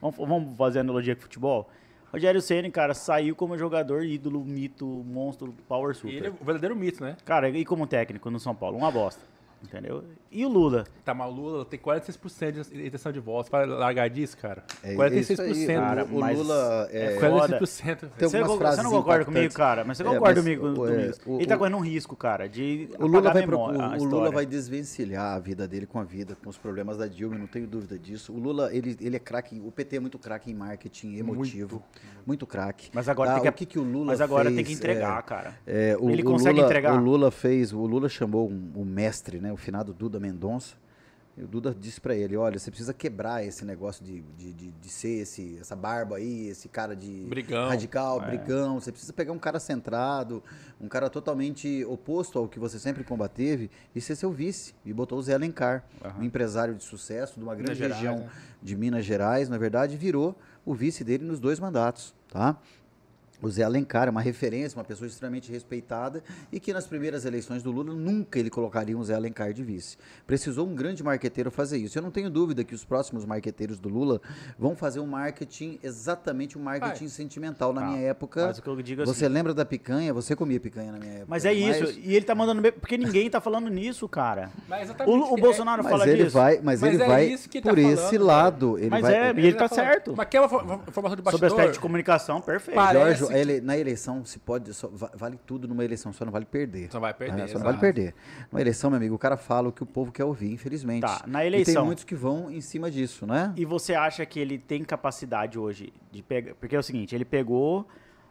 Vamos, 0.00 0.16
vamos 0.16 0.56
fazer 0.56 0.80
analogia 0.80 1.14
com 1.14 1.22
futebol? 1.22 1.68
Rogério 2.16 2.40
Ceni, 2.40 2.70
cara, 2.70 2.94
saiu 2.94 3.36
como 3.36 3.58
jogador, 3.58 4.02
ídolo, 4.02 4.42
mito, 4.42 4.86
monstro, 4.86 5.54
power 5.68 5.94
super. 5.94 6.14
Ele 6.14 6.26
é 6.28 6.30
o 6.30 6.44
verdadeiro 6.44 6.74
mito, 6.74 7.04
né? 7.04 7.14
Cara, 7.26 7.50
e 7.50 7.62
como 7.62 7.86
técnico 7.86 8.30
no 8.30 8.40
São 8.40 8.54
Paulo? 8.54 8.78
Uma 8.78 8.90
bosta. 8.90 9.20
Entendeu? 9.66 10.04
E 10.30 10.44
o 10.44 10.48
Lula? 10.48 10.84
Tá, 11.04 11.12
mas 11.12 11.28
o 11.28 11.34
Lula 11.34 11.64
tem 11.64 11.78
46% 11.78 12.68
de 12.70 12.86
intenção 12.86 13.10
de 13.10 13.18
voto. 13.20 13.50
Para 13.50 13.66
largar 13.66 14.08
disso, 14.08 14.36
cara. 14.36 14.64
É 14.82 14.94
46%. 14.94 15.40
Aí, 15.40 15.66
cara, 15.66 16.04
o 16.04 16.34
Lula 16.36 16.88
é. 16.92 17.18
46%. 17.18 18.10
Tem 18.16 18.28
você, 18.28 18.42
você 18.42 18.82
não 18.82 18.90
concorda 18.90 19.24
comigo, 19.24 19.54
cara, 19.54 19.84
mas 19.84 19.96
você 19.96 20.02
é, 20.02 20.06
concorda 20.06 20.42
mas, 20.42 20.44
comigo, 20.44 20.80
o, 20.80 20.88
é, 20.88 21.12
o, 21.26 21.36
Ele 21.36 21.46
tá 21.46 21.56
correndo 21.58 21.76
um 21.76 21.80
risco, 21.80 22.14
cara, 22.14 22.48
de. 22.48 22.88
O 22.98 23.06
Lula, 23.06 23.32
vai, 23.32 23.46
memória, 23.46 23.98
o, 23.98 24.02
o 24.02 24.04
Lula 24.04 24.30
vai 24.30 24.46
desvencilhar 24.46 25.34
a 25.34 25.38
vida 25.38 25.66
dele 25.66 25.86
com 25.86 25.98
a 25.98 26.04
vida, 26.04 26.36
com 26.42 26.48
os 26.48 26.58
problemas 26.58 26.96
da 26.96 27.06
Dilma, 27.06 27.36
não 27.36 27.46
tenho 27.46 27.66
dúvida 27.66 27.98
disso. 27.98 28.32
O 28.32 28.38
Lula, 28.38 28.72
ele, 28.72 28.96
ele 29.00 29.16
é 29.16 29.20
craque. 29.20 29.60
O 29.64 29.72
PT 29.72 29.96
é 29.96 30.00
muito 30.00 30.18
craque 30.18 30.50
em 30.50 30.54
marketing 30.54 31.16
emotivo. 31.16 31.76
Muito, 31.76 32.26
muito 32.26 32.46
craque. 32.46 32.90
Mas 32.92 33.08
agora, 33.08 33.30
tá, 33.30 33.34
tem 33.36 33.42
que, 33.44 33.48
o 33.48 33.52
que, 33.52 33.66
que 33.66 33.78
o 33.78 33.82
Lula 33.82 34.06
mas 34.06 34.20
agora 34.20 34.44
fez, 34.44 34.56
tem 34.56 34.64
que 34.64 34.72
entregar, 34.72 35.22
cara. 35.22 35.54
É, 35.66 35.96
o, 35.98 36.10
ele 36.10 36.22
consegue 36.22 36.56
Lula, 36.56 36.66
entregar. 36.66 36.94
O 36.94 37.02
Lula 37.02 37.30
fez. 37.30 37.72
O 37.72 37.86
Lula 37.86 38.08
chamou 38.08 38.48
um, 38.48 38.72
um 38.76 38.84
mestre, 38.84 39.40
né? 39.40 39.55
O 39.56 39.58
finado 39.58 39.94
Duda 39.94 40.20
Mendonça. 40.20 40.76
E 41.34 41.42
o 41.42 41.46
Duda 41.46 41.74
disse 41.78 41.98
para 41.98 42.14
ele, 42.14 42.36
olha, 42.36 42.58
você 42.58 42.70
precisa 42.70 42.92
quebrar 42.92 43.44
esse 43.44 43.64
negócio 43.64 44.04
de, 44.04 44.20
de, 44.38 44.52
de, 44.52 44.70
de, 44.70 44.88
ser 44.88 45.20
esse, 45.20 45.58
essa 45.58 45.74
barba 45.74 46.16
aí, 46.16 46.48
esse 46.48 46.68
cara 46.68 46.94
de 46.94 47.26
brigão, 47.26 47.68
radical, 47.68 48.22
é. 48.22 48.26
brigão. 48.26 48.80
Você 48.80 48.90
precisa 48.90 49.12
pegar 49.12 49.32
um 49.32 49.38
cara 49.38 49.58
centrado, 49.58 50.42
um 50.78 50.88
cara 50.88 51.08
totalmente 51.10 51.84
oposto 51.86 52.38
ao 52.38 52.48
que 52.48 52.58
você 52.58 52.78
sempre 52.78 53.02
combateve 53.02 53.70
e 53.94 54.00
ser 54.00 54.14
seu 54.14 54.30
vice. 54.30 54.74
E 54.84 54.92
botou 54.92 55.18
o 55.18 55.22
Zé 55.22 55.34
Alencar, 55.34 55.84
uhum. 56.04 56.20
um 56.20 56.22
empresário 56.22 56.74
de 56.74 56.84
sucesso 56.84 57.38
de 57.38 57.44
uma 57.44 57.54
grande 57.54 57.80
Minas 57.80 57.96
região 57.96 58.16
Gerais, 58.16 58.34
né? 58.34 58.42
de 58.62 58.76
Minas 58.76 59.04
Gerais, 59.04 59.48
na 59.48 59.58
verdade, 59.58 59.96
virou 59.96 60.38
o 60.64 60.74
vice 60.74 61.02
dele 61.02 61.24
nos 61.24 61.40
dois 61.40 61.58
mandatos, 61.58 62.14
tá? 62.30 62.58
O 63.42 63.50
Zé 63.50 63.62
Alencar 63.62 64.08
é 64.08 64.10
uma 64.10 64.20
referência, 64.20 64.78
uma 64.78 64.84
pessoa 64.84 65.06
extremamente 65.06 65.50
respeitada 65.52 66.22
e 66.50 66.58
que 66.58 66.72
nas 66.72 66.86
primeiras 66.86 67.24
eleições 67.24 67.62
do 67.62 67.70
Lula 67.70 67.94
nunca 67.94 68.38
ele 68.38 68.50
colocaria 68.50 68.96
um 68.96 69.04
Zé 69.04 69.14
Alencar 69.14 69.52
de 69.52 69.62
vice. 69.62 69.96
Precisou 70.26 70.66
um 70.66 70.74
grande 70.74 71.02
marqueteiro 71.02 71.50
fazer 71.50 71.78
isso. 71.78 71.98
Eu 71.98 72.02
não 72.02 72.10
tenho 72.10 72.30
dúvida 72.30 72.64
que 72.64 72.74
os 72.74 72.84
próximos 72.84 73.24
marqueteiros 73.24 73.78
do 73.78 73.88
Lula 73.88 74.20
vão 74.58 74.74
fazer 74.74 75.00
um 75.00 75.06
marketing, 75.06 75.78
exatamente 75.82 76.56
um 76.56 76.62
marketing 76.62 77.08
sentimental. 77.08 77.72
Na 77.72 77.82
ah, 77.82 77.90
minha 77.90 78.00
época, 78.08 78.46
mas 78.46 78.58
o 78.58 78.62
que 78.62 78.68
eu 78.68 78.82
digo 78.82 79.04
você 79.04 79.26
assim, 79.26 79.34
lembra 79.34 79.52
da 79.52 79.64
picanha? 79.64 80.14
Você 80.14 80.34
comia 80.34 80.58
picanha 80.58 80.92
na 80.92 80.98
minha 80.98 81.12
época. 81.12 81.26
Mas 81.28 81.44
é 81.44 81.52
isso, 81.52 81.84
mas... 81.84 81.96
e 81.96 82.14
ele 82.14 82.24
tá 82.24 82.34
mandando 82.34 82.62
bem, 82.62 82.72
porque 82.72 82.96
ninguém 82.96 83.28
tá 83.28 83.40
falando 83.40 83.68
nisso, 83.68 84.08
cara. 84.08 84.50
o, 85.06 85.34
o 85.34 85.36
Bolsonaro 85.36 85.86
é, 85.86 85.90
fala 85.90 86.08
ele 86.08 86.24
disso. 86.24 86.36
Vai, 86.36 86.60
mas, 86.62 86.80
mas 86.80 86.94
ele 86.94 87.02
é 87.02 87.06
vai 87.06 87.36
por 87.36 87.74
tá 87.74 87.80
esse 87.80 87.96
falando, 87.96 88.24
lado. 88.24 88.78
Ele 88.78 88.90
mas 88.90 89.02
vai, 89.02 89.14
é, 89.14 89.34
e 89.34 89.46
ele 89.46 89.54
tá, 89.54 89.68
tá 89.68 89.74
certo. 89.74 90.14
Mas 90.16 90.26
aquela 90.26 90.46
informação 90.46 91.16
de 91.16 91.22
bastidor... 91.22 91.32
Sobre 91.32 91.46
aspecto 91.46 91.72
de 91.74 91.80
comunicação, 91.80 92.40
perfeito. 92.40 92.80
Jorge, 92.92 93.25
ele, 93.32 93.60
na 93.60 93.76
eleição 93.76 94.24
se 94.24 94.38
pode. 94.38 94.72
Só, 94.74 94.88
vale 95.14 95.38
tudo 95.46 95.66
numa 95.66 95.84
eleição, 95.84 96.12
só 96.12 96.24
não 96.24 96.32
vale 96.32 96.44
perder. 96.44 96.90
Só 96.90 97.00
vai 97.00 97.14
perder. 97.14 97.36
Né? 97.36 97.46
Só 97.46 97.58
não 97.58 97.64
vale 97.64 97.78
perder. 97.78 98.14
Numa 98.50 98.60
eleição, 98.60 98.90
meu 98.90 98.96
amigo, 98.96 99.14
o 99.14 99.18
cara 99.18 99.36
fala 99.36 99.68
o 99.68 99.72
que 99.72 99.82
o 99.82 99.86
povo 99.86 100.12
quer 100.12 100.24
ouvir, 100.24 100.52
infelizmente. 100.52 101.02
Tá, 101.02 101.24
na 101.26 101.44
eleição. 101.44 101.72
E 101.72 101.76
tem 101.76 101.84
muitos 101.84 102.04
que 102.04 102.14
vão 102.14 102.50
em 102.50 102.60
cima 102.60 102.90
disso, 102.90 103.26
né? 103.26 103.52
E 103.56 103.64
você 103.64 103.94
acha 103.94 104.24
que 104.26 104.38
ele 104.38 104.58
tem 104.58 104.84
capacidade 104.84 105.58
hoje 105.58 105.92
de 106.10 106.22
pegar. 106.22 106.54
Porque 106.54 106.76
é 106.76 106.78
o 106.78 106.82
seguinte, 106.82 107.14
ele 107.14 107.24
pegou 107.24 107.86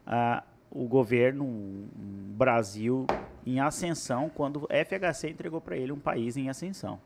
uh, 0.07 0.43
o 0.69 0.87
governo, 0.87 1.45
um, 1.45 1.87
Brasil 2.35 3.05
em 3.45 3.59
ascensão, 3.59 4.29
quando 4.29 4.63
o 4.63 4.67
FHC 4.67 5.29
entregou 5.29 5.61
para 5.61 5.77
ele 5.77 5.91
um 5.91 5.99
país 5.99 6.35
em 6.35 6.49
ascensão. 6.49 6.99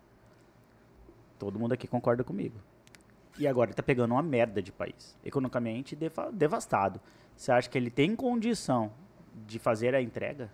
Todo 1.37 1.59
mundo 1.59 1.73
aqui 1.73 1.87
concorda 1.87 2.23
comigo. 2.23 2.55
E 3.37 3.47
agora 3.47 3.69
ele 3.69 3.75
tá 3.75 3.83
pegando 3.83 4.11
uma 4.13 4.21
merda 4.21 4.61
de 4.61 4.71
país. 4.71 5.15
Economicamente 5.23 5.97
devastado. 6.33 6.99
Você 7.39 7.53
acha 7.53 7.69
que 7.69 7.77
ele 7.77 7.89
tem 7.89 8.17
condição 8.17 8.91
de 9.47 9.57
fazer 9.57 9.95
a 9.95 10.01
entrega? 10.01 10.51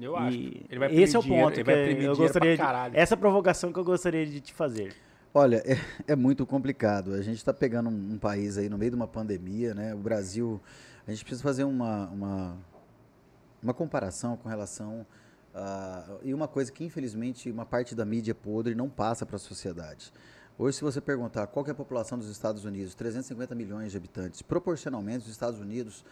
Eu 0.00 0.16
acho. 0.16 0.38
Ele 0.38 0.78
vai 0.78 0.94
esse 0.94 1.16
é 1.16 1.18
o 1.18 1.22
ponto 1.22 1.52
que 1.52 1.68
eu 1.68 2.16
gostaria 2.16 2.56
de, 2.56 2.62
essa 2.96 3.16
provocação 3.16 3.72
que 3.72 3.78
eu 3.80 3.84
gostaria 3.84 4.24
de 4.24 4.40
te 4.40 4.54
fazer. 4.54 4.94
Olha, 5.34 5.60
é, 5.66 6.12
é 6.12 6.14
muito 6.14 6.46
complicado. 6.46 7.12
A 7.14 7.22
gente 7.22 7.38
está 7.38 7.52
pegando 7.52 7.90
um, 7.90 8.12
um, 8.12 8.18
país 8.18 8.56
aí 8.56 8.68
no 8.68 8.78
meio 8.78 8.92
de 8.92 8.96
uma 8.96 9.08
pandemia, 9.08 9.74
né? 9.74 9.96
O 9.96 9.98
Brasil, 9.98 10.60
a 11.08 11.10
gente 11.10 11.24
precisa 11.24 11.42
fazer 11.42 11.64
uma, 11.64 12.06
uma, 12.10 12.56
uma 13.60 13.74
comparação 13.74 14.36
com 14.36 14.48
relação 14.48 15.04
a, 15.52 16.18
e 16.22 16.32
uma 16.32 16.46
coisa 16.46 16.70
que 16.70 16.84
infelizmente 16.84 17.50
uma 17.50 17.66
parte 17.66 17.96
da 17.96 18.04
mídia 18.04 18.32
podre 18.32 18.76
não 18.76 18.88
passa 18.88 19.26
para 19.26 19.34
a 19.34 19.40
sociedade. 19.40 20.12
Hoje, 20.62 20.76
se 20.76 20.84
você 20.84 21.00
perguntar 21.00 21.44
qual 21.48 21.66
é 21.66 21.72
a 21.72 21.74
população 21.74 22.16
dos 22.16 22.28
Estados 22.28 22.64
Unidos, 22.64 22.94
350 22.94 23.52
milhões 23.52 23.90
de 23.90 23.96
habitantes, 23.96 24.42
proporcionalmente, 24.42 25.24
os 25.24 25.32
Estados 25.32 25.58
Unidos 25.58 26.04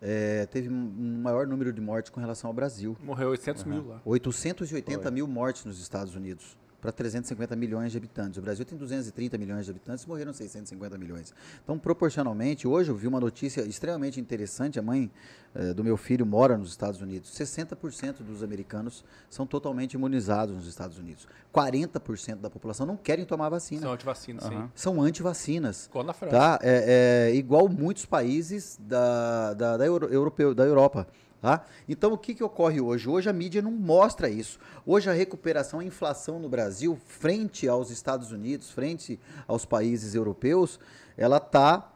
é, 0.00 0.46
teve 0.46 0.70
um 0.70 1.20
maior 1.20 1.46
número 1.46 1.70
de 1.74 1.80
mortes 1.82 2.08
com 2.08 2.18
relação 2.18 2.48
ao 2.48 2.54
Brasil. 2.54 2.96
Morreu 3.04 3.28
800 3.28 3.64
uhum. 3.64 3.68
mil 3.68 3.86
lá. 3.86 4.00
880 4.06 5.02
Foi. 5.02 5.10
mil 5.10 5.28
mortes 5.28 5.66
nos 5.66 5.78
Estados 5.78 6.14
Unidos 6.14 6.56
para 6.80 6.92
350 6.92 7.56
milhões 7.56 7.92
de 7.92 7.98
habitantes. 7.98 8.38
O 8.38 8.42
Brasil 8.42 8.64
tem 8.64 8.78
230 8.78 9.36
milhões 9.36 9.64
de 9.64 9.70
habitantes, 9.70 10.06
morreram 10.06 10.32
650 10.32 10.96
milhões. 10.96 11.34
Então, 11.62 11.78
proporcionalmente, 11.78 12.68
hoje 12.68 12.90
eu 12.90 12.96
vi 12.96 13.06
uma 13.06 13.18
notícia 13.18 13.62
extremamente 13.62 14.20
interessante. 14.20 14.78
A 14.78 14.82
mãe 14.82 15.10
eh, 15.54 15.74
do 15.74 15.82
meu 15.82 15.96
filho 15.96 16.24
mora 16.24 16.56
nos 16.56 16.70
Estados 16.70 17.00
Unidos. 17.00 17.30
60% 17.30 18.22
dos 18.22 18.42
americanos 18.42 19.04
são 19.28 19.46
totalmente 19.46 19.94
imunizados 19.94 20.54
nos 20.54 20.66
Estados 20.66 20.98
Unidos. 20.98 21.26
40% 21.52 22.36
da 22.36 22.50
população 22.50 22.86
não 22.86 22.96
querem 22.96 23.24
tomar 23.24 23.48
vacina. 23.48 23.82
São 23.82 23.92
antivacinas, 23.92 24.44
uhum. 24.44 24.50
sim. 24.50 24.70
São 24.74 25.02
antivacinas. 25.02 25.86
Igual 25.86 26.04
na 26.04 26.12
França. 26.12 26.36
Tá? 26.36 26.58
É, 26.62 27.30
é, 27.32 27.34
igual 27.34 27.68
muitos 27.68 28.04
países 28.04 28.78
da, 28.80 29.54
da, 29.54 29.76
da, 29.78 29.86
Euro, 29.86 30.06
europeu, 30.12 30.54
da 30.54 30.64
Europa. 30.64 31.08
Tá? 31.40 31.64
Então, 31.88 32.12
o 32.12 32.18
que, 32.18 32.34
que 32.34 32.42
ocorre 32.42 32.80
hoje? 32.80 33.08
Hoje 33.08 33.30
a 33.30 33.32
mídia 33.32 33.62
não 33.62 33.70
mostra 33.70 34.28
isso. 34.28 34.58
Hoje 34.84 35.08
a 35.08 35.12
recuperação, 35.12 35.78
a 35.78 35.84
inflação 35.84 36.40
no 36.40 36.48
Brasil, 36.48 36.98
frente 37.06 37.68
aos 37.68 37.90
Estados 37.90 38.32
Unidos, 38.32 38.70
frente 38.70 39.20
aos 39.46 39.64
países 39.64 40.16
europeus, 40.16 40.80
ela 41.16 41.36
está 41.36 41.92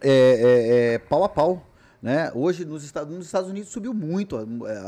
é, 0.00 0.10
é, 0.10 0.94
é, 0.94 0.98
pau 0.98 1.24
a 1.24 1.28
pau. 1.28 1.66
Né? 2.00 2.30
Hoje 2.32 2.64
nos 2.64 2.84
Estados, 2.84 3.12
nos 3.12 3.26
Estados 3.26 3.50
Unidos 3.50 3.70
subiu 3.70 3.92
muito, 3.92 4.36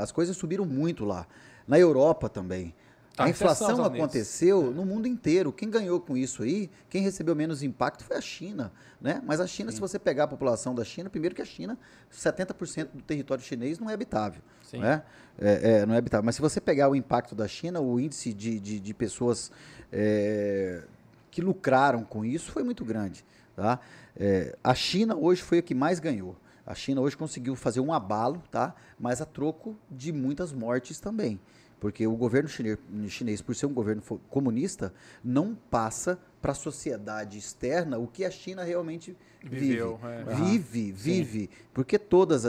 as 0.01 0.13
coisas 0.13 0.37
subiram 0.37 0.65
muito 0.65 1.05
lá. 1.05 1.27
Na 1.67 1.79
Europa 1.79 2.29
também. 2.29 2.73
Tá, 3.17 3.25
a 3.25 3.31
inflação 3.31 3.83
aconteceu 3.83 4.71
no 4.71 4.85
mundo 4.85 5.09
inteiro. 5.09 5.51
Quem 5.51 5.71
ganhou 5.71 5.99
com 5.99 6.19
isso 6.19 6.43
aí, 6.43 6.71
quem 6.91 7.01
recebeu 7.01 7.35
menos 7.35 7.63
impacto 7.63 8.05
foi 8.05 8.15
a 8.15 8.21
China. 8.21 8.71
Né? 9.01 9.23
Mas 9.25 9.41
a 9.41 9.47
China, 9.47 9.71
Sim. 9.71 9.77
se 9.77 9.81
você 9.81 9.99
pegar 9.99 10.25
a 10.25 10.29
população 10.29 10.75
da 10.75 10.85
China, 10.85 11.09
primeiro 11.09 11.35
que 11.35 11.41
a 11.41 11.45
China, 11.47 11.79
70% 12.13 12.89
do 12.93 13.03
território 13.03 13.43
chinês 13.43 13.79
não 13.79 13.89
é 13.89 13.95
habitável. 13.95 14.43
Né? 14.75 15.03
É, 15.39 15.79
é, 15.79 15.87
não 15.87 15.95
é 15.95 15.99
habitável. 15.99 16.27
Mas 16.27 16.35
se 16.35 16.43
você 16.43 16.61
pegar 16.61 16.91
o 16.91 16.95
impacto 16.95 17.35
da 17.35 17.49
China, 17.49 17.81
o 17.81 17.99
índice 17.99 18.35
de, 18.35 18.61
de, 18.61 18.79
de 18.79 18.95
pessoas 18.95 19.51
é, 19.91 20.83
que 21.31 21.41
lucraram 21.41 22.05
com 22.05 22.23
isso 22.23 22.53
foi 22.53 22.63
muito 22.63 22.85
grande. 22.85 23.25
Tá? 23.57 23.81
É, 24.15 24.55
a 24.63 24.75
China 24.75 25.17
hoje 25.17 25.41
foi 25.41 25.59
a 25.59 25.63
que 25.63 25.75
mais 25.75 25.99
ganhou. 25.99 26.37
A 26.67 26.75
China 26.75 27.01
hoje 27.01 27.17
conseguiu 27.17 27.57
fazer 27.57 27.81
um 27.81 27.95
abalo, 27.95 28.43
tá? 28.51 28.75
mas 28.99 29.23
a 29.23 29.25
troco 29.25 29.75
de 29.91 30.13
muitas 30.13 30.53
mortes 30.53 31.01
também. 31.01 31.41
Porque 31.79 32.07
o 32.07 32.17
governo 32.17 32.49
chinês, 32.49 33.43
por 33.43 33.55
ser 33.55 33.67
um 33.67 33.75
governo 33.75 34.03
comunista, 34.31 34.93
não 35.23 35.55
passa 35.55 36.19
para 36.41 36.53
a 36.53 36.55
sociedade 36.55 37.37
externa 37.39 37.99
o 37.99 38.07
que 38.07 38.25
a 38.25 38.31
China 38.31 38.65
realmente 38.65 39.17
Viveu, 39.43 39.99
vive. 39.99 40.31
É. 40.31 40.35
Vive, 40.35 40.93
vive. 40.93 41.41
Sim. 41.41 41.49
Porque 41.73 41.99
todos 41.99 42.45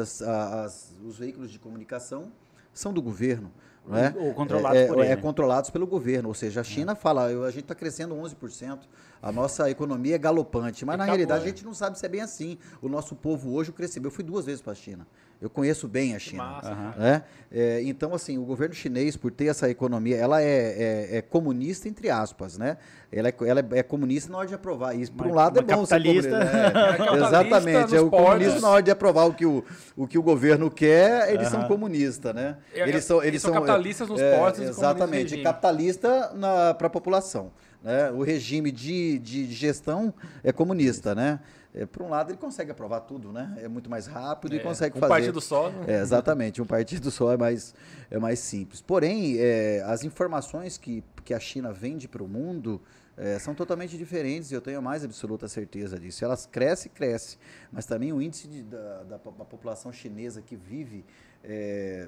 os 1.05 1.17
veículos 1.17 1.51
de 1.51 1.59
comunicação 1.59 2.31
são 2.73 2.93
do 2.93 3.01
governo. 3.01 3.51
Né? 3.87 4.13
Ou 4.17 4.33
controlados 4.33 4.77
é, 4.77 4.83
é, 4.83 4.87
por 4.87 4.99
ele. 4.99 5.13
É 5.13 5.15
controlados 5.15 5.69
pelo 5.69 5.87
governo. 5.87 6.27
Ou 6.29 6.35
seja, 6.35 6.61
a 6.61 6.63
China 6.63 6.95
fala, 6.95 7.25
a 7.25 7.51
gente 7.51 7.63
está 7.63 7.75
crescendo 7.75 8.15
11%, 8.15 8.79
a 9.21 9.31
nossa 9.31 9.69
economia 9.69 10.15
é 10.15 10.17
galopante. 10.17 10.85
Mas, 10.85 10.95
e 10.95 10.97
na 10.97 11.03
acabou, 11.05 11.17
realidade, 11.17 11.43
a 11.43 11.47
gente 11.47 11.65
não 11.65 11.73
sabe 11.73 11.97
se 11.97 12.05
é 12.05 12.09
bem 12.09 12.21
assim. 12.21 12.57
O 12.81 12.89
nosso 12.89 13.15
povo 13.15 13.53
hoje 13.53 13.71
cresceu. 13.71 14.03
Eu 14.03 14.11
fui 14.11 14.23
duas 14.23 14.45
vezes 14.45 14.61
para 14.61 14.73
a 14.73 14.75
China. 14.75 15.07
Eu 15.39 15.49
conheço 15.51 15.87
bem 15.87 16.15
a 16.15 16.19
China. 16.19 16.43
Massa, 16.43 16.75
né? 16.97 17.23
É, 17.51 17.81
então, 17.83 18.13
assim, 18.13 18.39
o 18.39 18.43
governo 18.43 18.73
chinês, 18.73 19.15
por 19.15 19.31
ter 19.31 19.45
essa 19.45 19.69
economia, 19.69 20.17
ela 20.17 20.41
é, 20.41 20.47
é, 20.47 21.17
é 21.17 21.21
comunista, 21.21 21.87
entre 21.87 22.09
aspas, 22.09 22.57
né? 22.57 22.77
Ela 23.11 23.29
é, 23.29 23.35
ela 23.45 23.65
é 23.71 23.83
comunista 23.83 24.31
na 24.31 24.39
hora 24.39 24.47
de 24.47 24.55
aprovar 24.55 24.95
isso. 24.95 25.11
Por 25.13 25.27
um 25.27 25.33
lado 25.33 25.59
é 25.59 25.61
bom 25.61 25.85
capitalista. 25.85 26.29
ser 26.29 26.45
comunista. 26.45 27.19
Né? 27.19 27.25
Exatamente. 27.27 27.95
É 27.95 28.01
o 28.01 28.09
comunismo 28.09 28.61
na 28.61 28.69
hora 28.69 28.83
de 28.83 28.91
aprovar 28.91 29.25
o 29.27 29.33
que 29.33 29.45
o, 29.45 29.63
o, 29.95 30.07
que 30.07 30.17
o 30.17 30.23
governo 30.23 30.71
quer, 30.71 31.31
eles 31.31 31.47
são 31.47 31.67
comunistas, 31.67 32.33
né? 32.33 32.57
É, 32.73 32.89
eles 32.89 33.05
são, 33.05 33.23
eles 33.23 33.41
são, 33.41 33.53
são 33.53 33.63
capitalistas 33.77 34.09
nos 34.09 34.21
é, 34.21 34.37
portos. 34.37 34.61
Exatamente. 34.61 35.41
Capitalista 35.41 36.31
para 36.77 36.87
a 36.87 36.89
população. 36.89 37.51
Né? 37.81 38.11
O 38.11 38.23
regime 38.23 38.71
de, 38.71 39.19
de, 39.19 39.47
de 39.47 39.53
gestão 39.53 40.13
é 40.43 40.51
comunista, 40.51 41.13
né? 41.13 41.39
É, 41.73 41.85
por 41.85 42.01
um 42.01 42.09
lado, 42.09 42.31
ele 42.31 42.37
consegue 42.37 42.71
aprovar 42.71 43.01
tudo, 43.01 43.31
né? 43.31 43.55
É 43.61 43.67
muito 43.67 43.87
mais 43.87 44.07
rápido 44.07 44.53
é, 44.53 44.55
e 44.57 44.59
consegue 44.59 44.97
um 44.97 44.99
fazer. 44.99 45.13
Um 45.13 45.15
partido 45.15 45.41
só, 45.41 45.69
né? 45.69 45.85
É, 45.87 46.01
exatamente, 46.01 46.59
um 46.59 46.65
partido 46.65 47.11
só 47.11 47.33
é 47.33 47.37
mais, 47.37 47.75
é 48.09 48.17
mais 48.17 48.39
simples. 48.39 48.81
Porém, 48.81 49.35
é, 49.37 49.83
as 49.85 50.03
informações 50.03 50.77
que, 50.77 51.03
que 51.23 51.35
a 51.35 51.39
China 51.39 51.71
vende 51.71 52.07
para 52.07 52.23
o 52.23 52.27
mundo 52.27 52.81
é, 53.15 53.37
são 53.37 53.53
totalmente 53.53 53.97
diferentes 53.97 54.51
e 54.51 54.55
eu 54.55 54.61
tenho 54.61 54.77
a 54.77 54.81
mais 54.81 55.03
absoluta 55.03 55.47
certeza 55.47 55.99
disso. 55.99 56.23
Elas 56.23 56.45
crescem, 56.45 56.91
crescem, 56.93 57.37
mas 57.71 57.85
também 57.85 58.13
o 58.13 58.21
índice 58.21 58.47
de, 58.47 58.63
da, 58.63 59.03
da, 59.03 59.17
da, 59.17 59.45
população 59.45 59.91
chinesa 59.91 60.41
que 60.41 60.55
vive 60.55 61.03
é, 61.43 62.07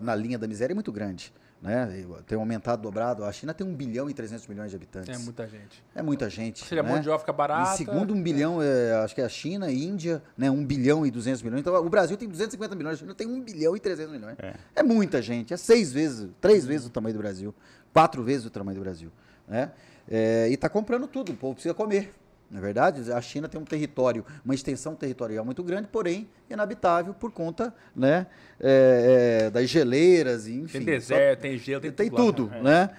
na 0.00 0.14
linha 0.14 0.38
da 0.38 0.46
miséria 0.46 0.72
é 0.72 0.74
muito 0.74 0.92
grande 0.92 1.32
né? 1.62 2.06
Tem 2.26 2.38
aumentado, 2.38 2.80
dobrado. 2.80 3.24
A 3.24 3.32
China 3.32 3.52
tem 3.52 3.66
1 3.66 3.74
bilhão 3.74 4.08
e 4.08 4.14
300 4.14 4.46
milhões 4.46 4.70
de 4.70 4.76
habitantes. 4.76 5.14
É 5.14 5.22
muita 5.22 5.46
gente. 5.46 5.84
É 5.94 6.02
muita 6.02 6.30
gente. 6.30 6.64
Seria 6.64 6.82
né? 6.82 6.90
mão 6.90 7.00
de 7.00 7.08
obra 7.08 7.18
fica 7.20 7.32
barata. 7.32 7.74
E 7.74 7.76
segundo 7.76 8.14
1 8.14 8.22
bilhão, 8.22 8.62
é, 8.62 8.94
acho 9.04 9.14
que 9.14 9.20
é 9.20 9.24
a 9.24 9.28
China, 9.28 9.70
Índia, 9.70 10.22
né? 10.36 10.50
1 10.50 10.64
bilhão 10.64 11.04
e 11.04 11.10
200 11.10 11.42
milhões. 11.42 11.60
Então 11.60 11.74
o 11.74 11.90
Brasil 11.90 12.16
tem 12.16 12.28
250 12.28 12.74
milhões, 12.74 12.94
a 12.94 12.98
China 12.98 13.14
tem 13.14 13.26
1 13.26 13.42
bilhão 13.42 13.76
e 13.76 13.80
300 13.80 14.12
milhões. 14.12 14.36
É, 14.38 14.54
é 14.76 14.82
muita 14.82 15.20
gente. 15.20 15.52
É 15.52 15.56
seis 15.56 15.92
vezes, 15.92 16.30
três 16.40 16.64
vezes 16.64 16.86
o 16.86 16.90
tamanho 16.90 17.14
do 17.14 17.20
Brasil. 17.20 17.54
Quatro 17.92 18.22
vezes 18.22 18.46
o 18.46 18.50
tamanho 18.50 18.78
do 18.78 18.82
Brasil. 18.82 19.10
Né? 19.46 19.70
É, 20.10 20.48
e 20.48 20.54
está 20.54 20.68
comprando 20.68 21.06
tudo. 21.06 21.32
O 21.32 21.36
povo 21.36 21.54
precisa 21.54 21.74
comer. 21.74 22.10
Na 22.50 22.58
é 22.58 22.60
verdade, 22.60 23.12
a 23.12 23.20
China 23.20 23.48
tem 23.48 23.60
um 23.60 23.64
território, 23.64 24.24
uma 24.44 24.54
extensão 24.54 24.96
territorial 24.96 25.44
muito 25.44 25.62
grande, 25.62 25.86
porém 25.86 26.28
inabitável 26.50 27.14
por 27.14 27.30
conta 27.30 27.72
né, 27.94 28.26
é, 28.58 29.44
é, 29.46 29.50
das 29.50 29.70
geleiras, 29.70 30.48
enfim. 30.48 30.78
Tem 30.78 30.84
deserto, 30.84 31.38
só, 31.38 31.42
tem 31.42 31.58
gelo, 31.58 31.80
tem, 31.80 31.92
tem 31.92 32.10
tudo. 32.10 32.48
tudo 32.48 32.62
né? 32.62 32.90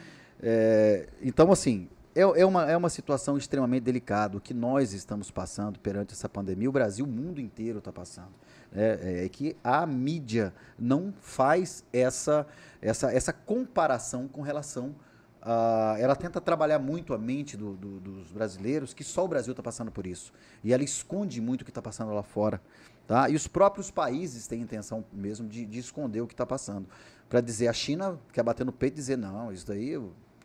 É, 0.41 1.08
então, 1.22 1.52
assim, 1.52 1.89
é, 2.16 2.22
é, 2.22 2.45
uma, 2.45 2.70
é 2.70 2.78
uma 2.78 2.89
situação 2.89 3.38
extremamente 3.38 3.84
delicada. 3.84 4.38
O 4.38 4.41
que 4.41 4.54
nós 4.54 4.93
estamos 4.93 5.30
passando 5.30 5.80
perante 5.80 6.14
essa 6.14 6.30
pandemia, 6.30 6.70
o 6.70 6.72
Brasil, 6.72 7.06
o 7.06 7.08
mundo 7.08 7.41
inteiro 7.41 7.80
está 7.80 7.91
passando. 7.91 8.32
É, 8.74 9.26
é, 9.26 9.30
que 9.30 9.58
a 9.62 9.86
mídia 9.86 10.54
não 10.80 11.14
faz 11.20 11.84
essa, 11.91 12.47
essa, 12.82 13.12
essa 13.12 13.34
comparação 13.34 14.30
com 14.30 14.41
relação 14.41 14.95
Uh, 15.42 15.98
ela 15.98 16.16
tenta 16.16 16.39
trabalhar 16.39 16.78
muito 16.78 17.16
a 17.16 17.18
mente 17.18 17.58
do, 17.58 17.74
do, 17.76 18.00
dos 18.00 18.32
brasileiros, 18.32 18.94
que 18.94 19.04
só 19.04 19.26
o 19.26 19.28
Brasil 19.28 19.52
está 19.52 19.64
passando 19.64 19.92
por 19.92 20.06
isso. 20.06 20.32
E 20.64 20.72
ela 20.72 20.84
esconde 20.84 21.42
muito 21.42 21.62
o 21.62 21.66
que 21.66 21.72
está 21.72 21.82
passando 21.82 22.14
lá 22.14 22.22
fora. 22.22 22.62
Tá? 23.08 23.28
E 23.28 23.36
os 23.36 23.48
próprios 23.48 23.89
países 23.89 24.46
têm 24.46 24.62
intenção 24.62 25.04
mesmo 25.12 25.48
de, 25.48 25.66
de 25.66 25.80
esconder 25.80 26.22
o 26.22 26.28
que 26.28 26.34
está 26.34 26.46
passando. 26.46 26.88
Para 27.28 27.42
dizer, 27.42 27.68
a 27.68 27.74
China 27.74 28.20
quer 28.32 28.44
bater 28.44 28.66
no 28.66 28.72
peito 28.72 28.94
e 28.94 28.98
dizer, 28.98 29.18
não, 29.18 29.52
isso 29.52 29.66
daí 29.66 30.00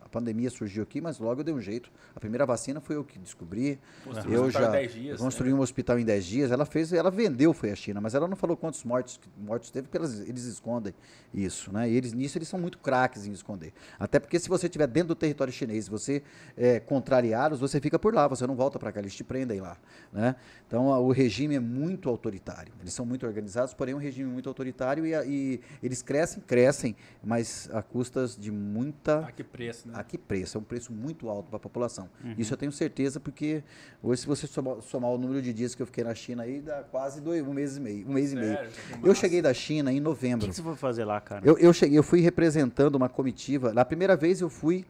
a 0.07 0.09
pandemia 0.09 0.49
surgiu 0.49 0.83
aqui, 0.83 1.01
mas 1.01 1.19
logo 1.19 1.41
eu 1.41 1.43
dei 1.43 1.53
um 1.53 1.59
jeito. 1.59 1.91
A 2.15 2.19
primeira 2.19 2.45
vacina 2.45 2.79
foi 2.79 2.95
eu 2.95 3.03
que 3.03 3.19
descobri. 3.19 3.77
Eu 4.25 4.49
já 4.49 4.71
dias, 4.85 5.19
construí 5.19 5.49
né? 5.49 5.55
um 5.55 5.59
hospital 5.59 5.99
em 5.99 6.05
10 6.05 6.25
dias. 6.25 6.51
Ela 6.51 6.65
fez, 6.65 6.93
ela 6.93 7.11
vendeu 7.11 7.53
foi 7.53 7.71
a 7.71 7.75
China, 7.75 7.99
mas 7.99 8.15
ela 8.15 8.27
não 8.27 8.37
falou 8.37 8.55
quantos 8.55 8.83
mortos, 8.83 9.19
mortos 9.37 9.69
teve, 9.69 9.87
porque 9.87 9.97
elas, 9.97 10.21
eles 10.21 10.45
escondem 10.45 10.93
isso, 11.33 11.71
né? 11.71 11.89
E 11.89 11.95
eles 11.95 12.13
nisso 12.13 12.37
eles 12.37 12.47
são 12.47 12.59
muito 12.59 12.77
craques 12.77 13.27
em 13.27 13.31
esconder. 13.33 13.73
Até 13.99 14.17
porque 14.17 14.39
se 14.39 14.47
você 14.47 14.67
estiver 14.67 14.87
dentro 14.87 15.09
do 15.09 15.15
território 15.15 15.51
chinês, 15.51 15.87
você 15.87 16.23
é, 16.55 16.79
contrariá-los, 16.79 17.59
você 17.59 17.81
fica 17.81 17.99
por 17.99 18.13
lá, 18.13 18.27
você 18.27 18.47
não 18.47 18.55
volta 18.55 18.79
para 18.79 18.91
cá, 18.91 19.01
eles 19.01 19.13
te 19.13 19.25
prendem 19.25 19.59
lá, 19.59 19.77
né? 20.13 20.35
Então 20.65 20.93
a, 20.93 20.99
o 20.99 21.11
regime 21.11 21.55
é 21.55 21.59
muito 21.59 22.07
autoritário. 22.07 22.73
Eles 22.79 22.93
são 22.93 23.05
muito 23.05 23.25
organizados, 23.25 23.73
porém 23.73 23.93
é 23.93 23.97
um 23.97 23.99
regime 23.99 24.31
muito 24.31 24.47
autoritário 24.47 25.05
e, 25.05 25.13
e 25.27 25.61
eles 25.83 26.01
crescem, 26.01 26.41
crescem, 26.41 26.95
mas 27.21 27.69
a 27.73 27.81
custas 27.81 28.37
de 28.37 28.51
muita 28.51 29.19
a 29.19 29.31
que 29.31 29.43
preço, 29.43 29.87
né? 29.87 29.96
A 29.99 30.03
que 30.03 30.17
preço? 30.17 30.57
É 30.57 30.61
um 30.61 30.63
preço 30.63 30.93
muito 30.93 31.29
alto 31.29 31.49
para 31.49 31.57
a 31.57 31.59
população. 31.59 32.09
Uhum. 32.23 32.35
Isso 32.37 32.53
eu 32.53 32.57
tenho 32.57 32.71
certeza, 32.71 33.19
porque 33.19 33.63
hoje, 34.01 34.21
se 34.21 34.27
você 34.27 34.47
somar, 34.47 34.81
somar, 34.81 35.11
o 35.11 35.17
número 35.17 35.41
de 35.41 35.53
dias 35.53 35.73
que 35.73 35.81
eu 35.81 35.85
fiquei 35.85 36.03
na 36.03 36.13
China 36.13 36.43
aí, 36.43 36.61
dá 36.61 36.83
quase 36.83 37.21
dois, 37.21 37.45
um 37.45 37.53
mês 37.53 37.77
e 37.77 37.79
meio. 37.79 38.07
Um 38.07 38.13
mês 38.13 38.29
Sério? 38.29 38.45
e 38.45 38.91
meio. 38.93 39.07
Eu 39.07 39.15
cheguei 39.15 39.41
da 39.41 39.53
China 39.53 39.91
em 39.91 39.99
novembro. 39.99 40.45
O 40.45 40.49
que, 40.49 40.49
que, 40.49 40.55
você 40.55 40.63
foi 40.63 40.75
fazer 40.75 41.05
lá, 41.05 41.19
cara? 41.19 41.45
Eu, 41.45 41.57
eu, 41.57 41.73
cheguei, 41.73 41.97
eu 41.97 42.03
fui 42.03 42.21
representando 42.21 42.95
uma 42.95 43.09
comitiva. 43.09 43.73
Na 43.73 43.83
primeira 43.83 44.15
vez 44.15 44.41
eu 44.41 44.49
fui 44.49 44.85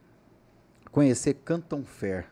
conhecer 0.91 1.35
Canton 1.45 1.83
Fair. 1.83 2.25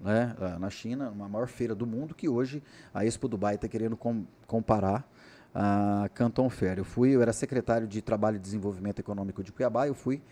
Né, 0.00 0.32
na 0.60 0.70
China, 0.70 1.10
uma 1.10 1.28
maior 1.28 1.48
feira 1.48 1.74
do 1.74 1.84
mundo, 1.84 2.14
que 2.14 2.28
hoje 2.28 2.62
a 2.94 3.04
Expo 3.04 3.26
Dubai 3.26 3.56
está 3.56 3.66
querendo 3.66 3.96
com, 3.96 4.24
comparar 4.46 5.04
a 5.52 6.08
Canton 6.14 6.48
Fair. 6.48 6.78
Eu 6.78 6.84
fui, 6.84 7.10
eu 7.10 7.20
era 7.20 7.32
secretário 7.32 7.88
de 7.88 8.00
Trabalho 8.00 8.36
e 8.36 8.38
Desenvolvimento 8.38 9.00
Econômico 9.00 9.42
de 9.42 9.50
Cuiabá, 9.50 9.88
eu 9.88 9.94
fui 9.94 10.22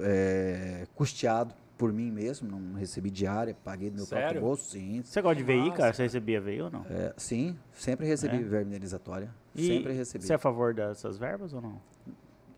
é, 0.00 0.86
custeado 0.94 1.54
por 1.76 1.92
mim 1.92 2.12
mesmo, 2.12 2.48
não 2.48 2.74
recebi 2.74 3.10
diária, 3.10 3.56
paguei 3.64 3.90
do 3.90 3.96
meu 3.96 4.06
Sério? 4.06 4.24
próprio 4.24 4.42
bolso, 4.42 4.70
sim. 4.70 5.02
Você 5.02 5.20
gosta 5.20 5.42
de 5.42 5.42
VI, 5.42 5.72
cara? 5.72 5.92
Você 5.92 6.04
recebia 6.04 6.40
VI 6.40 6.62
ou 6.62 6.70
não? 6.70 6.86
É, 6.88 7.12
sim, 7.16 7.58
sempre 7.72 8.06
recebi 8.06 8.36
é. 8.36 8.38
verba 8.38 8.68
indenizatória. 8.68 9.34
E 9.54 9.66
sempre 9.66 9.92
recebi. 9.92 10.24
Você 10.24 10.32
é 10.32 10.36
a 10.36 10.38
favor 10.38 10.72
dessas 10.72 11.18
verbas 11.18 11.52
ou 11.52 11.60
não? 11.60 11.80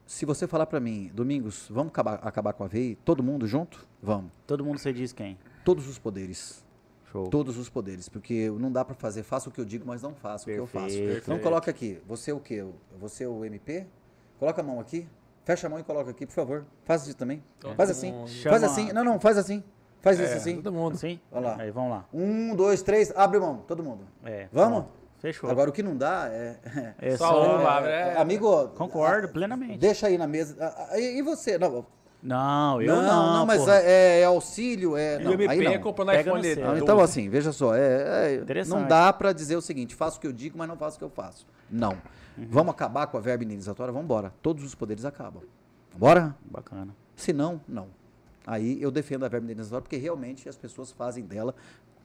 Se 0.07 0.26
você 0.26 0.47
falar 0.47 0.66
para 0.66 0.78
mim, 0.78 1.11
Domingos, 1.14 1.66
vamos 1.70 1.91
acabar, 1.91 2.14
acabar 2.16 2.53
com 2.53 2.64
a 2.64 2.66
VI, 2.66 2.99
todo 3.03 3.22
mundo 3.22 3.47
junto? 3.47 3.87
Vamos. 4.03 4.30
Todo 4.47 4.62
mundo 4.62 4.78
você 4.78 4.93
diz 4.93 5.12
quem? 5.12 5.39
Todos 5.64 5.89
os 5.89 5.99
poderes. 5.99 6.62
Show. 7.11 7.28
Todos 7.28 7.57
os 7.57 7.70
poderes, 7.70 8.09
porque 8.09 8.51
não 8.51 8.70
dá 8.70 8.85
para 8.85 8.95
fazer, 8.95 9.22
faça 9.22 9.49
o 9.49 9.53
que 9.53 9.61
eu 9.61 9.64
digo, 9.64 9.87
mas 9.87 10.03
não 10.03 10.14
faça 10.14 10.45
Perfeito. 10.45 10.64
o 10.64 10.70
que 10.70 10.76
eu 10.76 10.82
faço. 10.82 10.99
Perfeito. 10.99 11.30
Não 11.30 11.39
coloca 11.39 11.70
aqui, 11.70 11.99
você 12.07 12.30
é 12.30 12.35
o 12.35 12.41
quê? 12.41 12.66
Você 12.99 13.24
é 13.24 13.28
o 13.28 13.45
MP? 13.45 13.87
Coloca 14.39 14.61
a 14.61 14.64
mão 14.64 14.80
aqui, 14.80 15.09
Fecha 15.45 15.66
a 15.66 15.70
mão 15.70 15.78
e 15.78 15.84
coloca 15.84 16.11
aqui, 16.11 16.24
por 16.26 16.32
favor. 16.32 16.64
Faz 16.84 17.07
isso 17.07 17.16
também. 17.16 17.42
Todo 17.61 17.76
faz 17.76 17.90
assim. 17.90 18.14
Faz 18.42 18.64
assim. 18.64 18.92
Não, 18.92 19.05
não, 19.05 19.20
faz 19.20 19.36
assim. 19.36 19.62
Faz 20.01 20.18
é, 20.18 20.24
isso 20.24 20.36
assim. 20.36 20.62
Todo 20.62 20.74
mundo. 20.74 20.97
Sim. 20.97 21.20
Vamos 21.30 21.49
lá. 21.49 21.57
Aí, 21.59 21.70
vamos 21.70 21.90
lá. 21.90 22.07
Um, 22.12 22.55
dois, 22.55 22.82
três, 22.82 23.12
abre 23.14 23.38
mão, 23.38 23.64
todo 23.66 23.82
mundo. 23.82 24.07
É. 24.24 24.49
Vamos? 24.53 24.84
Fechou. 25.18 25.51
Agora 25.51 25.70
o 25.70 25.72
que 25.72 25.82
não 25.82 25.97
dá 25.97 26.28
é. 26.30 26.95
É 26.99 27.16
só 27.16 27.42
um 27.42 27.62
lá, 27.62 27.80
é, 27.88 28.18
Amigo. 28.18 28.68
Concordo, 28.68 29.28
plenamente. 29.28 29.78
Deixa 29.78 30.07
aí 30.07 30.18
na 30.18 30.26
mesa. 30.26 30.57
E, 30.95 31.18
e 31.18 31.22
você? 31.22 31.57
Não. 31.57 31.86
Não, 32.25 32.81
eu 32.81 32.97
não. 32.97 33.03
Não, 33.03 33.35
não 33.35 33.47
mas 33.47 33.68
é, 33.68 34.20
é, 34.20 34.25
auxílio. 34.25 34.97
É, 34.97 35.18
não, 35.18 35.33
o 35.33 35.35
MP 35.35 35.47
aí 35.47 35.62
não. 35.62 35.83
comprou 35.83 36.07
na 36.07 36.18
iPhone 36.18 36.41
dele. 36.41 36.62
Então, 36.81 36.99
assim, 36.99 37.29
veja 37.29 37.53
só. 37.53 37.75
É, 37.77 38.43
é 38.49 38.64
não 38.64 38.89
dá 38.89 39.12
para 39.12 39.31
dizer 39.35 39.57
o 39.57 39.61
seguinte: 39.61 39.95
faço 39.95 40.16
o 40.16 40.20
que 40.22 40.27
eu 40.27 40.33
digo, 40.33 40.57
mas 40.57 40.66
não 40.66 40.75
faço 40.75 40.97
o 40.97 40.99
que 40.99 41.05
eu 41.05 41.11
faço. 41.11 41.47
Não. 41.70 41.93
Uhum. 42.39 42.47
Vamos 42.49 42.72
acabar 42.72 43.07
com 43.09 43.18
a 43.18 43.20
verba 43.20 43.45
indenizatória? 43.45 43.93
Vamos 43.93 44.07
embora. 44.07 44.33
Todos 44.41 44.64
os 44.64 44.75
poderes 44.75 45.05
acabam. 45.05 45.43
Bora? 45.95 46.35
Bacana. 46.51 46.97
Se 47.14 47.31
não, 47.31 47.61
não. 47.68 47.89
Aí 48.47 48.81
eu 48.81 48.91
defendo 48.91 49.27
a 49.27 49.29
verba 49.29 49.45
indenizatória 49.45 49.83
porque 49.83 49.99
realmente 49.99 50.49
as 50.49 50.57
pessoas 50.57 50.91
fazem 50.91 51.25
dela 51.25 51.55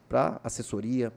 para 0.09 0.39
assessoria, 0.43 1.13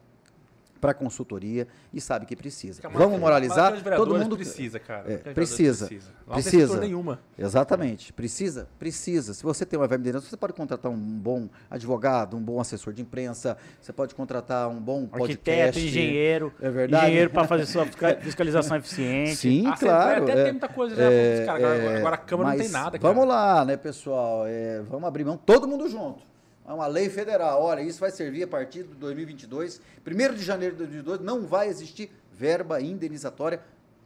para 0.82 0.92
consultoria 0.92 1.68
e 1.94 2.00
sabe 2.00 2.26
que 2.26 2.34
precisa. 2.34 2.82
Vamos 2.92 3.20
moralizar? 3.20 3.80
Todo 3.96 4.18
mundo 4.18 4.34
precisa, 4.34 4.80
cara. 4.80 5.12
É, 5.12 5.16
precisa. 5.32 5.86
Precisa. 5.86 6.12
precisa. 6.28 6.80
nenhuma. 6.80 7.20
Exatamente. 7.38 8.12
Precisa, 8.12 8.68
precisa. 8.80 9.32
Se 9.32 9.44
você 9.44 9.64
tem 9.64 9.78
uma 9.78 9.86
verba 9.86 10.20
você 10.20 10.36
pode 10.36 10.54
contratar 10.54 10.90
um 10.90 10.96
bom 10.96 11.48
advogado, 11.70 12.36
um 12.36 12.42
bom 12.42 12.60
assessor 12.60 12.92
de 12.92 13.00
imprensa, 13.00 13.56
você 13.80 13.92
pode 13.92 14.12
contratar 14.16 14.68
um 14.68 14.80
bom 14.80 15.08
Arquiteto, 15.12 15.78
engenheiro, 15.78 16.52
é 16.60 16.68
verdade. 16.68 17.06
engenheiro 17.06 17.30
para 17.30 17.46
fazer 17.46 17.66
sua 17.66 17.86
fiscalização 18.20 18.76
eficiente. 18.76 19.36
Sim, 19.36 19.68
a 19.68 19.76
claro. 19.76 20.24
Até 20.24 20.32
é, 20.32 20.42
tem 20.42 20.52
muita 20.52 20.68
coisa 20.68 20.96
já 20.96 21.04
é, 21.04 21.48
agora, 21.48 21.98
agora 21.98 22.14
a 22.16 22.18
Câmara 22.18 22.50
não 22.50 22.58
tem 22.58 22.68
nada. 22.68 22.98
Cara. 22.98 23.14
Vamos 23.14 23.28
lá, 23.28 23.64
né, 23.64 23.76
pessoal? 23.76 24.46
É, 24.48 24.82
vamos 24.82 25.06
abrir 25.06 25.24
mão 25.24 25.36
todo 25.36 25.68
mundo 25.68 25.88
junto. 25.88 26.31
É 26.66 26.72
uma 26.72 26.86
lei 26.86 27.08
federal. 27.08 27.62
Olha, 27.62 27.80
isso 27.80 28.00
vai 28.00 28.10
servir 28.10 28.44
a 28.44 28.46
partir 28.46 28.84
de 28.84 28.94
2022. 28.94 29.80
1 30.06 30.34
de 30.34 30.42
janeiro 30.42 30.74
de 30.74 30.78
2022 30.78 31.20
não 31.20 31.46
vai 31.46 31.68
existir 31.68 32.10
verba 32.32 32.80
indenizatória 32.80 33.60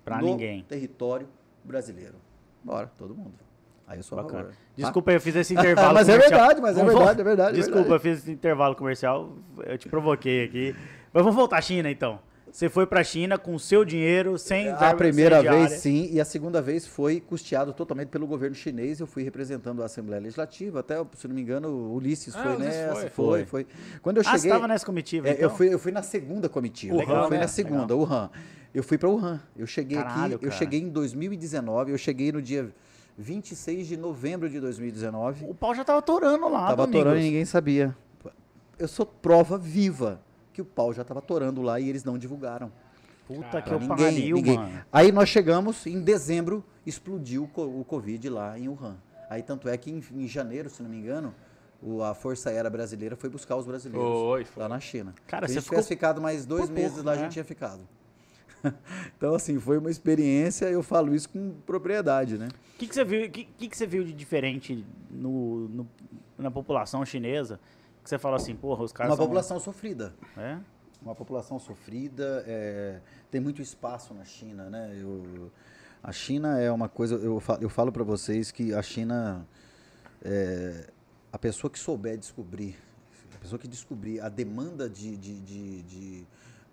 para 0.04 0.20
ninguém. 0.20 0.62
território 0.64 1.28
brasileiro. 1.62 2.14
Bora, 2.62 2.90
todo 2.96 3.14
mundo. 3.14 3.34
Aí 3.86 3.98
eu 3.98 4.02
sou 4.02 4.16
Bacana. 4.16 4.44
Favor. 4.44 4.56
Desculpa, 4.76 5.12
eu 5.12 5.20
fiz 5.20 5.36
esse 5.36 5.54
intervalo 5.54 5.94
mas 5.94 6.06
comercial. 6.06 6.32
é 6.32 6.36
verdade, 6.38 6.60
mas 6.60 6.76
é 6.78 6.84
verdade, 6.84 7.20
é 7.20 7.24
verdade. 7.24 7.56
Desculpa, 7.56 7.78
é 7.78 7.82
verdade. 7.82 7.94
eu 7.94 8.00
fiz 8.12 8.18
esse 8.22 8.32
intervalo 8.32 8.74
comercial, 8.74 9.32
eu 9.64 9.78
te 9.78 9.88
provoquei 9.88 10.44
aqui. 10.44 10.74
Mas 11.12 11.22
vamos 11.22 11.36
voltar 11.36 11.58
à 11.58 11.60
China 11.60 11.90
então. 11.90 12.18
Você 12.56 12.70
foi 12.70 12.86
para 12.86 13.00
a 13.00 13.04
China 13.04 13.36
com 13.36 13.54
o 13.54 13.60
seu 13.60 13.84
dinheiro, 13.84 14.38
sem 14.38 14.70
A 14.70 14.94
primeira 14.94 15.42
vez, 15.42 15.72
sim, 15.72 16.08
e 16.10 16.18
a 16.18 16.24
segunda 16.24 16.62
vez 16.62 16.86
foi 16.86 17.20
custeado 17.20 17.70
totalmente 17.74 18.08
pelo 18.08 18.26
governo 18.26 18.56
chinês. 18.56 18.98
Eu 18.98 19.06
fui 19.06 19.22
representando 19.22 19.82
a 19.82 19.84
Assembleia 19.84 20.22
Legislativa, 20.22 20.80
até, 20.80 20.94
se 21.18 21.28
não 21.28 21.34
me 21.34 21.42
engano, 21.42 21.68
o 21.68 21.94
Ulisses 21.94 22.34
ah, 22.34 22.42
foi 22.42 22.56
nessa, 22.56 22.94
foi. 22.94 23.10
foi, 23.10 23.44
foi. 23.44 23.66
Quando 24.00 24.16
eu 24.16 24.24
cheguei... 24.24 24.36
Ah, 24.36 24.38
você 24.38 24.48
estava 24.48 24.66
nessa 24.66 24.86
comitiva, 24.86 25.28
é, 25.28 25.32
então? 25.32 25.42
eu, 25.42 25.50
fui, 25.50 25.74
eu 25.74 25.78
fui 25.78 25.92
na 25.92 26.02
segunda 26.02 26.48
comitiva. 26.48 26.96
Legal, 26.96 27.24
eu 27.24 27.28
fui 27.28 27.36
né? 27.36 27.42
na 27.42 27.48
segunda, 27.48 27.94
o 27.94 27.98
Wuhan. 27.98 28.30
Eu 28.72 28.82
fui 28.82 28.96
para 28.96 29.10
Wuhan. 29.10 29.38
Eu 29.54 29.66
cheguei 29.66 29.98
Caralho, 29.98 30.36
aqui, 30.36 30.46
cara. 30.46 30.46
eu 30.46 30.50
cheguei 30.50 30.80
em 30.80 30.88
2019, 30.88 31.92
eu 31.92 31.98
cheguei 31.98 32.32
no 32.32 32.40
dia 32.40 32.74
26 33.18 33.86
de 33.86 33.98
novembro 33.98 34.48
de 34.48 34.58
2019. 34.60 35.44
O 35.44 35.54
pau 35.54 35.74
já 35.74 35.82
estava 35.82 36.00
torando 36.00 36.48
lá, 36.48 36.68
Tava 36.68 36.88
torando 36.88 37.18
e 37.18 37.22
ninguém 37.22 37.44
sabia. 37.44 37.94
Eu 38.78 38.88
sou 38.88 39.04
prova 39.04 39.58
viva 39.58 40.24
que 40.56 40.62
o 40.62 40.64
pau 40.64 40.90
já 40.90 41.02
estava 41.02 41.20
torando 41.20 41.60
lá 41.60 41.78
e 41.78 41.86
eles 41.86 42.02
não 42.02 42.16
divulgaram. 42.16 42.72
Puta 43.26 43.60
que 43.60 43.70
ninguém, 43.72 43.88
pariu, 43.88 44.36
ninguém. 44.36 44.56
mano. 44.56 44.84
Aí 44.90 45.12
nós 45.12 45.28
chegamos, 45.28 45.86
em 45.86 46.00
dezembro, 46.00 46.64
explodiu 46.86 47.50
o 47.54 47.84
Covid 47.84 48.30
lá 48.30 48.58
em 48.58 48.66
Wuhan. 48.66 48.96
Aí 49.28 49.42
tanto 49.42 49.68
é 49.68 49.76
que 49.76 49.90
em, 49.90 50.02
em 50.12 50.26
janeiro, 50.26 50.70
se 50.70 50.82
não 50.82 50.88
me 50.88 50.96
engano, 50.96 51.34
o, 51.82 52.02
a 52.02 52.14
Força 52.14 52.48
Aérea 52.48 52.70
Brasileira 52.70 53.16
foi 53.16 53.28
buscar 53.28 53.56
os 53.56 53.66
brasileiros 53.66 54.08
Oi, 54.08 54.44
foi. 54.46 54.62
lá 54.62 54.68
na 54.68 54.80
China. 54.80 55.14
Cara, 55.26 55.46
se 55.46 55.58
a 55.58 55.60
gente 55.60 55.68
tivesse 55.68 55.88
ficado 55.88 56.22
mais 56.22 56.46
dois 56.46 56.70
meses 56.70 56.92
pouco, 56.92 57.06
lá, 57.06 57.12
né? 57.12 57.18
a 57.18 57.22
gente 57.24 57.32
tinha 57.32 57.44
ficado. 57.44 57.86
então, 59.14 59.34
assim, 59.34 59.60
foi 59.60 59.76
uma 59.76 59.90
experiência, 59.90 60.64
eu 60.70 60.82
falo 60.82 61.14
isso 61.14 61.28
com 61.28 61.52
propriedade, 61.66 62.38
né? 62.38 62.48
O 62.76 62.78
que, 62.78 62.86
que, 62.86 62.94
você 62.94 63.04
viu, 63.04 63.30
que, 63.30 63.44
que, 63.44 63.68
que 63.68 63.76
você 63.76 63.86
viu 63.86 64.02
de 64.02 64.14
diferente 64.14 64.86
no, 65.10 65.68
no, 65.68 65.88
na 66.38 66.50
população 66.50 67.04
chinesa 67.04 67.60
que 68.06 68.10
você 68.10 68.18
fala 68.18 68.36
assim, 68.36 68.54
porra, 68.54 68.84
os 68.84 68.92
caras. 68.92 69.10
Uma 69.10 69.16
são... 69.16 69.26
população 69.26 69.58
sofrida. 69.58 70.14
É? 70.36 70.58
Uma 71.02 71.14
população 71.14 71.58
sofrida. 71.58 72.44
É... 72.46 73.00
Tem 73.32 73.40
muito 73.40 73.60
espaço 73.60 74.14
na 74.14 74.24
China, 74.24 74.70
né? 74.70 74.96
Eu... 74.96 75.50
A 76.00 76.12
China 76.12 76.60
é 76.60 76.70
uma 76.70 76.88
coisa. 76.88 77.16
Eu 77.16 77.40
falo, 77.40 77.62
eu 77.62 77.68
falo 77.68 77.90
para 77.90 78.04
vocês 78.04 78.52
que 78.52 78.72
a 78.72 78.80
China. 78.80 79.44
É... 80.22 80.88
A 81.32 81.38
pessoa 81.38 81.68
que 81.68 81.78
souber 81.78 82.16
descobrir, 82.16 82.78
a 83.34 83.38
pessoa 83.38 83.58
que 83.58 83.66
descobrir 83.66 84.20
a 84.20 84.28
demanda 84.28 84.88
de, 84.88 85.16
de, 85.16 85.40
de, 85.40 85.82
de 85.82 86.26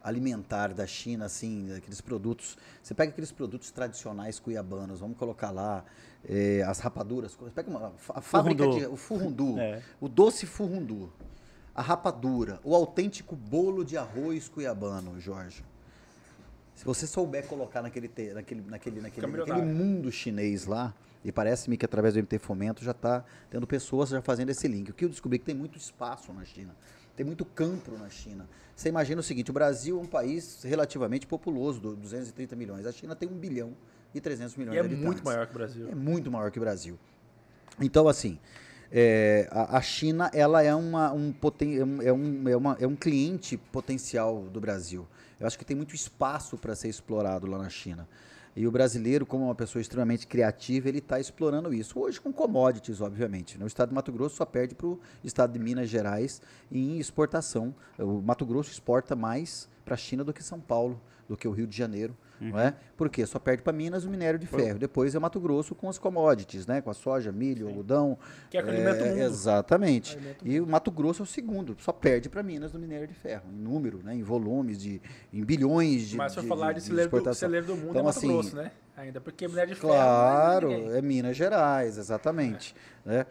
alimentar 0.03 0.73
da 0.73 0.85
China, 0.85 1.25
assim, 1.25 1.73
aqueles 1.73 2.01
produtos. 2.01 2.57
Você 2.81 2.93
pega 2.93 3.11
aqueles 3.11 3.31
produtos 3.31 3.71
tradicionais 3.71 4.39
cuiabanos, 4.39 4.99
vamos 4.99 5.17
colocar 5.17 5.49
lá 5.49 5.85
é, 6.27 6.61
as 6.63 6.79
rapaduras. 6.79 7.37
Pega 7.55 7.69
uma, 7.69 7.93
a 8.09 8.21
fábrica 8.21 8.63
furundu. 8.63 8.79
de. 8.79 8.85
O 8.87 8.95
furundu, 8.97 9.59
é. 9.59 9.81
o 10.01 10.09
doce 10.09 10.45
furundu, 10.45 11.11
a 11.73 11.81
rapadura, 11.81 12.59
o 12.63 12.75
autêntico 12.75 13.35
bolo 13.35 13.85
de 13.85 13.97
arroz 13.97 14.49
cuiabano, 14.49 15.19
Jorge. 15.19 15.63
Se 16.75 16.83
você 16.83 17.07
souber 17.07 17.47
colocar 17.47 17.81
naquele, 17.81 18.07
naquele, 18.33 18.61
naquele, 18.61 19.01
naquele, 19.01 19.27
naquele 19.27 19.61
mundo 19.61 20.11
chinês 20.11 20.65
lá, 20.65 20.93
e 21.23 21.31
parece-me 21.31 21.77
que 21.77 21.85
através 21.85 22.15
do 22.15 22.19
MT 22.19 22.37
Fomento 22.39 22.83
já 22.83 22.91
está 22.91 23.23
tendo 23.49 23.65
pessoas 23.65 24.09
já 24.09 24.21
fazendo 24.21 24.49
esse 24.49 24.67
link. 24.67 24.89
O 24.89 24.93
que 24.93 25.05
eu 25.05 25.09
descobri 25.09 25.37
é 25.37 25.39
que 25.39 25.45
tem 25.45 25.55
muito 25.55 25.77
espaço 25.77 26.33
na 26.33 26.43
China. 26.43 26.75
Tem 27.15 27.25
muito 27.25 27.45
campo 27.45 27.97
na 27.97 28.09
China. 28.09 28.47
Você 28.75 28.89
imagina 28.89 29.19
o 29.19 29.23
seguinte: 29.23 29.51
o 29.51 29.53
Brasil 29.53 29.99
é 29.99 30.01
um 30.01 30.07
país 30.07 30.63
relativamente 30.63 31.27
populoso, 31.27 31.79
230 31.79 32.55
milhões. 32.55 32.85
A 32.85 32.91
China 32.91 33.15
tem 33.15 33.29
1 33.29 33.33
bilhão 33.33 33.73
e 34.13 34.21
300 34.21 34.55
milhões 34.55 34.75
e 34.75 34.79
é 34.79 34.81
de 34.81 34.87
habitantes. 34.87 35.03
É 35.03 35.07
muito 35.07 35.25
maior 35.25 35.45
que 35.45 35.51
o 35.51 35.53
Brasil. 35.53 35.89
É 35.89 35.95
muito 35.95 36.31
maior 36.31 36.51
que 36.51 36.57
o 36.57 36.61
Brasil. 36.61 36.99
Então, 37.79 38.07
assim, 38.07 38.39
é, 38.91 39.47
a, 39.51 39.77
a, 39.77 39.81
China 39.81 40.29
ela 40.33 40.61
é, 40.61 40.73
uma, 40.73 41.11
um, 41.11 41.31
poten, 41.31 41.79
é, 41.79 42.13
um, 42.13 42.47
é, 42.47 42.55
uma, 42.55 42.77
é 42.79 42.87
um 42.87 42.95
cliente 42.95 43.57
potencial 43.57 44.43
do 44.43 44.61
Brasil. 44.61 45.07
Eu 45.39 45.47
acho 45.47 45.57
que 45.57 45.65
tem 45.65 45.75
muito 45.75 45.95
espaço 45.95 46.57
para 46.57 46.75
ser 46.75 46.89
explorado 46.89 47.47
lá 47.47 47.57
na 47.57 47.69
China. 47.69 48.07
E 48.55 48.67
o 48.67 48.71
brasileiro, 48.71 49.25
como 49.25 49.45
uma 49.45 49.55
pessoa 49.55 49.81
extremamente 49.81 50.27
criativa, 50.27 50.87
ele 50.87 50.99
está 50.99 51.19
explorando 51.19 51.73
isso. 51.73 51.99
Hoje 51.99 52.21
com 52.21 52.31
commodities, 52.31 53.01
obviamente. 53.01 53.57
Né? 53.57 53.63
O 53.63 53.67
estado 53.67 53.89
de 53.89 53.95
Mato 53.95 54.11
Grosso 54.11 54.35
só 54.35 54.45
perde 54.45 54.75
para 54.75 54.87
o 54.87 54.99
estado 55.23 55.53
de 55.53 55.59
Minas 55.59 55.89
Gerais 55.89 56.41
em 56.71 56.99
exportação. 56.99 57.73
O 57.97 58.21
Mato 58.21 58.45
Grosso 58.45 58.71
exporta 58.71 59.15
mais 59.15 59.67
para 59.83 59.95
a 59.95 59.97
China 59.97 60.23
do 60.23 60.31
que 60.31 60.43
São 60.43 60.59
Paulo, 60.59 61.01
do 61.27 61.37
que 61.37 61.47
o 61.47 61.51
Rio 61.51 61.67
de 61.67 61.75
Janeiro. 61.75 62.15
Uhum. 62.41 62.49
Não 62.49 62.59
é? 62.59 62.73
Porque 62.97 63.25
só 63.25 63.39
perde 63.39 63.63
para 63.63 63.71
Minas 63.71 64.03
o 64.05 64.09
minério 64.09 64.37
de 64.37 64.45
ferro. 64.45 64.77
Depois 64.77 65.15
é 65.15 65.19
Mato 65.19 65.39
Grosso 65.39 65.73
com 65.73 65.89
as 65.89 65.97
commodities, 65.97 66.67
né? 66.67 66.81
com 66.81 66.89
a 66.89 66.93
soja, 66.93 67.31
milho, 67.31 67.65
Sim. 67.65 67.71
algodão. 67.71 68.17
Que 68.49 68.57
é 68.57 68.63
que 68.63 68.69
alimenta 68.69 69.03
o 69.03 69.07
mundo. 69.07 69.19
Exatamente. 69.19 70.17
E 70.43 70.59
o 70.59 70.67
Mato 70.67 70.91
Grosso 70.91 71.21
é 71.21 71.23
o 71.23 71.27
segundo, 71.27 71.75
só 71.79 71.91
perde 71.91 72.29
para 72.29 72.43
Minas 72.43 72.73
no 72.73 72.79
minério 72.79 73.07
de 73.07 73.13
ferro, 73.13 73.43
em 73.51 73.55
número, 73.55 74.01
né? 74.03 74.15
em 74.15 74.23
volumes, 74.23 74.81
de, 74.81 75.01
em 75.31 75.43
bilhões 75.43 76.09
de. 76.09 76.17
Mas 76.17 76.33
se 76.33 76.39
eu 76.39 76.43
falar 76.43 76.73
de, 76.73 76.81
de 76.81 76.87
celeiro, 76.87 77.09
do, 77.09 77.33
celeiro 77.33 77.65
do 77.65 77.75
mundo 77.75 77.89
então, 77.91 78.01
é 78.01 78.05
Mato 78.05 78.17
assim, 78.17 78.27
Grosso, 78.27 78.55
né? 78.55 78.71
Ainda 78.95 79.21
porque 79.21 79.47
minério 79.47 79.73
de 79.73 79.79
claro, 79.79 80.69
ferro. 80.69 80.81
Claro, 80.81 80.93
é, 80.93 80.99
é 80.99 81.01
Minas 81.01 81.35
Gerais, 81.35 81.97
exatamente. 81.97 82.75
É. 83.05 83.09
Né? 83.09 83.25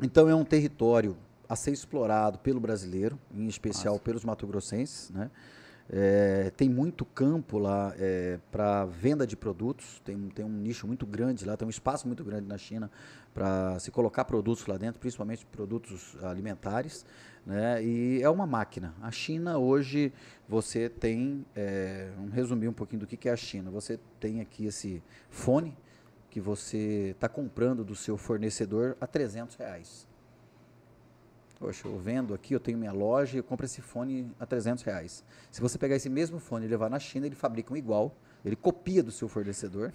Então 0.00 0.28
é 0.28 0.34
um 0.34 0.44
território 0.44 1.16
a 1.48 1.56
ser 1.56 1.72
explorado 1.72 2.38
pelo 2.38 2.60
brasileiro, 2.60 3.18
em 3.32 3.46
especial 3.46 3.94
Nossa. 3.94 4.04
pelos 4.04 4.24
mato-grossenses, 4.24 5.10
né? 5.10 5.30
É, 5.90 6.50
tem 6.56 6.68
muito 6.68 7.04
campo 7.04 7.58
lá 7.58 7.92
é, 7.98 8.38
para 8.50 8.86
venda 8.86 9.26
de 9.26 9.36
produtos, 9.36 10.00
tem, 10.04 10.16
tem 10.30 10.44
um 10.44 10.48
nicho 10.48 10.86
muito 10.86 11.04
grande 11.04 11.44
lá, 11.44 11.56
tem 11.56 11.66
um 11.66 11.70
espaço 11.70 12.06
muito 12.06 12.24
grande 12.24 12.46
na 12.48 12.56
China 12.56 12.90
para 13.34 13.78
se 13.78 13.90
colocar 13.90 14.24
produtos 14.24 14.66
lá 14.66 14.78
dentro, 14.78 14.98
principalmente 14.98 15.44
produtos 15.44 16.16
alimentares. 16.22 17.04
Né? 17.44 17.84
E 17.84 18.22
é 18.22 18.30
uma 18.30 18.46
máquina. 18.46 18.94
A 19.02 19.10
China 19.10 19.58
hoje, 19.58 20.12
você 20.48 20.88
tem, 20.88 21.44
é, 21.54 22.10
vamos 22.16 22.32
resumir 22.32 22.68
um 22.68 22.72
pouquinho 22.72 23.00
do 23.00 23.06
que, 23.06 23.16
que 23.16 23.28
é 23.28 23.32
a 23.32 23.36
China. 23.36 23.70
Você 23.70 23.98
tem 24.18 24.40
aqui 24.40 24.64
esse 24.64 25.02
fone 25.28 25.76
que 26.30 26.40
você 26.40 27.10
está 27.14 27.28
comprando 27.28 27.84
do 27.84 27.94
seu 27.94 28.16
fornecedor 28.16 28.96
a 29.00 29.06
300 29.06 29.56
reais. 29.56 30.08
Poxa, 31.58 31.86
eu 31.86 31.98
vendo 31.98 32.34
aqui, 32.34 32.54
eu 32.54 32.60
tenho 32.60 32.76
minha 32.76 32.92
loja 32.92 33.36
e 33.36 33.38
eu 33.38 33.44
compro 33.44 33.64
esse 33.64 33.80
fone 33.80 34.30
a 34.38 34.46
300 34.46 34.82
reais. 34.84 35.24
Se 35.50 35.60
você 35.60 35.78
pegar 35.78 35.96
esse 35.96 36.08
mesmo 36.08 36.38
fone 36.38 36.66
e 36.66 36.68
levar 36.68 36.90
na 36.90 36.98
China, 36.98 37.26
ele 37.26 37.34
fabrica 37.34 37.72
um 37.72 37.76
igual, 37.76 38.14
ele 38.44 38.56
copia 38.56 39.02
do 39.02 39.10
seu 39.10 39.28
fornecedor, 39.28 39.92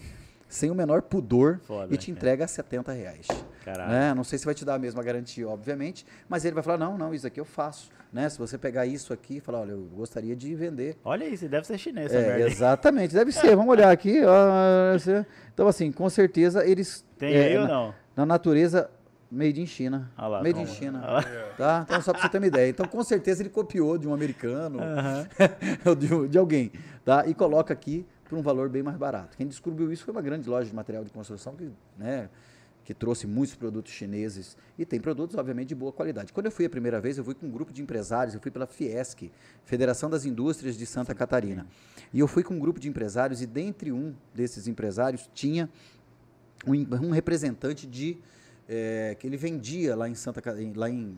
sem 0.48 0.72
o 0.72 0.76
menor 0.76 1.04
pudor, 1.04 1.60
Foda, 1.60 1.94
e 1.94 1.98
te 1.98 2.10
entrega 2.10 2.46
a 2.46 2.48
70 2.48 2.92
reais. 2.92 3.28
Né? 3.66 4.14
Não 4.16 4.24
sei 4.24 4.40
se 4.40 4.46
vai 4.46 4.56
te 4.56 4.66
dar 4.66 4.76
a 4.76 4.80
mesma 4.80 5.04
garantia, 5.04 5.48
obviamente, 5.48 6.06
mas 6.28 6.44
ele 6.44 6.56
vai 6.56 6.64
falar, 6.64 6.80
não, 6.80 6.98
não, 6.98 7.14
isso 7.14 7.28
aqui 7.28 7.40
eu 7.40 7.46
faço. 7.46 7.92
Né? 8.12 8.28
Se 8.28 8.40
você 8.40 8.58
pegar 8.58 8.88
isso 8.88 9.14
aqui 9.14 9.38
e 9.38 9.40
falar, 9.40 9.60
olha, 9.60 9.74
eu 9.74 9.88
gostaria 9.96 10.36
de 10.36 10.56
vender. 10.56 10.98
Olha 11.04 11.26
isso, 11.26 11.48
deve 11.48 11.68
ser 11.68 11.78
chinês. 11.78 12.12
É, 12.12 12.42
exatamente, 12.42 13.14
deve 13.14 13.32
ser. 13.32 13.56
Vamos 13.56 13.70
olhar 13.70 13.92
aqui. 13.92 14.22
então, 15.54 15.68
assim, 15.68 15.92
com 15.92 16.10
certeza 16.10 16.66
eles... 16.66 17.06
Tem 17.20 17.36
é, 17.36 17.46
aí 17.46 17.58
ou 17.60 17.68
não? 17.68 17.94
Na 18.16 18.26
natureza, 18.26 18.90
Made 19.32 19.62
in 19.62 19.68
China. 19.68 20.12
Ah 20.18 20.28
lá, 20.28 20.44
Made 20.44 20.60
in 20.60 20.66
China. 20.66 21.02
Ah 21.04 21.24
tá? 21.56 21.86
Então, 21.86 22.02
só 22.02 22.12
para 22.12 22.22
você 22.22 22.30
ter 22.30 22.38
uma 22.40 22.48
ideia. 22.48 22.70
Então, 22.70 22.88
com 22.88 23.04
certeza, 23.04 23.42
ele 23.42 23.50
copiou 23.50 23.98
de 23.98 24.08
um 24.08 24.14
americano 24.14 24.80
ou 25.86 25.96
de, 25.96 26.28
de, 26.28 26.38
alguém. 26.38 26.72
Tá? 27.06 27.28
E 27.28 27.34
coloca 27.34 27.74
aqui 27.74 28.06
por 28.28 28.38
um 28.38 28.42
valor 28.42 28.70
bem 28.70 28.82
mais 28.82 28.98
barato. 28.98 29.38
Quem 29.38 29.48
descobriu 29.48 29.92
isso 29.92 30.04
foi 30.04 30.12
uma 30.12 30.22
grande 30.22 30.50
loja 30.50 30.68
de 30.68 30.76
material 30.76 31.04
de 31.04 31.12
construção 31.12 31.56
que, 31.56 31.70
né, 31.98 32.30
que 32.84 32.94
trouxe 32.94 33.28
muitos 33.28 33.56
produtos 33.56 33.92
chineses. 33.92 34.58
E 34.78 34.84
tem 34.84 35.00
produtos, 35.00 35.38
obviamente, 35.38 35.70
de 35.70 35.76
boa 35.76 35.92
qualidade. 35.92 36.34
Quando 36.34 36.48
eu 36.48 36.52
fui 36.52 36.66
a 36.66 36.70
primeira 36.70 37.00
vez, 37.00 37.20
eu 37.20 37.24
fui 37.24 37.36
com 37.36 37.46
um 37.46 37.52
grupo 37.52 37.72
de 37.72 37.84
empresários, 37.84 38.34
eu 38.34 38.42
fui 38.42 38.50
pela 38.50 38.66
Fiesc, 38.66 39.32
Federação 39.64 40.10
das 40.10 40.26
Indústrias 40.26 40.76
de 40.76 40.88
Santa 40.88 41.14
Catarina. 41.14 41.68
E 42.12 42.20
eu 42.20 42.28
fui 42.28 42.42
com 42.42 42.56
um 42.56 42.60
grupo 42.60 42.80
de 42.80 42.90
empresários, 42.90 43.44
e 43.44 43.46
dentre 43.46 43.92
um 43.92 44.16
desses 44.34 44.68
empresários 44.68 45.30
tinha 45.36 45.70
um, 46.66 46.74
um 47.06 47.12
representante 47.12 47.86
de 47.86 48.18
é, 48.70 49.16
que 49.20 49.26
ele 49.26 49.36
vendia 49.36 49.96
lá 49.96 50.08
em 50.08 50.14
Santa, 50.14 50.42
lá 50.76 50.90
em, 50.90 51.18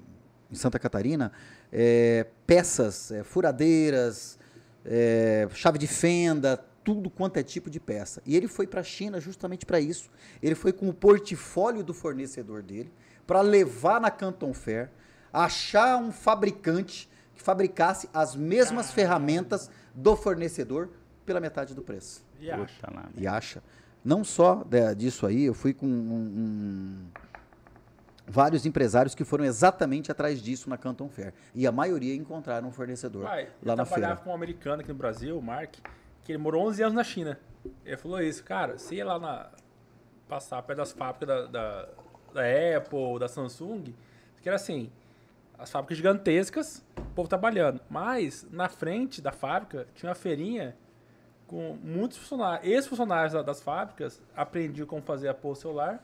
em 0.49 0.55
Santa 0.55 0.79
Catarina 0.79 1.33
é, 1.71 2.25
peças, 2.47 3.11
é, 3.11 3.23
furadeiras, 3.23 4.39
é, 4.85 5.47
chave 5.53 5.77
de 5.77 5.87
fenda, 5.87 6.57
tudo 6.83 7.09
quanto 7.09 7.37
é 7.37 7.43
tipo 7.43 7.69
de 7.69 7.79
peça. 7.79 8.21
E 8.25 8.35
ele 8.35 8.47
foi 8.47 8.65
para 8.65 8.79
a 8.79 8.83
China 8.83 9.19
justamente 9.19 9.65
para 9.65 9.79
isso. 9.79 10.09
Ele 10.41 10.55
foi 10.55 10.71
com 10.71 10.87
o 10.87 10.93
portfólio 10.93 11.83
do 11.83 11.93
fornecedor 11.93 12.63
dele 12.63 12.91
para 13.27 13.41
levar 13.41 13.99
na 13.99 14.09
Canton 14.09 14.53
Fair, 14.53 14.89
achar 15.31 15.97
um 15.97 16.11
fabricante 16.11 17.09
que 17.35 17.41
fabricasse 17.41 18.09
as 18.13 18.35
mesmas 18.35 18.91
ferramentas 18.91 19.69
do 19.93 20.15
fornecedor 20.15 20.89
pela 21.25 21.39
metade 21.39 21.75
do 21.75 21.81
preço. 21.81 22.25
E 22.39 22.49
acha. 22.49 22.87
E 23.15 23.27
acha. 23.27 23.63
Não 24.03 24.23
só 24.23 24.65
disso 24.97 25.27
aí, 25.27 25.43
eu 25.43 25.53
fui 25.53 25.73
com 25.73 25.85
um, 25.85 25.89
um 25.89 27.05
vários 28.27 28.65
empresários 28.65 29.15
que 29.15 29.23
foram 29.23 29.43
exatamente 29.43 30.11
atrás 30.11 30.41
disso 30.41 30.69
na 30.69 30.77
Canton 30.77 31.09
Fair. 31.09 31.33
E 31.53 31.67
a 31.67 31.71
maioria 31.71 32.15
encontraram 32.15 32.67
um 32.67 32.71
fornecedor 32.71 33.25
Pai, 33.25 33.49
lá 33.63 33.75
na 33.75 33.85
feira. 33.85 33.99
Eu 33.99 34.01
trabalhava 34.01 34.21
com 34.21 34.29
um 34.29 34.33
americano 34.33 34.81
aqui 34.81 34.89
no 34.89 34.97
Brasil, 34.97 35.37
o 35.37 35.41
Mark, 35.41 35.75
que 36.23 36.31
ele 36.31 36.37
morou 36.37 36.67
11 36.67 36.83
anos 36.83 36.95
na 36.95 37.03
China. 37.03 37.39
Ele 37.85 37.97
falou 37.97 38.21
isso, 38.21 38.43
cara, 38.43 38.77
se 38.77 38.95
ia 38.95 39.05
lá 39.05 39.19
na... 39.19 39.49
passar 40.27 40.61
perto 40.63 40.79
das 40.79 40.91
fábricas 40.91 41.27
da, 41.27 41.45
da, 41.47 41.89
da 42.33 42.77
Apple, 42.77 43.19
da 43.19 43.27
Samsung, 43.27 43.93
que 44.41 44.49
era 44.49 44.55
assim, 44.55 44.89
as 45.57 45.71
fábricas 45.71 45.97
gigantescas, 45.97 46.83
o 46.97 47.13
povo 47.13 47.29
trabalhando. 47.29 47.81
Mas, 47.87 48.47
na 48.49 48.67
frente 48.67 49.21
da 49.21 49.31
fábrica, 49.31 49.87
tinha 49.93 50.09
uma 50.09 50.15
feirinha 50.15 50.75
com 51.45 51.77
muitos 51.83 52.17
funcionários. 52.17 52.67
Ex-funcionários 52.67 53.45
das 53.45 53.61
fábricas 53.61 54.21
aprendiam 54.35 54.87
como 54.87 55.01
fazer 55.01 55.27
a 55.27 55.33
pôr 55.33 55.55
celular. 55.55 56.03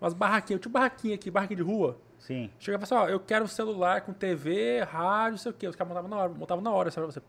Umas 0.00 0.12
barraquinhas, 0.12 0.60
tinha 0.60 0.72
barraquinha 0.72 1.14
aqui, 1.14 1.30
barraquinha 1.30 1.56
de 1.56 1.62
rua. 1.62 1.98
Sim. 2.18 2.50
Chegava 2.58 2.84
assim, 2.84 2.94
ó, 2.94 3.08
eu 3.08 3.20
quero 3.20 3.46
celular 3.46 4.00
com 4.02 4.12
TV, 4.12 4.82
rádio, 4.82 5.32
não 5.32 5.38
sei 5.38 5.52
o 5.52 5.54
quê. 5.54 5.68
Os 5.68 5.76
caras 5.76 5.88
montavam 5.92 6.10
na 6.10 6.16
hora, 6.16 6.28
montavam 6.28 6.64
na 6.64 6.70
hora, 6.70 6.90
sabe? 6.90 7.06
Você 7.06 7.20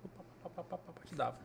te 1.05 1.15
dava. 1.15 1.37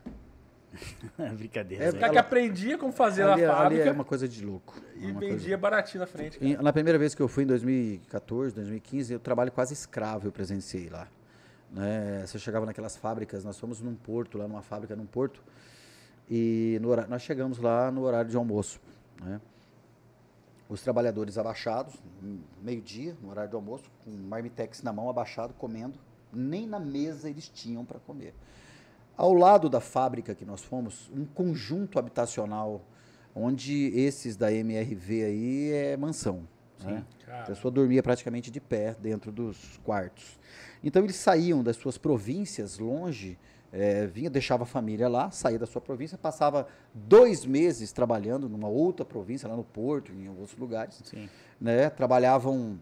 Brincadeira. 1.36 1.84
É, 1.84 1.90
o 1.90 1.98
cara 1.98 2.12
que 2.12 2.18
aprendia 2.18 2.78
como 2.78 2.92
fazer 2.92 3.22
ali, 3.22 3.42
na 3.42 3.46
é- 3.46 3.54
fábrica. 3.54 3.82
Ali 3.82 3.90
é 3.90 3.92
uma 3.92 4.04
coisa 4.04 4.26
de 4.26 4.44
louco. 4.44 4.80
É 4.96 5.04
e 5.04 5.12
vendia 5.12 5.36
coisa... 5.36 5.56
baratinho 5.58 6.00
na 6.00 6.06
frente. 6.06 6.38
Cara. 6.38 6.62
Na 6.62 6.72
primeira 6.72 6.98
vez 6.98 7.14
que 7.14 7.22
eu 7.22 7.28
fui, 7.28 7.44
em 7.44 7.46
2014, 7.46 8.54
2015, 8.54 9.12
eu 9.12 9.20
trabalho 9.20 9.52
quase 9.52 9.74
escravo, 9.74 10.26
eu 10.26 10.32
presenciei 10.32 10.88
lá. 10.88 11.08
Né? 11.70 12.24
Você 12.26 12.38
chegava 12.38 12.66
naquelas 12.66 12.96
fábricas, 12.96 13.44
nós 13.44 13.58
fomos 13.58 13.80
num 13.80 13.94
porto, 13.94 14.38
lá 14.38 14.46
numa 14.46 14.62
fábrica 14.62 14.94
num 14.94 15.06
porto, 15.06 15.42
e 16.30 16.78
no 16.80 16.88
horário, 16.88 17.10
nós 17.10 17.22
chegamos 17.22 17.58
lá 17.58 17.90
no 17.90 18.02
horário 18.02 18.30
de 18.30 18.36
almoço. 18.36 18.80
Né? 19.22 19.40
Os 20.72 20.80
trabalhadores 20.80 21.36
abaixados, 21.36 21.92
meio-dia, 22.62 23.14
no 23.20 23.28
horário 23.28 23.50
do 23.50 23.58
almoço, 23.58 23.90
com 24.02 24.10
marmitex 24.10 24.82
na 24.82 24.90
mão, 24.90 25.10
abaixado, 25.10 25.52
comendo. 25.52 25.98
Nem 26.32 26.66
na 26.66 26.80
mesa 26.80 27.28
eles 27.28 27.46
tinham 27.46 27.84
para 27.84 28.00
comer. 28.00 28.32
Ao 29.14 29.34
lado 29.34 29.68
da 29.68 29.82
fábrica 29.82 30.34
que 30.34 30.46
nós 30.46 30.62
fomos, 30.62 31.10
um 31.14 31.26
conjunto 31.26 31.98
habitacional, 31.98 32.80
onde 33.34 33.88
esses 33.94 34.34
da 34.34 34.50
MRV 34.50 35.24
aí 35.24 35.72
é 35.72 35.94
mansão. 35.94 36.48
Né? 36.82 37.04
A 37.28 37.42
pessoa 37.42 37.70
dormia 37.70 38.02
praticamente 38.02 38.50
de 38.50 38.58
pé 38.58 38.96
dentro 38.98 39.30
dos 39.30 39.78
quartos. 39.84 40.40
Então 40.82 41.04
eles 41.04 41.16
saíam 41.16 41.62
das 41.62 41.76
suas 41.76 41.98
províncias 41.98 42.78
longe, 42.78 43.38
é, 43.72 44.06
vinha, 44.06 44.28
deixava 44.28 44.64
a 44.64 44.66
família 44.66 45.08
lá, 45.08 45.30
saía 45.30 45.58
da 45.58 45.66
sua 45.66 45.80
província, 45.80 46.18
passava 46.18 46.68
dois 46.92 47.46
meses 47.46 47.90
trabalhando 47.90 48.48
numa 48.48 48.68
outra 48.68 49.04
província, 49.04 49.48
lá 49.48 49.56
no 49.56 49.64
Porto, 49.64 50.12
em 50.12 50.28
outros 50.28 50.56
lugares. 50.58 51.00
Sim. 51.04 51.28
Né? 51.58 51.88
Trabalhavam 51.88 52.78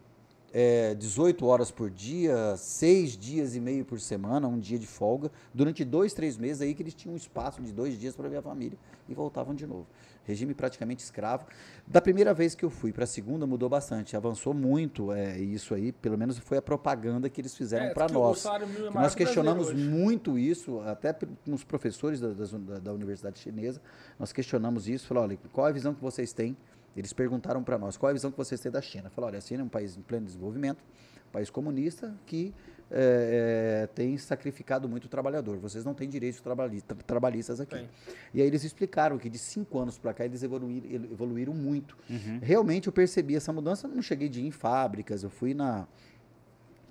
é, 0.53 0.93
18 0.95 1.45
horas 1.45 1.71
por 1.71 1.89
dia, 1.89 2.55
seis 2.57 3.17
dias 3.17 3.55
e 3.55 3.59
meio 3.61 3.85
por 3.85 4.01
semana, 4.01 4.47
um 4.47 4.59
dia 4.59 4.77
de 4.77 4.87
folga, 4.87 5.31
durante 5.53 5.85
dois, 5.85 6.13
três 6.13 6.37
meses 6.37 6.61
aí 6.61 6.73
que 6.73 6.83
eles 6.83 6.93
tinham 6.93 7.13
um 7.13 7.17
espaço 7.17 7.61
de 7.61 7.71
dois 7.71 7.97
dias 7.97 8.15
para 8.15 8.27
ver 8.27 8.37
a 8.37 8.41
família 8.41 8.77
e 9.07 9.13
voltavam 9.13 9.55
de 9.55 9.65
novo. 9.65 9.87
Regime 10.25 10.53
praticamente 10.53 11.03
escravo. 11.03 11.45
Da 11.87 11.99
primeira 11.99 12.33
vez 12.33 12.53
que 12.55 12.63
eu 12.63 12.69
fui 12.69 12.91
para 12.91 13.03
a 13.03 13.07
segunda 13.07 13.45
mudou 13.47 13.67
bastante, 13.67 14.15
avançou 14.15 14.53
muito 14.53 15.11
é, 15.11 15.37
isso 15.39 15.73
aí, 15.73 15.91
pelo 15.91 16.17
menos 16.17 16.37
foi 16.37 16.57
a 16.57 16.61
propaganda 16.61 17.29
que 17.29 17.41
eles 17.41 17.55
fizeram 17.55 17.87
é, 17.87 17.93
para 17.93 18.07
nós. 18.07 18.45
É 18.45 18.89
nós 18.93 19.15
questionamos 19.15 19.73
muito 19.73 20.37
isso, 20.37 20.79
até 20.81 21.15
nos 21.45 21.63
professores 21.63 22.19
da, 22.19 22.29
da, 22.29 22.79
da 22.79 22.93
Universidade 22.93 23.39
Chinesa, 23.39 23.81
nós 24.19 24.31
questionamos 24.31 24.87
isso, 24.87 25.07
falou, 25.07 25.23
olha, 25.23 25.37
qual 25.51 25.67
a 25.67 25.71
visão 25.71 25.93
que 25.93 26.01
vocês 26.01 26.31
têm 26.33 26.55
eles 26.95 27.13
perguntaram 27.13 27.63
para 27.63 27.77
nós 27.77 27.97
qual 27.97 28.09
é 28.09 28.11
a 28.11 28.13
visão 28.13 28.31
que 28.31 28.37
vocês 28.37 28.59
têm 28.59 28.71
da 28.71 28.81
China. 28.81 29.09
Falaram, 29.09 29.33
olha, 29.33 29.37
a 29.37 29.41
China 29.41 29.61
é 29.61 29.65
um 29.65 29.69
país 29.69 29.97
em 29.97 30.01
pleno 30.01 30.25
desenvolvimento, 30.25 30.83
um 31.29 31.31
país 31.31 31.49
comunista 31.49 32.13
que 32.25 32.53
é, 32.93 33.83
é, 33.83 33.87
tem 33.87 34.17
sacrificado 34.17 34.89
muito 34.89 35.05
o 35.05 35.07
trabalhador. 35.07 35.57
Vocês 35.57 35.85
não 35.85 35.93
têm 35.93 36.09
direitos 36.09 36.41
trabalhista, 36.41 36.93
trabalhistas 36.95 37.61
aqui. 37.61 37.87
E 38.33 38.41
aí 38.41 38.47
eles 38.47 38.65
explicaram 38.65 39.17
que 39.17 39.29
de 39.29 39.37
cinco 39.37 39.79
anos 39.79 39.97
para 39.97 40.13
cá 40.13 40.25
eles 40.25 40.43
evoluíram, 40.43 41.05
evoluíram 41.09 41.53
muito. 41.53 41.97
Uhum. 42.09 42.39
Realmente 42.41 42.87
eu 42.87 42.93
percebi 42.93 43.35
essa 43.35 43.53
mudança. 43.53 43.87
Não 43.87 44.01
cheguei 44.01 44.27
de 44.27 44.41
ir 44.41 44.47
em 44.47 44.51
fábricas, 44.51 45.23
eu 45.23 45.29
fui 45.29 45.53
na 45.53 45.87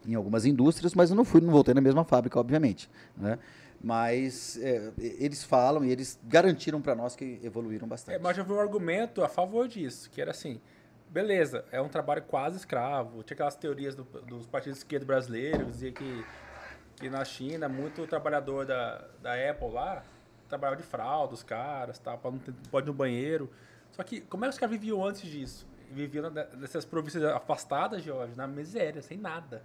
em 0.06 0.14
algumas 0.14 0.46
indústrias, 0.46 0.94
mas 0.94 1.10
eu 1.10 1.16
não 1.16 1.26
fui, 1.26 1.42
não 1.42 1.52
voltei 1.52 1.74
na 1.74 1.80
mesma 1.82 2.04
fábrica, 2.04 2.40
obviamente. 2.40 2.88
Né? 3.14 3.38
Mas 3.82 4.58
é, 4.62 4.92
eles 4.98 5.42
falam 5.42 5.84
e 5.84 5.90
eles 5.90 6.20
garantiram 6.24 6.82
para 6.82 6.94
nós 6.94 7.16
que 7.16 7.40
evoluíram 7.42 7.88
bastante. 7.88 8.16
É, 8.16 8.18
mas 8.18 8.36
já 8.36 8.42
vi 8.42 8.52
um 8.52 8.60
argumento 8.60 9.24
a 9.24 9.28
favor 9.28 9.66
disso, 9.66 10.10
que 10.10 10.20
era 10.20 10.32
assim, 10.32 10.60
beleza, 11.08 11.64
é 11.72 11.80
um 11.80 11.88
trabalho 11.88 12.22
quase 12.22 12.58
escravo. 12.58 13.22
Tinha 13.22 13.34
aquelas 13.34 13.56
teorias 13.56 13.94
do, 13.94 14.04
dos 14.04 14.46
partidos 14.46 14.78
de 14.78 14.84
esquerda 14.84 15.06
brasileiros, 15.06 15.66
dizia 15.66 15.92
que, 15.92 16.24
que 16.96 17.08
na 17.08 17.24
China, 17.24 17.68
muito 17.68 18.06
trabalhador 18.06 18.66
da, 18.66 19.06
da 19.22 19.32
Apple 19.50 19.70
lá 19.70 20.04
trabalhava 20.50 20.76
de 20.76 20.86
fralda, 20.86 21.32
os 21.32 21.42
caras, 21.42 21.98
tá, 21.98 22.18
pode 22.70 22.86
ir 22.86 22.88
no 22.88 22.92
banheiro. 22.92 23.50
Só 23.92 24.02
que 24.02 24.20
como 24.20 24.44
é 24.44 24.48
que 24.48 24.54
os 24.54 24.58
caras 24.58 24.72
viviam 24.72 25.02
antes 25.04 25.22
disso? 25.30 25.66
Viviam 25.90 26.30
nessas 26.30 26.84
províncias 26.84 27.22
afastadas, 27.24 28.02
Jorge, 28.02 28.34
na 28.36 28.46
miséria, 28.46 29.00
sem 29.00 29.16
nada. 29.16 29.62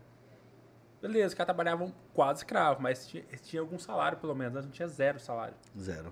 Beleza, 1.05 1.27
os 1.27 1.33
caras 1.35 1.53
trabalhavam 1.53 1.93
quase 2.15 2.39
escravo, 2.39 2.81
mas 2.81 3.05
tinha, 3.07 3.23
tinha 3.43 3.61
algum 3.61 3.77
salário 3.77 4.17
pelo 4.17 4.33
menos, 4.33 4.65
não 4.65 4.71
tinha 4.71 4.87
zero 4.87 5.19
salário. 5.19 5.53
Zero. 5.79 6.11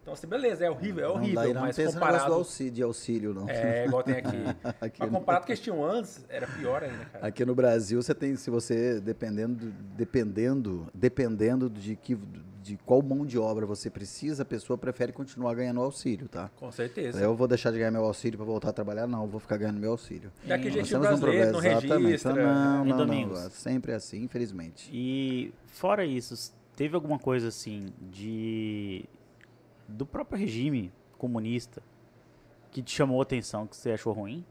Então, 0.00 0.14
assim, 0.14 0.28
beleza, 0.28 0.64
é 0.64 0.70
horrível, 0.70 1.04
é 1.04 1.08
horrível. 1.08 1.34
Não, 1.34 1.42
daí 1.42 1.54
não 1.54 1.60
mas 1.62 1.74
tem 1.74 1.86
comparado... 1.86 2.26
do 2.26 2.34
auxílio, 2.34 2.72
de 2.72 2.82
auxílio, 2.84 3.34
não. 3.34 3.48
É, 3.48 3.86
igual 3.86 4.04
tem 4.04 4.16
aqui. 4.18 4.36
aqui 4.80 5.00
mas 5.00 5.10
comparado 5.10 5.40
com 5.40 5.44
o 5.44 5.46
que 5.46 5.52
eles 5.52 5.60
tinham 5.60 5.84
antes, 5.84 6.24
era 6.28 6.46
pior 6.46 6.84
ainda, 6.84 7.04
cara. 7.06 7.26
Aqui 7.26 7.44
no 7.44 7.54
Brasil, 7.54 8.00
você 8.00 8.14
tem, 8.14 8.36
se 8.36 8.48
você, 8.48 9.00
dependendo, 9.00 9.72
dependendo, 9.96 10.88
dependendo 10.94 11.68
de 11.68 11.96
que 11.96 12.16
de 12.62 12.76
qual 12.86 13.02
mão 13.02 13.26
de 13.26 13.38
obra 13.38 13.66
você 13.66 13.90
precisa, 13.90 14.42
a 14.42 14.46
pessoa 14.46 14.78
prefere 14.78 15.12
continuar 15.12 15.54
ganhando 15.54 15.80
auxílio, 15.80 16.28
tá? 16.28 16.50
Com 16.56 16.70
certeza. 16.70 17.20
Eu 17.20 17.34
vou 17.34 17.48
deixar 17.48 17.72
de 17.72 17.78
ganhar 17.78 17.90
meu 17.90 18.04
auxílio 18.04 18.38
para 18.38 18.46
voltar 18.46 18.70
a 18.70 18.72
trabalhar? 18.72 19.06
Não, 19.06 19.22
eu 19.22 19.28
vou 19.28 19.40
ficar 19.40 19.56
ganhando 19.56 19.80
meu 19.80 19.90
auxílio. 19.90 20.30
Que 20.44 20.52
a 20.52 20.58
gente 20.58 20.96
brasileiro 20.96 21.48
um 21.48 21.52
não 21.52 21.60
registra. 21.60 22.34
Não, 22.34 22.84
não, 22.84 23.06
não, 23.06 23.26
não, 23.26 23.50
sempre 23.50 23.92
assim, 23.92 24.22
infelizmente. 24.22 24.88
E 24.92 25.52
fora 25.66 26.04
isso, 26.04 26.54
teve 26.76 26.94
alguma 26.94 27.18
coisa 27.18 27.48
assim 27.48 27.86
de 28.00 29.04
do 29.88 30.06
próprio 30.06 30.38
regime 30.38 30.92
comunista 31.18 31.82
que 32.70 32.82
te 32.82 32.94
chamou 32.94 33.20
a 33.20 33.22
atenção, 33.22 33.66
que 33.66 33.76
você 33.76 33.90
achou 33.90 34.12
ruim? 34.12 34.44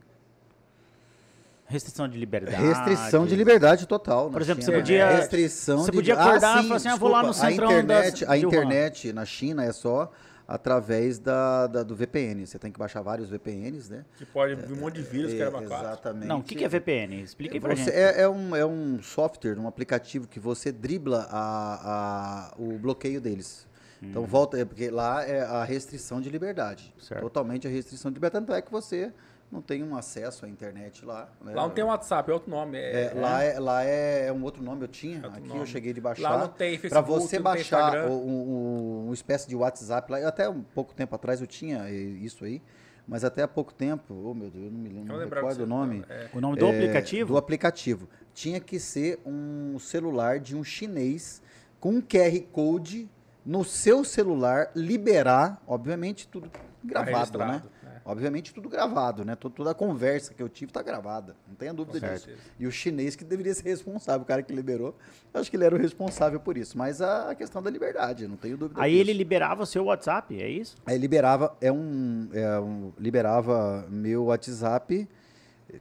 Restrição 1.72 2.08
de 2.08 2.18
liberdade. 2.18 2.62
Restrição 2.62 3.26
de 3.26 3.36
liberdade 3.36 3.88
total. 3.88 4.30
Por 4.30 4.42
exemplo, 4.42 4.62
China. 4.62 4.76
você 4.76 4.82
podia. 4.82 5.10
Restrição 5.10 5.78
você 5.80 5.92
podia 5.92 6.16
de... 6.16 6.22
acordar 6.22 6.58
ah, 6.58 6.58
sim, 6.58 6.66
e 6.66 6.68
falar 6.68 6.78
assim: 6.78 6.88
ah, 6.90 6.96
vou 6.98 7.10
lá 7.10 7.24
no 7.24 7.34
centrão 7.34 7.70
a 7.70 7.74
internet, 7.74 8.20
das... 8.22 8.30
A 8.30 8.38
internet 8.38 9.14
na 9.14 9.26
China 9.26 9.64
é 9.64 9.72
só 9.72 10.12
através 10.48 11.18
da, 11.18 11.68
da, 11.68 11.82
do 11.82 11.96
VPN. 11.96 12.46
Você 12.46 12.60
tem 12.60 12.72
que 12.72 12.78
baixar 12.78 13.02
vários 13.02 13.30
VPNs, 13.30 13.90
né? 13.90 14.04
Que 14.18 14.26
pode 14.26 14.56
vir 14.56 14.74
um 14.74 14.82
monte 14.82 14.96
de 14.96 15.04
vírus, 15.04 15.32
é, 15.32 15.36
que 15.38 15.42
era 15.42 15.50
uma 15.50 15.64
Exatamente. 15.64 16.28
Não, 16.28 16.40
o 16.40 16.44
que, 16.44 16.56
que, 16.56 16.66
é 16.66 16.68
VPN? 16.68 17.22
Explica 17.22 17.56
aí 17.56 17.60
pra 17.62 17.74
você, 17.74 17.86
gente. 17.86 17.96
É, 17.96 18.24
é, 18.24 18.30
um, 18.30 18.54
é 18.54 18.66
um 18.66 19.02
software, 19.02 19.58
um 19.58 19.68
aplicativo 19.68 20.28
que 20.28 20.40
você 20.40 20.72
dribla 20.72 21.26
a, 21.32 22.52
a, 22.52 22.54
o 22.58 22.78
bloqueio 22.78 23.22
deles. 23.22 23.66
Então 24.02 24.24
hum. 24.24 24.26
volta, 24.26 24.60
é 24.60 24.66
porque 24.66 24.90
lá 24.90 25.24
é 25.24 25.42
a 25.42 25.64
restrição 25.64 26.20
de 26.20 26.30
liberdade. 26.30 26.94
Certo. 27.00 27.22
Totalmente 27.22 27.68
a 27.68 27.70
restrição 27.70 28.12
de 28.12 28.16
liberdade. 28.16 28.46
Tanto 28.46 28.58
é 28.58 28.62
que 28.62 28.72
você 28.72 29.14
não 29.52 29.62
tem 29.62 29.84
um 29.84 29.96
acesso 29.96 30.46
à 30.46 30.50
internet 30.50 31.04
lá. 31.04 31.30
Né? 31.44 31.54
Lá 31.54 31.64
não 31.64 31.70
tem 31.70 31.84
WhatsApp, 31.84 32.30
é 32.30 32.34
outro 32.34 32.50
nome. 32.50 32.78
É, 32.78 33.12
é, 33.14 33.14
lá, 33.14 33.44
é, 33.44 33.60
lá 33.60 33.84
é 33.84 34.32
um 34.32 34.42
outro 34.44 34.64
nome, 34.64 34.84
eu 34.84 34.88
tinha. 34.88 35.22
É 35.22 35.28
aqui 35.28 35.48
nome. 35.48 35.60
eu 35.60 35.66
cheguei 35.66 35.92
de 35.92 36.00
baixar. 36.00 36.32
Lá 36.32 36.38
não 36.38 36.48
tem 36.48 36.78
Facebook, 36.78 36.90
Para 36.90 37.02
você 37.02 37.40
baixar 37.40 38.10
um, 38.10 38.14
um, 38.14 39.06
uma 39.06 39.14
espécie 39.14 39.50
de 39.50 39.56
WhatsApp 39.56 40.10
lá, 40.12 40.26
até 40.26 40.48
um 40.48 40.62
pouco 40.62 40.94
tempo 40.94 41.14
atrás 41.14 41.42
eu 41.42 41.48
tinha 41.48 41.90
isso 41.90 42.46
aí. 42.46 42.62
Mas 43.08 43.26
até 43.26 43.42
há 43.42 43.48
pouco 43.48 43.74
tempo, 43.74 44.14
oh 44.14 44.34
meu 44.34 44.50
Deus, 44.50 44.66
eu 44.66 44.72
não 44.72 44.80
me 44.80 44.88
lembro, 44.88 45.18
não 45.18 45.20
recordo 45.20 45.64
o 45.64 45.68
nome. 45.68 46.06
É. 46.08 46.30
O 46.34 46.40
nome 46.40 46.56
do 46.56 46.68
é, 46.68 46.70
aplicativo? 46.70 47.34
Do 47.34 47.38
aplicativo. 47.38 48.08
Tinha 48.34 48.60
que 48.60 48.80
ser 48.80 49.20
um 49.26 49.78
celular 49.80 50.40
de 50.40 50.56
um 50.56 50.64
chinês 50.64 51.42
com 51.80 51.96
um 51.96 52.02
QR 52.02 52.40
Code 52.52 53.10
no 53.46 53.66
seu 53.66 54.06
celular, 54.06 54.72
liberar, 54.76 55.62
obviamente, 55.68 56.28
tudo 56.28 56.50
gravado, 56.84 57.38
né? 57.40 57.64
Obviamente 58.04 58.54
tudo 58.54 58.68
gravado, 58.68 59.24
né? 59.24 59.36
Toda 59.36 59.72
a 59.72 59.74
conversa 59.74 60.34
que 60.34 60.42
eu 60.42 60.50
tive 60.50 60.72
está 60.72 60.82
gravada. 60.82 61.36
Não 61.48 61.56
tenha 61.56 61.74
dúvida 61.74 62.00
Com 62.00 62.08
disso. 62.14 62.26
Certeza. 62.26 62.48
E 62.60 62.66
o 62.66 62.72
chinês 62.72 63.16
que 63.16 63.24
deveria 63.24 63.54
ser 63.54 63.64
responsável, 63.70 64.22
o 64.24 64.26
cara 64.26 64.42
que 64.42 64.54
liberou, 64.54 64.96
acho 65.34 65.50
que 65.50 65.56
ele 65.56 65.66
era 65.66 65.76
o 65.76 65.78
responsável 65.78 66.40
por 66.40 66.58
isso. 66.58 66.78
Mas 66.78 67.02
a 67.02 67.36
questão 67.36 67.62
da 67.62 67.70
liberdade, 67.70 68.28
não 68.28 68.38
tenho 68.38 68.58
dúvida 68.58 68.82
Aí 68.82 68.92
disso. 68.92 69.02
ele 69.02 69.14
liberava 69.14 69.64
o 69.64 69.66
seu 69.66 69.86
WhatsApp, 69.86 70.42
é 70.42 70.50
isso? 70.50 70.76
Aí 70.86 70.98
liberava, 70.98 71.56
é 71.62 71.72
um, 71.72 72.28
é 72.34 72.60
um 72.60 72.92
liberava 72.98 73.86
meu 73.90 74.26
WhatsApp 74.26 75.08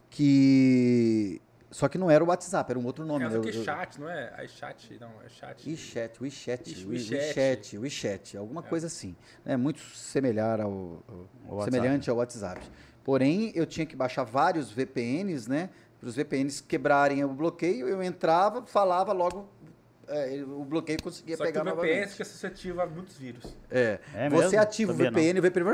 que 0.09 1.41
só 1.71 1.89
que 1.89 1.97
não 1.97 2.11
era 2.11 2.23
o 2.23 2.27
WhatsApp, 2.27 2.73
era 2.73 2.79
um 2.79 2.85
outro 2.85 3.05
nome. 3.05 3.25
É, 3.25 3.29
né? 3.29 3.41
que 3.41 3.53
chat, 3.53 4.01
não 4.01 4.09
é? 4.09 4.45
iChat, 4.45 4.99
não, 5.01 5.13
é 5.25 5.29
chat. 5.29 5.69
WeChat, 5.69 6.21
WeChat, 6.21 6.87
WeChat, 6.87 7.79
WeChat, 7.79 8.37
alguma 8.37 8.61
é. 8.61 8.65
coisa 8.65 8.89
assim. 8.89 9.15
É 9.45 9.57
muito 9.57 9.81
semelhante 9.81 10.63
ao, 10.63 11.05
ao 11.49 11.63
semelhante 11.63 12.11
ao 12.11 12.17
WhatsApp. 12.17 12.61
Porém, 13.05 13.53
eu 13.55 13.65
tinha 13.67 13.87
que 13.87 13.95
baixar 13.95 14.25
vários 14.25 14.71
VPNs, 14.71 15.49
né? 15.49 15.71
Para 16.01 16.09
os 16.09 16.17
VPNs 16.17 16.63
quebrarem 16.63 17.25
o 17.25 17.29
bloqueio, 17.29 17.87
eu 17.87 18.03
entrava, 18.03 18.65
falava 18.67 19.13
logo 19.13 19.49
é, 20.11 20.43
o 20.45 20.65
bloqueio 20.65 21.01
conseguia 21.01 21.37
Só 21.37 21.45
pegar 21.45 21.63
que 21.63 21.69
o 21.69 21.75
VPN 21.75 21.91
novamente. 21.93 22.17
que 22.17 22.23
é 22.23 22.25
suscetível 22.25 22.81
a 22.81 22.87
muitos 22.87 23.17
vírus. 23.17 23.45
É, 23.71 23.99
é 24.15 24.29
você 24.29 24.45
mesmo? 24.45 24.61
ativa 24.61 24.93
Sabia 24.93 25.09
o 25.09 25.13
VPN, 25.13 25.33
não. 25.35 25.41
o 25.41 25.43
VPN, 25.43 25.71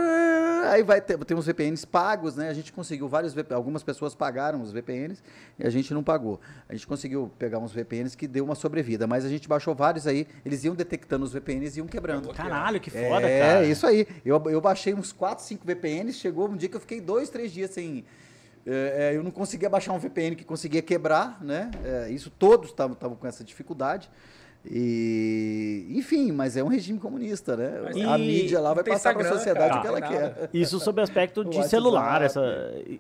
aí 0.70 0.82
vai 0.82 1.00
ter, 1.00 1.18
tem 1.24 1.36
uns 1.36 1.46
VPNs 1.46 1.86
pagos, 1.86 2.36
né? 2.36 2.50
A 2.50 2.52
gente 2.52 2.72
conseguiu 2.72 3.08
vários 3.08 3.32
VPNs, 3.32 3.56
algumas 3.56 3.82
pessoas 3.82 4.14
pagaram 4.14 4.60
os 4.60 4.72
VPNs 4.72 5.22
e 5.58 5.66
a 5.66 5.70
gente 5.70 5.94
não 5.94 6.04
pagou. 6.04 6.38
A 6.68 6.74
gente 6.74 6.86
conseguiu 6.86 7.30
pegar 7.38 7.58
uns 7.58 7.72
VPNs 7.72 8.16
que 8.16 8.28
deu 8.28 8.44
uma 8.44 8.54
sobrevida, 8.54 9.06
mas 9.06 9.24
a 9.24 9.28
gente 9.28 9.48
baixou 9.48 9.74
vários 9.74 10.06
aí, 10.06 10.26
eles 10.44 10.62
iam 10.64 10.74
detectando 10.74 11.24
os 11.24 11.32
VPNs 11.32 11.76
e 11.76 11.80
iam 11.80 11.86
quebrando. 11.86 12.32
Caralho, 12.34 12.78
que 12.78 12.90
foda, 12.90 13.26
é, 13.26 13.40
cara. 13.40 13.64
É, 13.64 13.68
isso 13.68 13.86
aí. 13.86 14.06
Eu, 14.24 14.42
eu 14.50 14.60
baixei 14.60 14.92
uns 14.92 15.12
4, 15.12 15.44
5 15.44 15.66
VPNs, 15.66 16.18
chegou 16.18 16.48
um 16.48 16.56
dia 16.56 16.68
que 16.68 16.76
eu 16.76 16.80
fiquei 16.80 17.00
dois, 17.00 17.30
três 17.30 17.50
dias 17.52 17.70
sem 17.70 18.04
é, 18.66 19.12
é, 19.12 19.16
eu 19.16 19.22
não 19.22 19.30
conseguia 19.30 19.70
baixar 19.70 19.93
um 19.93 19.98
VPN 19.98 20.34
que 20.34 20.44
conseguia 20.44 20.82
quebrar, 20.82 21.43
né? 21.43 21.70
É, 21.84 22.10
isso 22.10 22.30
todos 22.30 22.70
estavam 22.70 23.16
com 23.16 23.26
essa 23.26 23.44
dificuldade. 23.44 24.10
E, 24.68 25.86
enfim, 25.90 26.32
mas 26.32 26.56
é 26.56 26.64
um 26.64 26.66
regime 26.66 26.98
comunista, 26.98 27.56
né? 27.56 27.93
E 27.94 28.02
a 28.02 28.18
mídia 28.18 28.59
lá 28.59 28.74
vai 28.74 28.82
passar 28.82 29.14
para 29.14 29.28
a 29.28 29.32
sociedade 29.32 29.68
cara, 29.68 29.78
o 29.78 29.82
que 29.82 29.86
ela 29.86 30.01
quer. 30.01 30.51
Isso 30.52 30.80
sob 30.80 31.01
aspecto 31.01 31.44
de 31.48 31.68
celular, 31.68 32.22
essa 32.22 32.43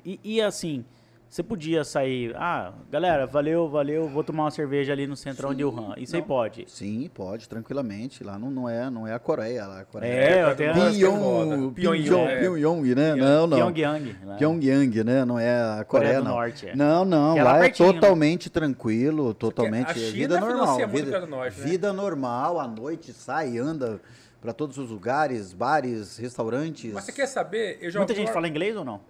e, 0.04 0.20
e 0.22 0.40
assim, 0.40 0.84
você 1.28 1.42
podia 1.42 1.82
sair, 1.82 2.34
ah, 2.36 2.72
galera, 2.90 3.26
valeu, 3.26 3.68
valeu, 3.68 4.08
vou 4.08 4.22
tomar 4.22 4.44
uma 4.44 4.50
cerveja 4.50 4.92
ali 4.92 5.06
no 5.06 5.16
centrão 5.16 5.50
Sim, 5.50 5.56
de 5.56 5.64
Wuhan. 5.64 5.94
Isso 5.98 6.12
não. 6.12 6.20
aí 6.20 6.26
pode? 6.26 6.64
Sim, 6.68 7.10
pode, 7.12 7.48
tranquilamente. 7.48 8.22
Lá 8.22 8.38
não, 8.38 8.50
não, 8.50 8.68
é, 8.68 8.88
não 8.88 9.06
é 9.06 9.12
a 9.12 9.18
Coreia. 9.18 9.66
Lá 9.66 9.80
a 9.80 9.84
Coreia 9.84 10.12
é, 10.12 10.38
é 10.40 10.54
tenho 10.54 10.72
Pyong, 10.72 11.72
Pyongyang, 11.74 12.30
é. 12.30 12.40
Pyongyang, 12.40 12.94
né? 12.94 13.14
Não, 13.16 13.46
não. 13.46 13.56
Pyongyang. 13.58 14.16
Pyongyang, 14.38 15.04
né? 15.04 15.24
Não 15.24 15.38
é 15.38 15.80
a 15.80 15.84
Coreia, 15.84 15.84
Coreia 15.84 16.18
do 16.20 16.24
não. 16.24 16.30
Norte, 16.32 16.68
é. 16.68 16.76
Não, 16.76 17.04
não, 17.04 17.36
lá, 17.36 17.66
é 17.66 17.70
totalmente 17.70 18.48
né? 18.48 18.52
tranquilo, 18.54 19.34
totalmente, 19.34 19.90
a 19.90 19.92
vida 19.92 20.40
normal. 20.40 20.76
Vida, 20.88 21.26
norte, 21.26 21.58
né? 21.58 21.66
vida 21.66 21.92
normal, 21.92 22.60
à 22.60 22.68
noite 22.68 23.12
sai, 23.12 23.58
anda 23.58 24.00
para 24.40 24.52
todos 24.52 24.78
os 24.78 24.90
lugares, 24.90 25.52
bares, 25.52 26.18
restaurantes. 26.18 26.92
Mas 26.92 27.04
você 27.04 27.12
quer 27.12 27.26
saber? 27.26 27.80
Muita 27.94 28.14
gente 28.14 28.32
fala 28.32 28.46
inglês 28.46 28.76
ou 28.76 28.84
não? 28.84 29.00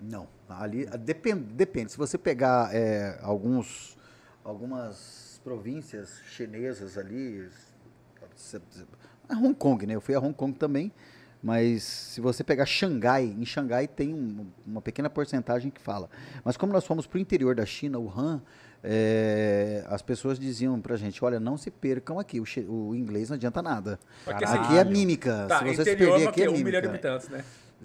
Não. 0.00 0.28
Ali 0.48 0.86
depende, 0.98 1.42
depende. 1.52 1.92
Se 1.92 1.98
você 1.98 2.16
pegar 2.16 2.74
é, 2.74 3.18
alguns, 3.22 3.96
algumas 4.42 5.40
províncias 5.44 6.20
chinesas 6.30 6.96
ali, 6.96 7.48
é 9.28 9.34
Hong 9.34 9.54
Kong, 9.54 9.86
né? 9.86 9.94
Eu 9.94 10.00
fui 10.00 10.14
a 10.14 10.18
Hong 10.18 10.34
Kong 10.34 10.58
também, 10.58 10.92
mas 11.42 11.82
se 11.82 12.20
você 12.20 12.42
pegar 12.42 12.66
Xangai, 12.66 13.24
em 13.24 13.44
Xangai 13.44 13.86
tem 13.86 14.14
um, 14.14 14.46
uma 14.66 14.80
pequena 14.80 15.08
porcentagem 15.08 15.70
que 15.70 15.80
fala. 15.80 16.08
Mas 16.44 16.56
como 16.56 16.72
nós 16.72 16.84
fomos 16.84 17.06
para 17.06 17.18
o 17.18 17.20
interior 17.20 17.54
da 17.54 17.64
China, 17.64 17.98
Wuhan, 17.98 18.42
é, 18.82 19.84
as 19.88 20.02
pessoas 20.02 20.38
diziam 20.38 20.80
pra 20.80 20.96
gente, 20.96 21.22
olha, 21.24 21.38
não 21.38 21.56
se 21.56 21.70
percam 21.70 22.18
aqui, 22.18 22.40
o, 22.40 22.44
o 22.68 22.94
inglês 22.94 23.28
não 23.28 23.36
adianta 23.36 23.62
nada. 23.62 24.00
aqui 24.26 24.78
é 24.78 24.84
mímica, 24.84 25.46
tá, 25.46 25.58
se 25.58 25.64
você 25.76 25.84
se 25.84 25.96
perder 25.96 26.28
aqui 26.28 26.42
é, 26.42 26.44
é 26.44 26.46
mímica. 26.46 26.62
Um 26.62 26.64
milhão 26.64 26.80
de 26.80 26.88
habitantes, 26.88 27.28
né? 27.28 27.44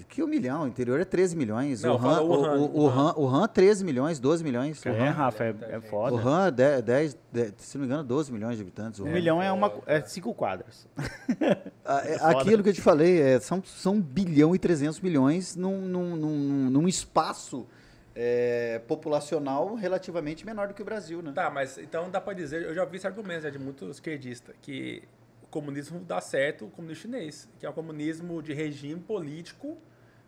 Que 0.09 0.21
um 0.21 0.27
milhão? 0.27 0.63
O 0.63 0.67
interior 0.67 0.99
é 0.99 1.05
13 1.05 1.35
milhões. 1.35 1.81
Não, 1.81 1.93
o, 1.93 1.97
RAM, 1.97 2.21
o, 2.21 2.31
o, 2.31 2.83
o, 2.83 2.87
RAM, 2.87 3.13
o 3.15 3.25
RAM 3.25 3.47
13 3.47 3.85
milhões, 3.85 4.19
12 4.19 4.43
milhões. 4.43 4.85
É, 4.85 5.09
Rafa, 5.09 5.45
é, 5.45 5.55
é 5.69 5.81
foda. 5.81 6.15
O 6.15 6.17
RAM 6.17 6.47
é 6.47 6.51
10, 6.81 7.17
10, 7.31 7.53
se 7.57 7.77
não 7.77 7.85
me 7.85 7.87
engano, 7.87 8.03
12 8.03 8.31
milhões 8.31 8.57
de 8.57 8.61
habitantes. 8.61 8.99
Um 8.99 9.05
milhão 9.05 9.41
é, 9.41 9.51
uma, 9.51 9.71
é 9.85 10.01
cinco 10.01 10.33
quadras. 10.33 10.87
Ah, 11.87 12.01
é, 12.03 12.15
aquilo 12.15 12.63
que 12.63 12.69
eu 12.69 12.73
te 12.73 12.81
falei, 12.81 13.21
é, 13.21 13.39
são, 13.39 13.63
são 13.63 13.93
1 13.93 14.01
bilhão 14.01 14.55
e 14.55 14.57
300 14.57 14.99
milhões 15.01 15.55
num, 15.55 15.81
num, 15.81 16.15
num, 16.15 16.69
num 16.71 16.87
espaço 16.87 17.67
é, 18.15 18.81
populacional 18.87 19.75
relativamente 19.75 20.45
menor 20.45 20.69
do 20.69 20.73
que 20.73 20.81
o 20.81 20.85
Brasil, 20.85 21.21
né? 21.21 21.33
Tá, 21.35 21.51
mas 21.51 21.77
então 21.77 22.09
dá 22.09 22.19
para 22.19 22.33
dizer, 22.33 22.63
eu 22.63 22.73
já 22.73 22.83
ouvi 22.83 22.97
esse 22.97 23.05
argumento 23.05 23.43
já, 23.43 23.51
de 23.51 23.59
muito 23.59 23.87
esquerdista, 23.89 24.53
que 24.61 25.03
comunismo 25.55 26.01
dá 26.01 26.19
certo 26.19 26.65
o 26.65 26.69
comunismo 26.69 27.03
chinês, 27.03 27.49
que 27.57 27.65
é 27.65 27.69
um 27.69 27.73
comunismo 27.73 28.41
de 28.43 28.53
regime 28.53 28.99
político 28.99 29.77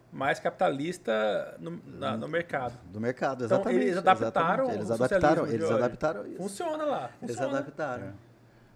mais 0.10 0.40
capitalista 0.40 1.58
no, 1.60 1.82
na, 1.86 2.16
no 2.16 2.30
mercado. 2.30 2.80
Do 2.86 3.02
mercado, 3.02 3.44
exatamente. 3.44 3.76
Então, 3.76 3.88
eles 3.88 3.98
adaptaram 3.98 4.72
Eles 4.72 4.90
adaptaram, 4.90 5.48
eles 5.48 5.70
adaptaram 5.70 6.28
isso. 6.28 6.38
Funciona 6.38 6.86
lá. 6.86 7.10
Funciona. 7.20 7.42
Eles 7.44 7.56
adaptaram. 7.56 8.14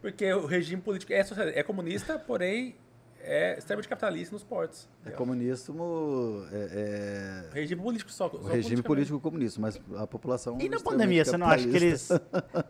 Porque 0.01 0.33
o 0.33 0.45
regime 0.45 0.81
político 0.81 1.13
é, 1.13 1.23
é 1.55 1.63
comunista, 1.63 2.19
porém 2.19 2.75
é 3.23 3.57
extremamente 3.57 3.87
capitalista 3.87 4.33
nos 4.33 4.43
portos. 4.43 4.87
É 5.05 5.11
comunismo. 5.11 6.45
É, 6.51 7.49
é... 7.51 7.53
Regime 7.53 7.81
político 7.81 8.11
só. 8.11 8.29
só 8.29 8.37
regime 8.47 8.81
político 8.81 9.19
comunista, 9.19 9.59
mas 9.59 9.79
a 9.95 10.07
população. 10.07 10.57
E 10.59 10.69
na 10.69 10.79
pandemia, 10.79 11.23
você 11.23 11.37
não 11.37 11.47
acha 11.47 11.67
que 11.67 11.75
eles. 11.75 12.09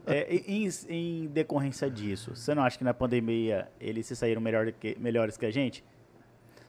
é, 0.05 0.35
em, 0.35 0.69
em, 0.89 1.27
decorrência 1.27 1.89
disso, 1.89 2.35
você 2.35 2.53
não 2.53 2.63
acha 2.63 2.77
que 2.77 2.83
na 2.83 2.93
pandemia 2.93 3.69
eles 3.79 4.05
se 4.05 4.15
saíram 4.15 4.41
melhor 4.41 4.71
que, 4.71 4.97
melhores 4.99 5.37
que 5.37 5.45
a 5.45 5.51
gente? 5.51 5.83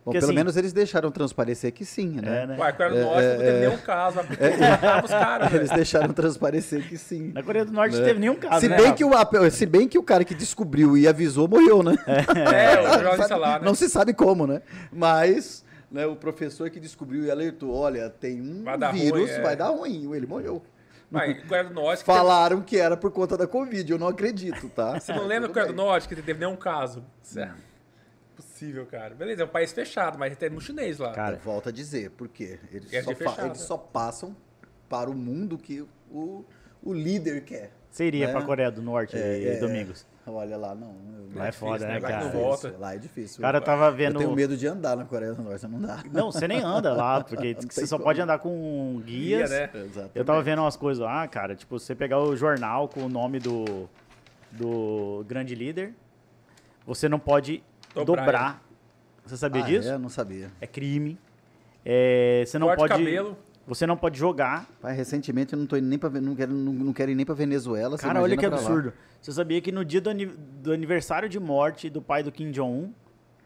Bom, 0.05 0.11
Porque, 0.11 0.19
pelo 0.19 0.33
assim, 0.33 0.37
menos 0.37 0.57
eles 0.57 0.73
deixaram 0.73 1.13
transparecer 1.13 1.71
que 1.71 1.85
sim, 1.85 2.21
né? 2.21 2.43
É, 2.43 2.47
né? 2.49 2.57
Ué, 2.59 2.73
Coreia 2.73 2.91
do 2.91 3.07
Norte 3.07 3.25
é, 3.25 3.31
não 3.31 3.39
teve 3.39 3.51
é. 3.51 3.61
nenhum 3.61 3.79
caso. 3.79 4.19
É, 4.19 5.05
os 5.05 5.11
caras, 5.11 5.55
eles 5.55 5.71
deixaram 5.71 6.13
transparecer 6.13 6.89
que 6.89 6.99
sim. 6.99 7.31
Na 7.33 7.41
Coreia 7.41 7.65
do 7.65 7.73
Norte 7.73 7.93
né? 7.93 7.99
não 7.99 8.07
teve 8.09 8.19
nenhum 8.19 8.35
caso, 8.35 8.61
se 8.61 8.69
né? 8.69 8.77
Bem 8.77 8.95
que 8.95 9.05
o, 9.05 9.51
se 9.53 9.65
bem 9.65 9.87
que 9.87 9.97
o 9.97 10.03
cara 10.03 10.25
que 10.25 10.35
descobriu 10.35 10.97
e 10.97 11.07
avisou 11.07 11.47
morreu, 11.47 11.85
né? 11.85 11.95
É, 12.07 12.81
o 12.81 12.95
jornalista 12.95 13.37
lá, 13.37 13.61
né? 13.61 13.65
Não 13.65 13.77
se 13.77 13.89
sabe 13.89 14.13
como, 14.13 14.45
né? 14.45 14.61
Mas 14.93 15.65
né, 15.89 16.05
o 16.05 16.17
professor 16.17 16.69
que 16.69 16.81
descobriu 16.81 17.25
e 17.25 17.31
alertou, 17.31 17.73
olha, 17.73 18.11
tem 18.11 18.41
um 18.41 18.65
vai 18.65 18.77
vírus, 18.93 19.21
ruim, 19.21 19.31
é. 19.31 19.41
vai 19.41 19.55
dar 19.55 19.69
ruim. 19.69 20.13
Ele 20.13 20.27
morreu. 20.27 20.61
Mas, 21.09 21.45
Coreia 21.45 21.65
do 21.65 21.75
Norte... 21.75 22.03
Falaram 22.03 22.57
que, 22.57 22.71
teve... 22.71 22.81
que 22.81 22.85
era 22.85 22.97
por 22.97 23.13
conta 23.13 23.37
da 23.37 23.47
Covid, 23.47 23.93
eu 23.93 23.99
não 23.99 24.09
acredito, 24.09 24.69
tá? 24.71 24.99
Você 24.99 25.13
não 25.13 25.27
lembra 25.27 25.49
Coreia 25.49 25.69
do 25.69 25.77
Norte 25.77 26.09
que 26.09 26.17
teve 26.17 26.41
nenhum 26.41 26.57
caso? 26.57 27.05
Certo 27.23 27.72
possível, 28.63 28.87
cara. 28.87 29.15
Beleza, 29.15 29.43
é 29.43 29.45
um 29.45 29.49
país 29.49 29.73
fechado, 29.73 30.19
mas 30.19 30.37
tem 30.37 30.51
no 30.51 30.61
chinês 30.61 30.99
lá. 30.99 31.13
Cara, 31.13 31.37
volta 31.37 31.71
a 31.71 31.73
dizer, 31.73 32.11
porque 32.11 32.59
eles, 32.71 32.93
é 32.93 33.03
só, 33.03 33.15
fechado, 33.15 33.47
eles 33.47 33.61
só 33.61 33.77
passam 33.77 34.37
para 34.89 35.11
o 35.11 35.15
mundo 35.15 35.59
que 35.59 35.85
o, 36.11 36.45
o 36.83 36.93
líder 36.93 37.43
quer. 37.43 37.73
Você 37.91 38.07
iria 38.07 38.27
né? 38.27 38.33
para 38.33 38.43
a 38.43 38.47
Coreia 38.47 38.71
do 38.71 38.81
Norte, 38.81 39.17
é, 39.17 39.57
é, 39.57 39.59
Domingos? 39.59 40.07
Olha 40.27 40.57
lá, 40.57 40.75
não. 40.75 40.95
Lá 41.35 41.49
é, 41.49 41.53
foda, 41.53 41.87
né, 41.87 42.01
cara? 42.01 42.25
Não 42.25 42.31
volta. 42.31 42.75
Lá 42.79 42.95
é 42.95 42.99
difícil. 42.99 43.43
Cara, 43.43 43.59
eu 43.59 43.63
tava 43.63 43.91
vendo. 43.91 44.15
Eu 44.15 44.21
tenho 44.21 44.35
medo 44.35 44.57
de 44.57 44.67
andar 44.67 44.97
na 44.97 45.05
Coreia 45.05 45.35
do 45.35 45.43
Norte, 45.43 45.67
não 45.67 45.81
dá. 45.81 46.03
Não, 46.11 46.31
você 46.31 46.47
nem 46.47 46.63
anda 46.63 46.93
lá, 46.95 47.23
porque 47.23 47.57
você 47.69 47.87
só 47.87 47.99
pode 47.99 48.21
andar 48.21 48.39
com 48.39 49.03
guias. 49.05 49.51
Guia, 49.51 49.61
né? 49.67 49.71
Exatamente. 49.75 50.11
Eu 50.15 50.25
tava 50.25 50.41
vendo 50.43 50.61
umas 50.61 50.77
coisas 50.77 51.05
lá, 51.05 51.27
cara, 51.27 51.57
tipo, 51.57 51.79
você 51.79 51.95
pegar 51.95 52.21
o 52.21 52.37
jornal 52.37 52.89
com 52.89 53.03
o 53.03 53.09
nome 53.09 53.41
do, 53.41 53.91
do 54.53 55.25
grande 55.27 55.55
líder, 55.55 55.93
você 56.87 57.09
não 57.09 57.19
pode 57.19 57.63
dobrar, 57.95 58.25
dobrar 58.25 58.63
você 59.25 59.37
sabia 59.37 59.63
ah, 59.63 59.67
disso? 59.67 59.89
É, 59.89 59.99
não 59.99 60.09
sabia. 60.09 60.51
É 60.61 60.67
crime. 60.67 61.19
É, 61.85 62.45
você 62.47 62.59
não 62.59 62.67
Corte 62.69 62.81
pode. 62.81 62.93
cabelo. 62.93 63.37
Você 63.67 63.87
não 63.87 63.97
pode 63.97 64.19
jogar. 64.19 64.69
Pai, 64.81 64.93
recentemente 64.95 65.53
eu 65.53 65.59
não 65.59 65.67
tô 65.67 65.77
indo 65.77 65.87
nem 65.87 65.99
para 65.99 66.21
não 66.21 66.35
quero 66.35 66.53
não, 66.53 66.73
não 66.73 66.93
quero 66.93 67.13
ir 67.13 67.15
nem 67.15 67.25
para 67.25 67.35
Venezuela. 67.35 67.97
Cara, 67.97 68.21
olha 68.21 68.37
que 68.37 68.45
absurdo. 68.45 68.89
Lá. 68.89 68.95
Você 69.21 69.33
sabia 69.33 69.61
que 69.61 69.71
no 69.71 69.85
dia 69.85 70.01
do, 70.01 70.73
aniversário 70.73 71.29
de 71.29 71.39
morte 71.39 71.89
do 71.89 72.03
pai 72.03 72.25
do 72.25 72.33
Kim 72.33 72.51
Jong 72.51 72.87
Un, 72.87 72.93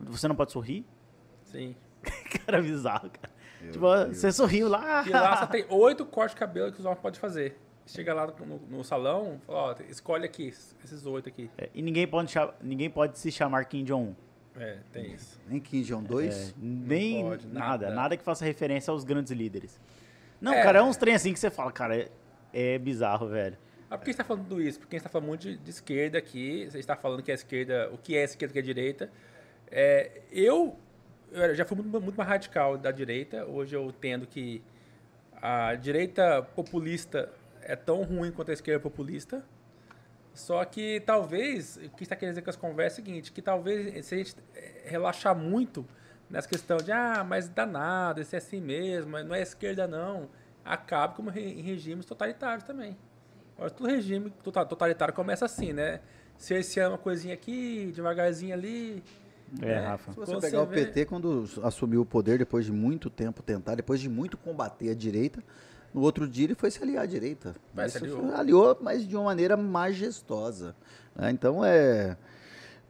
você 0.01 0.27
não 0.27 0.35
pode 0.35 0.53
sorrir? 0.53 0.87
Sim. 1.45 1.77
cara 2.47 2.63
bizarro, 2.63 3.11
cara. 3.11 3.35
Meu 3.61 3.73
tipo, 3.73 3.95
Deus. 3.95 4.17
você 4.17 4.33
sorriu 4.33 4.69
lá. 4.69 5.05
E 5.07 5.11
lá 5.11 5.37
só 5.37 5.47
tem 5.47 5.67
oito 5.69 6.07
cortes 6.07 6.35
de 6.35 6.41
cabelo 6.41 6.73
que 6.73 6.81
os 6.81 6.87
homens 6.87 7.01
podem 7.01 7.21
fazer. 7.21 7.59
Chega 7.87 8.15
lá 8.15 8.27
no, 8.27 8.59
no 8.69 8.83
salão, 8.83 9.41
fala, 9.47 9.59
ó, 9.59 9.75
escolhe 9.89 10.25
aqui, 10.25 10.49
esses 10.49 11.07
oito 11.07 11.29
aqui. 11.29 11.51
É, 11.57 11.69
e 11.73 11.83
ninguém 11.83 12.07
pode, 12.07 12.35
ninguém 12.61 12.91
pode 12.91 13.19
se 13.19 13.31
chamar 13.31 13.65
Kim 13.67 13.85
Jong 13.85 14.11
Un. 14.11 14.26
É, 14.59 14.79
tem 14.93 15.13
isso. 15.13 15.39
Nem 15.47 15.61
Kim 15.61 15.83
Jong 15.83 16.07
2? 16.09 16.51
É, 16.51 16.53
nem 16.59 17.23
pode, 17.23 17.47
nada, 17.47 17.59
nada, 17.59 17.91
nada. 17.91 18.17
que 18.17 18.25
faça 18.25 18.45
referência 18.45 18.91
aos 18.91 19.05
grandes 19.05 19.33
líderes. 19.33 19.79
Não, 20.41 20.53
é, 20.53 20.63
cara, 20.63 20.79
é 20.79 20.83
uns 20.83 20.97
trem 20.97 21.15
assim 21.15 21.33
que 21.33 21.39
você 21.39 21.51
fala, 21.51 21.71
cara, 21.73 21.97
é, 21.97 22.09
é 22.53 22.79
bizarro, 22.79 23.29
velho. 23.29 23.57
Ah, 23.89 23.97
por 23.97 24.05
que 24.05 24.07
você 24.07 24.11
está 24.13 24.25
falando 24.25 24.49
tudo 24.49 24.61
isso? 24.61 24.81
Porque 24.81 24.97
a 24.97 24.99
gente 24.99 25.07
está 25.07 25.11
falando 25.11 25.29
muito 25.29 25.43
de, 25.43 25.57
de, 25.57 25.71
esquerda 25.71 26.19
aqui, 26.19 26.67
você 26.69 26.79
está 26.79 26.97
falando 26.97 27.23
que 27.23 27.31
a 27.31 27.35
esquerda, 27.35 27.89
o 27.93 27.99
que 27.99 28.17
é 28.17 28.25
esquerda, 28.25 28.51
o 28.51 28.55
que 28.55 28.59
é 28.59 28.63
direita. 28.63 29.11
É, 29.71 30.23
eu, 30.33 30.77
eu 31.31 31.55
já 31.55 31.65
fui 31.65 31.77
muito, 31.77 32.01
muito 32.01 32.17
mais 32.17 32.29
radical 32.29 32.77
da 32.77 32.91
direita, 32.91 33.45
hoje 33.47 33.77
eu 33.77 33.87
entendo 33.87 34.27
que 34.27 34.63
a 35.41 35.75
direita 35.75 36.43
populista 36.43 37.33
é 37.63 37.77
tão 37.77 38.03
ruim 38.03 38.33
quanto 38.33 38.51
a 38.51 38.55
esquerda 38.55 38.81
populista. 38.81 39.45
Só 40.37 40.63
que 40.67 41.01
talvez, 41.01 41.79
o 41.79 41.89
que 41.97 42.03
está 42.03 42.15
querendo 42.15 42.35
dizer 42.35 42.43
com 42.43 42.51
as 42.51 42.57
conversas 42.57 42.99
é 42.99 43.03
o 43.03 43.05
seguinte, 43.07 43.33
que 43.33 43.41
talvez 43.41 44.05
se 44.05 44.15
a 44.15 44.19
gente 44.19 44.37
eh, 44.55 44.83
relaxar 44.85 45.35
muito 45.35 45.87
nessa 46.29 46.47
questão 46.47 46.77
de, 46.77 46.93
ah, 46.93 47.25
mas 47.27 47.49
dá 47.49 47.65
nada, 47.65 48.21
isso 48.21 48.35
é 48.35 48.39
assim 48.39 48.61
mesmo, 48.61 49.19
não 49.25 49.35
é 49.35 49.41
esquerda 49.41 49.87
não, 49.87 50.29
acaba 50.63 51.15
como 51.15 51.31
em 51.31 51.63
regimes 51.63 52.05
totalitários 52.05 52.65
também. 52.65 52.99
Agora, 53.57 53.71
todo 53.71 53.89
regime 53.89 54.31
totalitário 54.43 55.15
começa 55.15 55.47
assim, 55.47 55.73
né? 55.73 56.01
Se 56.37 56.79
é 56.79 56.87
uma 56.87 56.99
coisinha 56.99 57.33
aqui, 57.33 57.91
devagarzinho 57.95 58.53
ali. 58.53 59.03
É, 59.63 59.67
né? 59.67 59.87
Rafa. 59.87 60.13
Se 60.13 60.19
você 60.19 60.33
quando 60.33 60.43
pegar 60.43 60.59
você 60.59 60.65
o 60.65 60.67
PT, 60.67 60.93
vê... 60.93 61.07
quando 61.07 61.45
assumiu 61.63 62.03
o 62.03 62.05
poder, 62.05 62.37
depois 62.37 62.67
de 62.67 62.73
muito 62.73 63.09
tempo 63.09 63.43
tentar, 63.43 63.75
depois 63.75 64.01
de 64.01 64.09
muito 64.11 64.37
combater 64.37 64.91
a 64.91 64.95
direita, 64.95 65.43
No 65.97 66.03
outro 66.03 66.29
dia 66.29 66.45
ele 66.45 66.55
foi 66.55 66.71
se 66.71 66.83
aliar 66.83 67.05
à 67.05 67.07
direita. 67.07 67.57
Mas 67.73 67.97
aliou. 67.97 68.35
aliou, 68.35 68.79
mas 68.83 69.09
de 69.09 69.17
uma 69.17 69.25
maneira 69.25 69.57
majestosa. 69.57 70.77
Né? 71.15 71.31
Então 71.31 71.65
é 71.65 72.19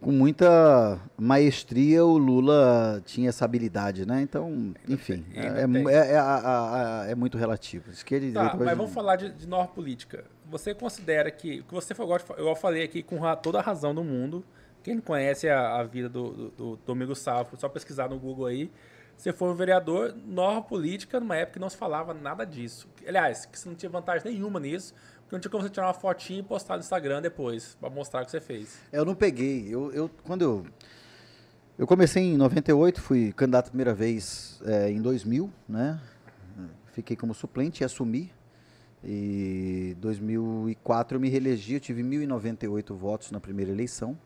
com 0.00 0.10
muita 0.10 1.00
maestria 1.16 2.04
o 2.04 2.18
Lula 2.18 3.00
tinha 3.06 3.28
essa 3.28 3.44
habilidade, 3.44 4.04
né? 4.04 4.20
Então, 4.20 4.74
enfim, 4.88 5.24
é, 5.32 5.46
é, 5.46 7.06
é, 7.06 7.12
é, 7.12 7.14
muito 7.14 7.38
relativo. 7.38 7.90
Esquerda 7.92 8.26
e 8.26 8.32
tá, 8.32 8.42
direita. 8.42 8.64
Mas 8.64 8.76
vamos 8.76 8.92
falar 8.92 9.14
de, 9.14 9.30
de 9.30 9.46
norma 9.46 9.68
política. 9.68 10.24
Você 10.50 10.74
considera 10.74 11.30
que, 11.30 11.62
que 11.62 11.72
você 11.72 11.94
foi, 11.94 12.06
eu 12.36 12.56
falei 12.56 12.82
aqui 12.82 13.04
com 13.04 13.20
toda 13.36 13.60
a 13.60 13.62
razão 13.62 13.94
do 13.94 14.02
mundo. 14.02 14.44
Quem 14.82 14.96
não 14.96 15.02
conhece 15.02 15.48
a, 15.48 15.76
a 15.76 15.84
vida 15.84 16.08
do, 16.08 16.32
do, 16.32 16.50
do 16.50 16.78
Domingo 16.84 17.14
Salvo, 17.14 17.56
só 17.56 17.68
pesquisar 17.68 18.08
no 18.08 18.18
Google 18.18 18.46
aí. 18.46 18.70
Você 19.16 19.32
foi 19.32 19.48
um 19.48 19.54
vereador, 19.54 20.14
norma 20.26 20.62
política, 20.62 21.18
numa 21.18 21.36
época 21.36 21.54
que 21.54 21.58
não 21.58 21.70
se 21.70 21.76
falava 21.76 22.12
nada 22.12 22.44
disso. 22.44 22.88
Aliás, 23.06 23.46
que 23.46 23.58
você 23.58 23.68
não 23.68 23.76
tinha 23.76 23.90
vantagem 23.90 24.30
nenhuma 24.30 24.60
nisso. 24.60 24.94
Porque 25.22 25.34
não 25.34 25.40
tinha 25.40 25.50
como 25.50 25.62
você 25.64 25.70
tirar 25.70 25.88
uma 25.88 25.94
fotinha 25.94 26.38
e 26.38 26.42
postar 26.42 26.74
no 26.74 26.80
Instagram 26.80 27.20
depois, 27.20 27.76
para 27.80 27.90
mostrar 27.90 28.22
o 28.22 28.24
que 28.24 28.30
você 28.30 28.40
fez. 28.40 28.78
Eu 28.92 29.04
não 29.04 29.14
peguei. 29.14 29.66
Eu, 29.68 29.92
eu, 29.92 30.10
quando 30.22 30.42
eu. 30.42 30.66
Eu 31.76 31.86
comecei 31.86 32.22
em 32.22 32.36
98, 32.36 33.00
fui 33.00 33.32
candidato 33.32 33.66
a 33.66 33.70
primeira 33.70 33.92
vez 33.92 34.60
é, 34.64 34.90
em 34.90 35.02
2000, 35.02 35.50
né? 35.68 36.00
Fiquei 36.92 37.14
como 37.14 37.34
suplente 37.34 37.82
e 37.82 37.84
assumi. 37.84 38.32
E 39.04 39.94
2004 40.00 41.16
eu 41.16 41.20
me 41.20 41.28
reelegi, 41.28 41.74
eu 41.74 41.80
tive 41.80 42.02
1.098 42.02 42.94
votos 42.94 43.30
na 43.30 43.38
primeira 43.38 43.70
eleição. 43.70 44.18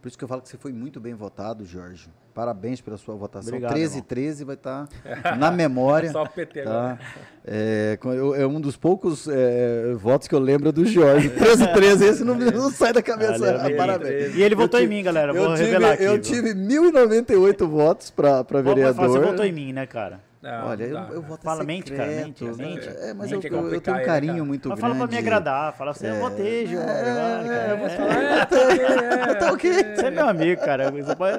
Por 0.00 0.08
isso 0.08 0.16
que 0.16 0.24
eu 0.24 0.28
falo 0.28 0.40
que 0.40 0.48
você 0.48 0.56
foi 0.56 0.72
muito 0.72 0.98
bem 0.98 1.14
votado, 1.14 1.66
Jorge. 1.66 2.08
Parabéns 2.34 2.80
pela 2.80 2.96
sua 2.96 3.14
votação. 3.14 3.48
Obrigado, 3.48 3.72
13 3.72 3.92
irmão. 3.94 4.06
13 4.08 4.44
vai 4.44 4.54
estar 4.54 4.88
tá 5.22 5.36
na 5.36 5.50
memória. 5.50 6.10
Só 6.10 6.22
o 6.22 6.28
PT 6.28 6.62
tá? 6.62 6.98
É, 7.44 7.98
é, 8.36 8.46
um 8.46 8.60
dos 8.60 8.76
poucos 8.76 9.28
é, 9.28 9.92
votos 9.94 10.28
que 10.28 10.34
eu 10.34 10.38
lembro 10.38 10.72
do 10.72 10.86
Jorge. 10.86 11.28
13 11.28 11.72
13, 11.72 12.04
esse 12.04 12.24
não, 12.24 12.34
não 12.34 12.70
sai 12.70 12.92
da 12.92 13.02
cabeça. 13.02 13.58
Valeu, 13.58 13.76
Parabéns. 13.76 14.34
E 14.34 14.42
ele 14.42 14.54
votou 14.54 14.80
em 14.80 14.86
mim, 14.86 15.02
galera. 15.02 15.32
Vou 15.32 15.54
revelar 15.54 15.96
tive, 15.96 16.08
aqui. 16.08 16.14
Eu 16.14 16.20
tive 16.20 16.54
1.098 16.54 17.66
votos 17.66 18.10
para 18.10 18.42
vereador. 18.62 19.08
Você 19.08 19.18
votou 19.18 19.44
em 19.44 19.52
mim, 19.52 19.72
né, 19.72 19.86
cara? 19.86 20.20
Não, 20.42 20.66
Olha, 20.66 20.84
eu, 20.84 20.98
eu 20.98 21.22
vou 21.22 21.36
Fala, 21.36 21.62
mente, 21.62 21.92
cara, 21.92 22.10
mente. 22.10 22.42
mente. 22.42 22.88
É, 22.88 23.14
mas 23.14 23.30
mente 23.30 23.46
eu, 23.46 23.58
eu, 23.58 23.74
eu, 23.74 23.80
tenho 23.80 23.96
um 23.96 24.02
carinho 24.02 24.32
ele, 24.32 24.42
muito 24.42 24.68
Mas 24.68 24.80
grande. 24.80 24.94
Fala 24.96 25.06
pra 25.06 25.16
me 25.16 25.22
agradar, 25.22 25.72
fala 25.74 25.90
assim, 25.92 26.06
é, 26.08 26.10
eu 26.10 26.16
votei, 26.16 26.66
João. 26.66 26.82
É, 26.82 27.68
é, 27.68 27.70
eu 27.70 27.78
vou 27.78 27.88
falar, 27.88 28.22
é, 29.30 29.34
tá 29.36 29.52
ok. 29.52 29.72
Você 29.94 30.06
é 30.06 30.10
meu 30.10 30.28
amigo, 30.28 30.60
cara, 30.60 30.90
você 30.90 31.14
pode... 31.14 31.38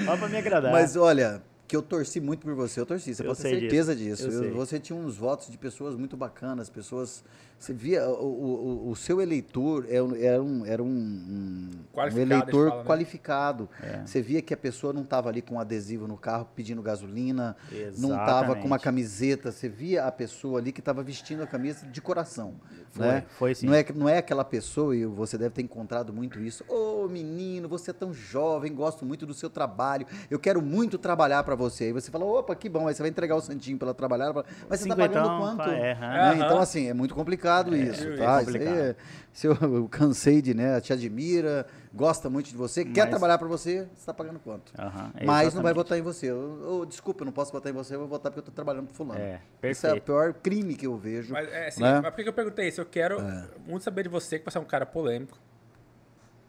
fala 0.00 0.18
pra 0.18 0.28
me 0.28 0.36
agradar. 0.36 0.72
Mas 0.72 0.96
olha, 0.96 1.42
que 1.68 1.76
eu 1.76 1.82
torci 1.82 2.20
muito 2.20 2.40
por 2.40 2.54
você, 2.54 2.80
eu 2.80 2.86
torci, 2.86 3.14
você 3.14 3.22
eu 3.22 3.28
pode 3.28 3.42
ter 3.42 3.60
certeza 3.60 3.96
disso. 3.96 4.28
disso. 4.28 4.44
Eu, 4.44 4.54
você 4.54 4.78
tinha 4.78 4.98
uns 4.98 5.16
votos 5.16 5.48
de 5.48 5.56
pessoas 5.56 5.96
muito 5.96 6.16
bacanas, 6.16 6.68
pessoas 6.68 7.24
você 7.62 7.72
via, 7.72 8.04
o, 8.08 8.88
o, 8.88 8.90
o 8.90 8.96
seu 8.96 9.22
eleitor 9.22 9.86
era 9.88 10.42
um, 10.42 10.66
era 10.66 10.82
um, 10.82 10.88
um, 10.88 11.70
um 11.94 12.18
eleitor 12.18 12.70
fala, 12.70 12.82
né? 12.82 12.88
qualificado. 12.88 13.68
É. 13.80 14.02
Você 14.04 14.20
via 14.20 14.42
que 14.42 14.52
a 14.52 14.56
pessoa 14.56 14.92
não 14.92 15.02
estava 15.02 15.28
ali 15.28 15.40
com 15.40 15.54
um 15.54 15.60
adesivo 15.60 16.08
no 16.08 16.16
carro 16.16 16.48
pedindo 16.56 16.82
gasolina, 16.82 17.56
Exatamente. 17.70 18.00
não 18.00 18.10
estava 18.10 18.56
com 18.56 18.66
uma 18.66 18.80
camiseta. 18.80 19.52
Você 19.52 19.68
via 19.68 20.06
a 20.06 20.10
pessoa 20.10 20.58
ali 20.58 20.72
que 20.72 20.80
estava 20.80 21.04
vestindo 21.04 21.40
a 21.44 21.46
camisa 21.46 21.86
de 21.86 22.00
coração. 22.00 22.54
Foi, 22.90 23.06
né? 23.06 23.24
foi 23.38 23.54
sim. 23.54 23.66
Não 23.66 23.74
é, 23.74 23.86
não 23.94 24.08
é 24.08 24.18
aquela 24.18 24.44
pessoa, 24.44 24.96
e 24.96 25.06
você 25.06 25.38
deve 25.38 25.54
ter 25.54 25.62
encontrado 25.62 26.12
muito 26.12 26.40
isso. 26.40 26.64
Ô 26.68 27.04
oh, 27.04 27.08
menino, 27.08 27.68
você 27.68 27.92
é 27.92 27.94
tão 27.94 28.12
jovem, 28.12 28.74
gosto 28.74 29.06
muito 29.06 29.24
do 29.24 29.32
seu 29.32 29.48
trabalho, 29.48 30.04
eu 30.28 30.38
quero 30.38 30.60
muito 30.60 30.98
trabalhar 30.98 31.44
para 31.44 31.54
você. 31.54 31.84
Aí 31.84 31.92
você 31.92 32.10
fala, 32.10 32.24
opa, 32.24 32.56
que 32.56 32.68
bom, 32.68 32.88
aí 32.88 32.94
você 32.94 33.02
vai 33.02 33.08
entregar 33.08 33.36
o 33.36 33.40
santinho 33.40 33.78
para 33.78 33.86
ela 33.86 33.94
trabalhar. 33.94 34.34
Mas 34.68 34.80
você 34.80 34.88
está 34.88 34.96
pagando 34.96 35.38
quanto? 35.38 35.70
É, 35.70 35.94
né? 35.94 36.34
Então, 36.36 36.58
assim, 36.58 36.88
é 36.88 36.92
muito 36.92 37.14
complicado 37.14 37.51
complicado 37.52 37.74
é, 37.74 37.78
isso, 37.78 38.08
é 38.08 38.16
tá? 38.16 38.42
Isso 38.42 38.56
aí, 38.56 38.96
se 39.32 39.46
eu, 39.46 39.56
eu, 39.60 39.88
cansei 39.88 40.42
de, 40.42 40.52
né, 40.52 40.80
te 40.80 40.92
admira, 40.92 41.66
gosta 41.92 42.28
muito 42.28 42.50
de 42.50 42.56
você, 42.56 42.84
Mas... 42.84 42.92
quer 42.92 43.08
trabalhar 43.08 43.38
para 43.38 43.48
você, 43.48 43.86
você 43.94 44.00
está 44.00 44.12
pagando 44.12 44.38
quanto? 44.38 44.72
é 45.14 45.24
Mas 45.24 45.54
não 45.54 45.62
vai 45.62 45.72
votar 45.72 45.98
em 45.98 46.02
você. 46.02 46.30
Eu, 46.30 46.60
eu, 46.62 46.86
desculpa, 46.86 47.22
eu 47.22 47.26
não 47.26 47.32
posso 47.32 47.50
votar 47.50 47.72
em 47.72 47.74
você, 47.74 47.94
eu 47.94 48.00
vou 48.00 48.08
votar 48.08 48.30
porque 48.30 48.40
eu 48.40 48.42
estou 48.42 48.54
trabalhando 48.54 48.86
para 48.86 48.94
fulano. 48.94 49.20
É, 49.20 49.40
Esse 49.62 49.86
é 49.86 49.94
o 49.94 50.00
pior 50.00 50.34
crime 50.34 50.74
que 50.74 50.86
eu 50.86 50.96
vejo. 50.96 51.32
Mas, 51.32 51.50
é, 51.50 51.68
assim, 51.68 51.82
né? 51.82 52.00
mas 52.02 52.14
por 52.14 52.22
que 52.22 52.28
eu 52.28 52.32
perguntei 52.32 52.68
isso? 52.68 52.80
Eu 52.80 52.86
quero 52.86 53.20
é. 53.20 53.46
muito 53.66 53.82
saber 53.82 54.02
de 54.02 54.08
você, 54.10 54.38
que 54.38 54.44
você 54.44 54.58
é 54.58 54.60
um 54.60 54.66
cara 54.66 54.84
polêmico. 54.84 55.38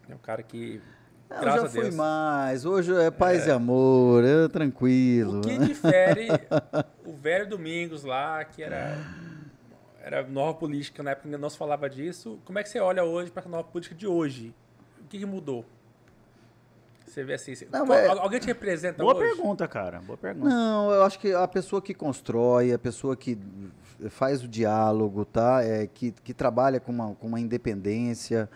É 0.09 0.13
um 0.13 0.19
cara 0.19 0.43
que 0.43 0.81
eu 1.29 1.43
já 1.43 1.69
fui 1.69 1.91
mais. 1.91 2.65
Hoje 2.65 2.93
é 2.93 3.09
paz 3.09 3.47
é. 3.47 3.49
e 3.49 3.51
amor, 3.51 4.23
é 4.23 4.47
tranquilo. 4.49 5.39
O 5.39 5.41
que 5.41 5.57
difere 5.57 6.27
o 7.05 7.13
velho 7.13 7.47
Domingos 7.49 8.03
lá, 8.03 8.43
que 8.43 8.61
era 8.61 8.97
era 10.03 10.21
nova 10.21 10.53
política, 10.53 11.01
na 11.01 11.11
época 11.11 11.29
ainda 11.29 11.37
não 11.37 11.49
se 11.49 11.57
falava 11.57 11.89
disso. 11.89 12.37
Como 12.43 12.59
é 12.59 12.63
que 12.63 12.67
você 12.67 12.79
olha 12.79 13.05
hoje 13.05 13.31
para 13.31 13.45
a 13.45 13.49
nova 13.49 13.63
política 13.63 13.95
de 13.95 14.05
hoje? 14.05 14.53
O 15.01 15.07
que, 15.07 15.17
que 15.17 15.25
mudou? 15.25 15.65
Você 17.07 17.23
vê 17.23 17.35
assim, 17.35 17.53
não, 17.71 17.93
é... 17.93 18.07
alguém 18.07 18.39
te 18.39 18.47
representa 18.47 19.01
Boa 19.01 19.15
hoje? 19.15 19.35
pergunta, 19.35 19.67
cara. 19.67 20.01
Boa 20.01 20.17
pergunta. 20.17 20.49
Não, 20.49 20.91
eu 20.91 21.03
acho 21.03 21.17
que 21.19 21.31
a 21.31 21.47
pessoa 21.47 21.81
que 21.81 21.93
constrói, 21.93 22.73
a 22.73 22.79
pessoa 22.79 23.15
que 23.15 23.37
faz 24.09 24.43
o 24.43 24.47
diálogo, 24.47 25.23
tá? 25.23 25.63
É, 25.63 25.87
que, 25.87 26.11
que 26.11 26.33
trabalha 26.33 26.79
com 26.79 26.91
uma, 26.91 27.15
com 27.15 27.27
uma 27.27 27.39
independência, 27.39 28.49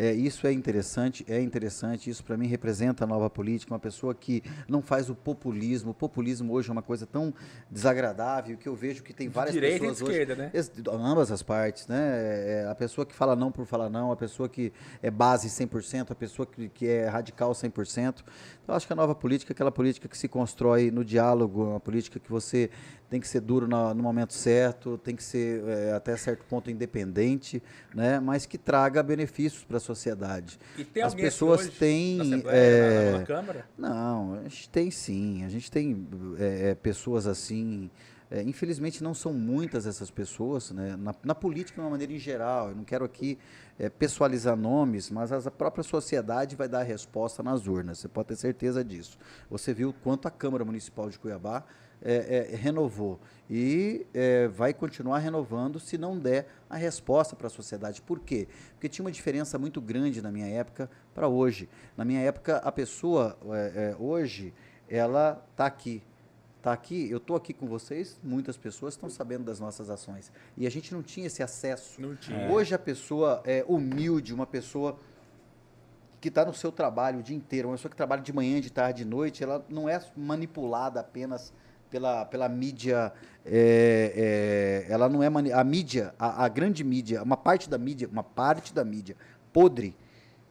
é, 0.00 0.12
isso 0.12 0.46
é 0.46 0.52
interessante, 0.52 1.24
é 1.28 1.42
interessante. 1.42 2.08
Isso 2.08 2.22
para 2.22 2.36
mim 2.36 2.46
representa 2.46 3.02
a 3.02 3.06
nova 3.06 3.28
política, 3.28 3.74
uma 3.74 3.80
pessoa 3.80 4.14
que 4.14 4.44
não 4.68 4.80
faz 4.80 5.10
o 5.10 5.14
populismo. 5.14 5.90
O 5.90 5.94
populismo 5.94 6.52
hoje 6.52 6.68
é 6.68 6.72
uma 6.72 6.82
coisa 6.82 7.04
tão 7.04 7.34
desagradável 7.68 8.56
que 8.56 8.68
eu 8.68 8.76
vejo 8.76 9.02
que 9.02 9.12
tem 9.12 9.28
várias 9.28 9.52
Direita 9.52 9.80
pessoas 9.80 10.00
e 10.00 10.04
esquerda, 10.04 10.36
né? 10.36 10.52
Ambas 10.88 11.32
as 11.32 11.42
partes, 11.42 11.88
né? 11.88 11.98
É, 11.98 12.68
a 12.70 12.76
pessoa 12.76 13.04
que 13.04 13.12
fala 13.12 13.34
não 13.34 13.50
por 13.50 13.66
falar 13.66 13.90
não, 13.90 14.12
a 14.12 14.16
pessoa 14.16 14.48
que 14.48 14.72
é 15.02 15.10
base 15.10 15.48
100%, 15.48 16.12
a 16.12 16.14
pessoa 16.14 16.46
que, 16.46 16.68
que 16.68 16.86
é 16.86 17.08
radical 17.08 17.50
100%. 17.50 17.98
Então, 17.98 18.24
eu 18.68 18.74
acho 18.74 18.86
que 18.86 18.92
a 18.92 18.96
nova 18.96 19.16
política 19.16 19.52
é 19.52 19.54
aquela 19.54 19.72
política 19.72 20.06
que 20.06 20.16
se 20.16 20.28
constrói 20.28 20.92
no 20.92 21.04
diálogo, 21.04 21.64
uma 21.64 21.80
política 21.80 22.20
que 22.20 22.30
você 22.30 22.70
tem 23.08 23.20
que 23.20 23.26
ser 23.26 23.40
duro 23.40 23.66
no, 23.66 23.94
no 23.94 24.02
momento 24.02 24.34
certo, 24.34 24.98
tem 24.98 25.16
que 25.16 25.22
ser 25.22 25.64
é, 25.66 25.92
até 25.92 26.16
certo 26.16 26.44
ponto 26.44 26.70
independente, 26.70 27.62
né? 27.94 28.20
Mas 28.20 28.44
que 28.44 28.58
traga 28.58 29.02
benefícios 29.02 29.64
para 29.64 29.78
a 29.78 29.80
sociedade. 29.80 30.58
E 30.76 30.84
tem 30.84 31.02
As 31.02 31.14
pessoas 31.14 31.68
têm 31.68 32.42
é, 32.46 33.12
na, 33.12 33.18
na, 33.18 33.24
Câmara? 33.24 33.66
Não, 33.76 34.34
a 34.34 34.42
gente 34.42 34.68
tem 34.68 34.90
sim, 34.90 35.44
a 35.44 35.48
gente 35.48 35.70
tem 35.70 36.06
é 36.38 36.74
pessoas 36.74 37.26
assim. 37.26 37.90
É, 38.30 38.42
infelizmente 38.42 39.02
não 39.02 39.14
são 39.14 39.32
muitas 39.32 39.86
essas 39.86 40.10
pessoas, 40.10 40.70
né? 40.70 40.96
na, 40.98 41.14
na, 41.24 41.34
política 41.34 41.76
de 41.76 41.80
uma 41.80 41.88
maneira 41.88 42.12
em 42.12 42.18
geral. 42.18 42.68
Eu 42.68 42.76
não 42.76 42.84
quero 42.84 43.02
aqui 43.02 43.38
é, 43.78 43.88
pessoalizar 43.88 44.54
nomes, 44.54 45.10
mas 45.10 45.32
a 45.32 45.50
própria 45.50 45.82
sociedade 45.82 46.54
vai 46.54 46.68
dar 46.68 46.80
a 46.80 46.82
resposta 46.82 47.42
nas 47.42 47.66
urnas. 47.66 48.00
Você 48.00 48.08
pode 48.08 48.28
ter 48.28 48.36
certeza 48.36 48.84
disso. 48.84 49.16
Você 49.48 49.72
viu 49.72 49.94
quanto 50.04 50.28
a 50.28 50.30
Câmara 50.30 50.62
Municipal 50.62 51.08
de 51.08 51.18
Cuiabá 51.18 51.64
é, 52.02 52.50
é, 52.52 52.56
renovou 52.56 53.18
e 53.50 54.06
é, 54.12 54.48
vai 54.48 54.74
continuar 54.74 55.18
renovando 55.18 55.80
se 55.80 55.96
não 55.96 56.18
der 56.18 56.46
a 56.68 56.76
resposta 56.76 57.34
para 57.34 57.46
a 57.46 57.50
sociedade. 57.50 58.02
Por 58.02 58.20
quê? 58.20 58.46
Porque 58.72 58.88
tinha 58.88 59.04
uma 59.04 59.10
diferença 59.10 59.58
muito 59.58 59.80
grande 59.80 60.20
na 60.20 60.30
minha 60.30 60.46
época 60.46 60.90
para 61.14 61.28
hoje. 61.28 61.68
Na 61.96 62.04
minha 62.04 62.20
época, 62.20 62.58
a 62.58 62.70
pessoa 62.70 63.38
é, 63.46 63.92
é, 63.92 63.96
hoje 63.98 64.52
ela 64.88 65.44
está 65.50 65.66
aqui. 65.66 66.02
Está 66.58 66.72
aqui, 66.72 67.08
eu 67.08 67.18
estou 67.18 67.36
aqui 67.36 67.54
com 67.54 67.68
vocês, 67.68 68.20
muitas 68.22 68.56
pessoas 68.56 68.94
estão 68.94 69.08
sabendo 69.08 69.44
das 69.44 69.60
nossas 69.60 69.88
ações. 69.88 70.30
E 70.56 70.66
a 70.66 70.70
gente 70.70 70.92
não 70.92 71.04
tinha 71.04 71.28
esse 71.28 71.40
acesso. 71.40 72.00
Tinha. 72.16 72.50
Hoje 72.50 72.74
a 72.74 72.78
pessoa 72.78 73.40
é 73.44 73.64
humilde, 73.66 74.34
uma 74.34 74.46
pessoa 74.46 74.98
que 76.20 76.28
está 76.28 76.44
no 76.44 76.52
seu 76.52 76.72
trabalho 76.72 77.20
o 77.20 77.22
dia 77.22 77.36
inteiro, 77.36 77.68
uma 77.68 77.76
pessoa 77.76 77.90
que 77.90 77.96
trabalha 77.96 78.22
de 78.22 78.32
manhã, 78.32 78.60
de 78.60 78.72
tarde, 78.72 79.04
de 79.04 79.08
noite, 79.08 79.42
ela 79.42 79.64
não 79.68 79.88
é 79.88 80.04
manipulada 80.16 80.98
apenas 80.98 81.52
pela, 81.90 82.24
pela 82.24 82.48
mídia, 82.48 83.12
é, 83.44 84.86
é, 84.86 84.92
ela 84.92 85.08
não 85.08 85.22
é 85.22 85.26
a 85.52 85.64
mídia, 85.64 86.14
a, 86.18 86.44
a, 86.44 86.48
grande 86.48 86.84
mídia, 86.84 87.22
uma 87.22 87.36
parte 87.36 87.68
da 87.68 87.78
mídia, 87.78 88.08
uma 88.10 88.22
parte 88.22 88.74
da 88.74 88.84
mídia 88.84 89.16
podre 89.52 89.94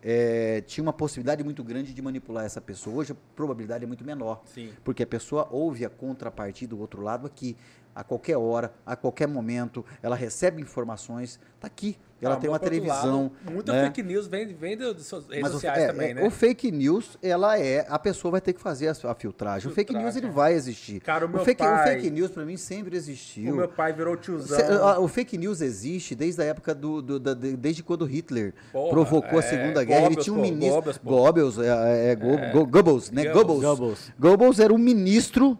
é, 0.01 0.61
tinha 0.61 0.81
uma 0.83 0.93
possibilidade 0.93 1.43
muito 1.43 1.63
grande 1.63 1.93
de 1.93 2.01
manipular 2.01 2.45
essa 2.45 2.61
pessoa. 2.61 2.97
Hoje 2.97 3.11
a 3.11 3.15
probabilidade 3.35 3.83
é 3.83 3.87
muito 3.87 4.05
menor, 4.05 4.41
Sim. 4.45 4.71
porque 4.83 5.03
a 5.03 5.07
pessoa 5.07 5.47
ouve 5.51 5.83
a 5.85 5.89
contrapartida 5.89 6.75
do 6.75 6.79
outro 6.79 7.01
lado 7.01 7.25
aqui 7.27 7.57
a 7.97 8.03
qualquer 8.03 8.37
hora, 8.37 8.71
a 8.85 8.95
qualquer 8.95 9.27
momento, 9.27 9.83
ela 10.03 10.15
recebe 10.15 10.61
informações, 10.61 11.39
está 11.55 11.65
aqui. 11.65 11.97
Ela 12.21 12.35
ah, 12.35 12.37
tem 12.37 12.49
uma 12.49 12.59
televisão. 12.59 13.31
Lado, 13.43 13.53
muita 13.53 13.73
né? 13.73 13.85
fake 13.85 14.01
news 14.01 14.27
vem, 14.27 14.47
vem 14.47 14.75
das 14.75 14.87
redes 14.87 15.11
Mas 15.41 15.51
sociais 15.51 15.77
o, 15.77 15.81
é, 15.81 15.87
também, 15.87 16.09
é, 16.09 16.13
né? 16.15 16.23
O 16.25 16.31
fake 16.31 16.71
news, 16.71 17.17
ela 17.21 17.59
é. 17.59 17.85
A 17.89 17.97
pessoa 17.99 18.31
vai 18.31 18.41
ter 18.41 18.53
que 18.53 18.61
fazer 18.61 18.87
a, 18.87 19.11
a 19.11 19.15
filtragem. 19.15 19.71
O 19.71 19.73
fake 19.73 19.93
news, 19.93 20.15
ele 20.15 20.29
vai 20.29 20.53
existir. 20.53 20.99
Cara, 20.99 21.25
o 21.25 21.29
meu 21.29 21.41
o 21.41 21.45
fake, 21.45 21.63
pai, 21.63 21.81
o 21.81 21.93
fake 21.93 22.09
news, 22.11 22.31
para 22.31 22.43
mim, 22.45 22.57
sempre 22.57 22.95
existiu. 22.95 23.53
O 23.53 23.57
meu 23.57 23.67
pai 23.67 23.93
virou 23.93 24.15
tiozão. 24.15 25.03
O 25.03 25.07
fake 25.07 25.37
news 25.37 25.61
existe 25.61 26.15
desde 26.15 26.41
a 26.41 26.45
época 26.45 26.73
do. 26.73 27.01
do 27.01 27.19
da, 27.19 27.33
desde 27.35 27.83
quando 27.83 28.05
Hitler 28.05 28.53
Porra, 28.71 28.89
provocou 28.89 29.39
é, 29.39 29.43
a 29.43 29.47
Segunda 29.47 29.83
Guerra. 29.83 30.01
Goebbels, 30.01 30.17
ele 30.17 30.23
tinha 30.23 30.35
um 30.35 30.41
ministro. 30.41 30.93
Goebbels, 31.03 31.57
é, 31.59 31.67
é, 31.67 32.11
é, 32.11 32.15
Goebbels, 32.15 33.11
né? 33.11 33.25
Goebbels. 33.25 33.61
Goebbels. 33.61 34.11
Goebbels 34.19 34.59
era 34.59 34.73
um 34.73 34.79
ministro 34.79 35.57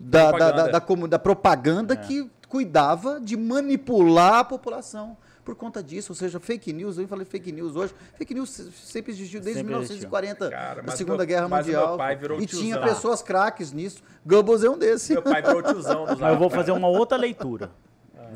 da, 0.00 0.32
da, 0.32 0.50
da, 0.50 0.78
da, 0.78 1.06
da 1.06 1.18
propaganda 1.18 1.94
é. 1.94 1.96
que 1.96 2.30
cuidava 2.48 3.20
de 3.20 3.36
manipular 3.36 4.40
a 4.40 4.44
população 4.44 5.16
por 5.44 5.54
conta 5.54 5.82
disso, 5.82 6.12
ou 6.12 6.16
seja, 6.16 6.40
fake 6.40 6.72
news, 6.72 6.96
eu 6.96 7.06
falei 7.06 7.26
fake 7.26 7.52
news 7.52 7.76
hoje, 7.76 7.94
fake 8.16 8.32
news 8.32 8.48
sempre 8.48 9.12
existiu 9.12 9.40
desde 9.40 9.60
sempre 9.60 9.74
1940, 9.74 10.50
Cara, 10.50 10.82
a 10.86 10.96
Segunda 10.96 11.18
meu, 11.18 11.26
Guerra 11.26 11.48
Mundial. 11.48 11.98
e 12.40 12.46
tiozão. 12.46 12.62
tinha 12.62 12.80
pessoas 12.80 13.22
craques 13.22 13.70
nisso. 13.70 14.02
Goebbels 14.24 14.64
é 14.64 14.70
um 14.70 14.78
desses. 14.78 15.10
Meu 15.10 15.22
pai 15.22 15.42
virou 15.42 15.62
tiozão 15.62 16.06
dos 16.06 16.18
Eu 16.18 16.38
vou 16.38 16.48
fazer 16.48 16.72
uma 16.72 16.88
outra 16.88 17.18
leitura. 17.18 17.70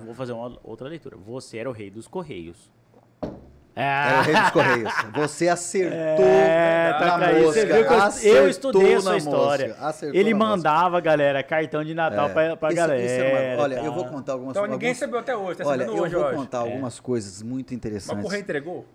Vou 0.05 0.15
fazer 0.15 0.33
uma 0.33 0.59
outra 0.63 0.89
leitura. 0.89 1.17
Você 1.17 1.59
era 1.59 1.69
o 1.69 1.73
rei 1.73 1.91
dos 1.91 2.07
correios. 2.07 2.71
Era 3.81 4.19
o 4.19 4.23
rei 4.23 4.35
dos 4.35 4.51
Correios. 4.51 4.93
Você 5.15 5.49
acertou 5.49 6.27
é, 6.27 6.97
tá 6.99 7.19
na 7.19 7.29
mosca. 7.29 7.43
Você 7.43 7.67
viu 7.67 7.87
que 7.87 8.27
eu, 8.27 8.35
eu 8.35 8.49
estudei 8.49 8.95
a 8.95 9.01
sua 9.01 9.17
história. 9.17 9.77
Ele 10.13 10.35
mandava, 10.35 10.91
mosca. 10.91 11.01
galera, 11.03 11.43
cartão 11.45 11.85
de 11.85 11.95
Natal 11.95 12.29
é. 12.29 12.33
pra, 12.33 12.57
pra 12.57 12.69
isso, 12.71 12.77
galera. 12.77 13.01
Isso 13.01 13.15
é 13.15 13.55
uma, 13.55 13.63
olha, 13.63 13.77
tá. 13.77 13.85
eu 13.85 13.93
vou 13.93 14.05
contar 14.07 14.33
algumas 14.33 14.53
coisas. 14.55 14.69
Então 14.69 14.75
ninguém 14.75 14.89
alguns... 14.89 15.01
recebeu 15.01 15.19
até 15.21 15.37
hoje, 15.37 15.59
tá 15.59 15.67
Olha, 15.67 15.85
eu 15.85 15.95
hoje, 15.95 16.15
vou 16.15 16.25
hoje. 16.25 16.37
contar 16.37 16.59
é. 16.59 16.61
algumas 16.61 16.99
coisas 16.99 17.43
muito 17.43 17.73
interessantes. 17.73 18.17
Mas 18.17 18.25
o 18.25 18.27
correio 18.27 18.41
entregou? 18.41 18.87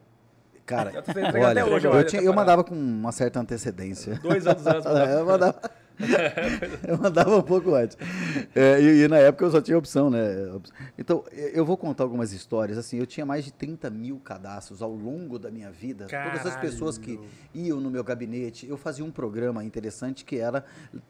Cara, 0.66 0.92
olha, 1.46 1.66
hoje, 1.66 1.88
eu, 1.88 2.06
tinha, 2.06 2.22
eu 2.22 2.34
mandava 2.34 2.64
com 2.64 2.76
uma 2.76 3.12
certa 3.12 3.40
antecedência. 3.40 4.20
Dois 4.22 4.46
anos 4.46 4.66
antes. 4.68 4.86
eu 5.16 5.26
mandava... 5.26 5.56
eu 6.88 6.98
mandava 6.98 7.38
um 7.38 7.42
pouco 7.42 7.74
antes. 7.76 7.98
É, 8.56 8.82
e, 8.82 9.04
e, 9.04 9.08
na 9.08 9.18
época 9.18 9.46
eu 9.46 9.52
só 9.52 9.62
tinha 9.62 9.78
opção, 9.78 10.10
né? 10.10 10.20
Então, 10.98 11.24
eu 11.32 11.66
vou 11.66 11.78
contar 11.78 12.04
algumas 12.04 12.34
histórias. 12.34 12.78
Assim, 12.78 12.98
eu 12.98 13.06
tinha 13.06 13.26
mais 13.26 13.46
de 13.46 13.52
30 13.52 13.90
mil 13.90 14.20
cadastros 14.20 14.82
ao 14.82 14.92
longo 14.92 15.38
da 15.38 15.52
minha 15.52 15.72
vida. 15.72 16.06
Caralho. 16.06 16.40
Todas 16.40 16.54
as 16.54 16.60
pessoas 16.60 16.98
que 16.98 17.20
iam 17.54 17.80
no 17.80 17.90
meu 17.90 18.04
gabinete, 18.04 18.68
eu 18.68 18.78
fazia 18.78 19.06
um 19.06 19.12
programa 19.12 19.64
interessante 19.64 20.26
que 20.26 20.38
era 20.38 20.66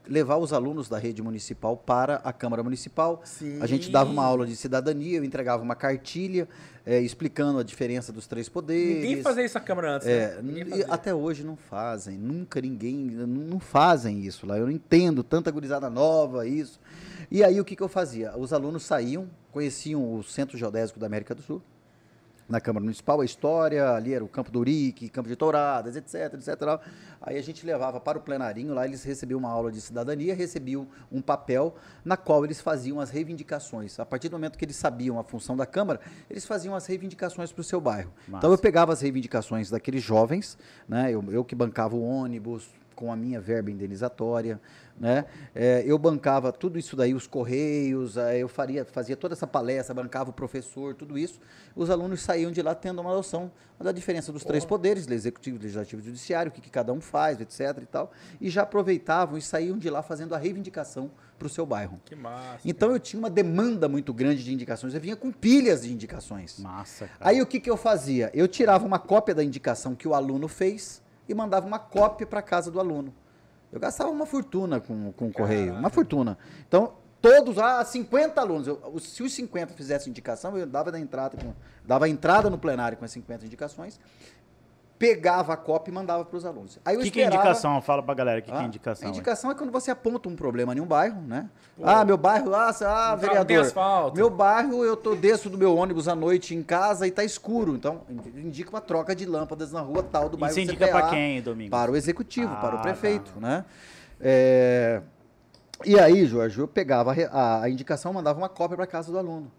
levar 0.08 0.38
os 0.38 0.54
alunos 0.54 0.90
da 0.90 0.98
rede 0.98 1.22
municipal 1.22 1.78
para 1.78 2.16
a 2.18 2.34
Câmara 2.34 2.64
Municipal. 2.64 3.22
Sim. 3.24 3.62
A 3.62 3.66
gente 3.66 3.90
dava 3.90 4.10
uma 4.10 4.26
aula 4.26 4.46
de 4.46 4.56
cidadania, 4.56 5.18
eu 5.18 5.24
entregava 5.24 5.64
uma 5.64 5.76
cartilha 5.76 6.48
é, 6.86 7.00
explicando 7.00 7.60
a 7.60 7.64
diferença 7.64 8.12
dos 8.12 8.28
três 8.28 8.50
poderes. 8.50 9.04
Ninguém 9.04 9.22
fazia 9.22 9.46
isso 9.46 9.56
na 9.56 9.62
Câmara 9.62 9.96
antes, 9.96 10.08
é, 10.08 10.42
né? 10.42 10.86
Até 10.90 11.14
hoje 11.14 11.44
não 11.44 11.56
fazem, 11.56 12.18
nunca 12.18 12.60
ninguém, 12.60 12.96
não 12.96 13.60
fazem 13.60 14.20
isso 14.22 14.46
lá. 14.46 14.58
Eu 14.58 14.66
não 14.66 14.72
entendo 14.72 15.24
tanta 15.24 15.50
gurizada 15.50 15.90
nova, 15.90 16.46
isso. 16.46 16.80
E 17.32 17.44
aí 17.44 17.60
o 17.60 17.66
que, 17.66 17.76
que 17.76 17.84
eu 17.84 17.88
fazia? 17.88 18.38
Os 18.38 18.52
alunos 18.52 18.84
saíam, 18.84 19.30
conheciam 19.52 20.14
o 20.14 20.24
Centro 20.24 20.58
Geodésico 20.58 21.00
da 21.00 21.06
América 21.06 21.34
do 21.34 21.42
Sul, 21.42 21.62
na 22.48 22.60
Câmara 22.60 22.84
Municipal, 22.84 23.22
a 23.22 23.26
história, 23.26 23.92
ali 23.92 24.14
era 24.14 24.24
o 24.24 24.28
Campo 24.28 24.52
do 24.52 24.60
Urique, 24.60 25.10
Campo 25.10 25.30
de 25.30 25.36
Touradas, 25.36 25.96
etc, 25.96 26.34
etc. 26.34 26.80
Aí 27.22 27.38
a 27.38 27.42
gente 27.42 27.66
levava 27.66 28.00
para 28.00 28.18
o 28.18 28.22
plenarinho, 28.22 28.74
lá 28.74 28.86
eles 28.86 29.04
recebiam 29.04 29.40
uma 29.40 29.50
aula 29.50 29.72
de 29.72 29.80
cidadania, 29.80 30.36
recebiam 30.36 30.88
um 31.12 31.22
papel 31.22 31.76
na 32.04 32.18
qual 32.18 32.44
eles 32.44 32.60
faziam 32.60 33.00
as 33.00 33.10
reivindicações. 33.10 34.00
A 34.00 34.06
partir 34.06 34.30
do 34.30 34.34
momento 34.34 34.58
que 34.58 34.66
eles 34.66 34.76
sabiam 34.76 35.20
a 35.20 35.24
função 35.24 35.56
da 35.56 35.66
Câmara, 35.66 36.00
eles 36.30 36.46
faziam 36.46 36.76
as 36.76 36.86
reivindicações 36.86 37.52
para 37.52 37.62
o 37.62 37.64
seu 37.64 37.80
bairro. 37.80 38.12
Massa. 38.28 38.40
Então 38.40 38.52
eu 38.52 38.58
pegava 38.58 38.92
as 38.92 39.02
reivindicações 39.02 39.70
daqueles 39.70 40.04
jovens, 40.04 40.58
né, 40.88 41.12
eu, 41.12 41.24
eu 41.32 41.44
que 41.46 41.56
bancava 41.56 41.96
o 41.96 42.04
ônibus, 42.04 42.70
com 42.94 43.12
a 43.12 43.16
minha 43.16 43.42
verba 43.42 43.72
indenizatória, 43.72 44.62
né? 45.00 45.26
É, 45.56 45.84
eu 45.86 45.98
bancava 45.98 46.52
tudo 46.52 46.78
isso 46.78 46.96
daí, 46.96 47.14
os 47.14 47.28
correios, 47.28 48.16
eu 48.38 48.48
faria, 48.48 48.86
fazia 48.86 49.18
toda 49.18 49.34
essa 49.34 49.48
palestra, 49.48 49.94
bancava 49.94 50.30
o 50.30 50.34
professor, 50.34 50.94
tudo 50.94 51.18
isso. 51.18 51.40
Os 51.76 51.90
alunos 51.90 52.22
saíam 52.22 52.52
de 52.52 52.62
lá 52.62 52.76
tendo 52.76 53.02
uma 53.02 53.14
noção 53.14 53.52
da 53.80 53.92
diferença 53.92 54.32
dos 54.32 54.44
três 54.44 54.64
poderes, 54.64 55.08
executivo, 55.10 55.58
legislativo 55.58 56.02
e 56.02 56.06
judiciário, 56.06 56.50
o 56.50 56.54
que, 56.54 56.62
que, 56.62 56.70
cada 56.70 56.94
um 56.94 57.02
faz, 57.02 57.42
etc. 57.42 57.80
e 57.82 57.86
tal, 57.86 58.12
e 58.40 58.50
já 58.50 58.62
aproveitavam 58.62 59.38
e 59.38 59.42
saíam 59.42 59.78
de 59.78 59.90
lá 59.90 60.02
fazendo 60.02 60.34
a 60.34 60.38
reivindicação 60.38 61.12
para 61.38 61.48
o 61.48 61.50
seu 61.50 61.66
bairro. 61.66 62.00
Que 62.06 62.16
massa. 62.16 62.62
Então 62.64 62.92
eu 62.92 63.00
tinha 63.00 63.20
uma 63.20 63.30
demanda 63.30 63.90
muito 63.90 64.14
grande 64.14 64.44
de 64.44 64.54
indicações, 64.54 64.94
eu 64.94 65.02
vinha 65.02 65.16
com 65.16 65.32
pilhas 65.32 65.82
de 65.82 65.92
indicações. 65.92 66.60
Massa. 66.60 67.08
Cara. 67.08 67.30
Aí 67.30 67.42
o 67.42 67.46
que, 67.46 67.60
que 67.60 67.70
eu 67.70 67.76
fazia? 67.76 68.32
Eu 68.34 68.48
tirava 68.48 68.86
uma 68.86 69.00
cópia 69.00 69.36
da 69.36 69.44
indicação 69.44 69.96
que 69.96 70.08
o 70.08 70.14
aluno 70.14 70.48
fez 70.48 71.02
e 71.28 71.34
mandava 71.34 71.66
uma 71.68 71.80
cópia 71.80 72.26
para 72.26 72.42
casa 72.42 72.72
do 72.72 72.80
aluno. 72.80 73.14
Eu 73.74 73.80
gastava 73.80 74.12
uma 74.12 74.28
fortuna 74.28 74.80
com, 74.80 75.12
com 75.14 75.30
o 75.30 75.34
correio, 75.34 75.74
uma 75.74 75.90
fortuna. 75.90 76.38
Então, 76.68 76.94
todos, 77.20 77.58
ah, 77.58 77.84
50 77.84 78.40
alunos. 78.40 78.68
Eu, 78.68 79.00
se 79.00 79.24
os 79.24 79.34
50 79.34 79.74
fizessem 79.74 80.12
indicação, 80.12 80.56
eu 80.56 80.68
dava, 80.68 80.92
da 80.92 81.00
entrada, 81.00 81.36
dava 81.84 82.08
entrada 82.08 82.52
no 82.52 82.58
plenário 82.60 82.96
com 82.98 83.04
as 83.04 83.12
50 83.12 83.48
indicações 83.48 84.00
pegava 85.04 85.52
a 85.52 85.58
cópia 85.58 85.92
e 85.92 85.94
mandava 85.94 86.24
para 86.24 86.38
os 86.38 86.46
alunos. 86.46 86.80
Aí 86.86 86.96
o 86.96 87.00
que, 87.00 87.08
esperava... 87.08 87.32
que 87.32 87.36
é 87.36 87.40
indicação? 87.42 87.82
Fala 87.82 88.02
para 88.02 88.14
a 88.14 88.16
galera 88.16 88.40
o 88.40 88.42
que, 88.42 88.50
ah, 88.50 88.54
que 88.54 88.60
é 88.60 88.64
ah, 88.64 88.68
indicação. 88.68 89.08
A 89.08 89.12
indicação 89.12 89.50
é? 89.50 89.54
é? 89.54 89.58
quando 89.58 89.70
você 89.70 89.92
aponta 89.92 90.30
um 90.30 90.36
problema 90.36 90.74
em 90.74 90.80
um 90.80 90.86
bairro, 90.86 91.22
né? 91.22 91.50
Pô, 91.76 91.84
ah, 91.86 92.06
meu 92.06 92.16
bairro, 92.16 92.56
ah, 92.56 92.70
ah 92.70 93.16
vereador, 93.16 94.14
meu 94.16 94.30
bairro, 94.30 94.86
eu 94.86 94.96
tô 94.96 95.14
desço 95.14 95.50
do 95.50 95.58
meu 95.58 95.76
ônibus 95.76 96.08
à 96.08 96.16
noite 96.16 96.56
em 96.56 96.64
casa 96.64 97.06
e 97.06 97.12
tá 97.12 97.22
escuro. 97.22 97.76
Então, 97.76 98.04
indica 98.34 98.70
uma 98.70 98.80
troca 98.80 99.14
de 99.14 99.26
lâmpadas 99.26 99.74
na 99.74 99.82
rua 99.82 100.02
tal 100.04 100.30
do 100.30 100.38
bairro 100.38 100.58
Isso 100.58 100.62
indica 100.62 100.88
para 100.88 101.10
quem, 101.10 101.42
Domingo? 101.42 101.70
Para 101.70 101.92
o 101.92 101.98
executivo, 101.98 102.54
ah, 102.54 102.62
para 102.62 102.76
o 102.76 102.78
tá. 102.78 102.84
prefeito, 102.84 103.30
tá. 103.34 103.40
né? 103.42 103.66
É... 104.22 105.02
E 105.84 106.00
aí, 106.00 106.26
Jorge, 106.26 106.60
eu 106.60 106.68
pegava 106.68 107.14
a, 107.30 107.64
a 107.64 107.70
indicação, 107.70 108.14
mandava 108.14 108.40
uma 108.40 108.48
cópia 108.48 108.78
para 108.78 108.88
casa 108.88 109.12
do 109.12 109.18
aluno. 109.18 109.52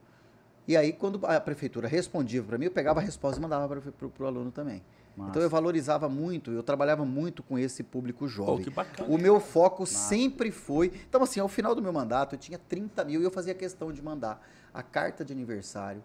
E 0.67 0.75
aí, 0.75 0.91
quando 0.91 1.21
a 1.27 1.39
prefeitura 1.39 1.87
respondia 1.87 2.43
para 2.43 2.57
mim, 2.57 2.65
eu 2.65 2.71
pegava 2.71 2.99
a 3.01 3.03
resposta 3.03 3.39
e 3.39 3.43
mandava 3.43 3.69
para 3.69 4.25
o 4.25 4.27
aluno 4.27 4.51
também. 4.51 4.83
Massa. 5.17 5.31
Então 5.31 5.43
eu 5.43 5.51
valorizava 5.51 6.09
muito, 6.09 6.51
eu 6.51 6.63
trabalhava 6.63 7.05
muito 7.05 7.43
com 7.43 7.59
esse 7.59 7.83
público 7.83 8.27
jovem. 8.27 8.69
Bacana, 8.71 9.09
o 9.09 9.17
meu 9.17 9.39
foco 9.41 9.83
Massa. 9.83 9.95
sempre 9.95 10.51
foi. 10.51 10.93
Então, 11.09 11.23
assim, 11.23 11.41
ao 11.41 11.49
final 11.49 11.75
do 11.75 11.83
meu 11.83 11.93
mandato, 11.93 12.35
eu 12.35 12.39
tinha 12.39 12.59
30 12.59 13.05
mil 13.05 13.21
e 13.21 13.25
eu 13.25 13.31
fazia 13.31 13.55
questão 13.55 13.93
de 13.93 14.03
mandar 14.03 14.45
a 14.73 14.83
carta 14.83 15.25
de 15.25 15.33
aniversário 15.33 16.03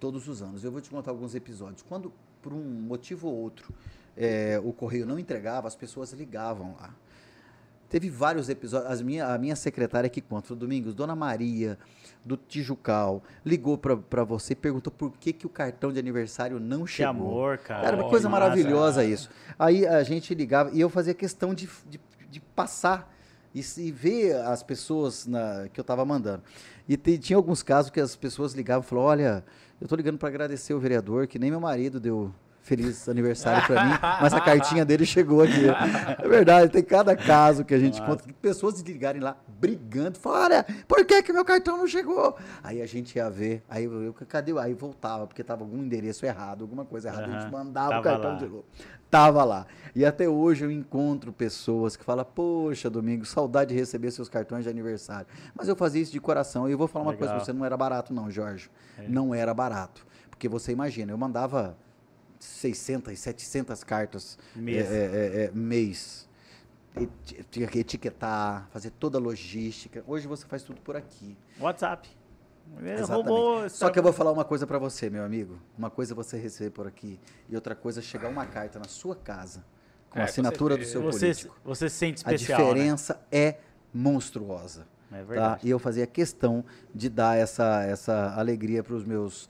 todos 0.00 0.28
os 0.28 0.42
anos. 0.42 0.64
Eu 0.64 0.72
vou 0.72 0.80
te 0.80 0.90
contar 0.90 1.10
alguns 1.10 1.34
episódios. 1.34 1.82
Quando, 1.82 2.12
por 2.40 2.52
um 2.52 2.62
motivo 2.62 3.28
ou 3.28 3.34
outro, 3.34 3.72
é, 4.16 4.60
o 4.64 4.72
correio 4.72 5.06
não 5.06 5.18
entregava, 5.18 5.68
as 5.68 5.76
pessoas 5.76 6.12
ligavam 6.12 6.74
lá. 6.80 6.94
Teve 7.88 8.10
vários 8.10 8.48
episódios. 8.48 8.90
As 8.90 9.00
minha, 9.00 9.26
a 9.26 9.38
minha 9.38 9.54
secretária 9.54 10.08
que 10.10 10.20
conta, 10.20 10.54
Domingos, 10.54 10.94
Dona 10.94 11.14
Maria, 11.14 11.78
do 12.26 12.36
Tijucal, 12.36 13.22
ligou 13.44 13.78
para 13.78 14.24
você 14.24 14.52
e 14.52 14.56
perguntou 14.56 14.92
por 14.92 15.12
que, 15.12 15.32
que 15.32 15.46
o 15.46 15.48
cartão 15.48 15.92
de 15.92 15.98
aniversário 16.00 16.58
não 16.58 16.84
que 16.84 16.90
chegou. 16.90 17.10
amor, 17.10 17.58
cara. 17.58 17.86
Era 17.86 17.96
uma 17.96 18.10
coisa 18.10 18.28
massa, 18.28 18.44
maravilhosa 18.44 19.04
isso. 19.04 19.30
Aí 19.56 19.86
a 19.86 20.02
gente 20.02 20.34
ligava 20.34 20.70
e 20.72 20.80
eu 20.80 20.90
fazia 20.90 21.14
questão 21.14 21.54
de, 21.54 21.68
de, 21.88 22.00
de 22.28 22.40
passar 22.40 23.14
e, 23.54 23.60
e, 23.78 23.92
ver 23.92 24.34
as 24.44 24.62
pessoas 24.64 25.24
na, 25.24 25.68
que 25.72 25.78
eu 25.78 25.82
estava 25.82 26.04
mandando. 26.04 26.42
E 26.88 26.96
te, 26.96 27.16
tinha 27.16 27.36
alguns 27.36 27.62
casos 27.62 27.92
que 27.92 28.00
as 28.00 28.16
pessoas 28.16 28.54
ligavam 28.54 28.84
e 28.84 28.88
falavam, 28.88 29.10
olha, 29.10 29.44
eu 29.80 29.84
estou 29.84 29.96
ligando 29.96 30.18
para 30.18 30.28
agradecer 30.28 30.74
o 30.74 30.80
vereador, 30.80 31.28
que 31.28 31.38
nem 31.38 31.50
meu 31.50 31.60
marido 31.60 32.00
deu 32.00 32.34
feliz 32.66 33.08
aniversário 33.08 33.64
para 33.64 33.84
mim, 33.84 33.92
mas 34.20 34.34
a 34.34 34.40
cartinha 34.40 34.84
dele 34.84 35.06
chegou 35.06 35.40
aqui. 35.42 35.66
É 36.18 36.28
verdade, 36.28 36.70
tem 36.70 36.82
cada 36.82 37.14
caso 37.14 37.64
que 37.64 37.72
a 37.72 37.78
gente 37.78 38.00
Nossa. 38.00 38.10
conta, 38.10 38.24
que 38.24 38.32
pessoas 38.32 38.80
ligarem 38.80 39.22
lá 39.22 39.36
brigando, 39.46 40.18
falam, 40.18 40.42
olha, 40.42 40.66
por 40.88 41.04
que 41.04 41.22
que 41.22 41.32
meu 41.32 41.44
cartão 41.44 41.78
não 41.78 41.86
chegou? 41.86 42.36
Aí 42.64 42.82
a 42.82 42.86
gente 42.86 43.16
ia 43.16 43.30
ver, 43.30 43.62
aí 43.70 43.84
eu, 43.84 44.12
cadê? 44.28 44.58
Aí 44.58 44.74
voltava, 44.74 45.28
porque 45.28 45.44
tava 45.44 45.62
algum 45.62 45.78
endereço 45.78 46.26
errado, 46.26 46.62
alguma 46.62 46.84
coisa 46.84 47.08
errada, 47.08 47.28
uhum. 47.28 47.36
a 47.36 47.40
gente 47.40 47.52
mandava 47.52 47.90
tava 47.90 48.00
o 48.00 48.02
cartão 48.02 48.32
lá. 48.32 48.38
de 48.38 48.46
novo. 48.46 48.64
Tava 49.08 49.44
lá. 49.44 49.66
E 49.94 50.04
até 50.04 50.28
hoje 50.28 50.64
eu 50.64 50.70
encontro 50.70 51.32
pessoas 51.32 51.96
que 51.96 52.04
falam, 52.04 52.24
poxa, 52.24 52.90
Domingo, 52.90 53.24
saudade 53.24 53.72
de 53.72 53.78
receber 53.78 54.10
seus 54.10 54.28
cartões 54.28 54.64
de 54.64 54.70
aniversário. 54.70 55.28
Mas 55.54 55.68
eu 55.68 55.76
fazia 55.76 56.02
isso 56.02 56.10
de 56.10 56.20
coração. 56.20 56.68
E 56.68 56.72
eu 56.72 56.78
vou 56.78 56.88
falar 56.88 57.04
uma 57.04 57.12
Legal. 57.12 57.18
coisa 57.20 57.34
pra 57.34 57.44
você, 57.44 57.52
não 57.52 57.64
era 57.64 57.76
barato 57.76 58.12
não, 58.12 58.28
Jorge. 58.28 58.68
É. 58.98 59.06
Não 59.06 59.32
era 59.32 59.54
barato. 59.54 60.04
Porque 60.28 60.48
você 60.48 60.72
imagina, 60.72 61.12
eu 61.12 61.16
mandava 61.16 61.76
600, 62.38 63.18
700 63.18 63.84
cartas 63.84 64.38
mês. 64.54 64.90
É, 64.90 64.94
é, 64.94 64.98
é, 64.98 65.44
é 65.44 65.50
mês. 65.52 66.28
Tinha 67.50 67.66
que 67.66 67.78
etiquetar, 67.78 68.68
fazer 68.72 68.90
toda 68.90 69.18
a 69.18 69.20
logística. 69.20 70.02
Hoje 70.06 70.26
você 70.26 70.46
faz 70.46 70.62
tudo 70.62 70.80
por 70.80 70.96
aqui. 70.96 71.36
WhatsApp. 71.60 72.08
Roubou, 73.06 73.68
Só 73.68 73.90
que 73.90 73.98
eu 73.98 74.02
vou 74.02 74.12
falar 74.12 74.32
uma 74.32 74.44
coisa 74.44 74.66
para 74.66 74.78
você, 74.78 75.08
meu 75.08 75.24
amigo. 75.24 75.58
Uma 75.78 75.90
coisa 75.90 76.12
é 76.12 76.16
você 76.16 76.36
receber 76.36 76.70
por 76.70 76.86
aqui 76.86 77.20
e 77.48 77.54
outra 77.54 77.74
coisa 77.74 78.00
é 78.00 78.02
chegar 78.02 78.28
uma 78.28 78.44
carta 78.46 78.78
na 78.78 78.86
sua 78.86 79.14
casa 79.14 79.64
com 80.10 80.18
a 80.18 80.24
assinatura 80.24 80.76
do 80.76 80.84
seu 80.84 81.02
você, 81.02 81.26
político. 81.26 81.56
Você 81.64 81.88
se 81.88 81.96
sente 81.96 82.18
especial, 82.18 82.60
A 82.60 82.62
né? 82.62 82.68
diferença 82.74 83.14
né? 83.14 83.20
é 83.30 83.58
monstruosa. 83.92 84.86
É 85.12 85.18
tá? 85.18 85.22
verdade. 85.22 85.60
Tá? 85.60 85.66
E 85.66 85.70
eu 85.70 85.78
fazia 85.78 86.06
questão 86.06 86.64
de 86.94 87.08
dar 87.08 87.36
essa, 87.36 87.84
essa 87.84 88.34
alegria 88.36 88.82
para 88.82 88.94
os 88.94 89.04
meus 89.04 89.48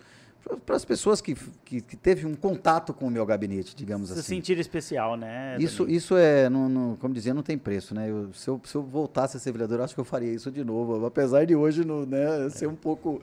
para 0.65 0.77
as 0.77 0.85
pessoas 0.85 1.21
que, 1.21 1.35
que, 1.65 1.81
que, 1.81 1.97
teve 1.97 2.25
um 2.27 2.35
contato 2.35 2.95
com 2.95 3.07
o 3.07 3.11
meu 3.11 3.27
gabinete, 3.27 3.75
digamos 3.75 4.09
se 4.09 4.13
assim. 4.15 4.23
Se 4.23 4.29
sentir 4.29 4.59
especial, 4.59 5.17
né? 5.17 5.57
Isso, 5.59 5.89
isso 5.89 6.17
é, 6.17 6.49
não, 6.49 6.69
não, 6.69 6.97
como 6.97 7.13
dizia, 7.13 7.35
não 7.35 7.43
tem 7.43 7.59
preço, 7.59 7.95
né? 7.95 8.09
Eu, 8.09 8.33
se, 8.33 8.49
eu, 8.49 8.61
se 8.65 8.75
eu 8.75 8.83
voltasse 8.83 9.37
a 9.37 9.41
ser 9.41 9.51
vereador, 9.53 9.81
acho 9.81 9.95
que 9.95 10.01
eu 10.01 10.05
faria 10.05 10.33
isso 10.33 10.51
de 10.51 10.63
novo, 10.63 11.05
apesar 11.05 11.45
de 11.45 11.57
hoje 11.57 11.85
no, 11.85 12.07
né, 12.07 12.49
ser 12.51 12.69
um 12.69 12.77
pouco 12.77 13.21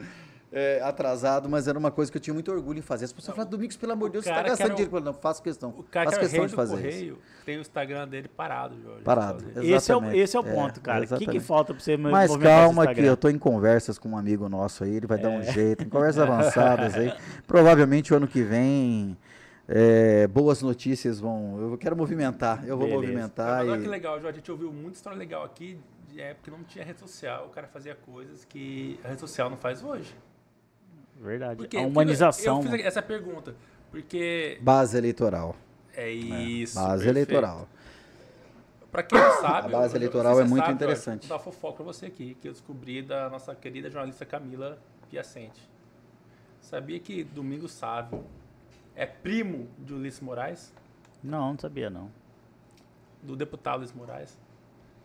é, 0.54 0.80
atrasado, 0.84 1.50
mas 1.50 1.68
era 1.68 1.78
uma 1.78 1.90
coisa 1.90 2.12
que 2.12 2.18
eu 2.18 2.22
tinha 2.22 2.34
muito 2.34 2.52
orgulho 2.52 2.78
em 2.78 2.84
fazer. 2.84 3.06
As 3.06 3.12
pessoas 3.12 3.36
falam, 3.36 3.50
Domingos, 3.50 3.76
pelo 3.76 3.94
amor 3.94 4.10
de 4.10 4.14
Deus, 4.14 4.26
você 4.26 4.30
está 4.30 4.44
gastando 4.44 4.76
dinheiro. 4.76 5.00
Não, 5.00 5.14
faço 5.14 5.42
questão. 5.42 5.74
O 5.76 5.84
cara 5.84 6.06
faço 6.06 6.20
que 6.20 6.26
questão 6.28 6.46
de 6.46 6.54
fazer 6.54 6.76
correio, 6.76 7.14
isso. 7.14 7.44
Tem 7.44 7.58
o 7.58 7.62
Instagram 7.62 8.08
dele 8.08 8.28
parado, 8.28 8.80
Jorge. 8.80 9.02
Parado. 9.04 9.44
Esse 9.64 9.92
é, 9.92 9.96
o, 9.96 10.12
esse 10.12 10.38
é 10.38 10.40
o 10.40 10.44
ponto, 10.44 10.80
é, 10.80 10.84
cara. 10.84 11.06
O 11.06 11.18
que, 11.18 11.26
que 11.26 11.40
falta 11.40 11.74
para 11.74 11.84
você 11.84 11.98
Mas 11.98 12.38
calma 12.38 12.94
que 12.94 13.02
eu 13.02 13.18
tô 13.18 13.30
em 13.30 13.40
conversas 13.40 13.98
com 13.98 14.10
um 14.10 14.18
amigo 14.18 14.48
nosso 14.48 14.84
aí, 14.84 14.96
ele 14.96 15.08
vai 15.08 15.18
é. 15.18 15.22
dar 15.22 15.30
um 15.30 15.42
jeito, 15.42 15.84
em 15.84 15.90
conversas 15.90 16.22
avançadas 16.30 16.94
aí. 16.94 17.12
Provavelmente 17.48 18.14
o 18.14 18.18
ano 18.18 18.28
que 18.28 18.44
vem. 18.44 19.18
É, 19.66 20.28
boas 20.28 20.62
notícias 20.62 21.22
vão. 21.22 21.72
Eu 21.72 21.78
quero 21.78 21.96
movimentar, 21.96 22.64
eu 22.68 22.78
vou 22.78 22.86
Beleza. 22.86 23.02
movimentar. 23.02 23.66
Olha 23.66 23.80
e... 23.80 23.82
que 23.82 23.88
legal, 23.88 24.16
Jorge. 24.16 24.36
A 24.36 24.40
gente 24.40 24.52
ouviu 24.52 24.72
muita 24.74 24.98
história 24.98 25.18
legal 25.18 25.46
aqui 25.46 25.80
de 26.10 26.22
época 26.22 26.44
que 26.44 26.52
não 26.52 26.64
tinha 26.64 26.84
rede 26.84 27.00
social. 27.00 27.46
O 27.46 27.50
cara 27.50 27.66
fazia 27.68 27.96
coisas 27.96 28.46
que 28.46 29.00
a 29.04 29.08
rede 29.08 29.22
social 29.22 29.50
não 29.50 29.58
faz 29.58 29.82
hoje. 29.82 30.14
Verdade. 31.20 31.58
Porque, 31.58 31.78
a 31.78 31.82
humanização. 31.82 32.60
Eu, 32.60 32.66
eu 32.66 32.72
fiz 32.72 32.86
essa 32.86 33.02
pergunta. 33.02 33.56
Porque. 33.92 34.58
Base 34.62 34.98
eleitoral. 34.98 35.56
É 35.96 36.10
isso. 36.10 36.78
É, 36.78 36.82
base 36.82 37.04
perfeito. 37.06 37.30
eleitoral. 37.30 37.68
Para 38.92 39.04
quem 39.04 39.20
não 39.20 39.32
sabe, 39.42 39.68
a 39.68 39.72
base 39.80 39.96
eleitoral 39.96 40.40
é 40.40 40.44
muito 40.44 40.64
sabe, 40.64 40.74
interessante. 40.74 41.28
Vou 41.28 41.38
dar 41.38 41.44
fofoca 41.44 41.78
para 41.78 41.86
você 41.86 42.08
aqui, 42.08 42.36
que 42.40 42.48
eu 42.48 42.52
descobri 42.52 43.02
da 43.02 43.30
nossa 43.30 43.56
querida 43.56 43.90
jornalista 43.90 44.26
Camila 44.26 44.78
Piacente. 45.10 45.68
Sabia 46.62 47.00
que 47.00 47.24
Domingo 47.24 47.68
Sávio 47.68 48.24
é 48.96 49.06
primo 49.06 49.68
de 49.80 49.94
Ulisses 49.94 50.22
Moraes? 50.22 50.74
Não, 51.24 51.52
não 51.52 51.60
sabia 51.60 51.90
não. 51.90 52.12
Do 53.22 53.36
deputado 53.36 53.80
Ulisses 53.80 53.96
Moraes. 53.96 54.38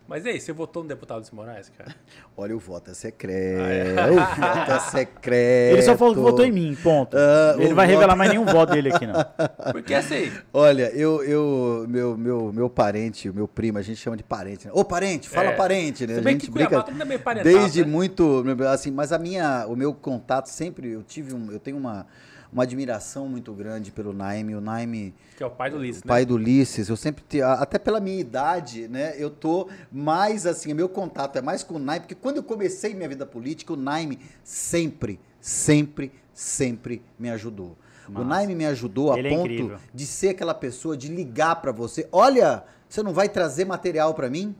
Mas 0.09 0.25
e 0.25 0.29
aí, 0.29 0.41
você 0.41 0.51
votou 0.51 0.81
no 0.81 0.89
deputado 0.89 1.17
Luiz 1.17 1.29
Moraes, 1.29 1.71
cara? 1.77 1.95
Olha, 2.35 2.55
o 2.55 2.59
voto 2.59 2.89
é 2.89 2.95
secreto. 2.95 3.61
Ah, 3.61 3.71
é. 3.71 4.09
O 4.09 4.15
voto 4.15 4.71
é 4.71 4.79
secreto. 4.79 5.73
Ele 5.75 5.81
só 5.83 5.95
falou 5.95 6.15
que 6.15 6.19
votou 6.19 6.43
em 6.43 6.51
mim, 6.51 6.75
ponto. 6.81 7.15
Uh, 7.15 7.59
Ele 7.59 7.69
não 7.69 7.75
vai 7.75 7.85
voto... 7.85 7.95
revelar 7.95 8.15
mais 8.15 8.31
nenhum 8.33 8.43
voto 8.43 8.73
dele 8.73 8.91
aqui, 8.91 9.05
não. 9.05 9.23
Porque 9.71 9.93
assim. 9.93 10.31
Olha, 10.51 10.89
eu, 10.95 11.23
eu 11.23 11.85
meu, 11.87 12.17
meu, 12.17 12.51
meu 12.51 12.69
parente, 12.71 13.29
o 13.29 13.33
meu 13.35 13.47
primo, 13.47 13.77
a 13.77 13.83
gente 13.83 13.97
chama 13.97 14.17
de 14.17 14.23
parente. 14.23 14.65
Né? 14.65 14.71
Ô, 14.73 14.83
parente, 14.83 15.29
fala 15.29 15.49
é. 15.49 15.55
parente, 15.55 16.07
né? 16.07 16.15
Se 16.15 16.21
bem 16.21 16.31
a 16.31 16.33
gente 16.33 16.45
que 16.47 16.51
brinca 16.51 16.81
Cuiabá, 16.81 17.13
é 17.13 17.17
parentado, 17.19 17.55
desde 17.55 17.85
né? 17.85 17.91
muito, 17.91 18.43
assim, 18.67 18.89
mas 18.89 19.13
a 19.13 19.19
minha, 19.19 19.67
o 19.67 19.75
meu 19.75 19.93
contato 19.93 20.47
sempre, 20.47 20.89
eu 20.89 21.03
tive 21.03 21.35
um, 21.35 21.51
eu 21.51 21.59
tenho 21.59 21.77
uma 21.77 22.07
uma 22.51 22.63
admiração 22.63 23.27
muito 23.27 23.53
grande 23.53 23.91
pelo 23.91 24.13
Naime. 24.13 24.55
O 24.55 24.61
Naime. 24.61 25.13
Que 25.37 25.43
é 25.43 25.45
o 25.45 25.51
pai 25.51 25.69
do 25.69 25.77
Ulisses. 25.77 26.01
O 26.01 26.05
pai 26.05 26.21
né? 26.21 26.25
do 26.25 26.35
Ulisses. 26.35 26.89
Eu 26.89 26.95
sempre. 26.95 27.23
Te, 27.27 27.41
até 27.41 27.77
pela 27.77 27.99
minha 27.99 28.19
idade, 28.19 28.87
né? 28.87 29.13
Eu 29.17 29.29
tô 29.29 29.69
mais 29.91 30.45
assim. 30.45 30.73
Meu 30.73 30.89
contato 30.89 31.37
é 31.37 31.41
mais 31.41 31.63
com 31.63 31.75
o 31.75 31.79
Naime, 31.79 32.01
porque 32.01 32.15
quando 32.15 32.37
eu 32.37 32.43
comecei 32.43 32.93
minha 32.93 33.09
vida 33.09 33.25
política, 33.25 33.73
o 33.73 33.77
Naime 33.77 34.19
sempre, 34.43 35.19
sempre, 35.39 36.11
sempre 36.33 37.01
me 37.17 37.29
ajudou. 37.29 37.77
O 38.13 38.23
Naime 38.23 38.55
me 38.55 38.65
ajudou 38.65 39.13
a 39.13 39.19
Ele 39.19 39.27
é 39.27 39.37
ponto 39.37 39.73
é 39.73 39.77
de 39.93 40.05
ser 40.05 40.29
aquela 40.29 40.53
pessoa, 40.53 40.97
de 40.97 41.07
ligar 41.07 41.57
para 41.61 41.71
você. 41.71 42.07
Olha, 42.11 42.63
você 42.87 43.03
não 43.03 43.13
vai 43.13 43.29
trazer 43.29 43.65
material 43.65 44.15
para 44.15 44.29
mim? 44.29 44.55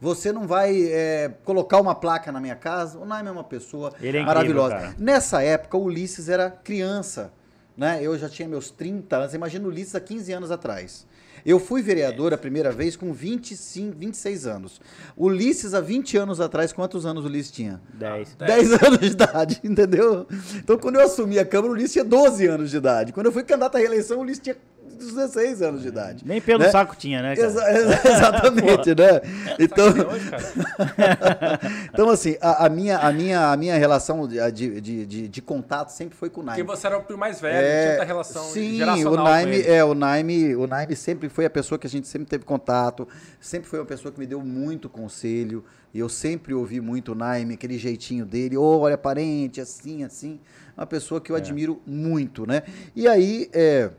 Você 0.00 0.32
não 0.32 0.46
vai 0.46 0.82
é, 0.84 1.30
colocar 1.44 1.78
uma 1.78 1.94
placa 1.94 2.32
na 2.32 2.40
minha 2.40 2.56
casa. 2.56 2.98
O 2.98 3.04
Naime 3.04 3.28
é 3.28 3.32
uma 3.32 3.44
pessoa 3.44 3.92
é 4.02 4.22
maravilhosa. 4.22 4.76
Incrível, 4.76 4.96
Nessa 4.98 5.42
época, 5.42 5.76
o 5.76 5.84
Ulisses 5.84 6.28
era 6.28 6.50
criança. 6.50 7.32
Né? 7.76 8.00
Eu 8.02 8.16
já 8.18 8.28
tinha 8.28 8.48
meus 8.48 8.70
30 8.70 9.16
anos. 9.16 9.34
Imagina 9.34 9.66
o 9.66 9.68
Ulisses 9.68 9.94
há 9.94 10.00
15 10.00 10.32
anos 10.32 10.50
atrás. 10.50 11.06
Eu 11.44 11.58
fui 11.58 11.82
vereador 11.82 12.34
a 12.34 12.38
primeira 12.38 12.70
vez 12.70 12.96
com 12.96 13.12
25, 13.12 13.96
26 13.96 14.46
anos. 14.46 14.80
Ulisses, 15.16 15.74
há 15.74 15.80
20 15.80 16.16
anos 16.16 16.40
atrás, 16.40 16.72
quantos 16.72 17.06
anos 17.06 17.24
o 17.24 17.28
Ulisses 17.28 17.50
tinha? 17.50 17.80
10. 17.94 18.36
10 18.36 18.72
anos 18.84 18.98
de 18.98 19.06
idade, 19.06 19.60
entendeu? 19.64 20.26
Então, 20.56 20.78
quando 20.78 20.96
eu 20.96 21.02
assumi 21.02 21.38
a 21.38 21.44
Câmara, 21.44 21.72
o 21.72 21.74
Ulisses 21.74 21.92
tinha 21.92 22.04
12 22.04 22.46
anos 22.46 22.70
de 22.70 22.76
idade. 22.76 23.12
Quando 23.12 23.26
eu 23.26 23.32
fui 23.32 23.42
candidato 23.42 23.76
à 23.76 23.78
reeleição, 23.78 24.18
o 24.18 24.20
Ulisses 24.20 24.42
tinha 24.42 24.56
16 25.00 25.62
anos 25.62 25.82
de 25.82 25.88
idade. 25.88 26.24
Nem 26.26 26.40
pelo 26.40 26.60
né? 26.60 26.70
saco 26.70 26.94
tinha, 26.94 27.22
né? 27.22 27.32
Exa 27.32 27.72
exatamente, 27.72 28.90
né? 28.94 29.20
Então, 29.58 29.86
então 31.92 32.10
assim, 32.10 32.36
a, 32.40 32.66
a, 32.66 32.68
minha, 32.68 32.98
a, 32.98 33.12
minha, 33.12 33.52
a 33.52 33.56
minha 33.56 33.76
relação 33.76 34.28
de, 34.28 34.38
de, 34.52 35.06
de, 35.06 35.28
de 35.28 35.42
contato 35.42 35.90
sempre 35.90 36.16
foi 36.16 36.28
com 36.28 36.42
o 36.42 36.44
Naime. 36.44 36.62
Porque 36.62 36.76
você 36.76 36.86
era 36.86 36.98
o 36.98 37.18
mais 37.18 37.40
velho, 37.40 37.56
é, 37.56 37.94
tinha 37.94 38.04
relação 38.04 38.44
sim, 38.44 38.82
o 38.82 39.16
Naime, 39.16 39.62
é, 39.62 39.84
o 39.84 39.94
Naime, 39.94 40.54
o 40.54 40.66
Naime 40.66 40.94
sempre 40.94 41.28
foi 41.28 41.46
a 41.46 41.50
pessoa 41.50 41.78
que 41.78 41.86
a 41.86 41.90
gente 41.90 42.06
sempre 42.06 42.28
teve 42.28 42.44
contato, 42.44 43.08
sempre 43.40 43.68
foi 43.68 43.78
uma 43.78 43.86
pessoa 43.86 44.12
que 44.12 44.20
me 44.20 44.26
deu 44.26 44.40
muito 44.40 44.88
conselho, 44.88 45.64
e 45.92 45.98
eu 45.98 46.08
sempre 46.08 46.54
ouvi 46.54 46.80
muito 46.80 47.12
o 47.12 47.14
Naime, 47.14 47.54
aquele 47.54 47.78
jeitinho 47.78 48.24
dele, 48.24 48.56
oh, 48.56 48.80
olha, 48.80 48.98
parente, 48.98 49.60
assim, 49.60 50.04
assim, 50.04 50.38
uma 50.76 50.86
pessoa 50.86 51.20
que 51.20 51.32
eu 51.32 51.36
é. 51.36 51.38
admiro 51.38 51.80
muito, 51.86 52.46
né? 52.46 52.62
E 52.94 53.08
aí, 53.08 53.48
é, 53.52 53.90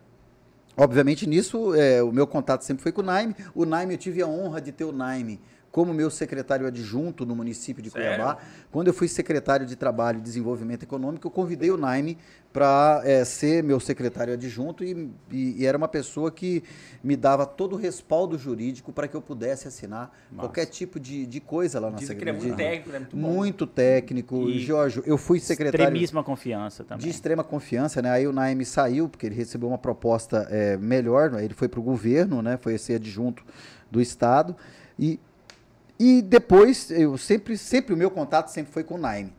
Obviamente, 0.78 1.28
nisso, 1.28 1.76
é, 1.76 2.02
o 2.02 2.12
meu 2.12 2.26
contato 2.26 2.64
sempre 2.64 2.84
foi 2.84 2.92
com 2.92 3.02
o 3.02 3.06
Naime. 3.06 3.36
O 3.54 3.66
Naime, 3.66 3.96
eu 3.96 3.98
tive 3.98 4.22
a 4.22 4.28
honra 4.28 4.62
de 4.62 4.72
ter 4.72 4.86
o 4.86 4.92
Naime 4.92 5.40
como 5.72 5.94
meu 5.94 6.10
secretário 6.10 6.68
adjunto 6.68 7.26
no 7.26 7.36
município 7.36 7.82
de 7.82 7.90
Sério? 7.90 8.16
Cuiabá. 8.16 8.38
Quando 8.72 8.88
eu 8.88 8.94
fui 8.94 9.08
secretário 9.08 9.66
de 9.66 9.76
Trabalho 9.76 10.20
e 10.20 10.22
Desenvolvimento 10.22 10.84
Econômico, 10.84 11.26
eu 11.26 11.32
convidei 11.32 11.72
o 11.72 11.78
Naime 11.78 12.18
para 12.52 13.02
é, 13.06 13.24
ser 13.24 13.64
meu 13.64 13.80
secretário 13.80 14.34
adjunto 14.34 14.84
e, 14.84 15.10
e, 15.32 15.62
e, 15.62 15.66
era 15.66 15.78
uma 15.78 15.88
pessoa 15.88 16.30
que 16.30 16.62
me 17.02 17.16
dava 17.16 17.46
todo 17.46 17.74
o 17.74 17.76
respaldo 17.78 18.38
jurídico 18.38 18.92
para 18.92 19.08
que 19.08 19.16
eu 19.16 19.22
pudesse 19.22 19.70
assinar 19.70 20.12
Nossa. 20.30 20.48
qualquer 20.48 20.66
tipo 20.66 21.00
de, 21.00 21.26
de 21.26 21.40
coisa 21.40 21.80
lá 21.80 21.90
na 21.90 21.98
Dizem 21.98 22.18
secretaria. 22.18 22.40
Que 22.42 22.48
ele 22.48 22.54
é 22.54 22.58
muito 22.58 22.92
técnico, 22.92 22.92
né? 22.92 23.00
Muito, 23.14 23.38
muito 23.38 23.68
técnico. 23.68 24.50
E 24.50 24.60
Jorge, 24.60 25.02
eu 25.06 25.18
fui 25.18 25.40
secretário. 25.40 25.78
De 25.78 25.84
extremíssima 25.84 26.24
confiança 26.24 26.84
também. 26.84 27.06
De 27.06 27.10
extrema 27.10 27.44
confiança, 27.44 28.02
né? 28.02 28.10
Aí 28.10 28.28
o 28.28 28.34
Naime 28.34 28.66
saiu, 28.66 29.08
porque 29.08 29.26
ele 29.26 29.36
recebeu 29.36 29.70
uma 29.70 29.78
proposta 29.78 30.46
é, 30.50 30.76
melhor, 30.76 31.32
né? 31.32 31.46
ele 31.46 31.54
foi 31.54 31.70
para 31.70 31.80
o 31.80 31.84
governo, 31.84 32.42
né? 32.42 32.58
Foi 32.58 32.78
ser 32.78 32.96
adjunto 32.96 33.46
do 33.90 34.02
Estado. 34.02 34.56
E 35.00 35.20
e 36.04 36.20
depois, 36.20 36.90
eu 36.90 37.16
sempre, 37.16 37.56
sempre 37.56 37.94
o 37.94 37.98
meu 37.98 38.10
contato 38.10 38.48
sempre 38.48 38.74
foi 38.74 38.84
com 38.84 38.96
o 38.96 38.98
Naime. 38.98 39.32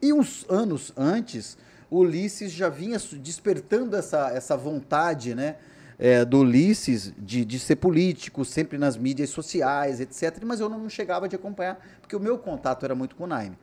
E 0.00 0.12
uns 0.12 0.46
anos 0.48 0.92
antes, 0.96 1.58
o 1.90 1.98
Ulisses 1.98 2.52
já 2.52 2.68
vinha 2.68 2.96
despertando 3.20 3.96
essa, 3.96 4.30
essa 4.30 4.56
vontade, 4.56 5.34
né? 5.34 5.56
É, 5.98 6.24
do 6.24 6.38
Ulisses 6.38 7.12
de, 7.18 7.44
de 7.44 7.58
ser 7.58 7.74
político, 7.74 8.44
sempre 8.44 8.78
nas 8.78 8.96
mídias 8.96 9.30
sociais, 9.30 9.98
etc. 9.98 10.40
Mas 10.44 10.60
eu 10.60 10.68
não 10.68 10.88
chegava 10.88 11.28
de 11.28 11.34
acompanhar, 11.34 11.84
porque 12.00 12.14
o 12.14 12.20
meu 12.20 12.38
contato 12.38 12.84
era 12.84 12.94
muito 12.94 13.16
com 13.16 13.24
o 13.24 13.26
Naime. 13.26 13.58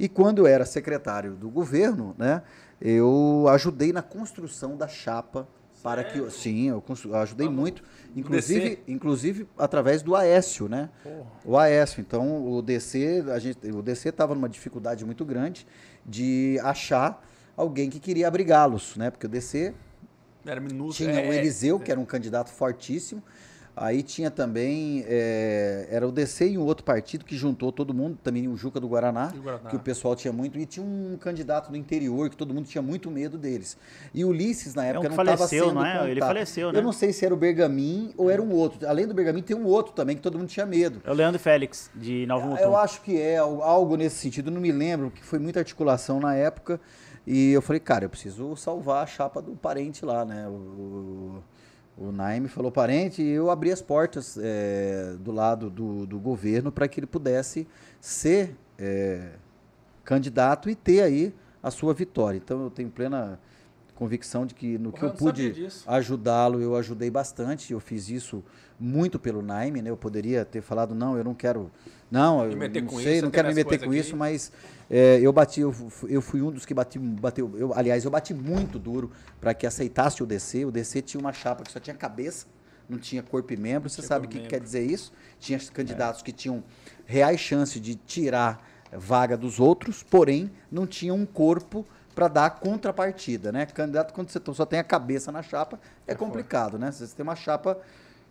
E 0.00 0.08
quando 0.08 0.40
eu 0.40 0.46
era 0.48 0.66
secretário 0.66 1.34
do 1.34 1.48
governo, 1.48 2.12
né, 2.18 2.42
eu 2.80 3.46
ajudei 3.50 3.92
na 3.92 4.02
construção 4.02 4.76
da 4.76 4.88
chapa 4.88 5.46
para 5.82 6.04
que 6.04 6.30
sim, 6.30 6.68
eu 6.68 6.82
ajudei 7.14 7.48
muito, 7.48 7.82
inclusive, 8.14 8.78
inclusive 8.86 9.48
através 9.56 10.02
do 10.02 10.14
Aécio, 10.14 10.68
né? 10.68 10.90
Porra. 11.02 11.26
O 11.44 11.58
Aécio. 11.58 12.00
Então 12.00 12.46
o 12.46 12.60
DC, 12.60 13.24
a 13.32 13.38
gente, 13.38 13.66
o 13.70 13.82
DC 13.82 14.10
estava 14.10 14.34
numa 14.34 14.48
dificuldade 14.48 15.04
muito 15.04 15.24
grande 15.24 15.66
de 16.04 16.58
achar 16.62 17.24
alguém 17.56 17.88
que 17.88 17.98
queria 17.98 18.28
abrigá-los, 18.28 18.96
né? 18.96 19.10
Porque 19.10 19.26
o 19.26 19.28
DC 19.28 19.74
era 20.44 20.60
minúsculo, 20.60 21.10
tinha 21.10 21.24
é, 21.24 21.28
o 21.28 21.32
Eliseu, 21.32 21.76
é. 21.76 21.78
que 21.80 21.90
era 21.90 22.00
um 22.00 22.04
candidato 22.04 22.50
fortíssimo, 22.50 23.22
Aí 23.76 24.02
tinha 24.02 24.30
também, 24.30 25.04
é, 25.06 25.88
era 25.90 26.06
o 26.06 26.12
DC 26.12 26.50
e 26.50 26.58
um 26.58 26.62
outro 26.62 26.84
partido 26.84 27.24
que 27.24 27.36
juntou 27.36 27.72
todo 27.72 27.94
mundo, 27.94 28.18
também 28.22 28.48
o 28.48 28.56
Juca 28.56 28.78
do 28.78 28.88
Guaraná, 28.88 29.32
Guaraná, 29.34 29.70
que 29.70 29.76
o 29.76 29.78
pessoal 29.78 30.14
tinha 30.14 30.32
muito, 30.32 30.58
e 30.58 30.66
tinha 30.66 30.84
um 30.84 31.16
candidato 31.18 31.70
no 31.70 31.76
interior 31.76 32.28
que 32.28 32.36
todo 32.36 32.52
mundo 32.52 32.66
tinha 32.66 32.82
muito 32.82 33.10
medo 33.10 33.38
deles. 33.38 33.78
E 34.12 34.24
o 34.24 34.28
Ulisses, 34.28 34.74
na 34.74 34.84
época, 34.84 35.06
é 35.06 35.10
um 35.10 35.16
não 35.16 35.22
estava 35.22 35.48
sendo 35.48 35.72
não 35.72 35.86
é? 35.86 35.92
Contado. 35.92 36.08
Ele 36.08 36.20
faleceu, 36.20 36.72
né? 36.72 36.78
Eu 36.78 36.82
não 36.82 36.92
sei 36.92 37.12
se 37.12 37.24
era 37.24 37.32
o 37.32 37.36
Bergamin 37.36 38.12
ou 38.16 38.28
era 38.28 38.42
um 38.42 38.52
outro. 38.52 38.86
Além 38.88 39.06
do 39.06 39.14
Bergamin, 39.14 39.42
tem 39.42 39.56
um 39.56 39.64
outro 39.64 39.92
também 39.92 40.16
que 40.16 40.22
todo 40.22 40.38
mundo 40.38 40.48
tinha 40.48 40.66
medo. 40.66 41.00
É 41.04 41.10
o 41.10 41.14
Leandro 41.14 41.38
Félix, 41.38 41.90
de 41.94 42.26
Nova 42.26 42.46
Mutum. 42.46 42.62
Eu 42.62 42.76
acho 42.76 43.00
que 43.02 43.20
é 43.20 43.38
algo 43.38 43.96
nesse 43.96 44.16
sentido, 44.16 44.50
não 44.50 44.60
me 44.60 44.72
lembro, 44.72 45.10
que 45.10 45.24
foi 45.24 45.38
muita 45.38 45.60
articulação 45.60 46.20
na 46.20 46.34
época. 46.34 46.80
E 47.26 47.52
eu 47.52 47.62
falei, 47.62 47.80
cara, 47.80 48.04
eu 48.04 48.10
preciso 48.10 48.56
salvar 48.56 49.04
a 49.04 49.06
chapa 49.06 49.40
do 49.40 49.52
parente 49.52 50.04
lá, 50.04 50.24
né? 50.24 50.48
O, 50.48 51.42
o 52.00 52.10
Naime 52.10 52.48
falou 52.48 52.72
parente 52.72 53.20
e 53.20 53.28
eu 53.28 53.50
abri 53.50 53.70
as 53.70 53.82
portas 53.82 54.38
é, 54.40 55.14
do 55.20 55.30
lado 55.30 55.68
do, 55.68 56.06
do 56.06 56.18
governo 56.18 56.72
para 56.72 56.88
que 56.88 56.98
ele 56.98 57.06
pudesse 57.06 57.68
ser 58.00 58.56
é, 58.78 59.32
candidato 60.02 60.70
e 60.70 60.74
ter 60.74 61.02
aí 61.02 61.34
a 61.62 61.70
sua 61.70 61.92
vitória. 61.92 62.38
Então 62.38 62.64
eu 62.64 62.70
tenho 62.70 62.88
plena 62.88 63.38
convicção 64.00 64.46
de 64.46 64.54
que 64.54 64.78
no 64.78 64.90
que 64.90 65.02
eu 65.02 65.10
pude 65.10 65.68
ajudá-lo, 65.86 66.58
eu 66.58 66.74
ajudei 66.74 67.10
bastante. 67.10 67.74
Eu 67.74 67.78
fiz 67.78 68.08
isso 68.08 68.42
muito 68.78 69.18
pelo 69.18 69.42
Naime, 69.42 69.82
né? 69.82 69.90
Eu 69.90 69.96
poderia 69.96 70.42
ter 70.42 70.62
falado, 70.62 70.94
não, 70.94 71.18
eu 71.18 71.22
não 71.22 71.34
quero. 71.34 71.70
Não, 72.10 72.42
eu 72.46 72.56
não 72.56 72.98
sei, 72.98 73.16
isso, 73.16 73.24
não 73.24 73.30
quero 73.30 73.48
me 73.48 73.54
meter 73.54 73.78
com 73.78 73.90
aqui. 73.90 73.98
isso, 73.98 74.16
mas 74.16 74.50
é, 74.88 75.20
eu 75.20 75.30
bati, 75.34 75.60
eu, 75.60 75.74
eu, 76.08 76.22
fui 76.22 76.40
um 76.40 76.50
dos 76.50 76.64
que 76.64 76.72
bati, 76.72 76.98
bateu. 76.98 77.52
Eu, 77.54 77.74
aliás, 77.74 78.02
eu 78.02 78.10
bati 78.10 78.32
muito 78.32 78.78
duro 78.78 79.12
para 79.38 79.52
que 79.52 79.66
aceitasse 79.66 80.22
o 80.22 80.26
DC. 80.26 80.64
O 80.64 80.72
DC 80.72 81.02
tinha 81.02 81.20
uma 81.20 81.34
chapa 81.34 81.62
que 81.62 81.70
só 81.70 81.78
tinha 81.78 81.94
cabeça, 81.94 82.46
não 82.88 82.98
tinha 82.98 83.22
corpo 83.22 83.52
e 83.52 83.56
membro. 83.58 83.90
Você 83.90 84.00
sabe 84.00 84.24
o 84.24 84.30
que, 84.30 84.40
que, 84.40 84.48
quer 84.48 84.60
dizer 84.60 84.82
isso? 84.82 85.12
Tinha 85.38 85.58
candidatos 85.58 86.22
é. 86.22 86.24
que 86.24 86.32
tinham 86.32 86.64
reais 87.04 87.38
chances 87.38 87.78
de 87.78 87.94
tirar 87.96 88.66
vaga 88.90 89.36
dos 89.36 89.60
outros, 89.60 90.02
porém 90.02 90.50
não 90.72 90.86
tinha 90.86 91.12
um 91.12 91.26
corpo 91.26 91.86
para 92.14 92.28
dar 92.28 92.50
contrapartida, 92.50 93.52
né? 93.52 93.66
Candidato, 93.66 94.12
quando 94.12 94.30
você 94.30 94.40
só 94.52 94.66
tem 94.66 94.78
a 94.78 94.84
cabeça 94.84 95.30
na 95.30 95.42
chapa, 95.42 95.78
é, 96.06 96.12
é 96.12 96.14
complicado, 96.14 96.78
né? 96.78 96.90
Você 96.90 97.14
tem 97.14 97.22
uma 97.22 97.36
chapa 97.36 97.78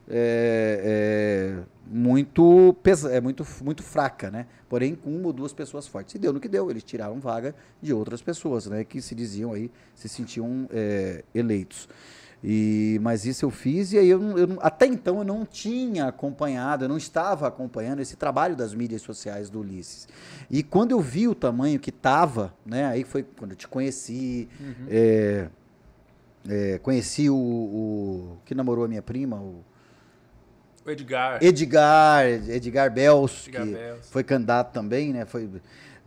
é, 0.10 1.56
é, 1.58 1.64
muito, 1.86 2.76
pesa, 2.82 3.12
é 3.12 3.22
muito, 3.22 3.46
muito 3.64 3.84
fraca, 3.84 4.32
né? 4.32 4.48
Porém, 4.68 4.96
com 4.96 5.10
uma 5.10 5.28
ou 5.28 5.34
duas 5.34 5.54
pessoas 5.54 5.88
fortes. 5.88 6.16
E 6.16 6.20
deu 6.20 6.34
no 6.34 6.40
que 6.40 6.48
deu, 6.48 6.70
eles 6.70 6.84
tiraram 6.84 7.20
vaga 7.20 7.56
de 7.82 7.94
outras 7.94 8.22
pessoas, 8.22 8.66
né? 8.66 8.84
Que 8.84 9.02
se 9.02 9.14
diziam 9.14 9.54
aí, 9.54 9.72
se 9.96 10.10
sentiam 10.10 10.68
é, 10.72 11.24
eleitos. 11.34 11.88
E, 12.44 12.98
mas 13.02 13.26
isso 13.26 13.46
eu 13.46 13.50
fiz 13.50 13.92
e 13.92 13.98
aí 13.98 14.10
eu, 14.10 14.38
eu, 14.38 14.58
até 14.62 14.86
então 14.86 15.18
eu 15.18 15.24
não 15.26 15.46
tinha 15.46 16.06
acompanhado, 16.06 16.86
eu 16.86 16.90
não 16.90 16.98
estava 16.98 17.48
acompanhando 17.48 18.00
esse 18.00 18.16
trabalho 18.16 18.56
das 18.56 18.74
mídias 18.74 19.02
sociais 19.02 19.50
do 19.50 19.60
Ulisses. 19.60 20.08
E 20.50 20.64
quando 20.64 20.92
eu 20.92 21.02
vi 21.02 21.28
o 21.28 21.36
tamanho 21.36 21.80
que 21.80 21.90
estava, 21.90 22.54
né, 22.66 22.86
aí 22.86 23.04
foi 23.04 23.24
quando 23.24 23.52
eu 23.52 23.58
te 23.58 23.68
conheci, 23.68 24.48
uhum. 24.60 24.86
é, 24.90 25.48
é, 26.48 26.80
conheci 26.80 27.30
o, 27.30 27.36
o, 27.36 28.38
que 28.46 28.56
namorou 28.56 28.86
a 28.86 28.88
minha 28.88 29.02
prima, 29.02 29.36
o, 29.36 29.62
o 30.86 30.90
Edgar. 30.90 31.44
Edgar, 31.44 32.26
Edgar 32.26 32.90
Bels, 32.90 33.48
Edgar 33.48 33.66
que 33.66 33.74
Bels. 33.74 34.10
foi 34.10 34.24
candidato 34.24 34.72
também, 34.72 35.12
né? 35.12 35.26
Foi 35.26 35.50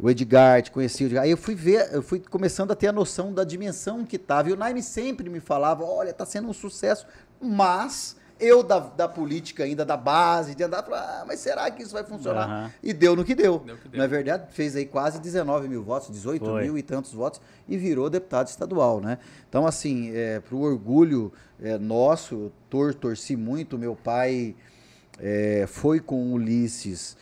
o 0.02 0.10
Edgar, 0.10 0.60
te 0.60 0.72
conheci 0.72 1.04
o 1.04 1.06
Edgar. 1.06 1.22
Aí 1.22 1.30
eu 1.30 1.36
fui 1.36 1.54
ver, 1.54 1.88
eu 1.92 2.02
fui 2.02 2.18
começando 2.18 2.72
a 2.72 2.74
ter 2.74 2.88
a 2.88 2.92
noção 2.92 3.32
da 3.32 3.44
dimensão 3.44 4.04
que 4.04 4.18
tava. 4.18 4.50
E 4.50 4.52
o 4.52 4.56
Naime 4.56 4.82
sempre 4.82 5.30
me 5.30 5.38
falava: 5.38 5.84
olha, 5.84 6.12
tá 6.12 6.26
sendo 6.26 6.48
um 6.48 6.52
sucesso, 6.52 7.06
mas 7.40 8.16
eu 8.40 8.64
da, 8.64 8.80
da 8.80 9.08
política 9.08 9.62
ainda, 9.62 9.84
da 9.84 9.96
base, 9.96 10.56
de 10.56 10.64
andar, 10.64 10.84
ah, 10.90 11.24
mas 11.24 11.38
será 11.38 11.70
que 11.70 11.84
isso 11.84 11.92
vai 11.92 12.02
funcionar? 12.02 12.64
Uhum. 12.64 12.70
E 12.82 12.92
deu 12.92 13.14
no 13.14 13.24
que 13.24 13.32
deu. 13.32 13.60
deu, 13.60 13.76
que 13.76 13.88
deu. 13.88 14.00
Na 14.00 14.08
verdade, 14.08 14.52
fez 14.52 14.74
aí 14.74 14.84
quase 14.84 15.20
19 15.20 15.68
mil 15.68 15.84
votos, 15.84 16.10
18 16.10 16.44
Foi. 16.44 16.62
mil 16.64 16.76
e 16.76 16.82
tantos 16.82 17.12
votos, 17.12 17.40
e 17.68 17.76
virou 17.76 18.10
deputado 18.10 18.48
estadual, 18.48 19.00
né? 19.00 19.18
Então, 19.48 19.64
assim, 19.64 20.10
é, 20.12 20.40
pro 20.40 20.58
orgulho 20.58 21.32
é, 21.62 21.78
nosso, 21.78 22.50
tor 22.68 22.92
torci 22.92 23.36
muito, 23.36 23.78
meu 23.78 23.94
pai 23.94 24.56
é, 25.20 25.64
foi 25.68 26.00
com 26.00 26.16
o 26.16 26.32
Ulisses 26.32 27.16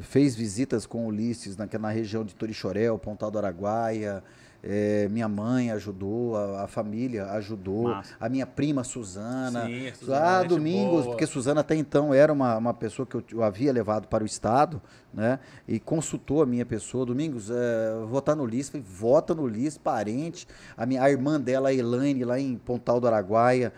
fez 0.00 0.34
visitas 0.34 0.86
com 0.86 1.06
Ulisses 1.06 1.56
na, 1.56 1.68
na 1.78 1.90
região 1.90 2.24
de 2.24 2.34
Torixoréu, 2.34 2.98
Pontal 2.98 3.30
do 3.30 3.38
Araguaia. 3.38 4.22
É, 4.64 5.08
minha 5.08 5.28
mãe 5.28 5.72
ajudou, 5.72 6.36
a, 6.36 6.62
a 6.62 6.66
família 6.68 7.26
ajudou, 7.32 7.88
Massa. 7.88 8.14
a 8.20 8.28
minha 8.28 8.46
prima 8.46 8.84
Suzana. 8.84 9.66
Sim, 9.66 9.88
a 9.88 9.94
Suzana 9.94 10.38
ah, 10.38 10.42
Domingos, 10.44 11.02
boa. 11.02 11.06
porque 11.06 11.26
Suzana 11.26 11.62
até 11.62 11.74
então 11.74 12.14
era 12.14 12.32
uma, 12.32 12.56
uma 12.58 12.72
pessoa 12.72 13.04
que 13.04 13.16
eu, 13.16 13.24
eu, 13.32 13.42
havia 13.42 13.72
levado 13.72 14.06
para 14.06 14.22
o 14.22 14.26
Estado, 14.26 14.80
né? 15.12 15.40
E 15.66 15.80
consultou 15.80 16.42
a 16.42 16.46
minha 16.46 16.64
pessoa. 16.64 17.04
Domingos, 17.04 17.50
é, 17.50 18.06
votar 18.06 18.36
no 18.36 18.44
Ulisses, 18.44 18.70
falei, 18.70 18.86
vota 18.88 19.34
no 19.34 19.42
Ulisses, 19.42 19.78
parente. 19.78 20.46
A, 20.76 20.86
minha, 20.86 21.02
a 21.02 21.10
irmã 21.10 21.40
dela, 21.40 21.70
a 21.70 21.74
Elaine, 21.74 22.24
lá 22.24 22.38
em 22.38 22.56
Pontal 22.56 23.00
do 23.00 23.08
Araguaia, 23.08 23.72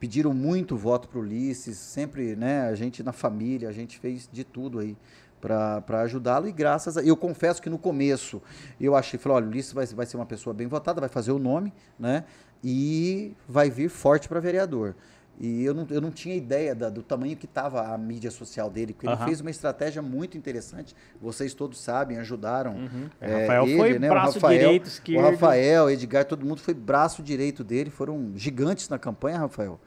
pediram 0.00 0.32
muito 0.32 0.78
voto 0.78 1.08
para 1.08 1.18
o 1.18 1.20
Ulisses, 1.20 1.76
sempre, 1.76 2.34
né? 2.36 2.62
A 2.62 2.74
gente 2.74 3.02
na 3.02 3.12
família, 3.12 3.68
a 3.68 3.72
gente 3.72 3.98
fez 3.98 4.30
de 4.32 4.44
tudo 4.44 4.78
aí 4.78 4.96
para 5.42 6.00
ajudá-lo 6.02 6.48
e 6.48 6.52
graças 6.52 6.96
a 6.96 7.02
eu 7.02 7.16
confesso 7.16 7.60
que 7.60 7.68
no 7.68 7.78
começo 7.78 8.40
eu 8.80 8.94
achei 8.94 9.18
falei 9.18 9.36
olha 9.36 9.46
Ulisses 9.48 9.72
vai, 9.72 9.84
vai 9.86 10.06
ser 10.06 10.16
uma 10.16 10.24
pessoa 10.24 10.54
bem 10.54 10.68
votada 10.68 11.00
vai 11.00 11.10
fazer 11.10 11.32
o 11.32 11.38
nome 11.38 11.74
né 11.98 12.24
e 12.62 13.34
vai 13.48 13.68
vir 13.68 13.90
forte 13.90 14.28
para 14.28 14.38
vereador 14.38 14.94
e 15.40 15.64
eu 15.64 15.74
não, 15.74 15.86
eu 15.90 16.00
não 16.00 16.10
tinha 16.10 16.36
ideia 16.36 16.74
da, 16.74 16.88
do 16.88 17.02
tamanho 17.02 17.36
que 17.36 17.46
estava 17.46 17.92
a 17.92 17.98
mídia 17.98 18.30
social 18.30 18.70
dele, 18.70 18.92
porque 18.92 19.08
uhum. 19.08 19.14
ele 19.14 19.24
fez 19.24 19.40
uma 19.40 19.50
estratégia 19.50 20.00
muito 20.00 20.38
interessante. 20.38 20.94
Vocês 21.20 21.52
todos 21.54 21.80
sabem, 21.80 22.18
ajudaram. 22.18 22.74
Uhum. 22.74 23.10
É, 23.20 23.40
Rafael 23.40 23.66
ele, 23.66 23.76
foi 23.76 23.98
né? 23.98 24.08
braço 24.08 24.38
o 24.38 24.40
Rafael, 24.40 24.60
direito, 24.60 24.86
esquerdo. 24.86 25.18
O 25.18 25.30
Rafael, 25.30 25.90
Edgar, 25.90 26.24
todo 26.26 26.46
mundo 26.46 26.60
foi 26.60 26.74
braço 26.74 27.22
direito 27.22 27.64
dele. 27.64 27.90
Foram 27.90 28.32
gigantes 28.36 28.88
na 28.88 28.98
campanha, 28.98 29.38
Rafael. 29.38 29.80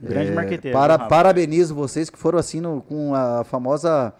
Grande 0.00 0.30
é, 0.30 0.34
marqueteiro. 0.34 0.78
Para, 0.78 0.98
parabenizo 0.98 1.74
vocês 1.74 2.10
que 2.10 2.18
foram 2.18 2.38
assim 2.38 2.60
no, 2.60 2.82
com 2.82 3.14
a 3.14 3.44
famosa 3.44 4.12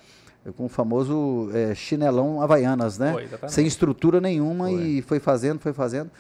com 0.56 0.66
o 0.66 0.68
famoso 0.68 1.50
é, 1.52 1.74
chinelão 1.74 2.42
Havaianas, 2.42 2.98
né? 2.98 3.12
Foi, 3.12 3.48
Sem 3.48 3.66
estrutura 3.66 4.20
nenhuma 4.20 4.66
foi. 4.68 4.82
e 4.82 5.02
foi 5.02 5.20
fazendo, 5.20 5.60
foi 5.60 5.72
fazendo. 5.72 6.10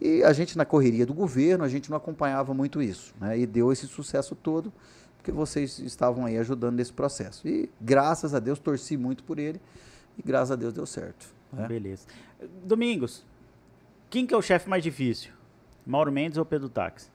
E 0.00 0.22
a 0.22 0.32
gente 0.32 0.56
na 0.56 0.64
correria 0.64 1.06
do 1.06 1.14
governo, 1.14 1.64
a 1.64 1.68
gente 1.68 1.90
não 1.90 1.96
acompanhava 1.96 2.54
muito 2.54 2.80
isso, 2.80 3.14
né? 3.20 3.38
E 3.38 3.46
deu 3.46 3.72
esse 3.72 3.86
sucesso 3.86 4.34
todo, 4.34 4.72
porque 5.16 5.32
vocês 5.32 5.78
estavam 5.78 6.26
aí 6.26 6.38
ajudando 6.38 6.76
nesse 6.76 6.92
processo. 6.92 7.46
E 7.46 7.70
graças 7.80 8.34
a 8.34 8.40
Deus 8.40 8.58
torci 8.58 8.96
muito 8.96 9.24
por 9.24 9.38
ele 9.38 9.60
e 10.18 10.22
graças 10.22 10.50
a 10.50 10.56
Deus 10.56 10.72
deu 10.72 10.86
certo. 10.86 11.26
Né? 11.52 11.66
Beleza. 11.66 12.06
Domingos, 12.64 13.24
quem 14.10 14.26
que 14.26 14.34
é 14.34 14.36
o 14.36 14.42
chefe 14.42 14.68
mais 14.68 14.82
difícil? 14.82 15.32
Mauro 15.86 16.10
Mendes 16.12 16.38
ou 16.38 16.44
Pedro 16.44 16.68
Táxi? 16.68 17.10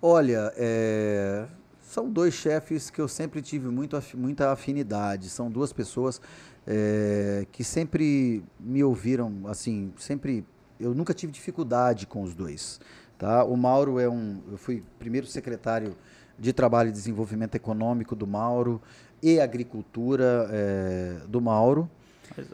Olha, 0.00 0.52
é, 0.56 1.46
são 1.94 2.10
dois 2.10 2.34
chefes 2.34 2.90
que 2.90 3.00
eu 3.00 3.06
sempre 3.06 3.40
tive 3.40 3.68
muito, 3.68 3.96
muita 4.16 4.50
afinidade. 4.50 5.30
São 5.30 5.48
duas 5.48 5.72
pessoas 5.72 6.20
é, 6.66 7.46
que 7.52 7.62
sempre 7.62 8.42
me 8.58 8.82
ouviram, 8.82 9.42
assim, 9.46 9.92
sempre. 9.96 10.44
Eu 10.80 10.92
nunca 10.92 11.14
tive 11.14 11.30
dificuldade 11.30 12.04
com 12.04 12.22
os 12.22 12.34
dois. 12.34 12.80
Tá? 13.16 13.44
O 13.44 13.56
Mauro 13.56 14.00
é 14.00 14.08
um. 14.08 14.42
Eu 14.50 14.58
fui 14.58 14.82
primeiro 14.98 15.28
secretário 15.28 15.96
de 16.36 16.52
Trabalho 16.52 16.88
e 16.88 16.92
Desenvolvimento 16.92 17.54
Econômico 17.54 18.16
do 18.16 18.26
Mauro 18.26 18.82
e 19.22 19.38
Agricultura 19.38 20.48
é, 20.50 21.20
do 21.28 21.40
Mauro. 21.40 21.88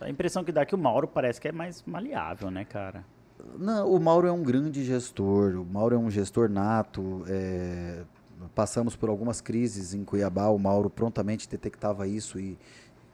A 0.03 0.11
impressão 0.11 0.45
que 0.45 0.53
dá 0.53 0.61
é 0.61 0.67
que 0.67 0.75
o 0.75 0.79
Mauro 0.79 1.09
parece 1.09 1.41
que 1.41 1.49
é 1.49 1.53
mais 1.53 1.83
maleável, 1.87 2.51
né, 2.51 2.67
cara? 2.67 3.07
Não, 3.59 3.91
o 3.91 3.99
Mauro 3.99 4.27
é 4.27 4.33
um 4.33 4.43
grande 4.43 4.85
gestor. 4.85 5.55
O 5.55 5.65
Mauro 5.65 5.95
é 5.95 5.99
um 5.99 6.11
gestor 6.11 6.51
nato. 6.51 7.25
É, 7.27 8.03
passamos 8.55 8.97
por 8.97 9.09
algumas 9.09 9.41
crises 9.41 9.95
em 9.95 10.05
Cuiabá, 10.05 10.49
o 10.49 10.59
Mauro 10.59 10.89
prontamente 10.91 11.49
detectava 11.49 12.07
isso 12.07 12.39
e 12.39 12.59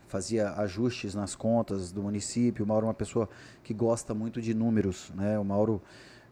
fazia 0.08 0.52
ajustes 0.52 1.14
nas 1.14 1.34
contas 1.34 1.90
do 1.92 2.02
município. 2.02 2.64
O 2.64 2.68
Mauro 2.68 2.86
é 2.86 2.88
uma 2.88 2.94
pessoa 2.94 3.28
que 3.62 3.74
gosta 3.74 4.14
muito 4.14 4.40
de 4.40 4.54
números, 4.54 5.10
né? 5.14 5.38
O 5.38 5.44
Mauro, 5.44 5.82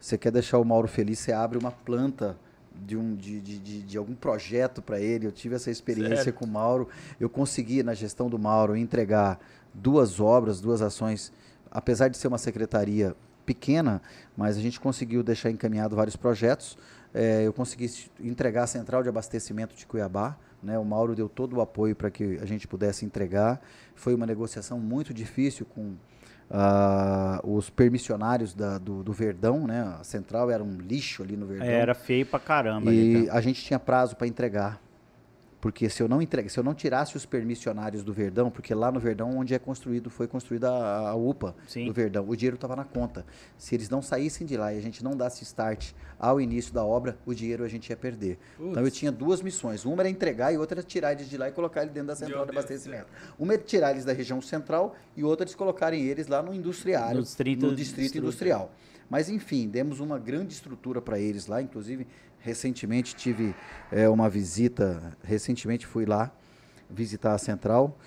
você 0.01 0.17
quer 0.17 0.31
deixar 0.31 0.59
o 0.59 0.65
Mauro 0.65 0.89
feliz, 0.89 1.19
você 1.19 1.33
abre 1.33 1.59
uma 1.59 1.71
planta 1.71 2.37
de, 2.75 2.97
um, 2.97 3.15
de, 3.15 3.41
de, 3.41 3.59
de, 3.59 3.83
de 3.83 3.99
algum 3.99 4.15
projeto 4.15 4.83
para 4.83 5.01
ele. 5.01 5.27
Eu 5.27 5.33
tive 5.33 5.55
essa 5.55 5.71
experiência 5.71 6.17
Sério? 6.17 6.35
com 6.35 6.45
o 6.45 6.49
Mauro. 6.49 6.89
Eu 7.19 7.29
consegui, 7.29 7.83
na 7.83 7.95
gestão 7.95 8.29
do 8.29 8.39
Mauro, 8.39 8.77
entregar 8.77 9.39
duas 9.73 10.21
obras, 10.21 10.61
duas 10.61 10.83
ações, 10.83 11.33
apesar 11.71 12.09
de 12.09 12.17
ser 12.17 12.29
uma 12.29 12.39
secretaria 12.39 13.15
pequena, 13.45 14.01
mas 14.37 14.57
a 14.57 14.61
gente 14.61 14.81
conseguiu 14.81 15.23
deixar 15.23 15.51
encaminhado 15.51 15.95
vários 15.95 16.17
projetos. 16.17 16.79
É, 17.15 17.47
eu 17.47 17.53
consegui 17.53 17.89
entregar 18.21 18.65
a 18.65 18.67
central 18.67 19.03
de 19.03 19.09
abastecimento 19.09 19.77
de 19.77 19.87
Cuiabá. 19.87 20.37
Né? 20.63 20.77
O 20.79 20.85
Mauro 20.85 21.15
deu 21.15 21.29
todo 21.29 21.57
o 21.57 21.61
apoio 21.61 21.95
para 21.95 22.11
que 22.11 22.39
a 22.43 22.45
gente 22.45 22.67
pudesse 22.67 23.05
entregar. 23.05 23.61
Foi 23.95 24.15
uma 24.15 24.27
negociação 24.27 24.81
muito 24.81 25.15
difícil 25.15 25.65
com 25.65 25.95
uh, 26.51 27.57
os 27.57 27.71
permissionários 27.71 28.53
da, 28.53 28.79
do, 28.79 29.05
do, 29.05 29.13
Verdão. 29.13 29.67
Né? 29.67 29.81
A 30.01 30.03
central 30.03 30.51
era 30.51 30.65
um 30.65 30.77
lixo 30.79 31.23
ali 31.23 31.37
no 31.37 31.47
Verdão. 31.47 31.69
Era 31.69 31.95
feio 31.95 32.27
para 32.27 32.41
caramba. 32.41 32.93
E 32.93 33.17
ali, 33.17 33.27
tá? 33.27 33.35
a 33.35 33.41
gente 33.41 33.63
tinha 33.63 33.79
prazo 33.79 34.17
para 34.17 34.27
entregar. 34.27 34.81
Porque 35.65 35.89
se 35.89 36.03
eu 36.03 36.07
não 36.07 36.21
entregue, 36.21 36.51
se 36.51 36.61
eu 36.61 36.63
não 36.63 36.75
tirasse 36.75 37.17
os 37.17 37.25
permissionários 37.25 38.05
do 38.05 38.13
Verdão, 38.13 38.51
porque 38.51 38.75
lá 38.75 38.93
no 38.93 39.01
Verdão 39.01 39.35
onde 39.35 39.55
é 39.55 39.59
construído, 39.59 40.11
foi 40.11 40.29
construída 40.29 40.71
a, 40.71 41.09
a 41.09 41.15
UPA 41.15 41.57
Sim. 41.67 41.87
do 41.87 41.93
Verdão, 41.95 42.29
o 42.29 42.37
dinheiro 42.37 42.57
estava 42.57 42.77
na 42.77 42.85
conta. 42.85 43.25
Se 43.57 43.75
eles 43.75 43.89
não 43.89 44.03
saíssem 44.03 44.47
de 44.47 44.59
lá 44.59 44.75
e 44.75 44.77
a 44.79 44.83
gente 44.83 45.03
não 45.03 45.17
desse 45.17 45.43
start 45.43 45.93
ao 46.19 46.39
início 46.39 46.75
da 46.75 46.85
obra, 46.85 47.17
o 47.25 47.33
dinheiro 47.33 47.65
a 47.65 47.69
gente 47.69 47.89
ia 47.89 47.97
perder. 47.97 48.39
Putz. 48.59 48.73
Então 48.73 48.85
eu 48.85 48.91
tinha 48.91 49.11
duas 49.11 49.41
missões. 49.41 49.87
Uma 49.87 50.03
era 50.03 50.11
entregar 50.11 50.53
e 50.53 50.59
outra 50.59 50.81
era 50.81 50.87
tirar 50.87 51.13
eles 51.13 51.31
de 51.31 51.39
lá 51.39 51.49
e 51.49 51.53
colocar 51.53 51.81
eles 51.81 51.95
dentro 51.95 52.09
da 52.09 52.17
central 52.17 52.45
de 52.45 52.51
abastecimento. 52.51 53.07
Uma 53.39 53.55
era 53.55 53.63
tirar 53.63 53.93
eles 53.93 54.05
da 54.05 54.13
região 54.13 54.43
central 54.43 54.95
e 55.17 55.25
outra 55.25 55.45
eles 55.45 55.55
colocarem 55.55 56.03
eles 56.03 56.27
lá 56.27 56.43
no 56.43 56.53
industriário, 56.53 57.17
no 57.17 57.23
distrito, 57.23 57.67
no 57.67 57.75
distrito 57.75 58.19
industrial. 58.19 58.71
Mas 59.09 59.31
enfim, 59.31 59.69
demos 59.69 60.01
uma 60.01 60.19
grande 60.19 60.53
estrutura 60.53 61.01
para 61.01 61.19
eles 61.19 61.47
lá, 61.47 61.63
inclusive 61.63 62.07
recentemente 62.45 63.17
tive 63.17 63.55
é, 63.91 64.07
uma 64.09 64.29
visita, 64.29 65.17
recentemente 65.25 65.87
fui 65.87 66.05
lá 66.05 66.31
visitar 66.91 67.33
a 67.33 67.39
central 67.39 67.99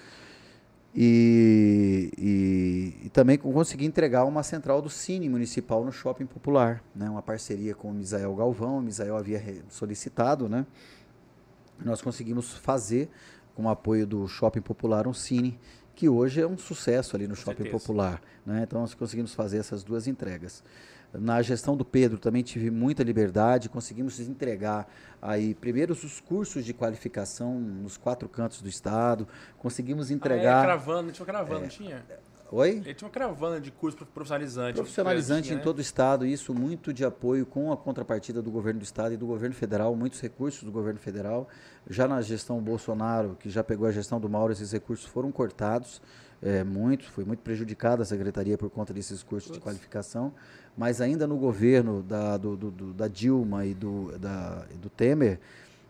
e, 0.96 2.12
e, 2.18 3.06
e, 3.06 3.10
também 3.10 3.38
consegui 3.38 3.86
entregar 3.86 4.26
uma 4.26 4.44
central 4.44 4.82
do 4.82 4.90
Cine 4.90 5.28
Municipal 5.28 5.84
no 5.84 5.92
Shopping 5.92 6.28
Popular, 6.28 6.84
né, 6.96 7.10
uma 7.10 7.22
parceria 7.22 7.74
com 7.74 7.90
o 7.90 7.94
Misael 7.94 8.34
Galvão, 8.36 8.78
o 8.78 8.82
Misael 8.82 9.18
havia 9.18 9.64
solicitado, 9.70 10.48
né, 10.48 10.66
nós 11.84 12.02
conseguimos 12.02 12.54
fazer 12.54 13.10
com 13.56 13.64
o 13.64 13.70
apoio 13.70 14.06
do 14.06 14.28
Shopping 14.28 14.62
Popular 14.62 15.08
um 15.08 15.14
Cine 15.14 15.60
que 15.96 16.08
hoje 16.08 16.42
é 16.42 16.48
um 16.48 16.60
sucesso 16.60 17.16
ali 17.16 17.28
no 17.28 17.36
com 17.36 17.42
Shopping 17.42 17.64
certeza. 17.64 17.80
Popular, 17.80 18.22
né, 18.46 18.62
então 18.64 18.82
nós 18.82 18.94
conseguimos 18.94 19.34
fazer 19.34 19.58
essas 19.58 19.84
duas 19.84 20.08
entregas. 20.08 20.64
Na 21.14 21.42
gestão 21.42 21.78
do 21.78 21.86
Pedro 21.86 22.18
também 22.18 22.44
tive 22.44 22.70
muita 22.70 23.04
liberdade, 23.04 23.70
conseguimos 23.70 24.20
entregar 24.20 24.88
aí 25.22 25.56
primeiro 25.56 25.94
os 25.94 26.20
cursos 26.20 26.66
de 26.66 26.74
qualificação 26.74 27.60
nos 27.60 27.98
quatro 27.98 28.28
cantos 28.28 28.62
do 28.62 28.68
estado, 28.68 29.28
conseguimos 29.58 30.12
entregar. 30.12 30.60
Ah, 30.60 30.62
é, 30.62 30.66
cravando, 30.66 31.12
tinha 31.12 31.26
cravando, 31.26 31.66
é, 31.66 31.68
tinha. 31.68 32.04
Oi? 32.50 32.82
Ele 32.86 32.94
tinha 32.94 33.08
uma 33.08 33.14
caravana 33.14 33.60
de 33.60 33.72
curso 33.72 33.98
profissionalizante. 34.06 34.76
Profissionalizante 34.76 35.52
em 35.52 35.58
né? 35.58 35.62
todo 35.62 35.80
o 35.80 35.82
estado, 35.82 36.26
isso 36.26 36.54
muito 36.54 36.94
de 36.94 37.04
apoio 37.04 37.46
com 37.46 37.74
a 37.74 37.78
contrapartida 37.78 38.42
do 38.42 38.50
governo 38.50 38.80
do 38.80 38.84
estado 38.84 39.14
e 39.14 39.18
do 39.18 39.28
governo 39.28 39.54
federal, 39.54 39.94
muitos 39.96 40.22
recursos 40.22 40.64
do 40.64 40.72
governo 40.72 41.00
federal. 41.00 41.50
Já 41.90 42.08
na 42.08 42.22
gestão 42.22 42.62
Bolsonaro, 42.62 43.36
que 43.38 43.50
já 43.50 43.64
pegou 43.64 43.86
a 43.86 43.92
gestão 43.92 44.20
do 44.20 44.30
Mauro, 44.30 44.54
esses 44.54 44.72
recursos 44.72 45.06
foram 45.06 45.30
cortados 45.30 46.02
é, 46.42 46.64
muito, 46.64 47.10
foi 47.12 47.26
muito 47.26 47.40
prejudicada 47.40 48.04
a 48.04 48.06
secretaria 48.06 48.58
por 48.58 48.70
conta 48.70 48.94
desses 48.94 49.24
cursos 49.24 49.52
de 49.52 49.60
qualificação, 49.60 50.34
mas 50.78 51.02
ainda 51.02 51.26
no 51.26 51.38
governo 51.38 52.04
da, 52.04 52.38
do, 52.38 52.56
do, 52.56 52.94
da 52.94 53.08
Dilma 53.08 53.66
e 53.66 53.74
do, 53.74 54.18
da, 54.20 54.66
do 54.80 54.90
Temer, 54.90 55.40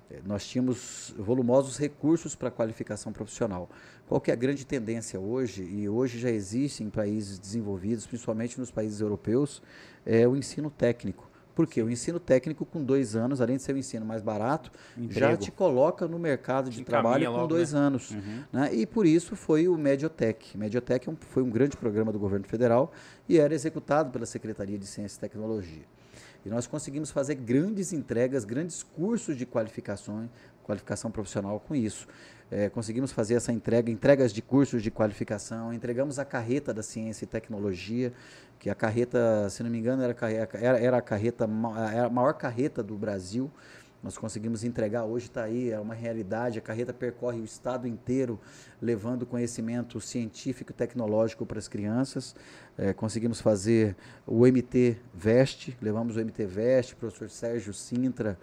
é, 0.09 0.19
nós 0.25 0.47
tínhamos 0.47 1.13
volumosos 1.17 1.77
recursos 1.77 2.35
para 2.35 2.49
qualificação 2.49 3.11
profissional. 3.11 3.69
Qual 4.07 4.21
que 4.21 4.31
é 4.31 4.33
a 4.33 4.37
grande 4.37 4.65
tendência 4.65 5.19
hoje, 5.19 5.63
e 5.63 5.89
hoje 5.89 6.17
já 6.17 6.29
existe 6.29 6.81
em 6.81 6.89
países 6.89 7.37
desenvolvidos, 7.37 8.07
principalmente 8.07 8.57
nos 8.57 8.71
países 8.71 9.01
europeus, 9.01 9.61
é 10.05 10.25
o 10.25 10.35
ensino 10.35 10.69
técnico. 10.69 11.26
Porque 11.57 11.81
o 11.81 11.89
ensino 11.89 12.19
técnico 12.19 12.63
com 12.67 12.83
dois 12.83 13.15
anos, 13.15 13.41
além 13.41 13.57
de 13.57 13.63
ser 13.63 13.73
um 13.73 13.79
ensino 13.79 14.05
mais 14.05 14.21
barato, 14.21 14.71
Emprego. 14.95 15.19
já 15.19 15.35
te 15.35 15.49
coloca 15.49 16.07
no 16.07 16.19
mercado 16.19 16.69
de 16.69 16.83
trabalho 16.83 17.33
com 17.33 17.47
dois 17.47 17.73
né? 17.73 17.79
anos. 17.79 18.11
Uhum. 18.11 18.43
Né? 18.53 18.75
E 18.75 18.85
por 18.85 19.07
isso 19.07 19.35
foi 19.35 19.67
o 19.67 19.75
Mediotech. 19.75 20.55
Mediotech 20.55 21.09
é 21.09 21.13
foi 21.19 21.41
um 21.41 21.49
grande 21.49 21.75
programa 21.75 22.11
do 22.11 22.19
governo 22.19 22.45
federal 22.45 22.91
e 23.27 23.39
era 23.39 23.55
executado 23.55 24.11
pela 24.11 24.27
Secretaria 24.27 24.77
de 24.77 24.85
Ciência 24.85 25.17
e 25.17 25.19
Tecnologia. 25.19 25.81
E 26.45 26.49
nós 26.49 26.67
conseguimos 26.67 27.09
fazer 27.09 27.33
grandes 27.33 27.91
entregas, 27.91 28.45
grandes 28.45 28.83
cursos 28.83 29.35
de 29.35 29.47
qualificação, 29.47 30.29
qualificação 30.63 31.09
profissional 31.09 31.59
com 31.59 31.73
isso. 31.73 32.07
É, 32.49 32.69
conseguimos 32.69 33.11
fazer 33.11 33.35
essa 33.35 33.51
entrega, 33.51 33.91
entregas 33.91 34.31
de 34.31 34.41
cursos 34.41 34.81
de 34.81 34.89
qualificação, 34.89 35.73
entregamos 35.73 36.17
a 36.17 36.23
carreta 36.23 36.73
da 36.73 36.81
ciência 36.81 37.25
e 37.25 37.27
tecnologia, 37.27 38.13
que 38.57 38.69
a 38.69 38.75
carreta, 38.75 39.49
se 39.49 39.61
não 39.61 39.69
me 39.69 39.77
engano, 39.77 40.01
era, 40.01 40.15
era, 40.53 40.79
era 40.79 40.97
a 40.97 41.01
carreta, 41.01 41.47
era 41.93 42.05
a 42.05 42.09
maior 42.09 42.33
carreta 42.33 42.81
do 42.81 42.97
Brasil. 42.97 43.51
Nós 44.01 44.17
conseguimos 44.17 44.63
entregar, 44.63 45.03
hoje 45.03 45.25
está 45.25 45.43
aí, 45.43 45.71
é 45.71 45.79
uma 45.79 45.93
realidade. 45.93 46.59
A 46.59 46.61
carreta 46.61 46.93
percorre 46.93 47.39
o 47.39 47.43
estado 47.43 47.87
inteiro, 47.87 48.39
levando 48.81 49.25
conhecimento 49.25 49.99
científico 49.99 50.71
e 50.71 50.73
tecnológico 50.73 51.45
para 51.45 51.59
as 51.59 51.67
crianças. 51.67 52.35
É, 52.77 52.93
conseguimos 52.93 53.41
fazer 53.41 53.95
o 54.25 54.45
MT 54.45 54.97
Veste, 55.13 55.75
levamos 55.81 56.15
o 56.15 56.19
MT 56.19 56.45
Veste, 56.45 56.95
professor 56.95 57.29
Sérgio 57.29 57.73
Sintra, 57.73 58.37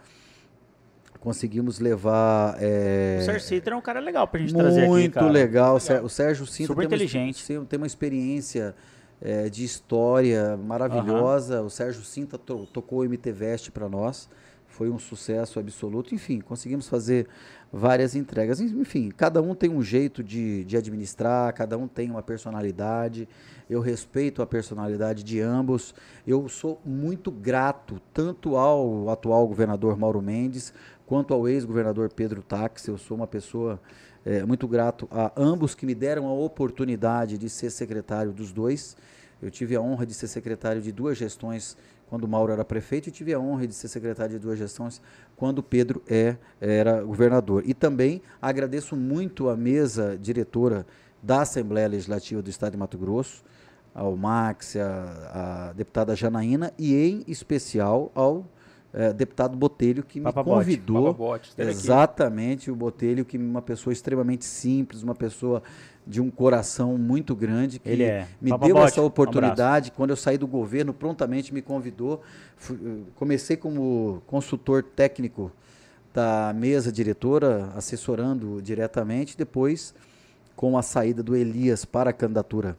conseguimos 1.24 1.80
levar. 1.80 2.56
É, 2.60 3.18
o 3.22 3.24
Sérgio 3.24 3.48
Sintra 3.48 3.74
é 3.74 3.76
um 3.76 3.80
cara 3.80 3.98
legal 3.98 4.28
para 4.28 4.38
a 4.38 4.42
gente 4.42 4.54
trazer 4.54 4.82
aqui. 4.82 4.90
Muito 4.90 5.24
legal. 5.24 5.76
O 5.76 6.08
Sérgio 6.08 6.46
Sintra 6.46 6.74
Super 6.74 6.86
tem 6.86 6.96
inteligente. 6.96 7.56
Uma, 7.56 7.64
tem 7.64 7.76
uma 7.78 7.86
experiência 7.86 8.74
é, 9.22 9.48
de 9.48 9.64
história 9.64 10.56
maravilhosa. 10.56 11.60
Uhum. 11.60 11.66
O 11.66 11.70
Sérgio 11.70 12.04
Sinta 12.04 12.36
to, 12.36 12.66
tocou 12.66 13.00
o 13.00 13.04
MT 13.08 13.32
Veste 13.32 13.72
para 13.72 13.88
nós. 13.88 14.28
Foi 14.66 14.90
um 14.90 14.98
sucesso 14.98 15.58
absoluto. 15.58 16.14
Enfim, 16.14 16.40
conseguimos 16.40 16.88
fazer 16.88 17.26
várias 17.72 18.14
entregas. 18.14 18.60
Enfim, 18.60 19.10
cada 19.10 19.40
um 19.40 19.54
tem 19.54 19.70
um 19.70 19.82
jeito 19.82 20.22
de, 20.22 20.64
de 20.64 20.76
administrar, 20.76 21.52
cada 21.54 21.78
um 21.78 21.88
tem 21.88 22.10
uma 22.10 22.22
personalidade. 22.22 23.28
Eu 23.68 23.80
respeito 23.80 24.42
a 24.42 24.46
personalidade 24.46 25.24
de 25.24 25.40
ambos. 25.40 25.94
Eu 26.26 26.48
sou 26.48 26.80
muito 26.84 27.30
grato 27.30 28.00
tanto 28.12 28.56
ao 28.56 29.08
atual 29.10 29.46
governador 29.48 29.96
Mauro 29.96 30.20
Mendes 30.20 30.72
quanto 31.06 31.34
ao 31.34 31.48
ex-governador 31.48 32.12
Pedro 32.12 32.42
Tax. 32.42 32.86
Eu 32.86 32.98
sou 32.98 33.16
uma 33.16 33.26
pessoa 33.26 33.80
é, 34.24 34.44
muito 34.44 34.66
grato 34.66 35.08
a 35.10 35.32
ambos 35.36 35.74
que 35.74 35.84
me 35.84 35.94
deram 35.94 36.26
a 36.26 36.32
oportunidade 36.32 37.36
de 37.38 37.48
ser 37.48 37.70
secretário 37.70 38.32
dos 38.32 38.52
dois. 38.52 38.96
Eu 39.42 39.50
tive 39.50 39.76
a 39.76 39.80
honra 39.80 40.06
de 40.06 40.14
ser 40.14 40.28
secretário 40.28 40.80
de 40.80 40.90
duas 40.90 41.18
gestões 41.18 41.76
quando 42.08 42.28
Mauro 42.28 42.52
era 42.52 42.64
prefeito 42.64 43.08
e 43.08 43.12
tive 43.12 43.34
a 43.34 43.40
honra 43.40 43.66
de 43.66 43.74
ser 43.74 43.88
secretário 43.88 44.32
de 44.32 44.38
duas 44.38 44.58
gestões 44.58 45.00
quando 45.36 45.62
Pedro 45.62 46.02
é, 46.08 46.36
era 46.60 47.02
governador. 47.02 47.62
E 47.66 47.74
também 47.74 48.22
agradeço 48.40 48.94
muito 48.96 49.48
a 49.48 49.56
mesa 49.56 50.16
diretora 50.16 50.86
da 51.22 51.42
Assembleia 51.42 51.88
Legislativa 51.88 52.42
do 52.42 52.50
Estado 52.50 52.72
de 52.72 52.78
Mato 52.78 52.98
Grosso, 52.98 53.42
ao 53.94 54.16
Max, 54.16 54.76
a, 54.76 55.68
a 55.68 55.72
deputada 55.72 56.14
Janaína 56.14 56.72
e 56.78 56.94
em 56.94 57.24
especial 57.26 58.10
ao 58.14 58.44
é, 58.94 59.12
deputado 59.12 59.56
Botelho 59.56 60.04
que 60.04 60.20
Papa 60.20 60.42
me 60.42 60.50
convidou. 60.50 61.12
Bote, 61.12 61.52
exatamente, 61.58 62.70
o 62.70 62.76
Botelho, 62.76 63.24
que 63.24 63.36
é 63.36 63.40
uma 63.40 63.60
pessoa 63.60 63.92
extremamente 63.92 64.44
simples, 64.44 65.02
uma 65.02 65.16
pessoa 65.16 65.62
de 66.06 66.20
um 66.20 66.30
coração 66.30 66.96
muito 66.96 67.34
grande, 67.34 67.80
que 67.80 67.88
Ele 67.88 68.04
é. 68.04 68.28
me 68.40 68.50
Papa 68.50 68.66
deu 68.66 68.76
Bote, 68.76 68.86
essa 68.86 69.02
oportunidade. 69.02 69.90
Um 69.90 69.94
Quando 69.96 70.10
eu 70.10 70.16
saí 70.16 70.38
do 70.38 70.46
governo, 70.46 70.94
prontamente 70.94 71.52
me 71.52 71.60
convidou. 71.60 72.22
Fui, 72.56 73.04
comecei 73.16 73.56
como 73.56 74.22
consultor 74.26 74.82
técnico 74.82 75.50
da 76.12 76.52
mesa 76.54 76.92
diretora, 76.92 77.70
assessorando 77.74 78.62
diretamente. 78.62 79.36
Depois, 79.36 79.92
com 80.54 80.78
a 80.78 80.82
saída 80.82 81.20
do 81.20 81.34
Elias 81.34 81.84
para 81.84 82.10
a 82.10 82.12
candidatura 82.12 82.76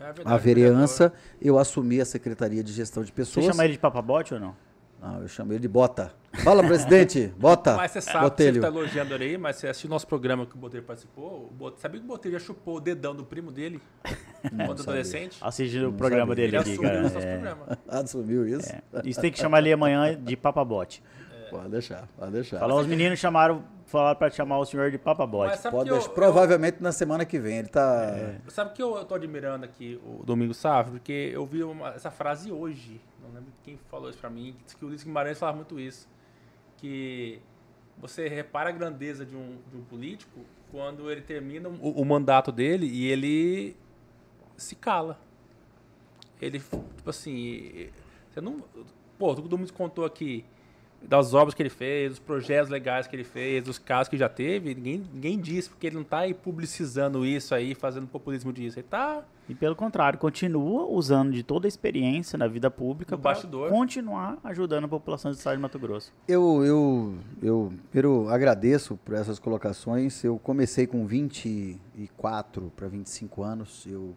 é 0.00 0.04
verdade, 0.06 0.28
à 0.34 0.36
vereança, 0.36 1.12
eu 1.40 1.58
assumi 1.58 2.00
a 2.00 2.04
Secretaria 2.04 2.64
de 2.64 2.72
Gestão 2.72 3.04
de 3.04 3.12
Pessoas. 3.12 3.46
Você 3.46 3.52
chama 3.52 3.64
ele 3.64 3.74
de 3.74 3.78
Papabote 3.78 4.34
ou 4.34 4.40
não? 4.40 4.63
Ah, 5.06 5.18
eu 5.20 5.28
chamei 5.28 5.58
ele 5.58 5.62
de 5.62 5.68
Bota. 5.68 6.14
Fala, 6.42 6.64
presidente, 6.64 7.30
Bota. 7.38 7.76
Mas 7.76 7.90
você 7.90 8.00
sabe, 8.00 8.20
Botelho. 8.20 8.54
você 8.54 8.58
está 8.66 8.68
elogiando 8.68 9.14
ele 9.14 9.24
aí, 9.24 9.38
mas 9.38 9.56
você 9.56 9.68
assistiu 9.68 9.88
o 9.88 9.90
nosso 9.90 10.06
programa 10.06 10.46
que 10.46 10.54
o 10.54 10.58
Botelho 10.58 10.82
participou, 10.82 11.50
o 11.50 11.54
Botelho, 11.54 11.82
sabia 11.82 12.00
que 12.00 12.06
o 12.06 12.08
Botelho 12.08 12.38
já 12.38 12.44
chupou 12.46 12.78
o 12.78 12.80
dedão 12.80 13.14
do 13.14 13.22
primo 13.22 13.52
dele 13.52 13.82
quando 14.66 14.80
adolescente? 14.80 15.36
Assistiu 15.42 15.90
o 15.90 15.92
programa 15.92 16.34
sabia. 16.34 16.50
dele 16.50 16.56
aqui, 16.56 16.78
cara. 16.78 17.06
É. 17.06 17.76
Assumiu 18.00 18.48
isso? 18.48 18.72
É. 18.72 18.82
Isso 19.04 19.20
tem 19.20 19.30
que 19.30 19.38
chamar 19.38 19.58
ele 19.58 19.74
amanhã 19.74 20.18
de 20.18 20.36
Papabote. 20.38 21.02
É. 21.46 21.50
Pode 21.50 21.68
deixar, 21.68 22.08
pode 22.16 22.32
deixar. 22.32 22.58
Falou, 22.58 22.80
os 22.80 22.86
meninos 22.86 23.18
chamaram, 23.18 23.62
falaram 23.84 24.18
para 24.18 24.30
chamar 24.30 24.58
o 24.58 24.64
senhor 24.64 24.90
de 24.90 24.96
Papabote. 24.96 25.58
Pode 25.70 25.90
deixar, 25.90 26.06
eu, 26.06 26.14
provavelmente 26.14 26.78
eu, 26.78 26.82
na 26.82 26.92
semana 26.92 27.26
que 27.26 27.38
vem 27.38 27.58
ele 27.58 27.68
tá... 27.68 28.14
É. 28.16 28.36
Sabe 28.48 28.72
que 28.72 28.82
eu, 28.82 28.96
eu 28.96 29.04
tô 29.04 29.14
admirando 29.14 29.66
aqui 29.66 30.00
o 30.02 30.24
Domingo 30.24 30.54
Safra? 30.54 30.92
Porque 30.92 31.30
eu 31.34 31.44
vi 31.44 31.62
uma, 31.62 31.90
essa 31.90 32.10
frase 32.10 32.50
hoje 32.50 33.02
lembro 33.34 33.52
quem 33.62 33.76
falou 33.90 34.10
isso 34.10 34.18
pra 34.18 34.30
mim, 34.30 34.56
que 34.78 34.84
o 34.84 34.88
Luiz 34.88 35.02
Guimarães 35.02 35.38
falava 35.38 35.56
muito 35.56 35.78
isso, 35.78 36.08
que 36.76 37.40
você 37.98 38.28
repara 38.28 38.70
a 38.70 38.72
grandeza 38.72 39.24
de 39.24 39.36
um, 39.36 39.58
de 39.70 39.76
um 39.76 39.84
político 39.84 40.40
quando 40.70 41.10
ele 41.10 41.20
termina 41.20 41.68
o, 41.68 42.00
o, 42.00 42.04
mandato 42.04 42.50
dele 42.50 42.86
e 42.86 43.06
ele 43.06 43.76
se 44.56 44.74
cala. 44.74 45.20
Ele, 46.40 46.58
tipo 46.58 47.08
assim, 47.08 47.90
você 48.30 48.40
não... 48.40 48.62
Pô, 49.18 49.34
todo 49.34 49.56
mundo 49.56 49.72
contou 49.72 50.04
aqui 50.04 50.44
das 51.08 51.34
obras 51.34 51.54
que 51.54 51.62
ele 51.62 51.70
fez, 51.70 52.10
dos 52.10 52.18
projetos 52.18 52.70
legais 52.70 53.06
que 53.06 53.14
ele 53.14 53.24
fez, 53.24 53.62
dos 53.62 53.78
casos 53.78 54.08
que 54.08 54.16
já 54.16 54.28
teve, 54.28 54.74
ninguém, 54.74 55.02
ninguém 55.12 55.38
disse, 55.38 55.68
porque 55.68 55.86
ele 55.86 55.96
não 55.96 56.02
está 56.02 56.18
aí 56.18 56.32
publicizando 56.32 57.24
isso 57.24 57.54
aí, 57.54 57.74
fazendo 57.74 58.06
populismo 58.06 58.52
disso. 58.52 58.78
Ele 58.78 58.86
está. 58.86 59.22
E 59.48 59.54
pelo 59.54 59.76
contrário, 59.76 60.18
continua 60.18 60.86
usando 60.86 61.32
de 61.32 61.42
toda 61.42 61.66
a 61.66 61.68
experiência 61.68 62.38
na 62.38 62.46
vida 62.46 62.70
pública 62.70 63.16
para 63.18 63.38
continuar 63.68 64.38
ajudando 64.42 64.84
a 64.84 64.88
população 64.88 65.30
do 65.30 65.36
estado 65.36 65.56
de 65.56 65.62
Mato 65.62 65.78
Grosso. 65.78 66.12
Eu, 66.26 66.64
eu, 66.64 67.14
eu 67.42 67.72
primeiro 67.90 68.28
agradeço 68.30 68.98
por 69.04 69.14
essas 69.14 69.38
colocações. 69.38 70.24
Eu 70.24 70.38
comecei 70.38 70.86
com 70.86 71.06
24 71.06 72.72
para 72.74 72.88
25 72.88 73.42
anos. 73.42 73.84
Eu, 73.86 74.16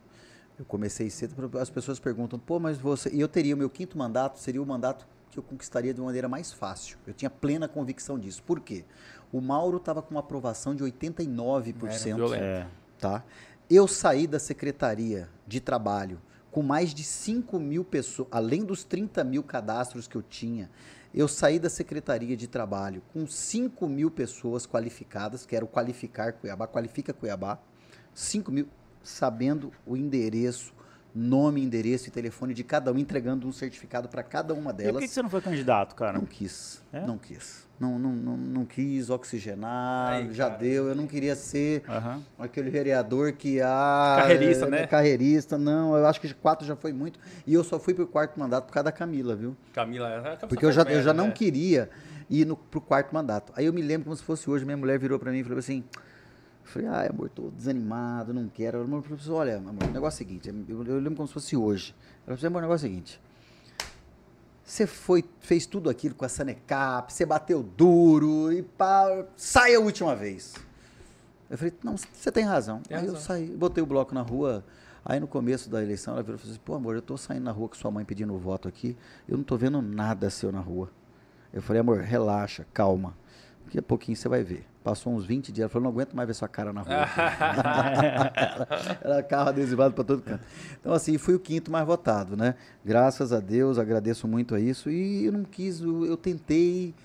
eu 0.58 0.64
comecei 0.64 1.10
cedo. 1.10 1.36
As 1.60 1.70
pessoas 1.70 2.00
perguntam, 2.00 2.40
pô, 2.40 2.58
mas 2.58 2.78
você. 2.78 3.10
E 3.14 3.20
eu 3.20 3.28
teria 3.28 3.54
o 3.54 3.58
meu 3.58 3.70
quinto 3.70 3.98
mandato, 3.98 4.40
seria 4.40 4.62
o 4.62 4.66
mandato 4.66 5.06
que 5.38 5.40
eu 5.40 5.44
conquistaria 5.44 5.94
de 5.94 6.02
uma 6.02 6.08
maneira 6.08 6.28
mais 6.28 6.52
fácil. 6.52 6.98
Eu 7.06 7.14
tinha 7.14 7.30
plena 7.30 7.68
convicção 7.68 8.18
disso. 8.18 8.42
Por 8.42 8.60
quê? 8.60 8.84
O 9.32 9.40
Mauro 9.40 9.78
estava 9.78 10.02
com 10.02 10.12
uma 10.12 10.22
aprovação 10.22 10.76
de 10.76 10.84
89%. 10.84 12.34
É. 12.34 12.68
Tá? 13.00 13.24
Eu 13.70 13.88
saí 13.88 14.26
da 14.26 14.40
Secretaria 14.40 15.30
de 15.46 15.60
Trabalho 15.60 16.20
com 16.50 16.64
mais 16.64 16.94
de 16.94 17.04
5 17.04 17.60
mil 17.60 17.84
pessoas, 17.84 18.28
além 18.32 18.64
dos 18.64 18.84
30 18.84 19.24
mil 19.24 19.44
cadastros 19.44 20.08
que 20.08 20.16
eu 20.16 20.24
tinha, 20.24 20.72
eu 21.14 21.28
saí 21.28 21.60
da 21.60 21.70
Secretaria 21.70 22.36
de 22.36 22.48
Trabalho 22.48 23.04
com 23.14 23.28
5 23.28 23.88
mil 23.88 24.10
pessoas 24.10 24.66
qualificadas, 24.66 25.46
que 25.46 25.56
era 25.56 25.64
o 25.64 25.68
Qualificar 25.68 26.34
Cuiabá, 26.34 26.68
Qualifica 26.68 27.14
Cuiabá, 27.14 27.60
5 28.14 28.52
mil, 28.52 28.68
sabendo 29.04 29.72
o 29.86 29.96
endereço, 29.96 30.74
nome, 31.18 31.61
endereço 31.61 32.07
e 32.07 32.11
telefone 32.11 32.53
de 32.53 32.64
cada 32.64 32.91
um, 32.91 32.98
entregando 32.98 33.48
um 33.48 33.52
certificado 33.52 34.07
para 34.07 34.23
cada 34.23 34.53
uma 34.53 34.72
delas. 34.72 34.91
E 34.91 34.94
por 34.94 35.02
que, 35.02 35.07
você 35.07 35.22
não 35.22 35.30
foi 35.30 35.41
candidato, 35.41 35.95
cara? 35.95 36.18
Não 36.18 36.26
quis. 36.26 36.84
É? 36.94 37.06
Não 37.06 37.18
quis. 37.18 37.68
Não, 37.80 37.99
não, 37.99 38.11
não, 38.11 38.38
não 38.38 38.65
quis 38.65 39.10
oxigenar, 39.10 40.14
Aí, 40.14 40.34
já 40.34 40.48
cara, 40.48 40.57
deu. 40.57 40.88
Eu 40.88 40.95
não 40.95 41.06
queria 41.06 41.35
ser 41.35 41.84
uhum. 41.88 42.23
aquele 42.39 42.72
vereador 42.72 43.34
que. 43.34 43.61
Ah, 43.61 44.18
carreirista, 44.19 44.65
é, 44.65 44.69
né? 44.69 44.88
Carreirista, 44.88 45.57
não. 45.57 45.95
Eu 45.95 46.07
acho 46.07 46.19
que 46.19 46.34
quatro 46.34 46.65
já 46.65 46.76
foi 46.76 46.91
muito. 46.91 47.19
E 47.45 47.53
eu 47.53 47.64
só 47.64 47.77
fui 47.77 47.94
pro 47.94 48.07
quarto 48.07 48.39
mandato 48.39 48.65
por 48.65 48.73
causa 48.73 48.85
da 48.85 48.91
Camila, 48.91 49.35
viu? 49.35 49.56
Camila, 49.73 50.10
é 50.10 50.35
Porque 50.48 50.65
eu 50.65 50.72
já, 50.72 50.81
eu 50.84 51.03
já 51.03 51.14
não 51.14 51.27
né? 51.27 51.31
queria 51.31 51.89
ir 52.30 52.45
no, 52.45 52.57
pro 52.57 52.81
quarto 52.81 53.14
mandato. 53.14 53.53
Aí 53.56 53.65
eu 53.65 53.73
me 53.73 53.81
lembro 53.81 54.06
como 54.06 54.15
se 54.15 54.23
fosse 54.23 54.49
hoje, 54.49 54.65
minha 54.65 54.77
mulher 54.77 54.98
virou 54.98 55.19
para 55.19 55.31
mim 55.31 55.39
e 55.39 55.44
falou 55.44 55.60
assim: 55.60 55.84
falei, 56.68 56.88
ah, 56.88 57.10
amor, 57.10 57.30
tô 57.30 57.49
desanimado, 57.49 58.34
não 58.34 58.48
quero. 58.48 58.81
Amor, 58.81 59.02
professor, 59.02 59.35
olha, 59.35 59.57
amor, 59.57 59.84
o 59.84 59.91
negócio 59.91 60.22
é 60.22 60.26
o 60.26 60.27
seguinte, 60.27 60.49
eu, 60.68 60.84
eu 60.84 60.95
lembro 60.95 61.15
como 61.15 61.27
se 61.27 61.34
fosse 61.34 61.56
hoje. 61.56 61.95
Ela 62.26 62.38
falou, 62.38 62.48
amor, 62.48 62.60
o 62.60 62.61
negócio 62.61 62.85
é 62.85 62.89
o 62.89 62.91
seguinte. 62.91 63.22
Você 64.64 64.85
foi, 64.85 65.23
fez 65.39 65.65
tudo 65.65 65.89
aquilo 65.89 66.14
com 66.14 66.26
a 66.26 66.30
Sanecap, 66.30 67.11
você 67.11 67.26
bateu 67.26 67.64
duro 67.64 68.52
e 68.52 68.61
pá, 68.61 69.26
sai 69.35 69.76
a 69.76 69.80
última 69.80 70.14
vez. 70.14 70.56
Eu 71.49 71.57
falei, 71.57 71.73
não, 71.81 71.95
você 71.95 72.31
tem 72.31 72.44
razão. 72.44 72.81
Tem 72.81 72.98
aí 72.98 73.03
razão. 73.03 73.15
eu 73.15 73.22
saí, 73.22 73.48
botei 73.48 73.81
o 73.81 73.88
bloco 73.88 74.14
na 74.14 74.22
rua. 74.22 74.65
Aí 75.06 75.22
no 75.22 75.27
começo 75.27 75.69
da 75.69 75.81
eleição 75.81 76.15
ela 76.15 76.22
virou 76.22 76.35
e 76.35 76.39
falou 76.39 76.52
assim, 76.52 76.61
pô 76.65 76.76
amor, 76.76 76.95
eu 76.95 77.02
tô 77.02 77.15
saindo 77.15 77.44
na 77.44 77.52
rua 77.52 77.69
com 77.69 77.76
sua 77.76 77.89
mãe 77.89 78.03
pedindo 78.03 78.38
voto 78.38 78.68
aqui, 78.68 78.98
eu 79.26 79.38
não 79.38 79.44
tô 79.44 79.56
vendo 79.56 79.81
nada 79.81 80.30
seu 80.30 80.52
na 80.52 80.60
rua. 80.60 80.91
Eu 81.53 81.61
falei, 81.61 81.80
amor, 81.80 82.02
relaxa, 82.02 82.68
calma. 82.73 83.15
Daqui 83.68 83.80
a 83.80 83.81
pouquinho 83.81 84.15
você 84.15 84.30
vai 84.30 84.44
ver. 84.44 84.65
Passou 84.81 85.14
uns 85.14 85.26
20 85.26 85.52
dias, 85.52 85.64
ela 85.64 85.69
falou, 85.69 85.84
não 85.84 85.91
aguento 85.91 86.15
mais 86.15 86.26
ver 86.26 86.34
sua 86.34 86.48
cara 86.48 86.72
na 86.72 86.84
rua. 86.84 86.95
Era 89.03 89.22
carro 89.22 89.49
adesivado 89.49 89.94
para 89.94 90.06
todo 90.06 90.22
canto. 90.22 90.41
Então, 90.80 90.94
assim, 90.94 91.18
fui 91.18 91.35
o 91.35 91.39
quinto 91.39 91.69
mais 91.69 91.85
votado, 91.85 92.38
né? 92.38 92.56
Graças 92.85 93.34
a 93.34 93.41
Deus, 93.41 93.77
agradeço 93.77 94.26
muito 94.26 94.56
a 94.56 94.60
isso. 94.60 94.89
E 94.89 95.26
eu 95.26 95.34
não 95.34 95.44
quis, 95.44 95.81
eu 95.81 96.15
tentei 96.15 96.95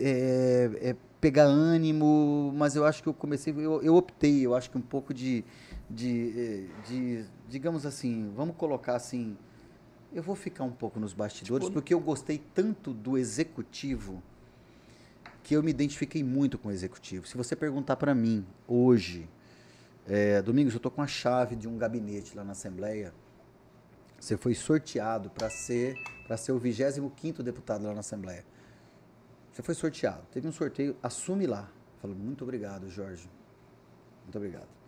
é, 0.00 0.70
é, 0.82 0.96
pegar 1.20 1.44
ânimo, 1.44 2.52
mas 2.56 2.74
eu 2.74 2.84
acho 2.84 3.00
que 3.00 3.08
eu 3.08 3.14
comecei, 3.14 3.54
eu, 3.56 3.80
eu 3.80 3.94
optei, 3.94 4.44
eu 4.44 4.56
acho 4.56 4.68
que 4.68 4.76
um 4.76 4.82
pouco 4.82 5.14
de, 5.14 5.44
de, 5.88 6.34
é, 6.36 6.64
de, 6.88 7.24
digamos 7.48 7.86
assim, 7.86 8.32
vamos 8.34 8.56
colocar 8.56 8.96
assim, 8.96 9.36
eu 10.12 10.20
vou 10.20 10.34
ficar 10.34 10.64
um 10.64 10.72
pouco 10.72 10.98
nos 10.98 11.12
bastidores, 11.12 11.66
tipo, 11.66 11.74
porque 11.74 11.94
eu 11.94 12.00
gostei 12.00 12.42
tanto 12.52 12.92
do 12.92 13.16
executivo 13.16 14.20
que 15.44 15.54
eu 15.54 15.62
me 15.62 15.70
identifiquei 15.70 16.24
muito 16.24 16.58
com 16.58 16.68
o 16.68 16.72
executivo. 16.72 17.28
Se 17.28 17.36
você 17.36 17.54
perguntar 17.54 17.96
para 17.96 18.14
mim 18.14 18.44
hoje, 18.66 19.28
é, 20.08 20.40
Domingos, 20.40 20.72
eu 20.72 20.78
estou 20.78 20.90
com 20.90 21.02
a 21.02 21.06
chave 21.06 21.54
de 21.54 21.68
um 21.68 21.76
gabinete 21.76 22.34
lá 22.34 22.42
na 22.42 22.52
Assembleia. 22.52 23.12
Você 24.18 24.38
foi 24.38 24.54
sorteado 24.54 25.28
para 25.28 25.50
ser 25.50 25.96
para 26.26 26.38
ser 26.38 26.52
o 26.52 26.58
25 26.58 27.42
deputado 27.42 27.84
lá 27.84 27.92
na 27.92 28.00
Assembleia. 28.00 28.44
Você 29.52 29.62
foi 29.62 29.74
sorteado. 29.74 30.22
Teve 30.32 30.48
um 30.48 30.52
sorteio, 30.52 30.96
assume 31.02 31.46
lá. 31.46 31.70
Falo, 32.00 32.14
muito 32.14 32.42
obrigado, 32.42 32.88
Jorge. 32.88 33.28
Muito 34.24 34.36
obrigado. 34.36 34.83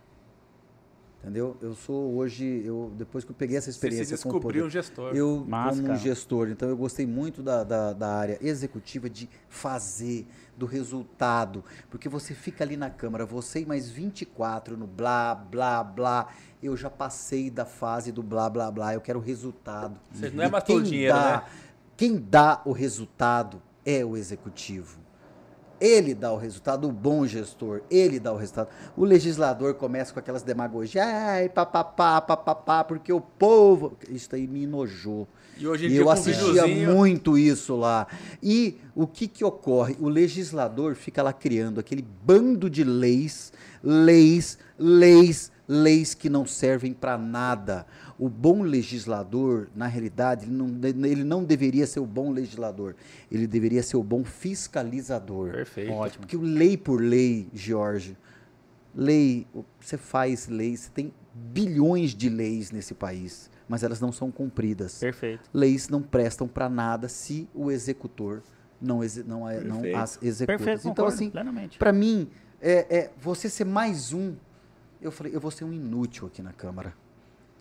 Entendeu? 1.27 1.57
Eu 1.61 1.75
sou 1.75 2.15
hoje, 2.15 2.63
eu 2.65 2.93
depois 2.97 3.25
que 3.25 3.33
eu 3.33 3.35
peguei 3.35 3.57
essa 3.57 3.69
experiência 3.69 4.17
Você 4.17 4.23
se 4.23 4.29
descobriu 4.29 4.65
um 4.65 4.71
gestor. 4.71 5.13
Eu 5.13 5.45
Mas, 5.45 5.81
como 5.81 5.91
um 5.91 5.97
gestor, 5.97 6.49
então 6.51 6.69
eu 6.69 6.77
gostei 6.77 7.05
muito 7.05 7.43
da, 7.43 7.65
da, 7.65 7.93
da, 7.93 8.15
área 8.15 8.39
executiva 8.41 9.11
de 9.11 9.29
fazer, 9.49 10.25
do 10.57 10.67
resultado, 10.67 11.65
porque 11.91 12.09
você 12.09 12.33
fica 12.33 12.63
ali 12.63 12.77
na 12.77 12.91
câmara, 12.91 13.27
você 13.27 13.63
e 13.63 13.67
mais 13.67 13.91
24 13.91 14.77
no 14.77 14.87
blá, 14.87 15.35
blá, 15.35 15.83
blá. 15.83 16.29
Eu 16.63 16.77
já 16.77 16.89
passei 16.89 17.51
da 17.51 17.65
fase 17.65 18.13
do 18.13 18.23
blá, 18.23 18.49
blá, 18.49 18.71
blá. 18.71 18.95
Eu 18.95 19.01
quero 19.01 19.19
resultado. 19.19 19.99
Você 20.13 20.31
não 20.31 20.45
é 20.45 20.49
mais 20.49 20.63
todo 20.63 20.85
dinheiro, 20.85 21.13
dá, 21.13 21.39
né? 21.39 21.43
Quem 21.97 22.17
dá 22.17 22.63
o 22.65 22.71
resultado 22.71 23.61
é 23.85 24.05
o 24.05 24.17
executivo. 24.17 25.06
Ele 25.81 26.15
dá 26.15 26.33
o 26.33 26.37
resultado, 26.37 26.89
o 26.89 26.93
bom 26.93 27.27
gestor, 27.27 27.83
ele 27.91 28.19
dá 28.19 28.33
o 28.33 28.37
resultado. 28.37 28.69
O 28.97 29.05
legislador 29.05 29.75
começa 29.75 30.13
com 30.13 30.19
aquelas 30.19 30.43
demagogias, 30.43 31.05
ai, 31.07 31.49
papapá, 31.49 32.21
papapá, 32.21 32.83
porque 32.85 33.13
o 33.13 33.21
povo. 33.21 33.97
Isso 34.09 34.35
aí 34.35 34.47
me 34.47 34.65
enojou. 34.65 35.29
E 35.59 35.67
hoje 35.67 35.89
e 35.89 35.97
eu 35.97 36.11
assistia 36.11 36.67
muito 36.67 37.39
isso 37.39 37.77
lá. 37.77 38.07
E 38.43 38.79
o 38.95 39.07
que, 39.07 39.27
que 39.27 39.45
ocorre? 39.45 39.97
O 39.99 40.09
legislador 40.09 40.95
fica 40.95 41.23
lá 41.23 41.33
criando 41.33 41.81
aquele 41.81 42.03
bando 42.03 42.69
de 42.69 42.85
leis, 42.85 43.53
leis, 43.83 44.59
leis, 44.79 45.51
leis 45.67 46.13
que 46.15 46.29
não 46.29 46.47
servem 46.47 46.93
para 46.93 47.17
nada. 47.17 47.87
O 48.19 48.29
bom 48.29 48.63
legislador, 48.63 49.69
na 49.75 49.87
realidade, 49.87 50.47
ele 50.47 50.55
não, 50.55 51.07
ele 51.07 51.25
não 51.25 51.45
deveria 51.45 51.87
ser 51.87 52.01
o 52.01 52.07
bom 52.07 52.31
legislador. 52.31 52.95
Ele 53.31 53.47
deveria 53.47 53.83
ser 53.83 53.97
o 53.99 54.03
bom 54.03 54.25
fiscalizador. 54.25 55.53
Perfeito. 55.53 55.93
Ótimo. 55.93 56.21
Porque 56.23 56.37
o 56.37 56.41
lei 56.41 56.79
por 56.79 57.01
lei, 57.01 57.49
Jorge, 57.53 58.17
lei, 58.95 59.47
você 59.79 59.99
faz 59.99 60.49
lei, 60.49 60.77
você 60.77 60.91
tem 60.91 61.13
bilhões 61.35 62.15
de 62.15 62.31
leis 62.31 62.71
nesse 62.71 62.95
país, 62.95 63.51
mas 63.69 63.83
elas 63.83 64.01
não 64.01 64.11
são 64.11 64.31
cumpridas. 64.31 64.99
Perfeito. 64.99 65.51
Leis 65.53 65.91
não 65.91 66.01
prestam 66.01 66.49
para 66.49 66.71
nada 66.71 67.09
se 67.09 67.47
o 67.55 67.71
executor 67.71 68.43
não, 68.81 69.01
não, 69.27 69.49
é, 69.49 69.61
não 69.61 69.83
as 69.95 70.19
executa. 70.23 70.57
Perfeito, 70.57 70.89
então, 70.89 71.05
assim, 71.05 71.31
para 71.79 71.93
mim, 71.93 72.31
é, 72.63 72.97
é, 72.97 73.11
você 73.21 73.51
ser 73.51 73.65
mais 73.65 74.15
um, 74.15 74.35
eu 75.03 75.13
falei, 75.13 75.35
eu 75.35 75.41
vou 75.41 75.51
ser 75.51 75.65
um 75.65 75.73
inútil 75.73 76.27
aqui 76.27 76.41
na 76.41 76.55
Câmara 76.55 76.95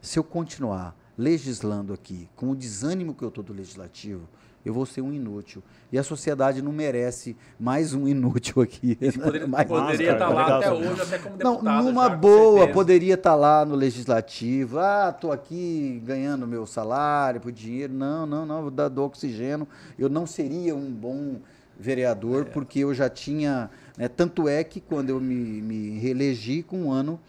se 0.06 0.19
eu 0.19 0.23
continuar 0.23 0.95
legislando 1.18 1.94
aqui 1.94 2.30
com 2.36 2.52
o 2.52 2.56
desânimo 2.56 3.14
que 3.14 3.23
eu 3.23 3.30
estou 3.30 3.44
do 3.44 3.53
legislativo, 3.53 4.27
eu 4.65 4.73
vou 4.73 4.86
ser 4.86 5.02
um 5.02 5.14
inútil. 5.14 5.64
E 5.91 5.98
a 5.98 6.03
sociedade 6.03 6.61
não 6.61 6.72
merece 6.72 7.38
mais 7.60 7.94
um 7.94 8.07
inútil 8.10 8.61
aqui. 8.61 8.95
Poderia, 8.95 9.48
mais 9.48 9.68
poderia 9.68 10.14
estar 10.14 10.27
tá 10.27 10.34
lá 10.34 10.57
até 10.57 10.72
hoje, 10.72 11.02
até 11.02 11.18
como 11.19 11.38
deputado. 11.38 11.64
Não, 11.64 11.84
numa 11.84 12.10
já, 12.10 12.15
boa, 12.15 12.68
poderia 12.68 13.14
estar 13.14 13.32
tá 13.32 13.36
lá 13.36 13.65
no 13.65 13.76
legislativo. 13.76 14.80
Ah, 14.80 15.11
estou 15.14 15.32
aqui 15.32 16.02
ganhando 16.03 16.48
meu 16.48 16.65
salário 16.65 17.40
por 17.40 17.52
dinheiro. 17.52 17.94
Não, 17.94 18.26
não, 18.26 18.45
não, 18.45 18.61
vou 18.64 18.72
dar 18.72 18.90
do 18.90 19.03
oxigênio. 19.03 19.68
Eu 19.98 20.10
não 20.10 20.26
seria 20.26 20.76
um 20.76 20.91
bom 20.91 21.40
vereador, 21.80 22.41
é. 22.41 22.45
porque 22.45 22.80
eu 22.80 22.94
já 22.94 23.10
tinha. 23.10 23.69
Né, 23.98 24.07
tanto 24.07 24.48
é 24.48 24.64
que 24.64 24.82
quando 24.82 25.10
eu 25.10 25.19
me, 25.19 25.61
me 25.61 25.99
reelegi 25.99 26.64
com 26.64 26.86
um 26.86 26.91
ano 26.91 27.19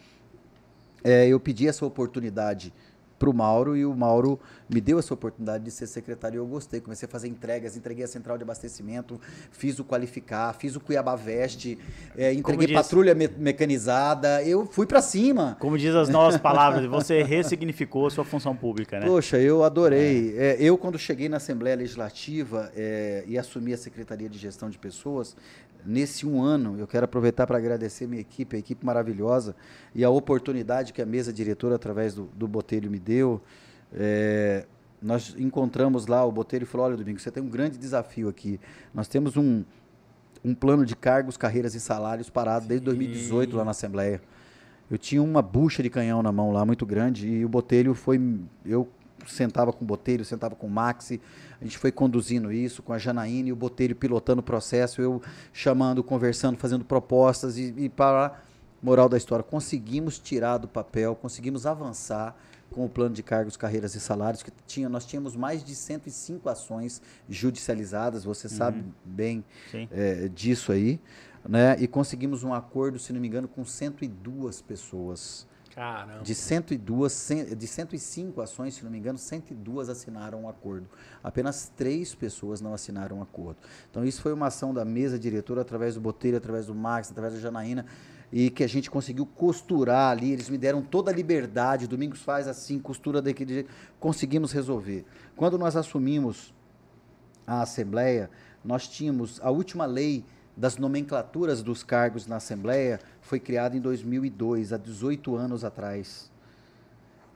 é, 1.06 1.28
eu 1.28 1.38
pedi 1.38 1.68
essa 1.68 1.86
oportunidade 1.86 2.72
para 3.18 3.30
o 3.30 3.32
Mauro 3.32 3.76
e 3.76 3.84
o 3.84 3.94
Mauro 3.94 4.38
me 4.68 4.80
deu 4.80 4.98
essa 4.98 5.14
oportunidade 5.14 5.64
de 5.64 5.70
ser 5.70 5.86
secretário 5.86 6.36
e 6.36 6.38
eu 6.38 6.46
gostei. 6.46 6.80
Comecei 6.80 7.06
a 7.06 7.10
fazer 7.10 7.28
entregas, 7.28 7.76
entreguei 7.76 8.04
a 8.04 8.08
central 8.08 8.36
de 8.36 8.42
abastecimento, 8.42 9.20
fiz 9.50 9.78
o 9.78 9.84
qualificar, 9.84 10.52
fiz 10.54 10.76
o 10.76 10.80
Cuiabá 10.80 11.14
Veste, 11.14 11.78
é, 12.16 12.32
entreguei 12.32 12.66
diz, 12.66 12.76
patrulha 12.76 13.14
me 13.14 13.28
mecanizada, 13.28 14.42
eu 14.42 14.66
fui 14.66 14.86
para 14.86 15.00
cima. 15.00 15.56
Como 15.60 15.78
diz 15.78 15.94
as 15.94 16.08
novas 16.08 16.36
palavras, 16.38 16.84
você 16.86 17.22
ressignificou 17.22 18.06
a 18.06 18.10
sua 18.10 18.24
função 18.24 18.54
pública, 18.56 18.98
né? 19.00 19.06
Poxa, 19.06 19.38
eu 19.38 19.62
adorei. 19.62 20.34
É. 20.36 20.46
É, 20.46 20.56
eu, 20.60 20.76
quando 20.76 20.98
cheguei 20.98 21.28
na 21.28 21.38
Assembleia 21.38 21.76
Legislativa 21.76 22.70
é, 22.76 23.24
e 23.26 23.38
assumi 23.38 23.72
a 23.72 23.78
Secretaria 23.78 24.28
de 24.28 24.38
Gestão 24.38 24.68
de 24.68 24.78
Pessoas, 24.78 25.36
nesse 25.86 26.26
um 26.26 26.42
ano, 26.42 26.76
eu 26.78 26.86
quero 26.86 27.04
aproveitar 27.04 27.46
para 27.46 27.56
agradecer 27.56 28.06
minha 28.06 28.20
equipe, 28.20 28.56
a 28.56 28.58
equipe 28.58 28.84
maravilhosa, 28.84 29.54
e 29.94 30.04
a 30.04 30.10
oportunidade 30.10 30.92
que 30.92 31.00
a 31.00 31.06
mesa 31.06 31.32
diretora, 31.32 31.76
através 31.76 32.14
do, 32.14 32.24
do 32.34 32.48
Botelho, 32.48 32.90
me 32.90 32.98
deu. 32.98 33.40
É, 33.92 34.66
nós 35.00 35.34
encontramos 35.38 36.06
lá, 36.06 36.24
o 36.24 36.32
Botelho 36.32 36.66
falou, 36.66 36.86
olha, 36.86 36.96
Domingo, 36.96 37.20
você 37.20 37.30
tem 37.30 37.42
um 37.42 37.48
grande 37.48 37.78
desafio 37.78 38.28
aqui. 38.28 38.58
Nós 38.92 39.08
temos 39.08 39.36
um, 39.36 39.64
um 40.44 40.54
plano 40.54 40.84
de 40.84 40.96
cargos, 40.96 41.36
carreiras 41.36 41.74
e 41.74 41.80
salários 41.80 42.28
parado 42.28 42.66
desde 42.66 42.84
2018 42.84 43.56
lá 43.56 43.64
na 43.64 43.70
Assembleia. 43.70 44.20
Eu 44.90 44.98
tinha 44.98 45.22
uma 45.22 45.42
bucha 45.42 45.82
de 45.82 45.90
canhão 45.90 46.22
na 46.22 46.32
mão 46.32 46.52
lá, 46.52 46.64
muito 46.64 46.86
grande, 46.86 47.28
e 47.28 47.44
o 47.44 47.48
Botelho 47.48 47.94
foi... 47.94 48.20
Eu 48.64 48.88
sentava 49.28 49.72
com 49.72 49.84
o 49.84 49.86
Botelho, 49.86 50.24
sentava 50.24 50.54
com 50.54 50.66
o 50.66 50.70
Maxi, 50.70 51.20
a 51.60 51.64
gente 51.64 51.78
foi 51.78 51.90
conduzindo 51.90 52.52
isso 52.52 52.82
com 52.82 52.92
a 52.92 52.98
Janaína 52.98 53.48
e 53.48 53.52
o 53.52 53.56
Botelho 53.56 53.94
pilotando 53.96 54.40
o 54.40 54.42
processo, 54.42 55.00
eu 55.00 55.22
chamando, 55.52 56.02
conversando, 56.02 56.58
fazendo 56.58 56.84
propostas 56.84 57.56
e, 57.56 57.74
e 57.76 57.88
para 57.88 58.40
moral 58.82 59.08
da 59.08 59.16
história, 59.16 59.42
conseguimos 59.42 60.18
tirar 60.18 60.58
do 60.58 60.68
papel, 60.68 61.16
conseguimos 61.16 61.66
avançar 61.66 62.36
com 62.70 62.84
o 62.84 62.88
plano 62.88 63.14
de 63.14 63.22
cargos, 63.22 63.56
carreiras 63.56 63.94
e 63.94 64.00
salários 64.00 64.42
que 64.42 64.50
tinha, 64.66 64.88
nós 64.88 65.06
tínhamos 65.06 65.34
mais 65.34 65.64
de 65.64 65.74
105 65.74 66.48
ações 66.48 67.00
judicializadas, 67.28 68.24
você 68.24 68.48
uhum. 68.48 68.52
sabe 68.52 68.84
bem 69.04 69.44
é, 69.90 70.28
disso 70.28 70.72
aí, 70.72 71.00
né? 71.48 71.76
E 71.78 71.86
conseguimos 71.86 72.42
um 72.42 72.52
acordo, 72.52 72.98
se 72.98 73.12
não 73.12 73.20
me 73.20 73.28
engano, 73.28 73.48
com 73.48 73.64
102 73.64 74.60
pessoas 74.60 75.46
Caramba. 75.76 76.22
De 76.22 76.34
102, 76.34 77.28
de 77.54 77.66
105 77.66 78.40
ações, 78.40 78.76
se 78.76 78.82
não 78.82 78.90
me 78.90 78.96
engano, 78.96 79.18
102 79.18 79.90
assinaram 79.90 80.44
um 80.44 80.48
acordo. 80.48 80.88
Apenas 81.22 81.70
três 81.76 82.14
pessoas 82.14 82.62
não 82.62 82.72
assinaram 82.72 83.18
um 83.18 83.22
acordo. 83.22 83.58
Então 83.90 84.02
isso 84.02 84.22
foi 84.22 84.32
uma 84.32 84.46
ação 84.46 84.72
da 84.72 84.86
mesa 84.86 85.18
diretora 85.18 85.60
através 85.60 85.94
do 85.94 86.00
Botelho, 86.00 86.38
através 86.38 86.64
do 86.64 86.74
Max, 86.74 87.10
através 87.10 87.34
da 87.34 87.40
Janaína, 87.40 87.84
e 88.32 88.48
que 88.48 88.64
a 88.64 88.66
gente 88.66 88.90
conseguiu 88.90 89.26
costurar 89.26 90.12
ali. 90.12 90.32
Eles 90.32 90.48
me 90.48 90.56
deram 90.56 90.80
toda 90.80 91.10
a 91.10 91.14
liberdade. 91.14 91.86
Domingos 91.86 92.22
faz 92.22 92.48
assim, 92.48 92.78
costura 92.78 93.20
daquele 93.20 93.52
jeito. 93.52 93.70
Conseguimos 94.00 94.52
resolver. 94.52 95.04
Quando 95.36 95.58
nós 95.58 95.76
assumimos 95.76 96.54
a 97.46 97.60
Assembleia, 97.60 98.30
nós 98.64 98.88
tínhamos 98.88 99.38
a 99.42 99.50
última 99.50 99.84
lei 99.84 100.24
das 100.56 100.78
nomenclaturas 100.78 101.62
dos 101.62 101.82
cargos 101.82 102.26
na 102.26 102.36
Assembleia 102.36 102.98
foi 103.26 103.40
criada 103.40 103.76
em 103.76 103.80
2002, 103.80 104.72
há 104.72 104.76
18 104.76 105.34
anos 105.36 105.64
atrás. 105.64 106.30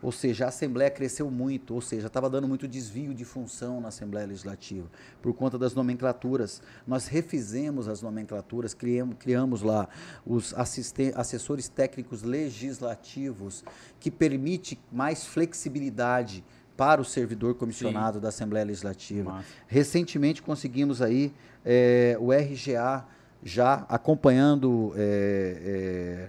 Ou 0.03 0.11
seja, 0.11 0.47
a 0.47 0.49
Assembleia 0.49 0.91
cresceu 0.91 1.31
muito, 1.31 1.75
ou 1.75 1.81
seja, 1.81 2.07
estava 2.07 2.31
dando 2.31 2.49
muito 2.49 2.67
desvio 2.67 3.13
de 3.13 3.25
função 3.25 3.81
na 3.83 3.89
Assembleia 3.89 4.27
Legislativa, 4.27 4.89
por 5.21 5.35
conta 5.35 5.59
das 5.59 5.75
nomenclaturas. 5.75 6.63
Nós 6.87 7.07
refizemos 7.07 7.87
as 7.87 8.01
nomenclaturas, 8.01 8.73
criamos, 8.73 9.17
criamos 9.19 9.61
lá 9.63 9.89
os 10.25 10.55
assessores 10.55 11.69
técnicos 11.69 12.23
legislativos, 12.23 13.63
que 13.99 14.11
permite 14.11 14.81
mais 14.91 15.27
flexibilidade 15.27 16.43
para 16.79 16.99
o 16.99 17.05
servidor 17.05 17.57
comissionado 17.57 18.17
Sim. 18.17 18.23
da 18.23 18.29
Assembleia 18.31 18.65
Legislativa. 18.65 19.33
Massa. 19.33 19.49
Recentemente 19.67 20.41
conseguimos 20.41 21.03
aí 21.03 21.31
é, 21.63 22.17
o 22.19 22.33
RGA 22.33 23.05
já 23.43 23.87
acompanhando 23.89 24.93
é, 24.97 25.57
é, 25.65 26.29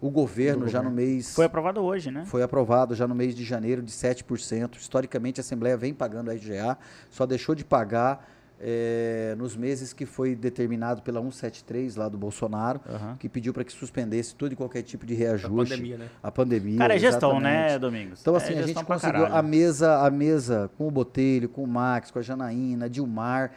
o 0.00 0.10
governo 0.10 0.68
já 0.68 0.82
no 0.82 0.90
mês. 0.90 1.34
Foi 1.34 1.46
aprovado 1.46 1.80
hoje, 1.82 2.10
né? 2.10 2.24
Foi 2.26 2.42
aprovado 2.42 2.94
já 2.94 3.08
no 3.08 3.14
mês 3.14 3.34
de 3.34 3.44
janeiro 3.44 3.82
de 3.82 3.90
7%. 3.90 4.76
Historicamente, 4.76 5.40
a 5.40 5.42
Assembleia 5.42 5.76
vem 5.76 5.94
pagando 5.94 6.30
a 6.30 6.34
RGA, 6.34 6.76
só 7.10 7.26
deixou 7.26 7.54
de 7.54 7.64
pagar 7.64 8.28
é, 8.60 9.34
nos 9.36 9.56
meses 9.56 9.92
que 9.92 10.06
foi 10.06 10.34
determinado 10.34 11.02
pela 11.02 11.20
173 11.20 11.96
lá 11.96 12.08
do 12.08 12.16
Bolsonaro, 12.16 12.80
uhum. 12.88 13.16
que 13.16 13.28
pediu 13.28 13.52
para 13.52 13.64
que 13.64 13.72
suspendesse 13.72 14.34
todo 14.34 14.52
e 14.52 14.56
qualquer 14.56 14.82
tipo 14.82 15.04
de 15.04 15.14
reajuste. 15.14 15.74
A 15.74 15.76
pandemia, 15.76 15.98
né? 15.98 16.08
A 16.22 16.30
pandemia. 16.30 16.78
Cara, 16.78 16.94
é 16.94 16.98
gestão, 16.98 17.30
exatamente. 17.32 17.72
né, 17.72 17.78
Domingos? 17.78 18.20
Então, 18.20 18.34
assim, 18.34 18.54
é 18.54 18.60
a 18.60 18.66
gente 18.66 18.84
conseguiu 18.84 19.26
a 19.26 19.42
mesa, 19.42 19.98
a 20.06 20.10
mesa 20.10 20.70
com 20.78 20.86
o 20.86 20.90
Botelho, 20.90 21.48
com 21.48 21.64
o 21.64 21.66
Max, 21.66 22.10
com 22.10 22.18
a 22.18 22.22
Janaína, 22.22 22.88
Dilmar. 22.88 23.52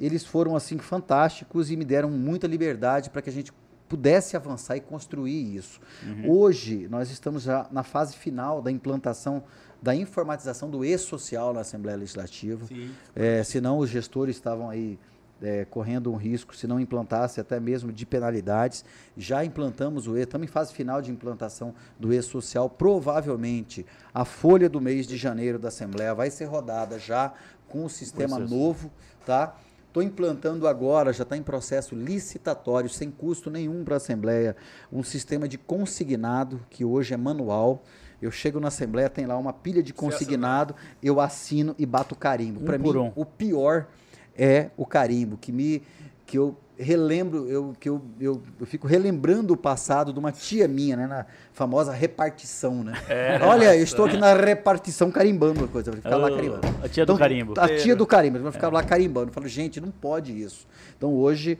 Eles 0.00 0.24
foram, 0.24 0.54
assim, 0.54 0.78
fantásticos 0.78 1.70
e 1.70 1.76
me 1.76 1.84
deram 1.84 2.10
muita 2.10 2.46
liberdade 2.46 3.10
para 3.10 3.22
que 3.22 3.30
a 3.30 3.32
gente 3.32 3.52
pudesse 3.88 4.36
avançar 4.36 4.76
e 4.76 4.80
construir 4.80 5.56
isso. 5.56 5.80
Uhum. 6.04 6.30
Hoje, 6.30 6.86
nós 6.88 7.10
estamos 7.10 7.44
já 7.44 7.66
na 7.70 7.82
fase 7.82 8.16
final 8.16 8.60
da 8.60 8.70
implantação 8.70 9.42
da 9.80 9.94
informatização 9.94 10.68
do 10.68 10.84
e-social 10.84 11.54
na 11.54 11.60
Assembleia 11.60 11.96
Legislativa. 11.96 12.66
Sim. 12.66 12.90
É, 13.14 13.44
senão 13.44 13.78
os 13.78 13.88
gestores 13.88 14.34
estavam 14.34 14.68
aí 14.68 14.98
é, 15.40 15.64
correndo 15.64 16.12
um 16.12 16.16
risco, 16.16 16.54
se 16.56 16.66
não 16.66 16.80
implantasse 16.80 17.40
até 17.40 17.60
mesmo 17.60 17.92
de 17.92 18.04
penalidades. 18.04 18.84
Já 19.16 19.44
implantamos 19.44 20.06
o 20.06 20.16
E, 20.16 20.22
estamos 20.22 20.48
em 20.48 20.50
fase 20.50 20.72
final 20.72 21.00
de 21.00 21.10
implantação 21.10 21.74
do 21.98 22.12
E-Social. 22.12 22.68
Provavelmente 22.68 23.86
a 24.12 24.24
folha 24.24 24.68
do 24.68 24.80
mês 24.80 25.06
de 25.06 25.16
janeiro 25.16 25.58
da 25.58 25.68
Assembleia 25.68 26.14
vai 26.14 26.30
ser 26.30 26.46
rodada 26.46 26.98
já 26.98 27.32
com 27.68 27.84
o 27.84 27.88
sistema 27.88 28.38
novo, 28.38 28.90
tá? 29.24 29.54
Estou 29.98 30.02
implantando 30.06 30.68
agora, 30.68 31.12
já 31.12 31.24
está 31.24 31.36
em 31.36 31.42
processo 31.42 31.92
licitatório, 31.92 32.88
sem 32.88 33.10
custo 33.10 33.50
nenhum 33.50 33.82
para 33.82 33.94
a 33.94 33.96
Assembleia, 33.96 34.54
um 34.92 35.02
sistema 35.02 35.48
de 35.48 35.58
consignado, 35.58 36.60
que 36.70 36.84
hoje 36.84 37.14
é 37.14 37.16
manual. 37.16 37.82
Eu 38.22 38.30
chego 38.30 38.60
na 38.60 38.68
Assembleia, 38.68 39.10
tem 39.10 39.26
lá 39.26 39.36
uma 39.36 39.52
pilha 39.52 39.82
de 39.82 39.92
consignado, 39.92 40.72
eu 41.02 41.20
assino 41.20 41.74
e 41.76 41.84
bato 41.84 42.14
carimbo. 42.14 42.60
Um 42.60 42.64
para 42.64 42.78
mim, 42.78 42.96
um. 42.96 43.12
o 43.16 43.24
pior 43.24 43.88
é 44.36 44.70
o 44.76 44.86
carimbo, 44.86 45.36
que 45.36 45.50
me 45.50 45.82
que 46.24 46.38
eu 46.38 46.56
relembro, 46.78 47.48
eu, 47.48 47.74
que 47.78 47.88
eu, 47.88 48.00
eu, 48.20 48.40
eu, 48.60 48.66
fico 48.66 48.86
relembrando 48.86 49.52
o 49.52 49.56
passado 49.56 50.12
de 50.12 50.18
uma 50.18 50.30
tia 50.30 50.68
minha, 50.68 50.96
né? 50.96 51.06
Na 51.06 51.26
famosa 51.52 51.92
repartição, 51.92 52.84
né? 52.84 52.92
É, 53.08 53.38
Olha, 53.42 53.76
eu 53.76 53.82
estou 53.82 54.06
aqui 54.06 54.16
na 54.16 54.32
repartição 54.34 55.10
carimbando 55.10 55.64
a 55.64 55.68
coisa. 55.68 55.90
Eu 55.90 55.94
ficava 55.96 56.16
lá 56.16 56.30
carimbando. 56.30 56.66
A 56.82 56.88
tia 56.88 57.02
então, 57.02 57.16
do 57.16 57.18
carimbo. 57.18 57.54
A 57.58 57.68
tia 57.68 57.96
do 57.96 58.06
carimbo. 58.06 58.38
Eu 58.38 58.52
ficava 58.52 58.76
é. 58.76 58.80
lá 58.80 58.84
carimbando. 58.84 59.28
Eu 59.28 59.32
falo, 59.32 59.48
gente, 59.48 59.80
não 59.80 59.90
pode 59.90 60.40
isso. 60.40 60.66
Então 60.96 61.12
hoje 61.14 61.58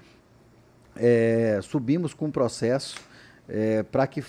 é, 0.97 1.59
subimos 1.63 2.15
com 2.15 2.27
um 2.27 2.31
processo 2.31 2.97
é, 3.49 3.83
para 3.83 4.07
que 4.07 4.23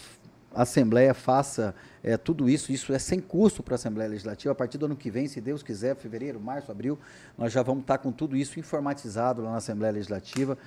a 0.54 0.64
Assembleia 0.64 1.14
faça 1.14 1.76
é, 2.04 2.18
tudo 2.18 2.50
isso, 2.50 2.72
isso 2.72 2.94
é 2.94 3.00
sem 3.00 3.20
custo 3.20 3.62
para 3.62 3.74
a 3.74 3.76
Assembleia 3.76 4.10
Legislativa. 4.10 4.52
A 4.52 4.56
partir 4.56 4.78
do 4.78 4.86
ano 4.86 4.96
que 4.96 5.12
vem, 5.12 5.28
se 5.28 5.42
Deus 5.42 5.62
quiser, 5.62 5.96
fevereiro, 5.96 6.40
março, 6.40 6.72
abril, 6.72 6.98
nós 7.38 7.52
já 7.52 7.62
vamos 7.62 7.82
estar 7.82 7.98
com 7.98 8.12
tudo 8.12 8.38
isso 8.38 8.60
informatizado 8.60 9.42
lá 9.42 9.52
na 9.52 9.58
Assembleia 9.58 9.94
Legislativa. 9.94 10.58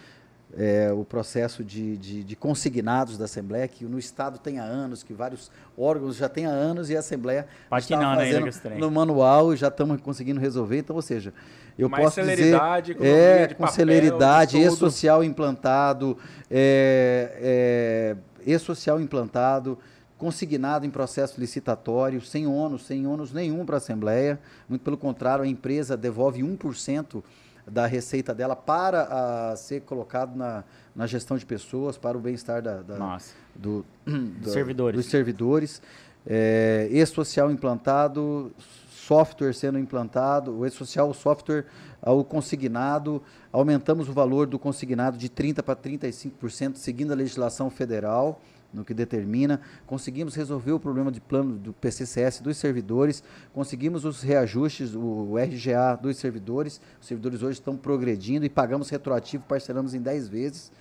É, 0.55 0.93
o 0.93 1.03
processo 1.03 1.65
de, 1.65 1.97
de, 1.97 2.23
de, 2.23 2.37
consignados 2.37 3.17
da 3.17 3.25
Assembleia, 3.25 3.67
que 3.67 3.87
no 3.87 3.99
Estado 3.99 4.39
tem 4.39 4.59
há 4.59 4.65
anos, 4.65 5.03
que 5.03 5.15
vários 5.15 5.51
órgãos 5.79 6.17
já 6.17 6.29
tem 6.29 6.45
há 6.45 6.51
anos 6.51 6.91
e 6.91 6.97
a 6.97 6.99
Assembleia 6.99 7.47
está 7.65 8.15
fazendo 8.15 8.79
no 8.79 8.91
manual 8.91 9.55
e 9.55 9.57
já 9.57 9.69
estamos 9.69 9.99
conseguindo 10.03 10.39
resolver. 10.39 10.81
Então, 10.81 10.95
ou 10.95 11.01
seja, 11.01 11.33
eu 11.79 11.89
Mais 11.89 12.05
posso 12.05 12.21
dizer 12.21 12.55
é, 13.01 13.49
com 13.49 13.63
papel, 13.63 13.75
celeridade, 13.75 14.59
e-social 14.59 15.25
implantado, 15.25 16.19
é, 16.51 18.15
é, 18.45 18.53
e-social 18.53 19.01
implantado, 19.01 19.79
consignado 20.23 20.87
em 20.87 20.91
processo 20.91 21.41
licitatório, 21.41 22.21
sem 22.21 22.47
ônus, 22.47 22.87
sem 22.87 23.09
ônus 23.09 23.33
nenhum 23.33 23.67
para 23.67 23.75
a 23.75 23.79
Assembleia. 23.79 24.39
Muito 24.69 24.83
pelo 24.83 24.97
contrário, 24.97 25.43
a 25.43 25.49
empresa 25.49 25.97
devolve 25.97 26.43
1% 26.43 27.25
da 27.67 27.87
receita 27.87 28.33
dela 28.33 28.55
para 28.55 29.03
a, 29.51 29.57
ser 29.57 29.81
colocado 29.81 30.37
na, 30.37 30.63
na 30.95 31.09
gestão 31.09 31.37
de 31.37 31.45
pessoas, 31.45 31.99
para 31.99 32.17
o 32.17 32.21
bem-estar 32.21 32.63
da, 32.63 32.83
da 32.83 33.19
do, 33.53 33.85
do, 34.07 34.49
servidores. 34.49 34.97
dos 34.97 35.11
servidores. 35.11 35.83
É, 36.25 36.87
E-Social 36.93 37.51
implantado, 37.51 38.53
software 38.93 39.53
sendo 39.53 39.77
implantado, 39.77 40.57
o 40.57 40.65
E-Social, 40.65 41.11
o 41.11 41.15
software, 41.15 41.65
o 42.01 42.23
consignado, 42.23 43.21
aumentamos 43.51 44.09
o 44.09 44.13
valor 44.13 44.47
do 44.47 44.57
consignado 44.57 45.19
de 45.19 45.29
30% 45.29 45.63
para 45.63 45.75
35%, 45.75 46.77
seguindo 46.77 47.11
a 47.11 47.17
legislação 47.17 47.69
federal 47.69 48.41
no 48.73 48.85
que 48.85 48.95
determina, 48.95 49.61
conseguimos 49.87 50.35
resolver 50.35 50.73
o 50.73 50.81
problema 50.81 51.13
de 51.13 51.21
plano 51.21 51.57
do 51.57 51.73
PCCS 51.73 52.41
dos 52.41 52.57
servidores, 52.57 53.23
conseguimos 53.53 54.05
os 54.05 54.23
reajustes, 54.23 54.95
o 54.95 55.37
RGA 55.37 55.99
dos 56.01 56.17
servidores, 56.17 56.81
os 57.01 57.07
servidores 57.07 57.43
hoje 57.43 57.59
estão 57.59 57.77
progredindo 57.77 58.47
e 58.47 58.49
pagamos 58.49 58.89
retroativo, 58.89 59.45
parcelamos 59.47 59.95
em 59.95 60.01
10 60.01 60.29
vezes. 60.29 60.73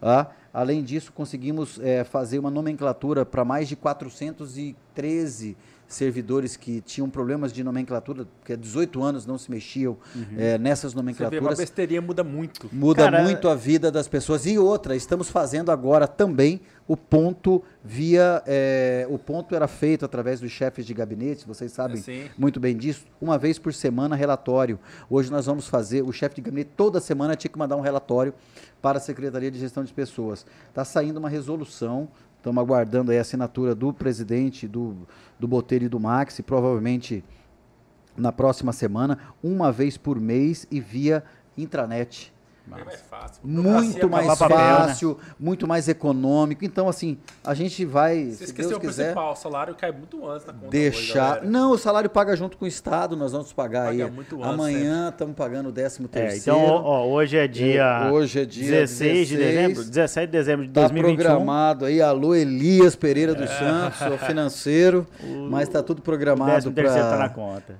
Ah, 0.00 0.28
além 0.52 0.82
disso, 0.82 1.12
conseguimos 1.12 1.80
é, 1.80 2.04
fazer 2.04 2.38
uma 2.38 2.50
nomenclatura 2.50 3.26
para 3.26 3.44
mais 3.44 3.68
de 3.68 3.74
413 3.74 5.56
servidores 5.88 6.54
que 6.54 6.82
tinham 6.82 7.08
problemas 7.08 7.52
de 7.52 7.64
nomenclatura, 7.64 8.26
porque 8.38 8.52
há 8.52 8.56
18 8.56 9.02
anos 9.02 9.24
não 9.24 9.38
se 9.38 9.50
mexiam 9.50 9.96
uhum. 10.14 10.26
é, 10.36 10.58
nessas 10.58 10.92
nomenclaturas. 10.92 11.40
Você 11.42 11.46
vê, 11.46 11.50
uma 11.50 11.56
besteirinha 11.56 12.02
muda 12.02 12.22
muito. 12.22 12.68
Muda 12.70 13.04
Cara, 13.04 13.22
muito 13.22 13.48
a 13.48 13.54
vida 13.54 13.90
das 13.90 14.06
pessoas. 14.06 14.44
E 14.44 14.58
outra, 14.58 14.94
estamos 14.94 15.30
fazendo 15.30 15.72
agora 15.72 16.06
também 16.06 16.60
o 16.88 16.96
ponto 16.96 17.62
via. 17.84 18.42
É, 18.46 19.06
o 19.08 19.18
ponto 19.18 19.54
era 19.54 19.68
feito 19.68 20.04
através 20.04 20.40
dos 20.40 20.50
chefes 20.50 20.84
de 20.84 20.92
gabinete, 20.92 21.46
vocês 21.46 21.70
sabem 21.70 22.02
é, 22.08 22.30
muito 22.36 22.58
bem 22.58 22.76
disso, 22.76 23.04
uma 23.20 23.38
vez 23.38 23.58
por 23.58 23.72
semana 23.72 24.16
relatório. 24.16 24.80
Hoje 25.08 25.30
nós 25.30 25.46
vamos 25.46 25.68
fazer, 25.68 26.02
o 26.02 26.12
chefe 26.12 26.36
de 26.36 26.40
gabinete 26.40 26.70
toda 26.76 26.98
semana 26.98 27.36
tinha 27.36 27.50
que 27.50 27.58
mandar 27.58 27.76
um 27.76 27.82
relatório 27.82 28.34
para 28.82 28.98
a 28.98 29.00
Secretaria 29.00 29.50
de 29.50 29.58
Gestão 29.58 29.84
de 29.84 29.92
Pessoas. 29.92 30.44
Está 30.70 30.84
saindo 30.84 31.18
uma 31.18 31.28
resolução 31.28 32.08
Estamos 32.38 32.62
aguardando 32.62 33.10
a 33.10 33.20
assinatura 33.20 33.74
do 33.74 33.92
presidente, 33.92 34.68
do, 34.68 34.96
do 35.40 35.48
Botelho 35.48 35.86
e 35.86 35.88
do 35.88 35.98
Max, 35.98 36.38
e 36.38 36.42
provavelmente 36.42 37.24
na 38.16 38.30
próxima 38.30 38.72
semana, 38.72 39.18
uma 39.42 39.72
vez 39.72 39.96
por 39.96 40.20
mês 40.20 40.66
e 40.70 40.80
via 40.80 41.24
intranet. 41.56 42.32
Bem 42.76 42.84
mais 42.84 43.00
fácil. 43.00 43.40
Muito 43.44 44.10
mais 44.10 44.26
fácil, 44.26 44.48
papel, 44.48 44.86
né? 44.86 45.34
muito 45.38 45.66
mais 45.66 45.88
econômico. 45.88 46.64
Então, 46.64 46.88
assim, 46.88 47.18
a 47.44 47.54
gente 47.54 47.84
vai. 47.84 48.26
Você 48.26 48.36
se 48.36 48.44
esqueceu 48.44 48.70
Deus 48.70 48.78
o 48.78 48.86
quiser, 48.86 49.04
principal, 49.04 49.32
o 49.32 49.36
salário 49.36 49.74
cai 49.74 49.92
muito 49.92 50.28
antes 50.28 50.46
da 50.46 50.52
conta. 50.52 50.68
Deixar. 50.68 51.38
Hoje, 51.38 51.46
não, 51.46 51.72
o 51.72 51.78
salário 51.78 52.10
paga 52.10 52.36
junto 52.36 52.56
com 52.56 52.64
o 52.64 52.68
Estado, 52.68 53.16
nós 53.16 53.32
vamos 53.32 53.52
pagar 53.52 53.86
paga 53.86 54.04
aí. 54.04 54.10
Muito 54.10 54.36
antes, 54.36 54.48
Amanhã 54.48 55.08
estamos 55.08 55.34
pagando 55.34 55.68
o 55.68 55.72
13 55.72 56.04
é, 56.04 56.08
terceiro. 56.08 56.58
então, 56.58 56.70
ó, 56.84 57.06
hoje 57.06 57.36
é 57.36 57.46
dia. 57.46 57.82
É, 57.82 58.10
hoje 58.10 58.40
é 58.40 58.44
dia 58.44 58.70
16, 58.70 58.98
16 58.98 59.28
de 59.28 59.36
dezembro, 59.36 59.84
17 59.84 60.26
de 60.26 60.32
dezembro 60.32 60.66
de 60.66 60.72
2021. 60.72 61.14
Está 61.14 61.28
programado 61.28 61.84
aí, 61.84 62.02
alô 62.02 62.34
Elias 62.34 62.94
Pereira 62.96 63.34
dos 63.34 63.50
é. 63.50 63.58
Santos, 63.58 64.00
o 64.00 64.18
financeiro. 64.18 65.06
O, 65.28 65.50
mas 65.50 65.68
está 65.68 65.82
tudo 65.82 66.00
programado 66.00 66.70
para 66.72 67.32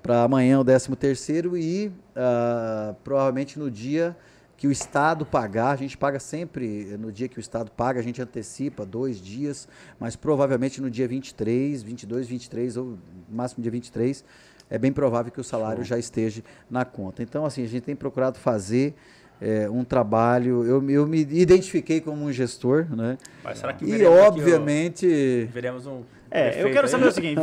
tá 0.03 0.25
amanhã 0.25 0.59
o 0.59 0.65
13 0.65 0.97
terceiro 0.97 1.57
e 1.57 1.89
uh, 1.89 2.95
provavelmente 3.05 3.59
no 3.59 3.71
dia 3.71 4.17
que 4.59 4.67
o 4.67 4.73
Estado 4.73 5.25
pagar, 5.25 5.71
a 5.71 5.77
gente 5.77 5.97
paga 5.97 6.19
sempre, 6.19 6.97
no 6.99 7.13
dia 7.13 7.29
que 7.29 7.39
o 7.39 7.41
Estado 7.41 7.71
paga, 7.71 8.01
a 8.01 8.03
gente 8.03 8.21
antecipa 8.21 8.85
dois 8.85 9.21
dias, 9.21 9.69
mas 10.01 10.17
provavelmente 10.17 10.81
no 10.81 10.91
dia 10.91 11.07
23, 11.07 11.81
22, 11.81 12.27
23 12.27 12.77
ou 12.77 12.99
máximo 13.31 13.63
dia 13.63 13.71
23, 13.71 14.25
é 14.69 14.77
bem 14.77 14.93
provável 14.93 15.31
que 15.31 15.41
o 15.41 15.45
salário 15.45 15.85
Show. 15.85 15.97
já 15.97 15.99
esteja 15.99 16.43
na 16.69 16.85
conta. 16.85 17.23
Então, 17.23 17.47
assim, 17.47 17.63
a 17.63 17.69
gente 17.69 17.85
tem 17.85 17.95
procurado 17.95 18.37
fazer 18.37 18.97
é, 19.41 19.71
um 19.71 19.85
trabalho. 19.85 20.65
Eu, 20.65 20.91
eu 20.91 21.07
me 21.07 21.21
identifiquei 21.21 22.01
como 22.01 22.25
um 22.25 22.33
gestor, 22.33 22.85
né? 22.91 23.17
Mas 23.45 23.61
será 23.61 23.73
que 23.73 23.85
e 23.85 24.05
obviamente 24.05 25.07
aqui, 25.07 25.53
veremos 25.53 25.87
um. 25.87 26.03
É, 26.29 26.61
eu 26.61 26.73
quero 26.73 26.87
aí? 26.87 26.89
saber 26.89 27.07
o 27.07 27.13
seguinte: 27.13 27.41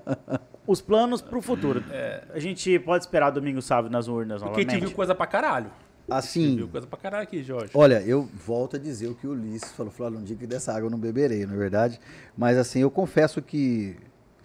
os 0.66 0.80
planos 0.80 1.20
para 1.20 1.36
o 1.36 1.42
futuro. 1.42 1.84
É. 1.90 2.22
A 2.32 2.38
gente 2.38 2.78
pode 2.78 3.04
esperar 3.04 3.28
domingo 3.28 3.60
sábado 3.60 3.92
nas 3.92 4.08
urnas 4.08 4.42
Porque 4.42 4.62
novamente. 4.62 4.66
Porque 4.66 4.86
viu 4.86 4.96
coisa 4.96 5.14
para 5.14 5.26
caralho. 5.26 5.70
Assim. 6.08 6.56
Viu 6.56 6.68
coisa 6.68 6.86
pra 6.86 6.98
caralho 6.98 7.24
aqui, 7.24 7.42
Jorge. 7.42 7.72
Olha, 7.74 8.00
eu 8.02 8.22
volto 8.22 8.76
a 8.76 8.78
dizer 8.78 9.08
o 9.08 9.14
que 9.14 9.26
o 9.26 9.30
Ulisses 9.30 9.72
falou, 9.72 9.90
falou, 9.90 10.20
um 10.20 10.22
dia 10.22 10.36
que 10.36 10.46
dessa 10.46 10.72
água 10.72 10.86
eu 10.86 10.90
não 10.90 10.98
beberei, 10.98 11.44
não 11.44 11.54
é 11.54 11.58
verdade? 11.58 12.00
Mas 12.36 12.56
assim, 12.56 12.80
eu 12.80 12.90
confesso 12.90 13.42
que 13.42 13.96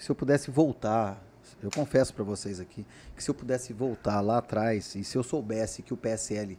que 0.02 0.06
se 0.06 0.12
eu 0.12 0.16
pudesse 0.16 0.50
voltar, 0.50 1.24
eu 1.62 1.70
confesso 1.70 2.12
para 2.12 2.24
vocês 2.24 2.60
aqui, 2.60 2.84
que 3.16 3.24
se 3.24 3.30
eu 3.30 3.36
pudesse 3.36 3.72
voltar 3.72 4.20
lá 4.20 4.40
atrás 4.40 4.96
e 4.96 5.04
se 5.04 5.16
eu 5.16 5.22
soubesse 5.22 5.84
que 5.84 5.94
o 5.94 5.98
PSL, 5.98 6.58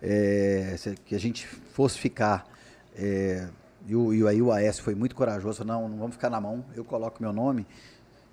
é, 0.00 0.74
que 1.04 1.14
a 1.14 1.20
gente 1.20 1.46
fosse 1.46 1.98
ficar, 1.98 2.46
é, 2.96 3.46
e, 3.86 3.94
o, 3.94 4.14
e 4.14 4.26
aí 4.26 4.40
o 4.40 4.50
AS 4.50 4.78
foi 4.78 4.94
muito 4.94 5.14
corajoso, 5.14 5.64
não, 5.66 5.86
não 5.86 5.98
vamos 5.98 6.16
ficar 6.16 6.30
na 6.30 6.40
mão, 6.40 6.64
eu 6.74 6.82
coloco 6.82 7.20
meu 7.20 7.30
nome, 7.30 7.66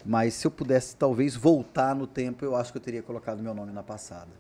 mas 0.06 0.34
se 0.36 0.48
eu 0.48 0.52
pudesse 0.52 0.96
talvez 0.96 1.36
voltar 1.36 1.94
no 1.94 2.08
tempo, 2.08 2.46
eu 2.46 2.56
acho 2.56 2.72
que 2.72 2.78
eu 2.78 2.82
teria 2.82 3.04
colocado 3.04 3.44
meu 3.44 3.54
nome 3.54 3.74
na 3.74 3.84
passada. 3.84 4.32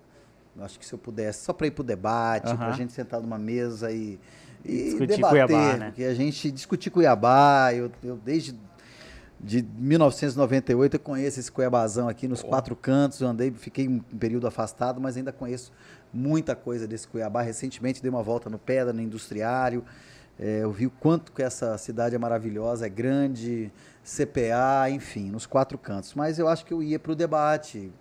Acho 0.59 0.79
que 0.79 0.85
se 0.85 0.93
eu 0.93 0.99
pudesse, 0.99 1.43
só 1.43 1.53
para 1.53 1.67
ir 1.67 1.71
para 1.71 1.81
o 1.81 1.85
debate, 1.85 2.49
uhum. 2.49 2.57
para 2.57 2.67
a 2.67 2.71
gente 2.71 2.93
sentar 2.93 3.21
numa 3.21 3.37
mesa 3.37 3.91
e, 3.91 4.19
e 4.63 4.83
discutir 4.85 5.07
debater, 5.07 5.47
Cuiabá, 5.47 5.77
né? 5.77 5.85
porque 5.87 6.03
a 6.03 6.13
gente 6.13 6.51
discutir 6.51 6.89
Cuiabá, 6.89 7.73
eu, 7.73 7.91
eu 8.03 8.15
desde 8.15 8.55
de 9.39 9.61
1998 9.77 10.95
eu 10.95 10.99
conheço 10.99 11.39
esse 11.39 11.51
Cuiabazão 11.51 12.07
aqui 12.07 12.27
nos 12.27 12.41
oh. 12.43 12.47
quatro 12.47 12.75
cantos, 12.75 13.19
eu 13.19 13.27
andei, 13.27 13.51
fiquei 13.51 13.87
um 13.87 13.99
período 13.99 14.47
afastado, 14.47 15.01
mas 15.01 15.17
ainda 15.17 15.31
conheço 15.31 15.71
muita 16.13 16.55
coisa 16.55 16.87
desse 16.87 17.07
Cuiabá. 17.07 17.41
Recentemente 17.41 18.01
dei 18.01 18.09
uma 18.09 18.23
volta 18.23 18.49
no 18.49 18.57
Pedra, 18.57 18.93
no 18.93 19.01
Industriário, 19.01 19.83
é, 20.39 20.63
eu 20.63 20.71
vi 20.71 20.85
o 20.85 20.89
quanto 20.89 21.31
que 21.31 21.41
essa 21.41 21.77
cidade 21.77 22.15
é 22.15 22.17
maravilhosa, 22.17 22.85
é 22.85 22.89
grande, 22.89 23.71
CPA, 24.03 24.89
enfim, 24.89 25.29
nos 25.29 25.45
quatro 25.45 25.77
cantos. 25.77 26.13
Mas 26.13 26.37
eu 26.39 26.47
acho 26.47 26.65
que 26.65 26.73
eu 26.73 26.83
ia 26.83 26.99
para 26.99 27.11
o 27.11 27.15
debate, 27.15 27.91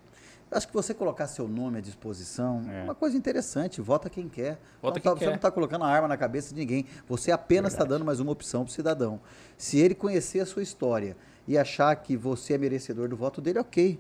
Acho 0.51 0.69
que 0.69 0.75
você 0.75 0.95
colocar 0.95 1.27
seu 1.27 1.49
nome 1.49 1.79
à 1.79 1.81
disposição 1.81 2.63
é 2.71 2.85
uma 2.85 2.95
coisa 2.95 3.17
interessante. 3.17 3.81
Vota 3.81 4.09
quem 4.09 4.29
quer. 4.29 4.61
Vota 4.81 4.99
não 4.99 5.03
quem 5.03 5.03
tá, 5.03 5.13
quer. 5.13 5.25
Você 5.25 5.27
não 5.27 5.37
está 5.37 5.51
colocando 5.51 5.85
a 5.85 5.89
arma 5.89 6.07
na 6.07 6.17
cabeça 6.17 6.55
de 6.55 6.61
ninguém. 6.61 6.87
Você 7.09 7.33
apenas 7.33 7.73
está 7.73 7.85
dando 7.85 8.05
mais 8.05 8.21
uma 8.21 8.31
opção 8.31 8.65
para 8.65 8.71
o 8.71 8.73
cidadão. 8.73 9.21
Se 9.57 9.79
ele 9.79 9.95
conhecer 9.95 10.41
a 10.41 10.47
sua 10.47 10.63
história 10.63 11.17
e 11.49 11.59
achar 11.59 11.95
que 11.97 12.17
você 12.17 12.55
é 12.55 12.59
merecedor 12.59 13.09
do 13.09 13.17
voto 13.17 13.41
dele, 13.41 13.59
ok. 13.59 13.99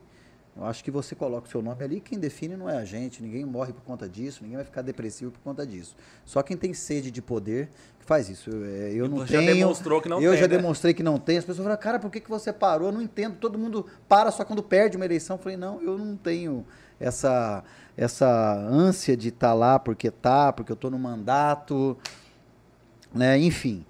Eu 0.57 0.65
acho 0.65 0.85
que 0.85 0.91
você 0.91 1.17
coloca 1.17 1.49
o 1.49 1.51
seu 1.51 1.61
nome 1.61 1.83
ali, 1.83 2.01
quem 2.01 2.17
define 2.17 2.57
não 2.57 2.71
é 2.71 2.77
a 2.77 2.85
gente, 2.85 3.21
ninguém 3.21 3.45
morre 3.45 3.73
por 3.73 3.83
conta 3.83 4.09
disso, 4.09 4.41
ninguém 4.43 4.57
vai 4.57 4.65
ficar 4.65 4.83
depressivo 4.83 5.33
por 5.33 5.41
conta 5.41 5.67
disso. 5.67 5.97
Só 6.25 6.43
quem 6.45 6.57
tem 6.57 6.73
sede 6.73 7.11
de 7.11 7.21
poder 7.21 7.69
que 7.99 8.07
faz 8.07 8.29
isso. 8.29 8.51
Eu, 8.51 8.65
é, 8.65 8.93
eu 8.93 9.09
não 9.09 9.25
tenho. 9.27 9.41
Já 9.41 9.53
demonstrou 9.53 10.01
que 10.01 10.09
não 10.09 10.21
eu 10.21 10.31
tem, 10.31 10.41
já 10.41 10.47
né? 10.47 10.57
demonstrei 10.57 10.95
que 10.95 11.03
não 11.03 11.19
tem. 11.19 11.39
As 11.39 11.45
pessoas 11.45 11.65
falam, 11.65 11.81
cara, 11.81 11.99
por 11.99 12.09
que, 12.09 12.21
que 12.21 12.31
você 12.31 12.53
parou? 12.53 12.89
Eu 12.89 12.93
não 12.93 13.03
entendo. 13.03 13.37
Todo 13.37 13.59
mundo 13.59 13.87
para 14.09 14.31
só 14.31 14.45
quando 14.45 14.63
perde 14.63 14.97
uma 14.97 15.05
eleição. 15.05 15.37
Eu 15.37 15.43
falei, 15.43 15.57
não, 15.57 15.83
eu 15.83 15.99
não 15.99 16.17
tenho 16.17 16.65
essa, 17.01 17.65
essa 17.97 18.55
ânsia 18.55 19.17
de 19.17 19.31
estar 19.31 19.49
tá 19.49 19.55
lá 19.55 19.79
porque 19.81 20.09
tá, 20.09 20.53
porque 20.53 20.71
eu 20.71 20.75
estou 20.75 20.91
no 20.91 20.99
mandato. 21.01 21.99
Né? 23.13 23.39
Enfim. 23.39 23.85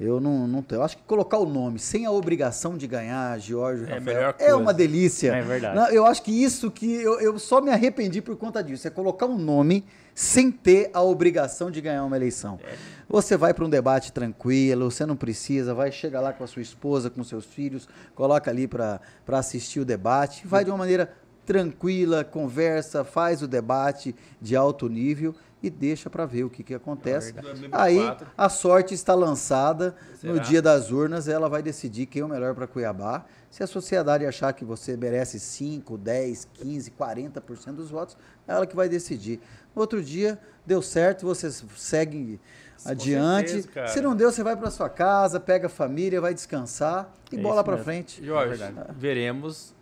Eu 0.00 0.20
não, 0.20 0.46
não 0.46 0.62
tenho. 0.62 0.78
Eu 0.78 0.84
acho 0.84 0.96
que 0.96 1.02
colocar 1.02 1.38
o 1.38 1.46
nome 1.46 1.78
sem 1.78 2.06
a 2.06 2.10
obrigação 2.10 2.76
de 2.76 2.86
ganhar, 2.86 3.36
Jorge 3.40 3.84
é, 3.84 3.94
Rafael, 3.94 4.34
é 4.38 4.54
uma 4.54 4.72
delícia. 4.72 5.32
É 5.32 5.42
verdade. 5.42 5.94
Eu 5.94 6.06
acho 6.06 6.22
que 6.22 6.30
isso 6.30 6.70
que 6.70 6.94
eu, 6.94 7.18
eu 7.20 7.38
só 7.38 7.60
me 7.60 7.70
arrependi 7.70 8.22
por 8.22 8.36
conta 8.36 8.62
disso. 8.62 8.86
É 8.86 8.90
colocar 8.90 9.26
um 9.26 9.36
nome 9.36 9.84
sem 10.14 10.52
ter 10.52 10.90
a 10.92 11.02
obrigação 11.02 11.68
de 11.70 11.80
ganhar 11.80 12.04
uma 12.04 12.16
eleição. 12.16 12.60
É. 12.62 12.76
Você 13.08 13.36
vai 13.36 13.52
para 13.52 13.64
um 13.64 13.70
debate 13.70 14.12
tranquilo, 14.12 14.90
você 14.90 15.04
não 15.04 15.16
precisa, 15.16 15.74
vai 15.74 15.90
chegar 15.90 16.20
lá 16.20 16.32
com 16.32 16.44
a 16.44 16.46
sua 16.46 16.62
esposa, 16.62 17.08
com 17.10 17.24
seus 17.24 17.44
filhos, 17.44 17.88
coloca 18.14 18.50
ali 18.50 18.68
para 18.68 19.00
assistir 19.28 19.80
o 19.80 19.84
debate, 19.84 20.46
vai 20.46 20.64
de 20.64 20.70
uma 20.70 20.76
maneira 20.76 21.12
tranquila, 21.46 22.24
conversa, 22.24 23.04
faz 23.04 23.42
o 23.42 23.48
debate 23.48 24.14
de 24.40 24.54
alto 24.54 24.88
nível 24.88 25.34
e 25.62 25.68
deixa 25.68 26.08
para 26.08 26.24
ver 26.24 26.44
o 26.44 26.50
que, 26.50 26.62
que 26.62 26.74
acontece. 26.74 27.34
É 27.36 27.68
Aí 27.72 27.98
a 28.36 28.48
sorte 28.48 28.94
está 28.94 29.14
lançada 29.14 29.94
Será? 30.20 30.32
no 30.32 30.40
dia 30.40 30.62
das 30.62 30.90
urnas, 30.90 31.26
ela 31.26 31.48
vai 31.48 31.62
decidir 31.62 32.06
quem 32.06 32.22
é 32.22 32.24
o 32.24 32.28
melhor 32.28 32.54
para 32.54 32.66
Cuiabá. 32.66 33.24
Se 33.50 33.62
a 33.62 33.66
sociedade 33.66 34.24
achar 34.24 34.52
que 34.52 34.64
você 34.64 34.96
merece 34.96 35.40
5, 35.40 35.98
10, 35.98 36.48
15, 36.54 36.90
40% 36.92 37.72
dos 37.72 37.90
votos, 37.90 38.16
é 38.46 38.52
ela 38.52 38.66
que 38.66 38.76
vai 38.76 38.88
decidir. 38.88 39.40
No 39.74 39.80
outro 39.80 40.02
dia, 40.02 40.38
deu 40.64 40.80
certo, 40.82 41.26
você 41.26 41.50
segue 41.50 42.40
adiante. 42.84 43.62
Certeza, 43.62 43.88
Se 43.88 44.00
não 44.00 44.14
deu, 44.14 44.30
você 44.30 44.42
vai 44.42 44.56
para 44.56 44.70
sua 44.70 44.88
casa, 44.88 45.40
pega 45.40 45.66
a 45.66 45.70
família, 45.70 46.20
vai 46.20 46.34
descansar 46.34 47.12
e 47.32 47.36
é 47.36 47.40
bola 47.40 47.64
para 47.64 47.78
frente. 47.78 48.24
Jorge, 48.24 48.62
é 48.62 48.72
veremos 48.92 49.74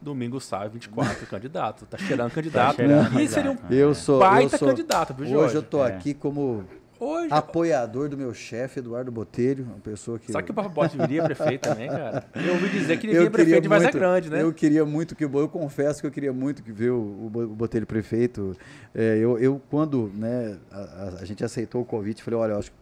Domingo 0.00 0.40
sai 0.40 0.68
24 0.68 1.26
candidato. 1.28 1.86
Tá 1.86 1.98
cheirando 1.98 2.30
candidato. 2.30 2.76
Tá 2.76 2.82
cheirando, 2.82 3.20
e 3.20 3.28
seria 3.28 3.50
um 3.50 3.56
eu 3.70 3.94
sou, 3.94 4.18
baita 4.18 4.54
eu 4.54 4.58
sou, 4.58 4.68
candidato, 4.68 5.14
viu, 5.14 5.26
Jorge? 5.26 5.44
Hoje 5.44 5.54
eu 5.56 5.62
tô 5.62 5.84
é. 5.84 5.88
aqui 5.88 6.14
como 6.14 6.64
Hoje, 6.98 7.28
apoiador 7.30 8.08
do 8.08 8.16
meu 8.16 8.32
chefe, 8.32 8.80
Eduardo 8.80 9.12
Botelho, 9.12 9.64
uma 9.64 9.78
pessoa 9.78 10.18
que. 10.18 10.32
Sabe 10.32 10.44
que 10.44 10.50
o 10.50 10.54
Papa 10.54 10.70
Bote 10.70 10.96
viria 10.96 11.22
prefeito 11.22 11.68
também, 11.68 11.88
cara? 11.88 12.24
Eu 12.34 12.54
ouvi 12.54 12.70
dizer 12.70 12.98
que 12.98 13.06
ele 13.06 13.12
viria 13.12 13.30
prefeito 13.30 13.62
de 13.62 13.68
Vaza 13.68 13.90
Grande, 13.90 14.30
né? 14.30 14.40
Eu 14.42 14.52
queria 14.52 14.84
muito 14.84 15.14
que. 15.14 15.24
Eu 15.24 15.48
confesso 15.48 16.00
que 16.00 16.06
eu 16.06 16.10
queria 16.10 16.32
muito 16.32 16.62
que 16.62 16.72
ver 16.72 16.90
o, 16.90 17.26
o 17.26 17.30
Botelho 17.30 17.86
prefeito. 17.86 18.56
É, 18.94 19.18
eu, 19.18 19.38
eu, 19.38 19.60
quando 19.68 20.10
né, 20.14 20.56
a, 20.70 21.18
a, 21.20 21.24
gente 21.26 21.44
aceitou 21.44 21.82
o 21.82 21.84
convite, 21.84 22.22
falei: 22.22 22.40
olha, 22.40 22.52
eu 22.52 22.58
acho 22.58 22.70
que 22.70 22.76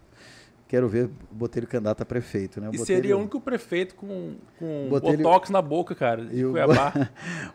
quero 0.74 0.88
ver 0.88 1.04
o 1.30 1.34
Botelho 1.34 1.68
candidato 1.68 2.02
a 2.02 2.04
prefeito. 2.04 2.60
Né? 2.60 2.66
O 2.66 2.74
e 2.74 2.78
Botelho, 2.78 2.86
seria 2.86 3.16
o 3.16 3.20
único 3.20 3.40
prefeito 3.40 3.94
com, 3.94 4.34
com 4.58 4.88
Botelho, 4.90 5.18
botox 5.18 5.48
na 5.50 5.62
boca, 5.62 5.94
cara, 5.94 6.24
de 6.24 6.44
o, 6.44 6.54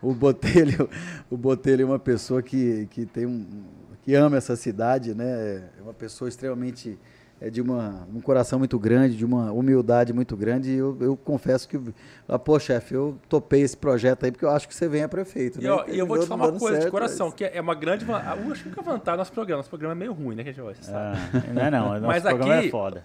o, 0.00 0.14
Botelho, 0.14 0.88
o 1.28 1.36
Botelho 1.36 1.82
é 1.82 1.84
uma 1.84 1.98
pessoa 1.98 2.42
que, 2.42 2.86
que 2.90 3.04
tem 3.04 3.26
um 3.26 3.46
que 4.02 4.14
ama 4.14 4.38
essa 4.38 4.56
cidade, 4.56 5.14
né? 5.14 5.68
É 5.78 5.82
uma 5.82 5.92
pessoa 5.92 6.26
extremamente 6.30 6.98
é 7.40 7.48
de 7.48 7.62
uma, 7.62 8.06
um 8.14 8.20
coração 8.20 8.58
muito 8.58 8.78
grande, 8.78 9.16
de 9.16 9.24
uma 9.24 9.50
humildade 9.50 10.12
muito 10.12 10.36
grande. 10.36 10.70
E 10.70 10.76
eu, 10.76 10.96
eu 11.00 11.16
confesso 11.16 11.66
que, 11.66 11.80
ah, 12.28 12.38
pô, 12.38 12.58
chefe, 12.60 12.94
eu 12.94 13.18
topei 13.28 13.62
esse 13.62 13.76
projeto 13.76 14.24
aí 14.24 14.30
porque 14.30 14.44
eu 14.44 14.50
acho 14.50 14.68
que 14.68 14.74
você 14.74 14.86
vem 14.86 15.02
a 15.02 15.08
prefeito. 15.08 15.58
E, 15.58 15.64
né? 15.64 15.70
ó, 15.70 15.84
e 15.88 15.98
eu 15.98 16.06
vou 16.06 16.18
te 16.18 16.26
falar 16.26 16.48
uma 16.48 16.58
coisa 16.58 16.76
certo, 16.76 16.84
de 16.84 16.90
coração, 16.90 17.26
mas... 17.28 17.34
que 17.36 17.44
é 17.44 17.60
uma 17.60 17.74
grande. 17.74 18.04
A 18.10 18.34
única 18.34 18.82
vantagem 18.82 19.16
do 19.16 19.18
nosso 19.18 19.32
programa. 19.32 19.58
Nosso 19.58 19.70
programa 19.70 19.94
é 19.94 19.98
meio 19.98 20.12
ruim, 20.12 20.34
né, 20.34 20.42
que 20.42 20.50
a 20.50 20.52
gente 20.52 20.62
você 20.62 20.82
sabe. 20.82 21.18
Ah, 21.32 21.52
não 21.52 21.62
é 21.62 21.70
não, 21.70 21.88
nosso 21.88 22.06
mas 22.06 22.22
programa 22.22 22.54
aqui, 22.56 22.68
é 22.68 22.70
foda. 22.70 23.04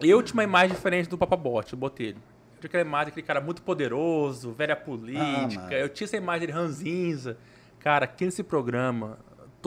Eu 0.00 0.22
tinha 0.22 0.34
uma 0.34 0.44
imagem 0.44 0.74
diferente 0.74 1.08
do 1.08 1.16
Papabote, 1.16 1.74
o 1.74 1.76
Botelho. 1.76 2.16
Eu 2.16 2.60
tinha 2.60 2.68
aquela 2.68 2.82
imagem 2.82 3.06
daquele 3.06 3.26
cara 3.26 3.40
muito 3.40 3.62
poderoso, 3.62 4.52
velha 4.52 4.74
política. 4.74 5.68
Ah, 5.70 5.74
eu 5.74 5.88
tinha 5.88 6.06
essa 6.06 6.16
imagem 6.16 6.48
de 6.48 6.52
ranzinza. 6.52 7.36
Cara, 7.78 8.04
aqui 8.04 8.24
nesse 8.24 8.42
programa, 8.42 9.16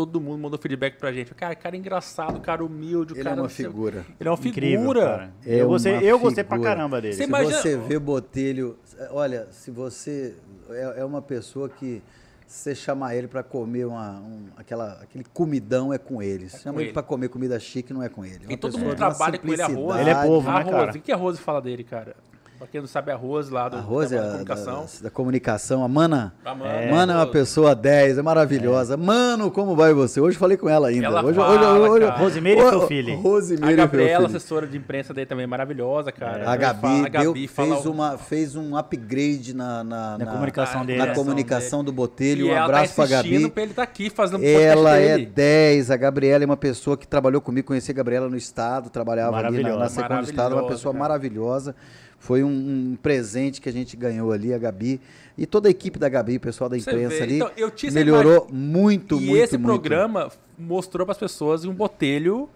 todo 0.05 0.21
mundo 0.21 0.39
mandou 0.39 0.57
feedback 0.57 0.97
pra 0.97 1.11
gente. 1.11 1.33
Cara, 1.35 1.53
cara 1.55 1.75
engraçado, 1.75 2.39
cara 2.39 2.63
humilde. 2.63 3.13
Ele 3.13 3.23
cara, 3.23 3.35
é 3.35 3.41
uma 3.41 3.49
figura. 3.49 4.05
Ele 4.17 4.29
é 4.29 4.31
uma 4.31 4.37
Incrível, 4.39 4.79
figura. 4.79 5.01
Cara. 5.01 5.33
É 5.45 5.55
eu, 5.55 5.67
gostei, 5.67 5.93
eu 5.93 5.99
figura. 5.99 6.17
gostei 6.19 6.43
pra 6.45 6.59
caramba 6.59 7.01
dele. 7.01 7.13
Você 7.15 7.23
se 7.23 7.27
imagina... 7.27 7.57
você 7.57 7.77
vê 7.77 7.99
Botelho, 7.99 8.77
olha, 9.11 9.47
se 9.51 9.69
você 9.69 10.35
é, 10.69 11.01
é 11.01 11.05
uma 11.05 11.21
pessoa 11.21 11.67
que 11.67 12.01
você 12.47 12.73
chamar 12.73 13.13
ele 13.13 13.27
para 13.27 13.43
comer 13.43 13.85
uma, 13.85 14.21
um, 14.21 14.47
aquela, 14.55 14.93
aquele 15.01 15.25
comidão 15.33 15.93
é 15.93 15.97
com 15.97 16.23
ele. 16.23 16.45
É 16.45 16.49
chama 16.49 16.79
ele, 16.79 16.87
ele 16.87 16.93
para 16.93 17.03
comer 17.03 17.27
comida 17.27 17.59
chique 17.59 17.91
não 17.91 18.01
é 18.01 18.07
com 18.07 18.23
ele. 18.23 18.45
É 18.47 18.53
e 18.53 18.57
todo 18.57 18.77
mundo 18.77 18.95
trabalha 18.95 19.37
com 19.37 19.51
ele 19.51 19.61
arroz. 19.61 19.99
Ele 19.99 20.09
é 20.09 20.15
povo, 20.15 20.49
né, 20.49 20.63
cara? 20.63 20.91
O 20.91 21.01
que, 21.01 21.11
a 21.11 21.15
Rose 21.17 21.39
fala 21.39 21.61
dele, 21.61 21.83
cara? 21.83 22.15
Pra 22.59 22.67
quem 22.67 22.81
não 22.81 22.89
sabe, 22.89 23.09
a 23.09 23.15
Rose 23.15 23.49
lá 23.49 23.69
do, 23.69 23.77
a 23.77 23.79
Rose 23.79 24.13
da, 24.13 24.21
é 24.21 24.31
comunicação. 24.31 24.81
Da, 24.81 25.03
da, 25.03 25.09
comunicação. 25.09 25.81
A 25.81 25.87
Mana. 25.87 26.33
A 26.43 26.53
Mana 26.53 26.73
é, 26.73 26.91
Mana 26.91 27.13
é 27.13 27.15
uma 27.15 27.25
pessoa 27.25 27.73
10, 27.73 28.17
é 28.17 28.21
maravilhosa. 28.21 28.95
É. 28.95 28.97
Mano, 28.97 29.49
como 29.49 29.77
vai 29.77 29.93
você? 29.93 30.19
Hoje 30.19 30.37
falei 30.37 30.57
com 30.57 30.67
ela 30.67 30.89
ainda. 30.89 31.05
Ela 31.05 31.23
hoje, 31.23 31.37
fala, 31.37 31.79
hoje, 31.79 32.03
hoje, 32.03 32.19
Rosimeire 32.19 32.59
e 32.59 32.87
filho. 32.87 33.15
Rosimeire 33.21 33.79
a 33.79 33.85
Gabriela, 33.85 34.27
assessora 34.27 34.67
de 34.67 34.75
imprensa 34.75 35.13
dele 35.13 35.25
também, 35.25 35.47
maravilhosa, 35.47 36.11
cara. 36.11 36.43
É. 36.43 36.47
A 36.47 36.55
Gabi, 36.57 36.81
fala, 36.81 37.05
a 37.05 37.09
Gabi 37.09 37.33
deu, 37.33 37.47
fez, 37.47 37.85
uma, 37.85 38.17
fez 38.17 38.55
um 38.57 38.75
upgrade 38.75 39.55
na, 39.55 39.81
na, 39.81 40.17
na, 40.17 40.25
na 40.25 40.31
comunicação 40.33 40.85
dele. 40.85 40.99
Na 40.99 41.15
comunicação 41.15 41.81
do 41.81 41.93
Botelho. 41.93 42.47
E 42.47 42.51
um 42.51 42.61
abraço 42.61 42.93
tá 42.93 43.07
pra 43.07 43.15
Gabi. 43.15 43.49
pra 43.51 43.63
ele 43.63 43.73
tá 43.73 43.83
aqui 43.83 44.09
fazendo 44.09 44.43
Ela 44.43 44.97
é 44.97 45.17
10. 45.17 45.91
A 45.91 45.95
Gabriela 45.95 46.43
é 46.43 46.45
uma 46.45 46.57
pessoa 46.57 46.97
que 46.97 47.07
trabalhou 47.07 47.39
comigo. 47.39 47.67
Conheci 47.67 47.89
a 47.89 47.93
Gabriela 47.93 48.27
no 48.27 48.35
Estado, 48.35 48.89
trabalhava 48.89 49.37
ali 49.37 49.63
na, 49.63 49.77
na 49.77 49.87
Second 49.87 50.29
Estado. 50.29 50.55
Uma 50.55 50.67
pessoa 50.67 50.93
maravilhosa. 50.93 51.73
Foi 52.19 52.43
um, 52.43 52.49
um, 52.49 52.97
presente 53.01 53.61
que 53.61 53.69
a 53.69 53.71
gente 53.71 53.95
ganhou 53.95 54.31
ali, 54.31 54.53
a 54.53 54.57
Gabi. 54.57 54.99
E 55.37 55.45
toda 55.45 55.69
a 55.69 55.71
equipe 55.71 55.97
da 55.97 56.09
Gabi, 56.09 56.35
o 56.35 56.39
pessoal 56.39 56.69
da 56.69 56.77
imprensa 56.77 57.23
ali, 57.23 57.37
então, 57.37 57.51
melhorou 57.93 58.47
imagem... 58.47 58.53
muito, 58.53 59.15
e 59.15 59.19
muito, 59.21 59.35
E 59.35 59.39
esse 59.39 59.57
muito. 59.57 59.79
programa 59.79 60.31
mostrou 60.57 61.05
para 61.05 61.13
as 61.13 61.17
pessoas 61.17 61.63
um 61.63 61.73
botelho 61.73 62.49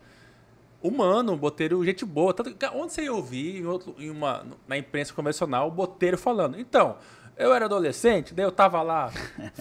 humano, 0.82 1.32
um 1.32 1.38
botelho 1.38 1.84
gente 1.86 2.04
boa. 2.04 2.34
Tanto, 2.34 2.54
onde 2.76 2.94
você 2.94 3.04
ia 3.04 3.14
ouvir, 3.14 3.62
em, 3.62 3.66
outro, 3.66 3.96
em 3.98 4.10
uma, 4.10 4.46
na 4.68 4.78
imprensa 4.78 5.14
convencional, 5.14 5.70
o 5.70 5.72
botelho 5.72 6.18
falando. 6.18 6.60
Então, 6.60 6.98
eu 7.38 7.54
era 7.54 7.66
adolescente, 7.66 8.34
daí 8.34 8.46
eu 8.46 8.52
tava 8.52 8.82
lá, 8.82 9.12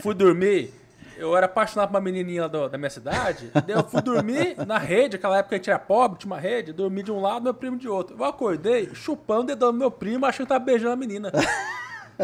fui 0.02 0.14
dormir 0.14 0.74
eu 1.16 1.36
era 1.36 1.46
apaixonado 1.46 1.88
por 1.88 1.94
uma 1.94 2.00
menininha 2.00 2.48
do, 2.48 2.68
da 2.68 2.78
minha 2.78 2.90
cidade. 2.90 3.50
daí 3.54 3.76
eu 3.76 3.84
fui 3.84 4.00
dormir 4.02 4.56
na 4.66 4.78
rede, 4.78 5.16
aquela 5.16 5.38
época 5.38 5.54
a 5.54 5.58
gente 5.58 5.70
era 5.70 5.78
pobre, 5.78 6.18
tinha 6.18 6.32
uma 6.32 6.40
rede. 6.40 6.72
Dormi 6.72 7.02
de 7.02 7.12
um 7.12 7.20
lado, 7.20 7.42
meu 7.42 7.54
primo 7.54 7.76
de 7.76 7.88
outro. 7.88 8.16
Eu 8.18 8.24
acordei 8.24 8.90
chupando 8.94 9.42
o 9.42 9.46
dedão 9.46 9.72
do 9.72 9.78
meu 9.78 9.90
primo, 9.90 10.26
achando 10.26 10.46
que 10.46 10.52
tava 10.52 10.64
beijando 10.64 10.92
a 10.92 10.96
menina. 10.96 11.32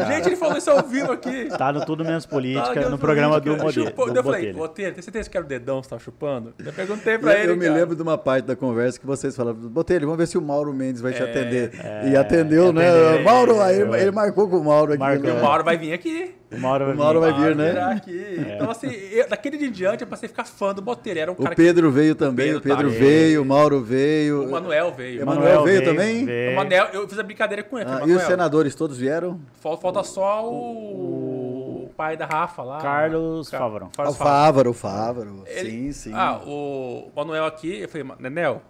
Gente, 0.07 0.27
ele 0.27 0.35
falou 0.35 0.57
isso 0.57 0.69
ao 0.69 0.83
vivo 0.83 1.11
aqui. 1.11 1.49
Tá 1.57 1.71
no 1.71 1.85
Tudo 1.85 2.05
Menos 2.05 2.25
Política, 2.25 2.83
tá 2.83 2.89
no 2.89 2.97
programa 2.97 3.39
do 3.39 3.57
Modelo. 3.57 3.91
Eu 4.15 4.23
falei, 4.23 4.53
Botelho, 4.53 4.93
tem 4.93 5.01
certeza 5.01 5.29
que 5.29 5.35
era 5.35 5.45
o 5.45 5.49
dedão 5.49 5.81
que 5.81 5.87
você 5.87 5.89
tava 5.89 6.01
chupando? 6.01 6.53
Eu 6.63 6.71
perguntei 6.71 7.17
pra 7.17 7.33
eu, 7.33 7.43
ele. 7.43 7.51
Eu 7.51 7.57
me 7.57 7.69
lembro 7.69 7.95
de 7.95 8.01
uma 8.01 8.17
parte 8.17 8.45
da 8.45 8.55
conversa 8.55 8.99
que 8.99 9.05
vocês 9.05 9.35
falaram, 9.35 9.57
Botelho, 9.57 10.05
vamos 10.05 10.17
ver 10.17 10.27
se 10.27 10.37
o 10.37 10.41
Mauro 10.41 10.73
Mendes 10.73 11.01
vai 11.01 11.13
te 11.13 11.21
é, 11.21 11.29
atender. 11.29 11.71
É, 11.83 12.09
e 12.09 12.15
atendeu, 12.15 12.71
né? 12.71 12.89
Atendeu, 12.89 13.23
Mauro, 13.23 13.61
aí 13.61 13.81
ele, 13.81 13.97
ele 13.97 14.11
marcou 14.11 14.47
com 14.47 14.57
o 14.57 14.63
Mauro 14.63 14.93
aqui. 14.93 14.99
Marcou. 14.99 15.33
Né? 15.33 15.39
O 15.39 15.43
Mauro 15.43 15.63
vai 15.63 15.77
vir 15.77 15.93
aqui. 15.93 16.35
O 16.51 16.59
Mauro 16.59 16.85
vai, 16.85 16.93
o 16.95 16.97
Mauro 16.97 17.21
vir. 17.21 17.31
vai 17.31 17.41
vir, 17.41 17.55
né? 17.55 18.01
É. 18.07 18.55
Então, 18.55 18.71
assim, 18.71 18.87
eu, 18.87 19.29
daquele 19.29 19.57
dia 19.57 19.67
em 19.67 19.71
diante, 19.71 20.01
eu 20.01 20.07
passei 20.07 20.25
a 20.25 20.29
ficar 20.29 20.45
fã 20.45 20.73
do 20.73 20.81
Botelho. 20.81 21.19
Era 21.19 21.31
um 21.31 21.35
o 21.35 21.55
Pedro 21.55 21.89
que... 21.89 21.95
veio 21.95 22.15
também, 22.15 22.55
o 22.55 22.61
Pedro, 22.61 22.89
veio, 22.89 23.43
o 23.43 23.45
Mauro 23.45 23.81
veio. 23.81 24.47
O 24.47 24.51
Manuel 24.51 24.91
veio. 24.91 25.23
O 25.23 25.25
Manuel 25.27 25.63
veio, 25.63 25.81
veio 25.81 25.91
também? 25.91 26.25
Veio. 26.25 26.53
O 26.53 26.55
Manuel, 26.55 26.85
eu 26.93 27.07
fiz 27.07 27.19
a 27.19 27.23
brincadeira 27.23 27.61
com 27.63 27.77
ele. 27.77 27.89
Ah, 27.89 28.01
e 28.05 28.11
os 28.11 28.23
senadores 28.23 28.73
todos 28.73 28.97
vieram? 28.97 29.39
Falta, 29.61 29.81
falta 29.81 30.03
só 30.03 30.49
o... 30.49 31.83
o 31.85 31.93
pai 31.95 32.17
da 32.17 32.25
Rafa 32.25 32.63
lá. 32.63 32.79
Carlos 32.79 33.51
Fávaro. 33.51 33.91
Ah, 33.95 34.09
o 34.09 34.13
Fávaro, 34.13 34.69
o 34.71 34.73
Fávaro. 34.73 35.43
Ele... 35.45 35.69
Sim, 35.69 35.91
sim. 35.91 36.11
Ah, 36.15 36.41
o 36.43 37.11
Manuel 37.15 37.45
aqui, 37.45 37.81
eu 37.81 37.89
falei, 37.89 38.07
Nenel, 38.17 38.63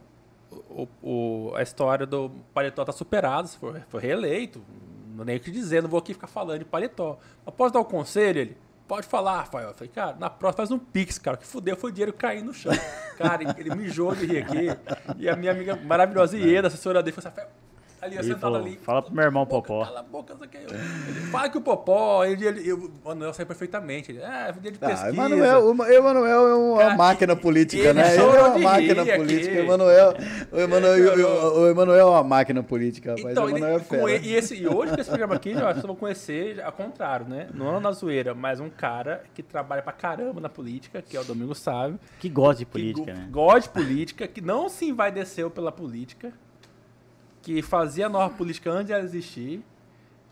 o, 0.69 0.87
o, 1.01 1.53
a 1.55 1.61
história 1.61 2.05
do 2.05 2.29
paletó 2.53 2.83
tá 2.83 2.91
superada, 2.91 3.47
foi, 3.47 3.79
foi 3.87 4.01
reeleito. 4.01 4.61
Não 5.15 5.25
nem 5.25 5.37
o 5.37 5.39
que 5.39 5.51
dizer, 5.51 5.81
não 5.81 5.89
vou 5.89 5.99
aqui 5.99 6.13
ficar 6.13 6.27
falando 6.27 6.59
de 6.59 6.65
paletó. 6.65 7.17
Mas 7.45 7.55
posso 7.55 7.73
dar 7.73 7.79
um 7.79 7.85
conselho? 7.85 8.39
Ele, 8.39 8.57
pode 8.87 9.07
falar, 9.07 9.37
Rafael. 9.37 9.69
Eu 9.69 9.73
falei, 9.73 9.91
cara, 9.93 10.15
na 10.19 10.29
próxima 10.29 10.57
faz 10.57 10.71
um 10.71 10.79
pix, 10.79 11.17
cara. 11.19 11.37
Que 11.37 11.45
fudeu, 11.45 11.75
foi 11.77 11.91
dinheiro 11.91 12.11
caindo 12.11 12.47
no 12.47 12.53
chão. 12.53 12.71
cara, 13.17 13.43
ele 13.57 13.75
mijou 13.75 14.15
de 14.15 14.25
rir 14.25 14.43
aqui. 14.43 14.67
E 15.17 15.29
a 15.29 15.35
minha 15.35 15.51
amiga 15.51 15.75
maravilhosa 15.75 16.37
Ieda, 16.37 16.67
assessora 16.67 17.03
dele, 17.03 17.15
falou 17.15 17.33
assim, 17.35 17.49
ali, 18.01 18.15
eu 18.15 18.23
sentado 18.23 18.55
ali. 18.55 18.77
Fala 18.77 19.01
pro 19.01 19.13
meu 19.13 19.23
irmão 19.23 19.45
Popó. 19.45 19.83
Cala 19.83 19.99
a 19.99 20.03
boca, 20.03 20.33
isso 20.33 20.43
aqui. 20.43 20.57
Ele, 20.57 21.21
fala 21.31 21.49
que 21.49 21.57
o 21.57 21.61
Popó, 21.61 22.23
ele, 22.23 22.45
ele, 22.45 22.73
o 22.73 22.91
Manuel 23.03 23.33
saiu 23.33 23.45
perfeitamente. 23.45 24.11
Ele, 24.11 24.21
é, 24.21 24.51
dia 24.53 24.71
de 24.71 24.77
ah, 24.81 24.87
pesquisa. 24.87 25.05
Ah, 25.05 25.09
Emanuel, 25.09 25.65
o 25.65 25.85
Emanuel 25.85 26.47
é 26.47 26.55
uma 26.55 26.77
Cara, 26.79 26.95
máquina 26.95 27.35
política, 27.35 27.93
né? 27.93 28.13
Ele 28.13 28.21
é 28.21 28.25
uma 28.25 28.59
máquina 28.59 29.05
política. 29.05 29.53
O 29.53 29.59
Emanuel, 29.59 30.13
o, 30.51 30.59
Emanuel, 30.59 31.27
o, 31.27 31.59
o 31.59 31.67
Emanuel 31.67 31.99
é 31.99 32.11
uma 32.11 32.23
máquina 32.23 32.63
política, 32.63 33.11
rapaz. 33.15 33.31
Então, 33.31 33.45
o 33.45 33.49
Emanuel 33.49 33.77
é 33.77 33.79
fera. 33.79 34.17
E, 34.17 34.33
esse, 34.33 34.55
e 34.55 34.67
hoje, 34.67 34.93
com 34.93 35.01
esse 35.01 35.09
programa 35.09 35.35
aqui, 35.35 35.51
eu 35.51 35.67
acho 35.67 35.81
que 35.81 35.87
vou 35.87 35.95
conhecer, 35.95 36.61
ao 36.61 36.71
contrário, 36.71 37.27
né? 37.27 37.47
Não 37.53 37.75
é 37.75 37.79
na 37.79 37.91
zoeira, 37.91 38.33
mas 38.33 38.59
um 38.59 38.69
cara 38.69 39.23
que 39.33 39.43
trabalha 39.43 39.81
pra 39.81 39.93
caramba 39.93 40.39
na 40.39 40.49
política, 40.49 41.01
que 41.01 41.17
é 41.17 41.19
o 41.19 41.23
Domingo 41.23 41.53
Sábio. 41.55 41.99
Que 42.19 42.29
gosta 42.29 42.59
de 42.59 42.65
política, 42.65 43.13
né? 43.13 43.27
Gosta 43.29 43.61
de 43.61 43.69
política, 43.69 44.27
que 44.27 44.41
não 44.41 44.69
se 44.69 44.85
envaideceu 44.85 45.49
pela 45.49 45.71
política 45.71 46.33
que 47.49 47.63
fazia 47.63 48.05
a 48.05 48.09
norma 48.09 48.29
política 48.37 48.69
antes 48.69 48.85
de 48.85 48.93
ela 48.93 49.03
existir, 49.03 49.63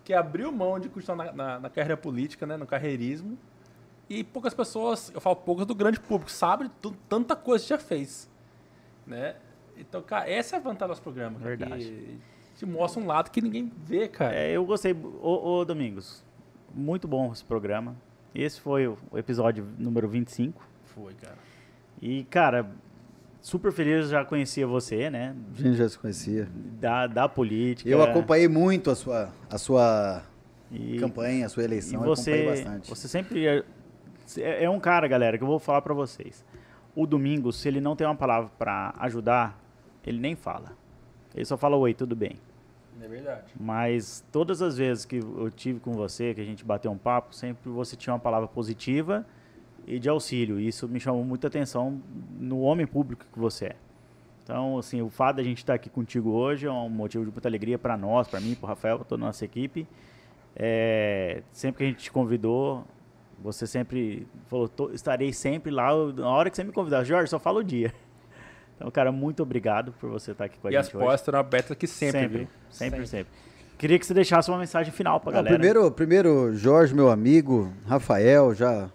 que 0.04 0.14
abriu 0.14 0.52
mão 0.52 0.80
de 0.80 0.88
custar 0.88 1.16
na, 1.16 1.34
na, 1.34 1.60
na, 1.62 1.68
carreira 1.68 1.98
política, 1.98 2.46
né, 2.46 2.56
no 2.56 2.68
carreirismo, 2.68 3.36
e 4.08 4.24
poucas 4.24 4.54
pessoas, 4.54 5.12
eu 5.16 5.20
falo 5.20 5.36
poucas 5.38 5.66
do 5.66 5.74
grande 5.74 6.00
público, 6.00 6.30
sabe 6.30 6.70
tanta 7.10 7.36
coisa 7.36 7.64
que 7.64 7.70
já 7.70 7.80
fez, 7.80 8.30
né? 9.08 9.36
Então, 9.76 10.00
cara, 10.04 10.30
essa 10.30 10.58
é 10.58 10.60
a 10.60 10.62
vantagem 10.62 10.94
dos 10.94 11.00
programas. 11.00 11.42
Verdade. 11.42 12.20
Te 12.56 12.68
mostra 12.68 13.02
um 13.02 13.08
lado 13.08 13.32
que 13.32 13.42
ninguém 13.42 13.72
vê, 13.76 14.08
cara. 14.08 14.36
É, 14.36 14.52
eu 14.52 14.64
gostei. 14.64 14.94
Ô, 14.94 15.58
ô, 15.58 15.66
Domingos, 15.66 16.24
muito 16.72 17.08
bom 17.08 17.34
esse 17.34 17.44
programa. 17.44 17.96
Esse 18.34 18.62
foi 18.62 18.88
o 18.88 18.98
episódio 19.16 19.68
número 19.80 20.08
25. 20.08 20.64
Foi, 20.86 21.16
cara. 21.16 21.38
E, 22.00 22.26
cara, 22.26 22.70
super 23.48 23.72
feliz, 23.72 24.10
já 24.10 24.26
conhecia 24.26 24.68
você, 24.68 25.10
né? 25.10 25.34
A 25.58 25.62
gente 25.62 25.78
já 25.78 25.88
se 25.88 25.98
conhecia. 25.98 26.50
Da, 26.82 27.08
da 27.08 27.30
política. 27.30 27.90
Eu 27.90 28.04
acompanhei 28.04 28.50
muito 28.50 28.92
a 28.92 28.96
sua, 28.96 29.30
a 29.50 29.58
sua 29.58 30.22
e, 30.70 31.00
campanha, 31.00 31.46
a 31.46 31.50
sua 31.50 31.64
eleição. 31.64 32.04
E 32.04 32.06
você, 32.06 32.46
bastante. 32.46 32.90
Você 32.90 33.08
sempre 33.08 33.48
é, 33.48 33.64
é, 34.38 34.66
é 34.66 34.70
um 34.70 34.82
cara, 34.82 35.08
galera, 35.08 35.38
que 35.38 35.44
eu 35.46 35.48
vou 35.48 35.60
falar 35.60 35.82
para 35.82 35.94
vocês. 35.94 36.44
O 36.94 37.08
Domingos, 37.08 37.56
se 37.62 37.70
ele 37.70 37.80
não 37.80 37.96
tem 37.96 38.06
uma 38.06 38.16
palavra 38.16 38.52
para 38.60 38.94
ajudar, 39.00 39.58
ele 40.06 40.20
nem 40.20 40.36
fala. 40.36 40.74
Ele 41.34 41.46
só 41.46 41.56
fala 41.56 41.78
oi, 41.78 41.94
tudo 41.94 42.18
bem. 42.18 42.36
É 43.02 43.08
verdade. 43.08 43.54
Mas 43.58 44.26
todas 44.30 44.62
as 44.62 44.78
vezes 44.78 45.06
que 45.06 45.20
eu 45.20 45.50
tive 45.56 45.80
com 45.80 45.94
você, 45.94 46.34
que 46.34 46.42
a 46.42 46.46
gente 46.46 46.66
bateu 46.66 46.92
um 46.92 46.98
papo, 46.98 47.34
sempre 47.34 47.70
você 47.70 47.96
tinha 47.96 48.14
uma 48.14 48.20
palavra 48.20 48.48
positiva 48.50 49.26
e 49.88 49.98
de 49.98 50.10
auxílio. 50.10 50.60
Isso 50.60 50.88
me 50.88 51.00
chamou 51.00 51.24
muita 51.24 51.48
atenção 51.48 52.02
no 52.38 52.60
homem 52.60 52.86
público 52.86 53.26
que 53.32 53.40
você 53.40 53.68
é. 53.68 53.76
Então, 54.44 54.78
assim, 54.78 55.02
o 55.02 55.10
fato 55.10 55.38
de 55.38 55.42
a 55.42 55.46
gente 55.46 55.58
estar 55.58 55.74
aqui 55.74 55.90
contigo 55.90 56.32
hoje 56.32 56.68
é 56.68 56.72
um 56.72 56.90
motivo 56.90 57.26
de 57.26 57.32
muita 57.32 57.48
alegria 57.48 57.78
para 57.78 57.98
nós, 57.98 58.28
para 58.28 58.40
mim, 58.40 58.56
para 58.56 58.66
o 58.66 58.68
Rafael, 58.68 58.98
para 58.98 59.06
toda 59.06 59.24
a 59.24 59.26
nossa 59.28 59.44
equipe. 59.44 59.88
É, 60.56 61.42
sempre 61.52 61.80
que 61.80 61.84
a 61.84 61.88
gente 61.88 62.04
te 62.04 62.12
convidou, 62.12 62.86
você 63.40 63.68
sempre 63.68 64.28
falou, 64.48 64.70
estarei 64.94 65.34
sempre 65.34 65.72
lá 65.72 65.92
na 66.14 66.30
hora 66.30 66.50
que 66.50 66.56
você 66.56 66.64
me 66.64 66.72
convidar. 66.72 67.04
Jorge, 67.04 67.30
só 67.30 67.40
fala 67.40 67.60
o 67.60 67.64
dia. 67.64 67.94
Então, 68.78 68.92
cara, 68.92 69.12
muito 69.12 69.42
obrigado 69.42 69.92
por 69.94 70.08
você 70.08 70.34
estar 70.34 70.46
aqui 70.46 70.60
com 70.60 70.68
a 70.68 70.70
e 70.70 70.76
gente 70.76 70.82
hoje. 70.82 70.94
E 70.94 70.98
as 70.98 71.04
postas 71.04 71.22
estão 71.30 71.40
abertas 71.40 71.72
aqui 71.72 71.88
sempre, 71.88 72.20
sempre, 72.20 72.38
sempre, 72.70 72.90
sempre, 72.92 73.08
sempre. 73.08 73.34
Queria 73.76 73.98
que 73.98 74.06
você 74.06 74.14
deixasse 74.14 74.52
uma 74.52 74.60
mensagem 74.60 74.94
final 74.94 75.20
para 75.20 75.32
a 75.32 75.34
galera. 75.34 75.56
Primeiro, 75.56 75.92
primeiro, 75.92 76.56
Jorge, 76.56 76.94
meu 76.94 77.10
amigo, 77.10 77.74
Rafael, 77.88 78.54
já 78.54 78.88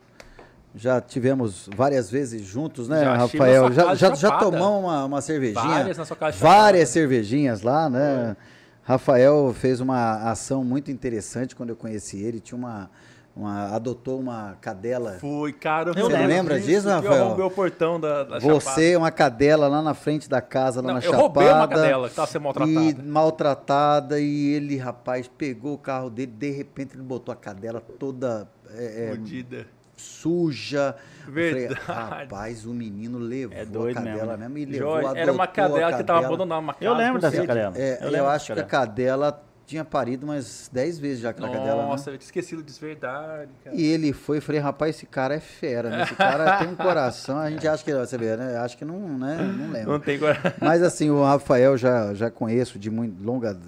já 0.75 1.01
tivemos 1.01 1.69
várias 1.75 2.11
vezes 2.11 2.43
juntos, 2.43 2.89
né, 2.89 3.05
já 3.05 3.17
Rafael? 3.17 3.73
Já, 3.73 3.95
já, 3.95 4.15
já, 4.15 4.39
tomamos 4.39 4.85
uma, 4.85 5.05
uma 5.05 5.21
cervejinha. 5.21 5.63
Várias 5.63 5.99
na 5.99 6.05
sua 6.05 6.17
casa 6.17 6.37
Várias 6.39 6.89
cervejinhas 6.89 7.63
lá, 7.63 7.91
né? 7.91 8.37
Rafael 8.83 9.55
fez 9.55 9.81
uma 9.81 10.31
ação 10.31 10.65
muito 10.65 10.91
interessante 10.91 11.55
quando 11.55 11.71
eu 11.71 11.77
conheci 11.77 12.21
ele. 12.21 12.41
Tinha 12.41 12.59
uma, 12.59 12.91
uma, 13.35 13.75
adotou 13.75 14.19
uma 14.19 14.57
cadela. 14.61 15.19
Fui, 15.21 15.53
cara. 15.53 15.93
Você 15.93 16.03
lembro 16.03 16.27
lembra 16.27 16.61
disso, 16.61 16.89
Rafael? 16.89 17.37
Eu 17.39 17.47
o 17.47 17.51
portão 17.51 18.01
da, 18.01 18.25
da 18.25 18.39
Você, 18.41 18.93
Chapada. 18.93 18.99
uma 18.99 19.11
cadela 19.11 19.69
lá 19.69 19.83
na 19.83 19.95
frente 19.95 20.29
da 20.29 20.41
casa, 20.41 20.81
lá 20.81 20.89
não, 20.89 20.95
na 20.95 20.99
eu 20.99 21.03
Chapada. 21.03 21.19
Eu 21.19 21.23
roubei 21.23 21.49
uma 21.49 21.69
cadela 21.69 22.05
que 22.07 22.13
estava 22.13 22.29
sendo 22.29 22.43
maltratada. 22.43 22.81
E 22.81 22.95
maltratada, 22.95 24.21
e 24.21 24.49
ele, 24.53 24.77
rapaz, 24.77 25.29
pegou 25.29 25.75
o 25.75 25.79
carro 25.79 26.11
dele, 26.11 26.33
de 26.33 26.51
repente 26.51 26.97
ele 26.97 27.03
botou 27.03 27.33
a 27.33 27.37
cadela 27.37 27.81
toda... 27.81 28.49
É, 28.75 29.13
é, 29.13 29.17
suja. 30.03 30.95
Verdade. 31.27 31.81
Falei, 31.81 32.25
Rapaz, 32.25 32.67
o 32.67 32.75
menino 32.75 33.19
levou 33.19 33.57
é 33.57 33.65
doido 33.65 33.99
a 33.99 34.03
cadela 34.03 34.37
mesmo, 34.37 34.55
mesmo 34.55 34.59
e 34.59 34.65
levou, 34.67 35.01
Jorge, 35.01 35.21
Era 35.21 35.33
uma 35.33 35.47
cadela, 35.47 35.93
que 35.95 36.01
estava 36.01 36.27
abandonada 36.27 36.61
uma 36.61 36.75
casa. 36.75 36.85
Eu 36.85 36.95
lembro 36.95 37.21
dessa 37.21 37.47
cadela. 37.47 37.77
É, 37.77 37.99
eu, 38.03 38.11
eu 38.11 38.29
acho 38.29 38.53
que 38.53 38.61
a 38.61 38.65
cadela 38.65 39.43
tinha 39.73 39.85
parido 39.85 40.27
umas 40.27 40.69
10 40.73 40.99
vezes 40.99 41.21
já 41.21 41.31
aquela 41.31 41.47
Nossa, 41.47 41.59
cadela. 41.59 41.83
Nossa, 41.83 42.11
né? 42.11 42.15
eu 42.15 42.19
tinha 42.19 42.27
esquecido 42.27 42.63
disso, 42.63 42.81
verdade. 42.81 43.51
Cara. 43.65 43.77
E 43.77 43.83
ele 43.85 44.13
foi, 44.13 44.41
falei, 44.41 44.61
rapaz, 44.61 44.97
esse 44.97 45.07
cara 45.07 45.35
é 45.35 45.41
fera, 45.41 45.89
né? 45.89 46.03
Esse 46.03 46.15
cara 46.15 46.59
tem 46.59 46.69
um 46.69 46.77
coração, 46.77 47.39
a 47.39 47.51
gente 47.51 47.67
acha 47.67 47.83
que, 47.83 47.95
você 47.95 48.19
vê, 48.19 48.37
né? 48.37 48.59
Acho 48.59 48.77
que 48.77 48.85
não, 48.85 49.19
né? 49.19 49.37
Não 49.37 49.71
lembro. 49.71 49.93
Não 49.93 50.01
tem 50.01 50.19
coração. 50.19 50.53
Mas 50.61 50.83
assim, 50.83 51.11
o 51.11 51.23
Rafael 51.23 51.77
já, 51.77 52.13
já 52.15 52.31
conheço 52.31 52.79
de 52.79 52.91
muito 52.91 53.23
longa, 53.23 53.59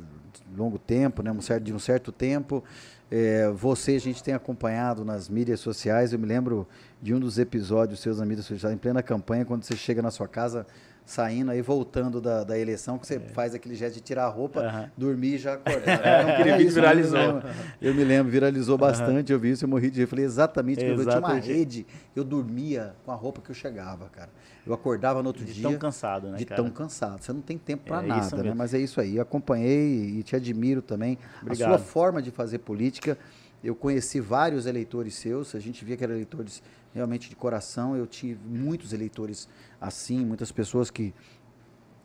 longo 0.57 0.79
tempo, 0.79 1.23
né? 1.23 1.31
Um 1.31 1.41
certo, 1.41 1.65
de 1.65 1.73
um 1.73 1.79
certo 1.79 2.13
tempo. 2.13 2.63
É, 3.11 3.51
você 3.51 3.93
a 3.93 4.01
gente 4.01 4.23
tem 4.23 4.35
acompanhado 4.35 5.05
nas 5.05 5.29
mídias 5.29 5.61
sociais. 5.61 6.13
Eu 6.13 6.19
me 6.19 6.27
lembro 6.27 6.67
de 7.03 7.15
um 7.15 7.21
dos 7.21 7.39
episódios 7.39 8.01
seus 8.01 8.19
na 8.19 8.27
mídia 8.27 8.43
em 8.73 8.77
plena 8.77 9.03
campanha, 9.03 9.45
quando 9.45 9.65
você 9.65 9.77
chega 9.77 10.03
na 10.03 10.11
sua 10.11 10.27
casa 10.27 10.67
saindo 11.05 11.51
aí, 11.51 11.61
voltando 11.61 12.21
da, 12.21 12.45
da 12.45 12.59
eleição, 12.59 12.99
que 12.99 13.07
você 13.07 13.17
é. 13.17 13.21
faz 13.21 13.55
aquele 13.55 13.75
gesto 13.75 13.95
de 13.95 14.01
tirar 14.01 14.25
a 14.25 14.29
roupa, 14.29 14.61
uhum. 14.61 14.89
dormir 14.97 15.35
e 15.35 15.39
já 15.39 15.55
acordar. 15.55 15.85
É, 16.05 16.33
aquele 16.33 16.57
vídeo 16.57 16.73
viralizou. 16.73 17.19
Eu 17.19 17.25
me, 17.27 17.35
lembro, 17.35 17.51
eu 17.81 17.95
me 17.95 18.05
lembro, 18.05 18.33
viralizou 18.33 18.79
bastante, 18.79 19.33
uhum. 19.33 19.37
eu 19.37 19.41
vi 19.41 19.51
isso, 19.51 19.65
eu 19.65 19.69
morri 19.69 19.91
de 19.91 19.99
rir. 19.99 20.05
Eu 20.05 20.09
falei 20.09 20.25
exatamente, 20.25 20.85
exatamente. 20.85 21.07
eu 21.07 21.21
tinha 21.21 21.35
uma 21.35 21.41
rede, 21.41 21.87
eu 22.17 22.25
dormia 22.25 22.95
com 23.05 23.13
a 23.13 23.15
roupa 23.15 23.41
que 23.41 23.51
eu 23.51 23.55
chegava, 23.55 24.09
cara. 24.09 24.31
Eu 24.67 24.73
acordava 24.73 25.23
no 25.23 25.29
outro 25.29 25.45
de 25.45 25.53
dia. 25.53 25.63
De 25.63 25.69
tão 25.69 25.79
cansado, 25.79 26.29
né? 26.29 26.39
De 26.39 26.47
cara? 26.47 26.63
tão 26.63 26.71
cansado. 26.71 27.23
Você 27.23 27.33
não 27.33 27.43
tem 27.43 27.59
tempo 27.59 27.85
para 27.85 28.03
é 28.03 28.07
nada, 28.07 28.43
né? 28.43 28.55
Mas 28.55 28.73
é 28.73 28.79
isso 28.79 29.01
aí. 29.01 29.17
Eu 29.17 29.23
acompanhei 29.23 30.19
e 30.19 30.23
te 30.23 30.35
admiro 30.35 30.81
também. 30.81 31.19
Obrigado. 31.43 31.75
A 31.75 31.79
sua 31.79 31.87
forma 31.87 32.23
de 32.23 32.31
fazer 32.31 32.59
política. 32.59 33.19
Eu 33.65 33.75
conheci 33.75 34.21
vários 34.21 34.67
eleitores 34.67 35.15
seus, 35.15 35.55
a 35.55 35.59
gente 35.59 35.87
via 35.87 35.97
que 35.97 36.05
eram 36.05 36.13
eleitores 36.13 36.63
realmente 36.93 37.31
de 37.31 37.35
coração. 37.35 37.97
Eu 37.97 38.07
tive 38.07 38.39
muitos 38.47 38.93
eleitores 38.93 39.49
assim, 39.81 40.23
muitas 40.23 40.53
pessoas 40.53 40.91
que 40.91 41.15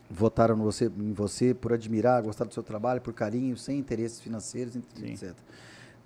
votaram 0.09 0.55
no 0.55 0.63
você, 0.63 0.85
em 0.85 1.11
você 1.11 1.53
por 1.53 1.73
admirar, 1.73 2.23
gostar 2.23 2.45
do 2.45 2.53
seu 2.53 2.63
trabalho, 2.63 3.01
por 3.01 3.13
carinho, 3.13 3.57
sem 3.57 3.77
interesses 3.77 4.21
financeiros, 4.21 4.77
etc. 5.03 5.35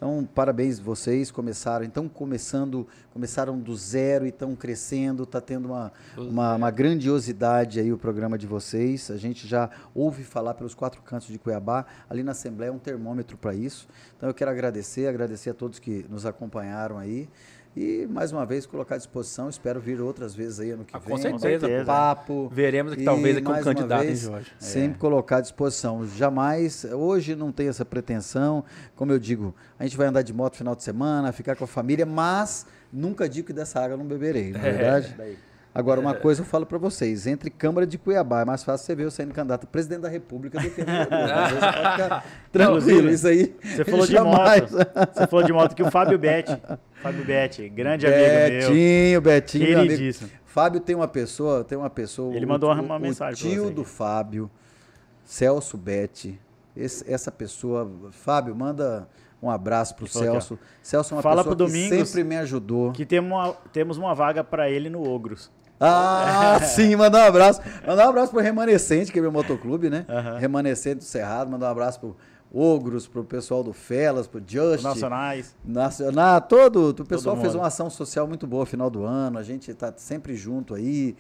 Então, 0.04 0.28
parabéns 0.36 0.80
vocês, 0.80 1.32
começaram, 1.32 1.86
então 1.86 2.10
começando, 2.10 2.86
começaram 3.14 3.58
do 3.58 3.74
zero 3.74 4.26
e 4.26 4.30
estão 4.30 4.54
crescendo, 4.54 5.24
está 5.24 5.40
tendo 5.40 5.70
uma, 5.70 5.94
uma, 6.18 6.56
uma, 6.56 6.70
grandiosidade 6.70 7.80
aí 7.80 7.90
o 7.90 7.98
programa 7.98 8.38
de 8.38 8.46
vocês. 8.46 9.10
A 9.10 9.16
gente 9.16 9.48
já 9.48 9.70
ouve 9.96 10.26
falar 10.26 10.56
pelos 10.56 10.76
quatro 10.76 11.02
cantos 11.02 11.30
de 11.30 11.40
Cuiabá, 11.40 11.86
ali 12.10 12.22
na 12.22 12.34
Assembleia 12.34 12.70
é 12.70 12.74
um 12.74 12.80
termômetro 12.80 13.38
para 13.38 13.56
isso. 13.56 13.88
Então 14.18 14.28
eu 14.28 14.34
quero 14.34 14.52
agradecer, 14.52 15.08
agradecer 15.08 15.52
a 15.52 15.54
todos 15.54 15.80
que 15.80 16.06
nos 16.10 16.26
acompanharam 16.26 16.98
aí. 16.98 17.30
E, 17.76 18.08
mais 18.08 18.32
uma 18.32 18.46
vez, 18.46 18.66
colocar 18.66 18.96
à 18.96 18.98
disposição. 18.98 19.50
Espero 19.50 19.80
vir 19.80 20.00
outras 20.00 20.36
vezes 20.36 20.60
aí 20.60 20.72
ano 20.72 20.86
que 20.86 20.96
ah, 20.96 21.00
vem. 21.00 21.10
Com 21.10 21.18
certeza. 21.40 21.68
Com 21.68 21.86
papo. 21.86 22.50
Veremos 22.54 22.94
aqui, 22.94 23.04
talvez, 23.04 23.38
aqui 23.38 23.46
como 23.46 23.64
candidato, 23.64 24.02
vez, 24.04 24.24
hein, 24.24 24.32
Jorge? 24.32 24.52
Sempre 24.60 24.98
é. 24.98 25.00
colocar 25.00 25.38
à 25.38 25.42
disposição. 25.42 26.06
Jamais, 26.06 26.86
hoje 26.86 27.36
não 27.36 27.52
tem 27.52 27.68
essa 27.68 27.84
pretensão. 27.84 28.64
Como 28.96 29.12
eu 29.12 29.18
digo, 29.18 29.56
a 29.80 29.84
gente 29.84 29.98
vai 29.98 30.08
andar 30.08 30.22
de 30.22 30.34
moto 30.34 30.54
no 30.54 30.58
final 30.58 30.76
de 30.76 30.84
semana, 30.84 31.32
ficar 31.32 31.56
com 31.56 31.64
a 31.64 31.68
família, 31.68 32.06
mas 32.06 32.68
nunca 32.92 33.28
digo 33.28 33.48
que 33.48 33.54
dessa 33.54 33.84
água 33.84 33.98
não 33.98 34.06
beberei, 34.06 34.52
não 34.52 34.60
é, 34.60 34.70
é 34.70 34.72
verdade? 34.72 35.38
Agora, 35.76 36.00
uma 36.00 36.14
coisa 36.14 36.42
eu 36.42 36.46
falo 36.46 36.66
para 36.66 36.78
vocês: 36.78 37.26
entre 37.26 37.50
Câmara 37.50 37.88
de 37.88 37.98
Cuiabá 37.98 38.42
é 38.42 38.46
mais 38.46 38.64
fácil 38.64 38.86
você 38.86 38.96
ver 38.96 39.06
eu 39.06 39.12
saindo 39.12 39.34
candidato 39.34 39.64
a 39.64 39.68
presidente 39.68 40.02
da 40.02 40.10
República 40.10 40.60
do 40.60 40.70
que 40.70 40.84
tranquilo, 42.52 43.10
isso 43.10 43.28
aí. 43.28 43.56
Você 43.64 43.84
falou 43.84 44.06
jamais. 44.06 44.70
de 44.70 44.76
moto. 44.76 44.88
Você 45.14 45.28
falou 45.28 45.46
de 45.46 45.54
moto 45.54 45.76
que 45.76 45.82
o 45.82 45.90
Fábio 45.90 46.20
Betti. 46.20 46.62
Fábio 47.02 47.26
Betti, 47.26 47.68
grande 47.70 48.06
Betinho, 48.06 48.30
amigo 48.30 48.52
meu. 48.52 48.70
Betinho, 48.70 49.22
Betinho. 49.22 49.66
Queridíssimo. 49.66 50.30
Fábio 50.46 50.80
tem 50.80 50.96
uma 50.96 51.08
pessoa, 51.08 51.64
tem 51.64 51.76
uma 51.76 51.90
pessoa. 51.90 52.36
Ele 52.36 52.46
mandou 52.46 52.72
o, 52.72 52.80
uma, 52.80 53.00
mensagem. 53.00 53.50
O 53.50 53.54
tio 53.54 53.72
do 53.72 53.84
Fábio, 53.84 54.52
Celso 55.26 55.76
Betti. 55.76 56.40
Esse, 56.78 57.12
essa 57.12 57.32
pessoa, 57.32 57.92
Fábio, 58.12 58.56
manda 58.56 59.08
um 59.42 59.50
abraço 59.50 59.96
pro 59.96 60.08
Celso. 60.08 60.60
Celso 60.84 61.14
é 61.14 61.18
uma 61.18 61.24
Fala 61.24 61.38
pessoa 61.38 61.56
pro 61.56 61.66
Domingos 61.66 61.98
que 61.98 62.06
sempre 62.06 62.24
me 62.24 62.38
ajudou. 62.38 62.92
Que 62.92 63.06
temos 63.06 63.32
uma, 63.32 63.54
temos 63.74 63.98
uma 63.98 64.14
vaga 64.14 64.44
para 64.44 64.70
ele 64.70 64.90
no 64.90 65.04
Ogros. 65.04 65.52
Ah, 65.86 66.60
sim, 66.66 66.96
mandar 66.96 67.26
um 67.26 67.28
abraço. 67.28 67.62
Mandar 67.86 68.06
um 68.06 68.10
abraço 68.10 68.32
pro 68.32 68.42
Remanescente, 68.42 69.12
que 69.12 69.20
é 69.20 69.22
meu 69.22 69.32
motoclube, 69.32 69.90
né? 69.90 70.06
Uhum. 70.08 70.40
Remanescente 70.40 70.98
do 70.98 71.04
Cerrado, 71.04 71.52
mandar 71.52 71.68
um 71.68 71.72
abraço 71.72 72.00
pro 72.00 72.16
Ogros, 72.54 73.08
pro 73.08 73.24
pessoal 73.24 73.64
do 73.64 73.74
Felas, 73.74 74.28
pro 74.28 74.42
Just. 74.46 74.84
Nacionais. 74.84 75.56
Nacional, 75.66 76.40
todo. 76.42 76.90
O 76.90 77.06
pessoal 77.06 77.36
todo 77.36 77.42
fez 77.42 77.56
uma 77.56 77.68
ação 77.68 77.90
social 77.90 78.28
muito 78.28 78.46
boa 78.46 78.62
no 78.62 78.66
final 78.68 78.90
do 78.90 79.04
ano. 79.04 79.40
A 79.40 79.44
gente 79.44 79.74
tá 79.74 79.92
sempre 79.98 80.36
junto 80.36 80.76
aí 80.76 81.16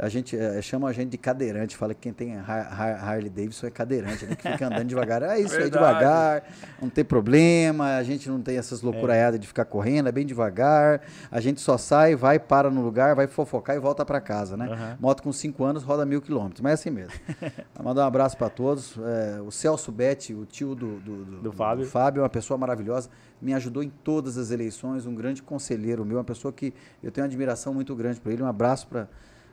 a 0.00 0.08
gente 0.08 0.36
é, 0.36 0.62
chama 0.62 0.88
a 0.88 0.92
gente 0.92 1.10
de 1.10 1.18
cadeirante, 1.18 1.76
fala 1.76 1.92
que 1.92 2.00
quem 2.00 2.12
tem 2.12 2.36
Harley 2.38 3.28
Davidson 3.28 3.66
é 3.66 3.70
cadeirante, 3.70 4.24
né? 4.24 4.34
Que 4.34 4.50
fica 4.50 4.66
andando 4.66 4.84
devagar. 4.88 5.22
É 5.22 5.38
isso, 5.38 5.54
é 5.54 5.68
devagar, 5.68 6.42
não 6.80 6.88
tem 6.88 7.04
problema, 7.04 7.96
a 7.96 8.02
gente 8.02 8.28
não 8.28 8.40
tem 8.40 8.56
essas 8.56 8.80
loucuraiadas 8.80 9.36
é. 9.36 9.38
de 9.38 9.46
ficar 9.46 9.66
correndo, 9.66 10.08
é 10.08 10.12
bem 10.12 10.24
devagar. 10.24 11.02
A 11.30 11.40
gente 11.40 11.60
só 11.60 11.76
sai, 11.76 12.16
vai, 12.16 12.38
para 12.38 12.70
no 12.70 12.80
lugar, 12.80 13.14
vai 13.14 13.26
fofocar 13.26 13.76
e 13.76 13.78
volta 13.78 14.04
para 14.04 14.20
casa, 14.20 14.56
né? 14.56 14.68
Uhum. 14.68 14.96
Moto 15.00 15.22
com 15.22 15.32
5 15.32 15.62
anos 15.64 15.82
roda 15.82 16.06
mil 16.06 16.22
quilômetros, 16.22 16.62
mas 16.62 16.70
é 16.70 16.74
assim 16.74 16.90
mesmo. 16.90 17.12
Mandar 17.82 18.04
um 18.04 18.06
abraço 18.06 18.36
para 18.38 18.48
todos. 18.48 18.96
É, 18.98 19.40
o 19.42 19.50
Celso 19.50 19.92
Betti, 19.92 20.32
o 20.32 20.46
tio 20.46 20.74
do, 20.74 20.98
do, 21.00 21.24
do, 21.24 21.42
do 21.42 21.52
Fábio. 21.52 21.84
do 21.84 21.90
Fábio, 21.90 22.20
é 22.20 22.22
uma 22.22 22.30
pessoa 22.30 22.56
maravilhosa, 22.56 23.10
me 23.40 23.52
ajudou 23.52 23.82
em 23.82 23.90
todas 23.90 24.38
as 24.38 24.50
eleições, 24.50 25.06
um 25.06 25.14
grande 25.14 25.42
conselheiro 25.42 26.04
meu, 26.04 26.16
uma 26.16 26.24
pessoa 26.24 26.52
que 26.52 26.72
eu 27.02 27.10
tenho 27.10 27.24
uma 27.24 27.28
admiração 27.28 27.74
muito 27.74 27.94
grande 27.94 28.18
por 28.18 28.32
ele. 28.32 28.42
Um 28.42 28.46
abraço 28.46 28.86
para 28.86 29.08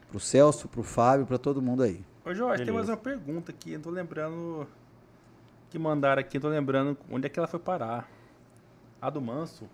Pro 0.09 0.19
Celso, 0.19 0.67
pro 0.67 0.84
Fábio, 0.84 1.25
para 1.25 1.38
todo 1.38 1.61
mundo 1.61 1.84
aí. 1.84 2.03
Ô 2.25 2.34
Jorge, 2.34 2.63
Beleza. 2.63 2.65
tem 2.65 2.73
mais 2.73 2.89
uma 2.89 2.97
pergunta 2.97 3.51
aqui, 3.51 3.73
eu 3.73 3.81
tô 3.81 3.89
lembrando 3.89 4.67
que 5.69 5.77
mandaram 5.77 6.19
aqui, 6.19 6.38
eu 6.38 6.41
tô 6.41 6.49
lembrando 6.49 6.97
onde 7.09 7.25
é 7.25 7.29
que 7.29 7.39
ela 7.39 7.47
foi 7.47 7.59
parar. 7.59 8.09
A 9.01 9.09
do 9.09 9.21
Manso. 9.21 9.65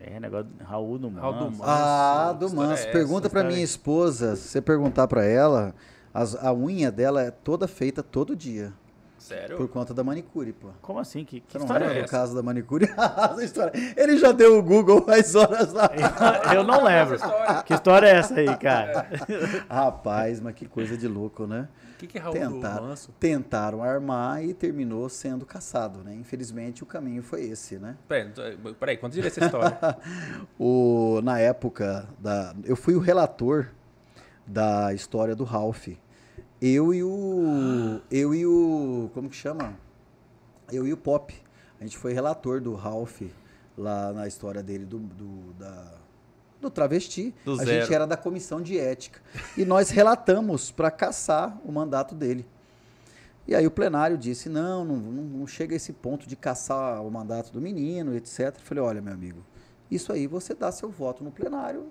É, 0.00 0.20
negócio 0.20 0.46
Raul 0.60 0.98
do 0.98 1.10
Manso. 1.10 1.20
Raul 1.20 1.34
do 1.34 1.50
Manso. 1.50 1.62
Ah, 1.64 2.36
do 2.38 2.54
Manso. 2.54 2.86
É 2.86 2.92
Pergunta 2.92 3.28
para 3.28 3.44
minha 3.44 3.62
esposa, 3.62 4.36
se 4.36 4.48
você 4.48 4.60
perguntar 4.62 5.08
para 5.08 5.24
ela, 5.24 5.74
as, 6.14 6.34
a 6.36 6.52
unha 6.52 6.90
dela 6.90 7.22
é 7.22 7.30
toda 7.30 7.66
feita 7.66 8.02
todo 8.02 8.36
dia. 8.36 8.72
Sério? 9.18 9.56
Por 9.56 9.68
conta 9.68 9.92
da 9.92 10.04
manicure, 10.04 10.52
pô. 10.52 10.68
Como 10.80 10.98
assim? 10.98 11.24
Que, 11.24 11.40
que 11.40 11.58
história 11.58 11.84
é 11.86 11.98
essa? 11.98 12.06
o 12.06 12.08
caso 12.08 12.34
da 12.34 12.42
manicure? 12.42 12.86
essa 13.30 13.44
história. 13.44 13.72
Ele 13.96 14.16
já 14.16 14.32
deu 14.32 14.58
o 14.58 14.62
Google 14.62 15.02
faz 15.02 15.34
horas 15.34 15.72
lá. 15.72 15.90
Eu 16.54 16.62
não 16.62 16.84
lembro. 16.84 17.18
que 17.66 17.74
história 17.74 18.06
é 18.06 18.16
essa 18.16 18.34
aí, 18.34 18.56
cara? 18.56 19.08
Rapaz, 19.68 20.40
mas 20.40 20.54
que 20.54 20.66
coisa 20.66 20.96
de 20.96 21.08
louco, 21.08 21.46
né? 21.46 21.68
O 21.94 21.98
que, 21.98 22.06
que 22.06 22.18
é 22.18 22.20
Raul 22.20 22.32
tentaram, 22.32 22.94
tentaram 23.18 23.82
armar 23.82 24.44
e 24.44 24.54
terminou 24.54 25.08
sendo 25.08 25.44
caçado, 25.44 26.04
né? 26.04 26.14
Infelizmente 26.14 26.84
o 26.84 26.86
caminho 26.86 27.22
foi 27.24 27.42
esse, 27.42 27.76
né? 27.76 27.96
Peraí, 28.06 28.32
peraí 28.78 28.96
conta 28.96 29.14
direito 29.14 29.36
essa 29.36 29.44
história. 29.44 29.78
o, 30.58 31.20
na 31.24 31.40
época 31.40 32.08
da. 32.20 32.54
Eu 32.64 32.76
fui 32.76 32.94
o 32.94 33.00
relator 33.00 33.66
da 34.46 34.94
história 34.94 35.34
do 35.34 35.42
Ralph 35.42 35.88
eu 36.60 36.92
e 36.92 37.02
o. 37.02 38.00
Eu 38.10 38.34
e 38.34 38.46
o. 38.46 39.10
Como 39.14 39.28
que 39.28 39.36
chama? 39.36 39.74
Eu 40.70 40.86
e 40.86 40.92
o 40.92 40.96
Pop. 40.96 41.34
A 41.80 41.84
gente 41.84 41.96
foi 41.96 42.12
relator 42.12 42.60
do 42.60 42.74
Ralph 42.74 43.22
lá 43.76 44.12
na 44.12 44.26
história 44.26 44.62
dele 44.62 44.84
do, 44.84 44.98
do 44.98 45.52
da, 45.54 45.94
do 46.60 46.68
travesti. 46.68 47.32
Do 47.44 47.52
a 47.52 47.56
zero. 47.64 47.70
gente 47.70 47.94
era 47.94 48.06
da 48.06 48.16
comissão 48.16 48.60
de 48.60 48.78
ética. 48.78 49.20
E 49.56 49.64
nós 49.64 49.90
relatamos 49.90 50.70
para 50.72 50.90
caçar 50.90 51.58
o 51.64 51.70
mandato 51.70 52.14
dele. 52.14 52.44
E 53.46 53.54
aí 53.54 53.66
o 53.66 53.70
plenário 53.70 54.18
disse: 54.18 54.48
não, 54.48 54.84
não, 54.84 54.96
não 54.96 55.46
chega 55.46 55.74
a 55.74 55.76
esse 55.76 55.92
ponto 55.92 56.28
de 56.28 56.34
caçar 56.34 57.02
o 57.02 57.10
mandato 57.10 57.52
do 57.52 57.60
menino, 57.60 58.16
etc. 58.16 58.40
Eu 58.40 58.52
falei: 58.62 58.82
olha, 58.82 59.00
meu 59.00 59.14
amigo, 59.14 59.44
isso 59.88 60.12
aí 60.12 60.26
você 60.26 60.54
dá 60.54 60.72
seu 60.72 60.90
voto 60.90 61.22
no 61.22 61.30
plenário 61.30 61.86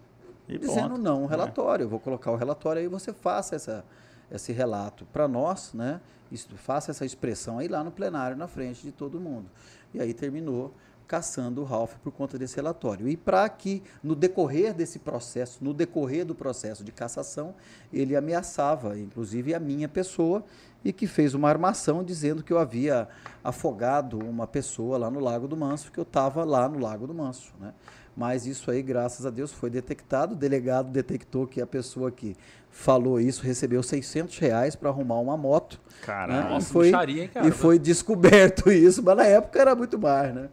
e 0.48 0.58
dizendo 0.58 0.92
ponto. 0.92 1.02
não 1.02 1.24
o 1.24 1.26
é. 1.26 1.30
relatório. 1.30 1.86
Eu 1.86 1.90
vou 1.90 2.00
colocar 2.00 2.32
o 2.32 2.36
relatório 2.36 2.82
aí 2.82 2.88
você 2.88 3.14
faça 3.14 3.56
essa 3.56 3.86
esse 4.32 4.52
relato 4.52 5.06
para 5.12 5.28
nós, 5.28 5.74
né? 5.74 6.02
Isso, 6.32 6.50
faça 6.58 6.92
essa 6.92 7.06
expressão 7.06 7.60
aí 7.60 7.68
lá 7.68 7.84
no 7.84 7.92
plenário, 7.92 8.36
na 8.36 8.48
frente 8.48 8.82
de 8.82 8.92
todo 8.92 9.20
mundo. 9.20 9.46
E 9.94 10.02
aí 10.02 10.14
terminou 10.14 10.74
caçando 11.08 11.62
o 11.62 11.64
Ralph 11.64 11.94
por 12.04 12.12
conta 12.12 12.38
desse 12.38 12.58
relatório. 12.58 13.08
E 13.08 13.16
para 13.16 13.48
que, 13.48 13.82
no 14.04 14.14
decorrer 14.14 14.74
desse 14.74 15.00
processo, 15.00 15.64
no 15.64 15.74
decorrer 15.74 16.26
do 16.26 16.36
processo 16.36 16.84
de 16.84 16.92
cassação, 16.92 17.56
ele 17.94 18.16
ameaçava, 18.16 19.00
inclusive, 19.00 19.54
a 19.56 19.60
minha 19.60 19.88
pessoa, 19.88 20.44
e 20.84 20.92
que 20.92 21.08
fez 21.08 21.34
uma 21.34 21.50
armação 21.50 22.04
dizendo 22.04 22.44
que 22.44 22.52
eu 22.52 22.60
havia 22.60 23.08
afogado 23.44 24.20
uma 24.20 24.46
pessoa 24.46 24.98
lá 24.98 25.10
no 25.10 25.20
Lago 25.20 25.48
do 25.48 25.56
Manso, 25.56 25.92
que 25.92 25.98
eu 25.98 26.04
estava 26.04 26.44
lá 26.44 26.68
no 26.68 26.80
Lago 26.80 27.08
do 27.08 27.14
Manso. 27.14 27.54
Né? 27.60 27.74
Mas 28.16 28.46
isso 28.46 28.70
aí, 28.70 28.82
graças 28.82 29.26
a 29.26 29.30
Deus, 29.30 29.52
foi 29.52 29.70
detectado. 29.70 30.34
O 30.34 30.38
delegado 30.38 30.90
detectou 30.90 31.48
que 31.48 31.62
a 31.62 31.68
pessoa 31.68 32.12
que 32.12 32.36
falou 32.78 33.20
isso, 33.20 33.44
recebeu 33.44 33.82
600 33.82 34.38
reais 34.38 34.76
para 34.76 34.90
arrumar 34.90 35.20
uma 35.20 35.36
moto. 35.36 35.82
Caramba, 36.04 36.50
né? 36.52 36.58
e, 36.60 36.62
foi, 36.62 36.90
hein, 36.90 37.28
cara? 37.28 37.48
e 37.48 37.52
foi 37.52 37.80
descoberto 37.80 38.70
isso, 38.72 39.02
mas 39.02 39.18
na 39.18 39.26
época 39.26 39.60
era 39.60 39.76
muito 39.76 39.98
mais, 39.98 40.34
né? 40.34 40.48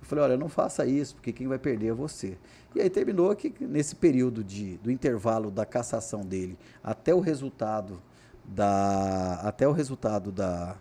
Eu 0.00 0.06
falei, 0.06 0.24
olha, 0.24 0.36
não 0.36 0.48
faça 0.48 0.84
isso, 0.84 1.14
porque 1.14 1.32
quem 1.32 1.46
vai 1.46 1.58
perder 1.58 1.88
é 1.88 1.92
você. 1.92 2.36
E 2.74 2.80
aí 2.80 2.90
terminou 2.90 3.34
que 3.36 3.54
nesse 3.60 3.94
período 3.94 4.42
de, 4.42 4.78
do 4.78 4.90
intervalo 4.90 5.48
da 5.48 5.64
cassação 5.64 6.22
dele 6.22 6.58
até 6.82 7.14
o 7.14 7.20
resultado 7.20 8.02
da 8.44 9.40
até 9.44 9.66
o 9.66 9.72
resultado 9.72 10.32
da, 10.32 10.76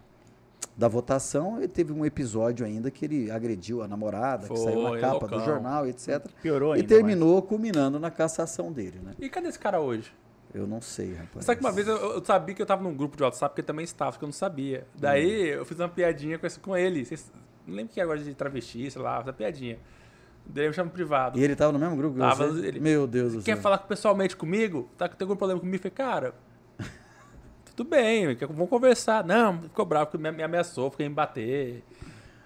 da 0.75 0.87
votação, 0.87 1.57
ele 1.57 1.67
teve 1.67 1.93
um 1.93 2.03
episódio 2.03 2.65
ainda 2.65 2.89
que 2.89 3.05
ele 3.05 3.29
agrediu 3.29 3.83
a 3.83 3.87
namorada, 3.87 4.47
Foi, 4.47 4.57
que 4.57 4.63
saiu 4.63 4.81
na 4.81 4.99
capa 4.99 5.27
do 5.27 5.39
jornal, 5.45 5.87
etc. 5.87 6.25
Piorou 6.41 6.73
ainda. 6.73 6.83
E 6.83 6.87
terminou 6.87 7.35
mais. 7.35 7.45
culminando 7.45 7.99
na 7.99 8.09
cassação 8.09 8.71
dele, 8.71 8.99
né? 9.03 9.13
E 9.19 9.29
cadê 9.29 9.49
esse 9.49 9.59
cara 9.59 9.79
hoje? 9.79 10.11
Eu 10.53 10.65
não 10.65 10.81
sei, 10.81 11.13
rapaz. 11.13 11.45
Sabe 11.45 11.59
que 11.59 11.65
uma 11.65 11.71
vez 11.71 11.87
eu, 11.87 11.95
eu, 11.95 12.25
sabia 12.25 12.55
que 12.55 12.61
eu 12.61 12.65
tava 12.65 12.81
num 12.81 12.95
grupo 12.95 13.15
de 13.15 13.23
WhatsApp 13.23 13.53
que 13.53 13.61
ele 13.61 13.67
também 13.67 13.83
estava, 13.83 14.17
que 14.17 14.23
eu 14.23 14.27
não 14.27 14.33
sabia. 14.33 14.87
Daí 14.95 15.51
hum. 15.51 15.59
eu 15.59 15.65
fiz 15.65 15.79
uma 15.79 15.89
piadinha 15.89 16.39
com, 16.39 16.47
esse, 16.47 16.59
com 16.59 16.75
ele. 16.75 17.05
Vocês, 17.05 17.31
não 17.67 17.75
lembro 17.75 17.93
que 17.93 17.99
é 17.99 18.03
agora 18.03 18.19
de 18.19 18.33
travesti, 18.33 18.89
sei 18.89 19.01
lá, 19.01 19.19
uma 19.19 19.33
piadinha. 19.33 19.77
Daí 20.45 20.65
eu 20.65 20.69
me 20.69 20.75
chamo 20.75 20.89
privado. 20.89 21.37
E 21.37 21.43
ele 21.43 21.55
tava 21.55 21.71
no 21.71 21.77
mesmo 21.77 21.95
grupo 21.95 22.17
tava? 22.17 22.45
Ele, 22.45 22.79
Meu 22.79 23.05
Deus 23.05 23.33
do 23.33 23.41
céu. 23.41 23.55
Quer 23.55 23.61
falar 23.61 23.77
pessoalmente 23.79 24.35
comigo? 24.35 24.89
Tá, 24.97 25.07
tem 25.07 25.25
algum 25.25 25.35
problema 25.35 25.59
comigo? 25.59 25.77
Eu 25.77 25.91
falei, 25.91 25.95
cara, 25.95 26.33
tudo 27.75 27.87
bem, 27.87 28.35
vamos 28.35 28.69
conversar. 28.69 29.23
Não, 29.23 29.61
ficou 29.61 29.85
bravo 29.85 30.07
porque 30.07 30.31
me 30.31 30.43
ameaçou, 30.43 30.89
fiquei 30.89 31.07
me 31.07 31.15
bater. 31.15 31.83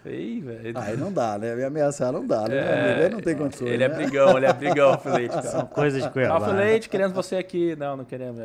Ei, 0.06 0.42
velho. 0.42 0.78
Aí 0.78 0.98
não 0.98 1.12
dá, 1.12 1.38
né? 1.38 1.56
Me 1.56 1.64
ameaçar 1.64 2.12
não 2.12 2.26
dá, 2.26 2.48
né? 2.48 2.56
É, 2.58 3.06
ele 3.06 3.16
não 3.16 3.22
tem 3.22 3.36
condições. 3.36 3.70
Ele 3.70 3.84
é 3.84 3.88
né? 3.88 3.96
é 3.96 3.98
brigão, 3.98 4.38
ele 4.38 4.46
é 4.46 4.54
brigão, 4.54 5.00
Leite. 5.06 5.48
São 5.48 5.66
coisas 5.66 6.04
de 6.04 6.10
Cuiabá. 6.10 6.48
Leite, 6.48 6.90
querendo 6.90 7.14
você 7.14 7.38
aqui. 7.38 7.76
Não, 7.76 7.98
não 7.98 8.06
queremos. 8.06 8.34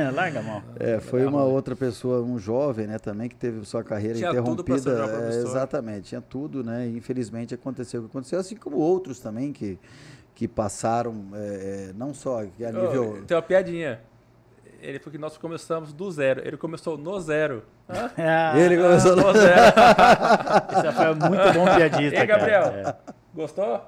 É, 0.00 0.10
larga 0.10 0.40
a 0.40 0.42
mão. 0.42 0.62
É, 0.78 1.00
foi 1.00 1.24
uma 1.24 1.42
outra 1.42 1.74
pessoa, 1.74 2.22
um 2.22 2.38
jovem, 2.38 2.86
né, 2.86 2.98
também, 2.98 3.28
que 3.28 3.34
teve 3.34 3.64
sua 3.64 3.82
carreira 3.82 4.16
tinha 4.16 4.30
interrompida. 4.30 4.56
Tudo 4.56 4.64
pra 4.64 5.32
ser 5.32 5.38
é, 5.38 5.42
exatamente, 5.42 6.08
tinha 6.08 6.20
tudo, 6.20 6.62
né? 6.62 6.86
E 6.86 6.96
infelizmente 6.96 7.54
aconteceu 7.54 8.00
o 8.00 8.04
que 8.04 8.10
aconteceu, 8.10 8.38
assim 8.38 8.56
como 8.56 8.76
outros 8.76 9.18
também 9.20 9.52
que, 9.52 9.78
que 10.34 10.46
passaram, 10.46 11.28
é, 11.34 11.90
é 11.90 11.92
não 11.94 12.14
só 12.14 12.40
a 12.40 12.44
nível. 12.44 13.18
Oh, 13.18 13.26
tem 13.26 13.36
uma 13.36 13.42
piadinha. 13.42 14.00
Ele 14.80 14.98
falou 14.98 15.12
que 15.12 15.18
nós 15.18 15.36
começamos 15.36 15.92
do 15.92 16.10
zero. 16.10 16.40
Ele 16.44 16.56
começou 16.56 16.96
no 16.96 17.20
zero. 17.20 17.62
Ah, 18.16 18.52
ele 18.56 18.76
começou 18.76 19.16
no 19.16 19.32
zero. 19.32 19.60
Isso 20.72 20.92
foi 20.92 21.14
muito 21.28 21.52
bom 21.54 21.64
piadista. 21.76 22.16
E 22.16 22.20
aí, 22.20 22.26
Gabriel? 22.26 22.62
É. 22.62 22.96
Gostou? 23.34 23.86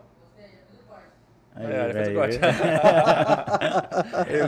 Aí, 1.55 1.67
é, 1.67 1.85
ele 1.85 1.93
fez 1.93 2.09
o 2.09 2.15
corte. 2.15 2.39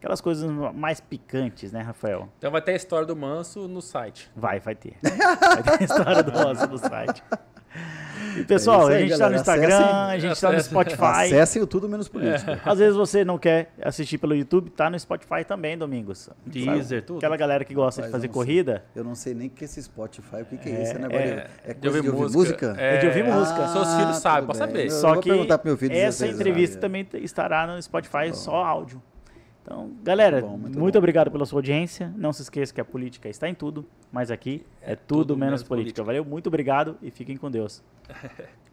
aquelas 0.06 0.22
coisas 0.22 0.49
mais 0.76 0.99
picantes, 0.99 1.72
né, 1.72 1.82
Rafael? 1.82 2.30
Então 2.38 2.52
vai 2.52 2.61
ter 2.61 2.73
a 2.73 2.76
história 2.76 3.07
do 3.07 3.15
Manso 3.15 3.68
no 3.68 3.82
site. 3.82 4.30
Vai, 4.36 4.60
vai 4.60 4.76
ter. 4.76 4.95
Vai 5.02 5.64
ter 5.64 5.82
a 5.82 5.84
história 5.84 6.23
do 6.23 6.32
Manso 6.32 6.68
no 6.68 6.77
site. 6.77 7.23
E 8.38 8.44
pessoal, 8.44 8.90
é 8.90 8.98
aí, 8.98 8.98
a 8.98 9.02
gente 9.02 9.14
está 9.14 9.30
no 9.30 9.36
Instagram, 9.36 9.77
acessem, 9.77 9.95
a 9.95 10.18
gente 10.19 10.32
está 10.34 10.52
no 10.52 10.61
Spotify. 10.61 11.03
Acessem 11.03 11.61
o 11.61 11.68
Tudo 11.68 11.90
Menos 11.90 12.07
Político. 12.07 12.52
É. 12.52 12.61
Às 12.64 12.80
vezes 12.80 12.95
você 12.95 13.26
não 13.26 13.38
quer 13.38 13.72
assistir 13.82 14.18
pelo 14.18 14.36
YouTube, 14.36 14.69
tá 14.69 14.90
no 14.90 14.99
Spotify 14.99 15.44
também, 15.45 15.77
Domingos. 15.77 16.30
Deezer, 16.45 17.03
tudo. 17.03 17.18
Aquela 17.18 17.38
galera 17.38 17.65
que 17.65 17.73
gosta 17.73 18.02
Rapaz, 18.02 18.11
de 18.11 18.18
fazer 18.18 18.27
eu 18.27 18.32
corrida. 18.32 18.84
Eu 18.95 19.03
não 19.03 19.15
sei 19.15 19.34
nem 19.34 19.48
o 19.48 19.49
que 19.49 19.64
é 19.64 19.65
esse 19.65 19.82
Spotify, 19.82 20.41
o 20.41 20.45
que, 20.45 20.57
que 20.57 20.69
é, 20.69 20.73
é 20.73 20.84
isso, 20.84 20.99
né? 20.99 21.07
É, 21.11 21.48
é 21.72 21.73
coisa 21.73 22.02
de 22.02 22.10
ouvir, 22.10 22.11
música? 22.11 22.38
música? 22.38 22.76
É, 22.77 22.98
de 22.98 23.07
ouvir 23.07 23.23
música. 23.23 23.64
Ah, 23.64 23.68
Seus 23.69 23.94
filhos 23.95 24.18
sabem, 24.18 24.45
pode 24.45 24.57
saber. 24.57 24.91
Só 24.91 25.15
que 25.15 25.32
essa 25.91 26.27
entrevista 26.27 26.80
também 26.80 27.07
estará 27.15 27.65
no 27.65 27.82
Spotify 27.82 28.34
só 28.34 28.64
áudio. 28.64 29.02
Então, 29.66 29.92
galera, 30.04 30.42
muito, 30.42 30.48
bom, 30.48 30.58
muito, 30.58 30.80
muito 30.80 30.94
bom. 30.94 31.00
obrigado 31.00 31.32
pela 31.32 31.44
sua 31.44 31.58
audiência. 31.58 32.14
Não 32.16 32.32
se 32.32 32.44
esqueça 32.44 32.72
que 32.72 32.80
a 32.80 32.86
política 32.86 33.28
está 33.28 33.50
em 33.50 33.56
tudo, 33.56 33.84
mas 34.12 34.30
aqui 34.30 34.64
é, 34.80 34.92
é 34.92 34.96
tudo, 34.96 35.22
tudo, 35.22 35.38
menos, 35.38 35.40
menos 35.40 35.64
política. 35.64 36.04
política. 36.04 36.04
Valeu, 36.04 36.24
muito 36.24 36.46
obrigado 36.48 36.96
e 37.02 37.10
fiquem 37.10 37.36
com 37.36 37.50
Deus. 37.50 37.84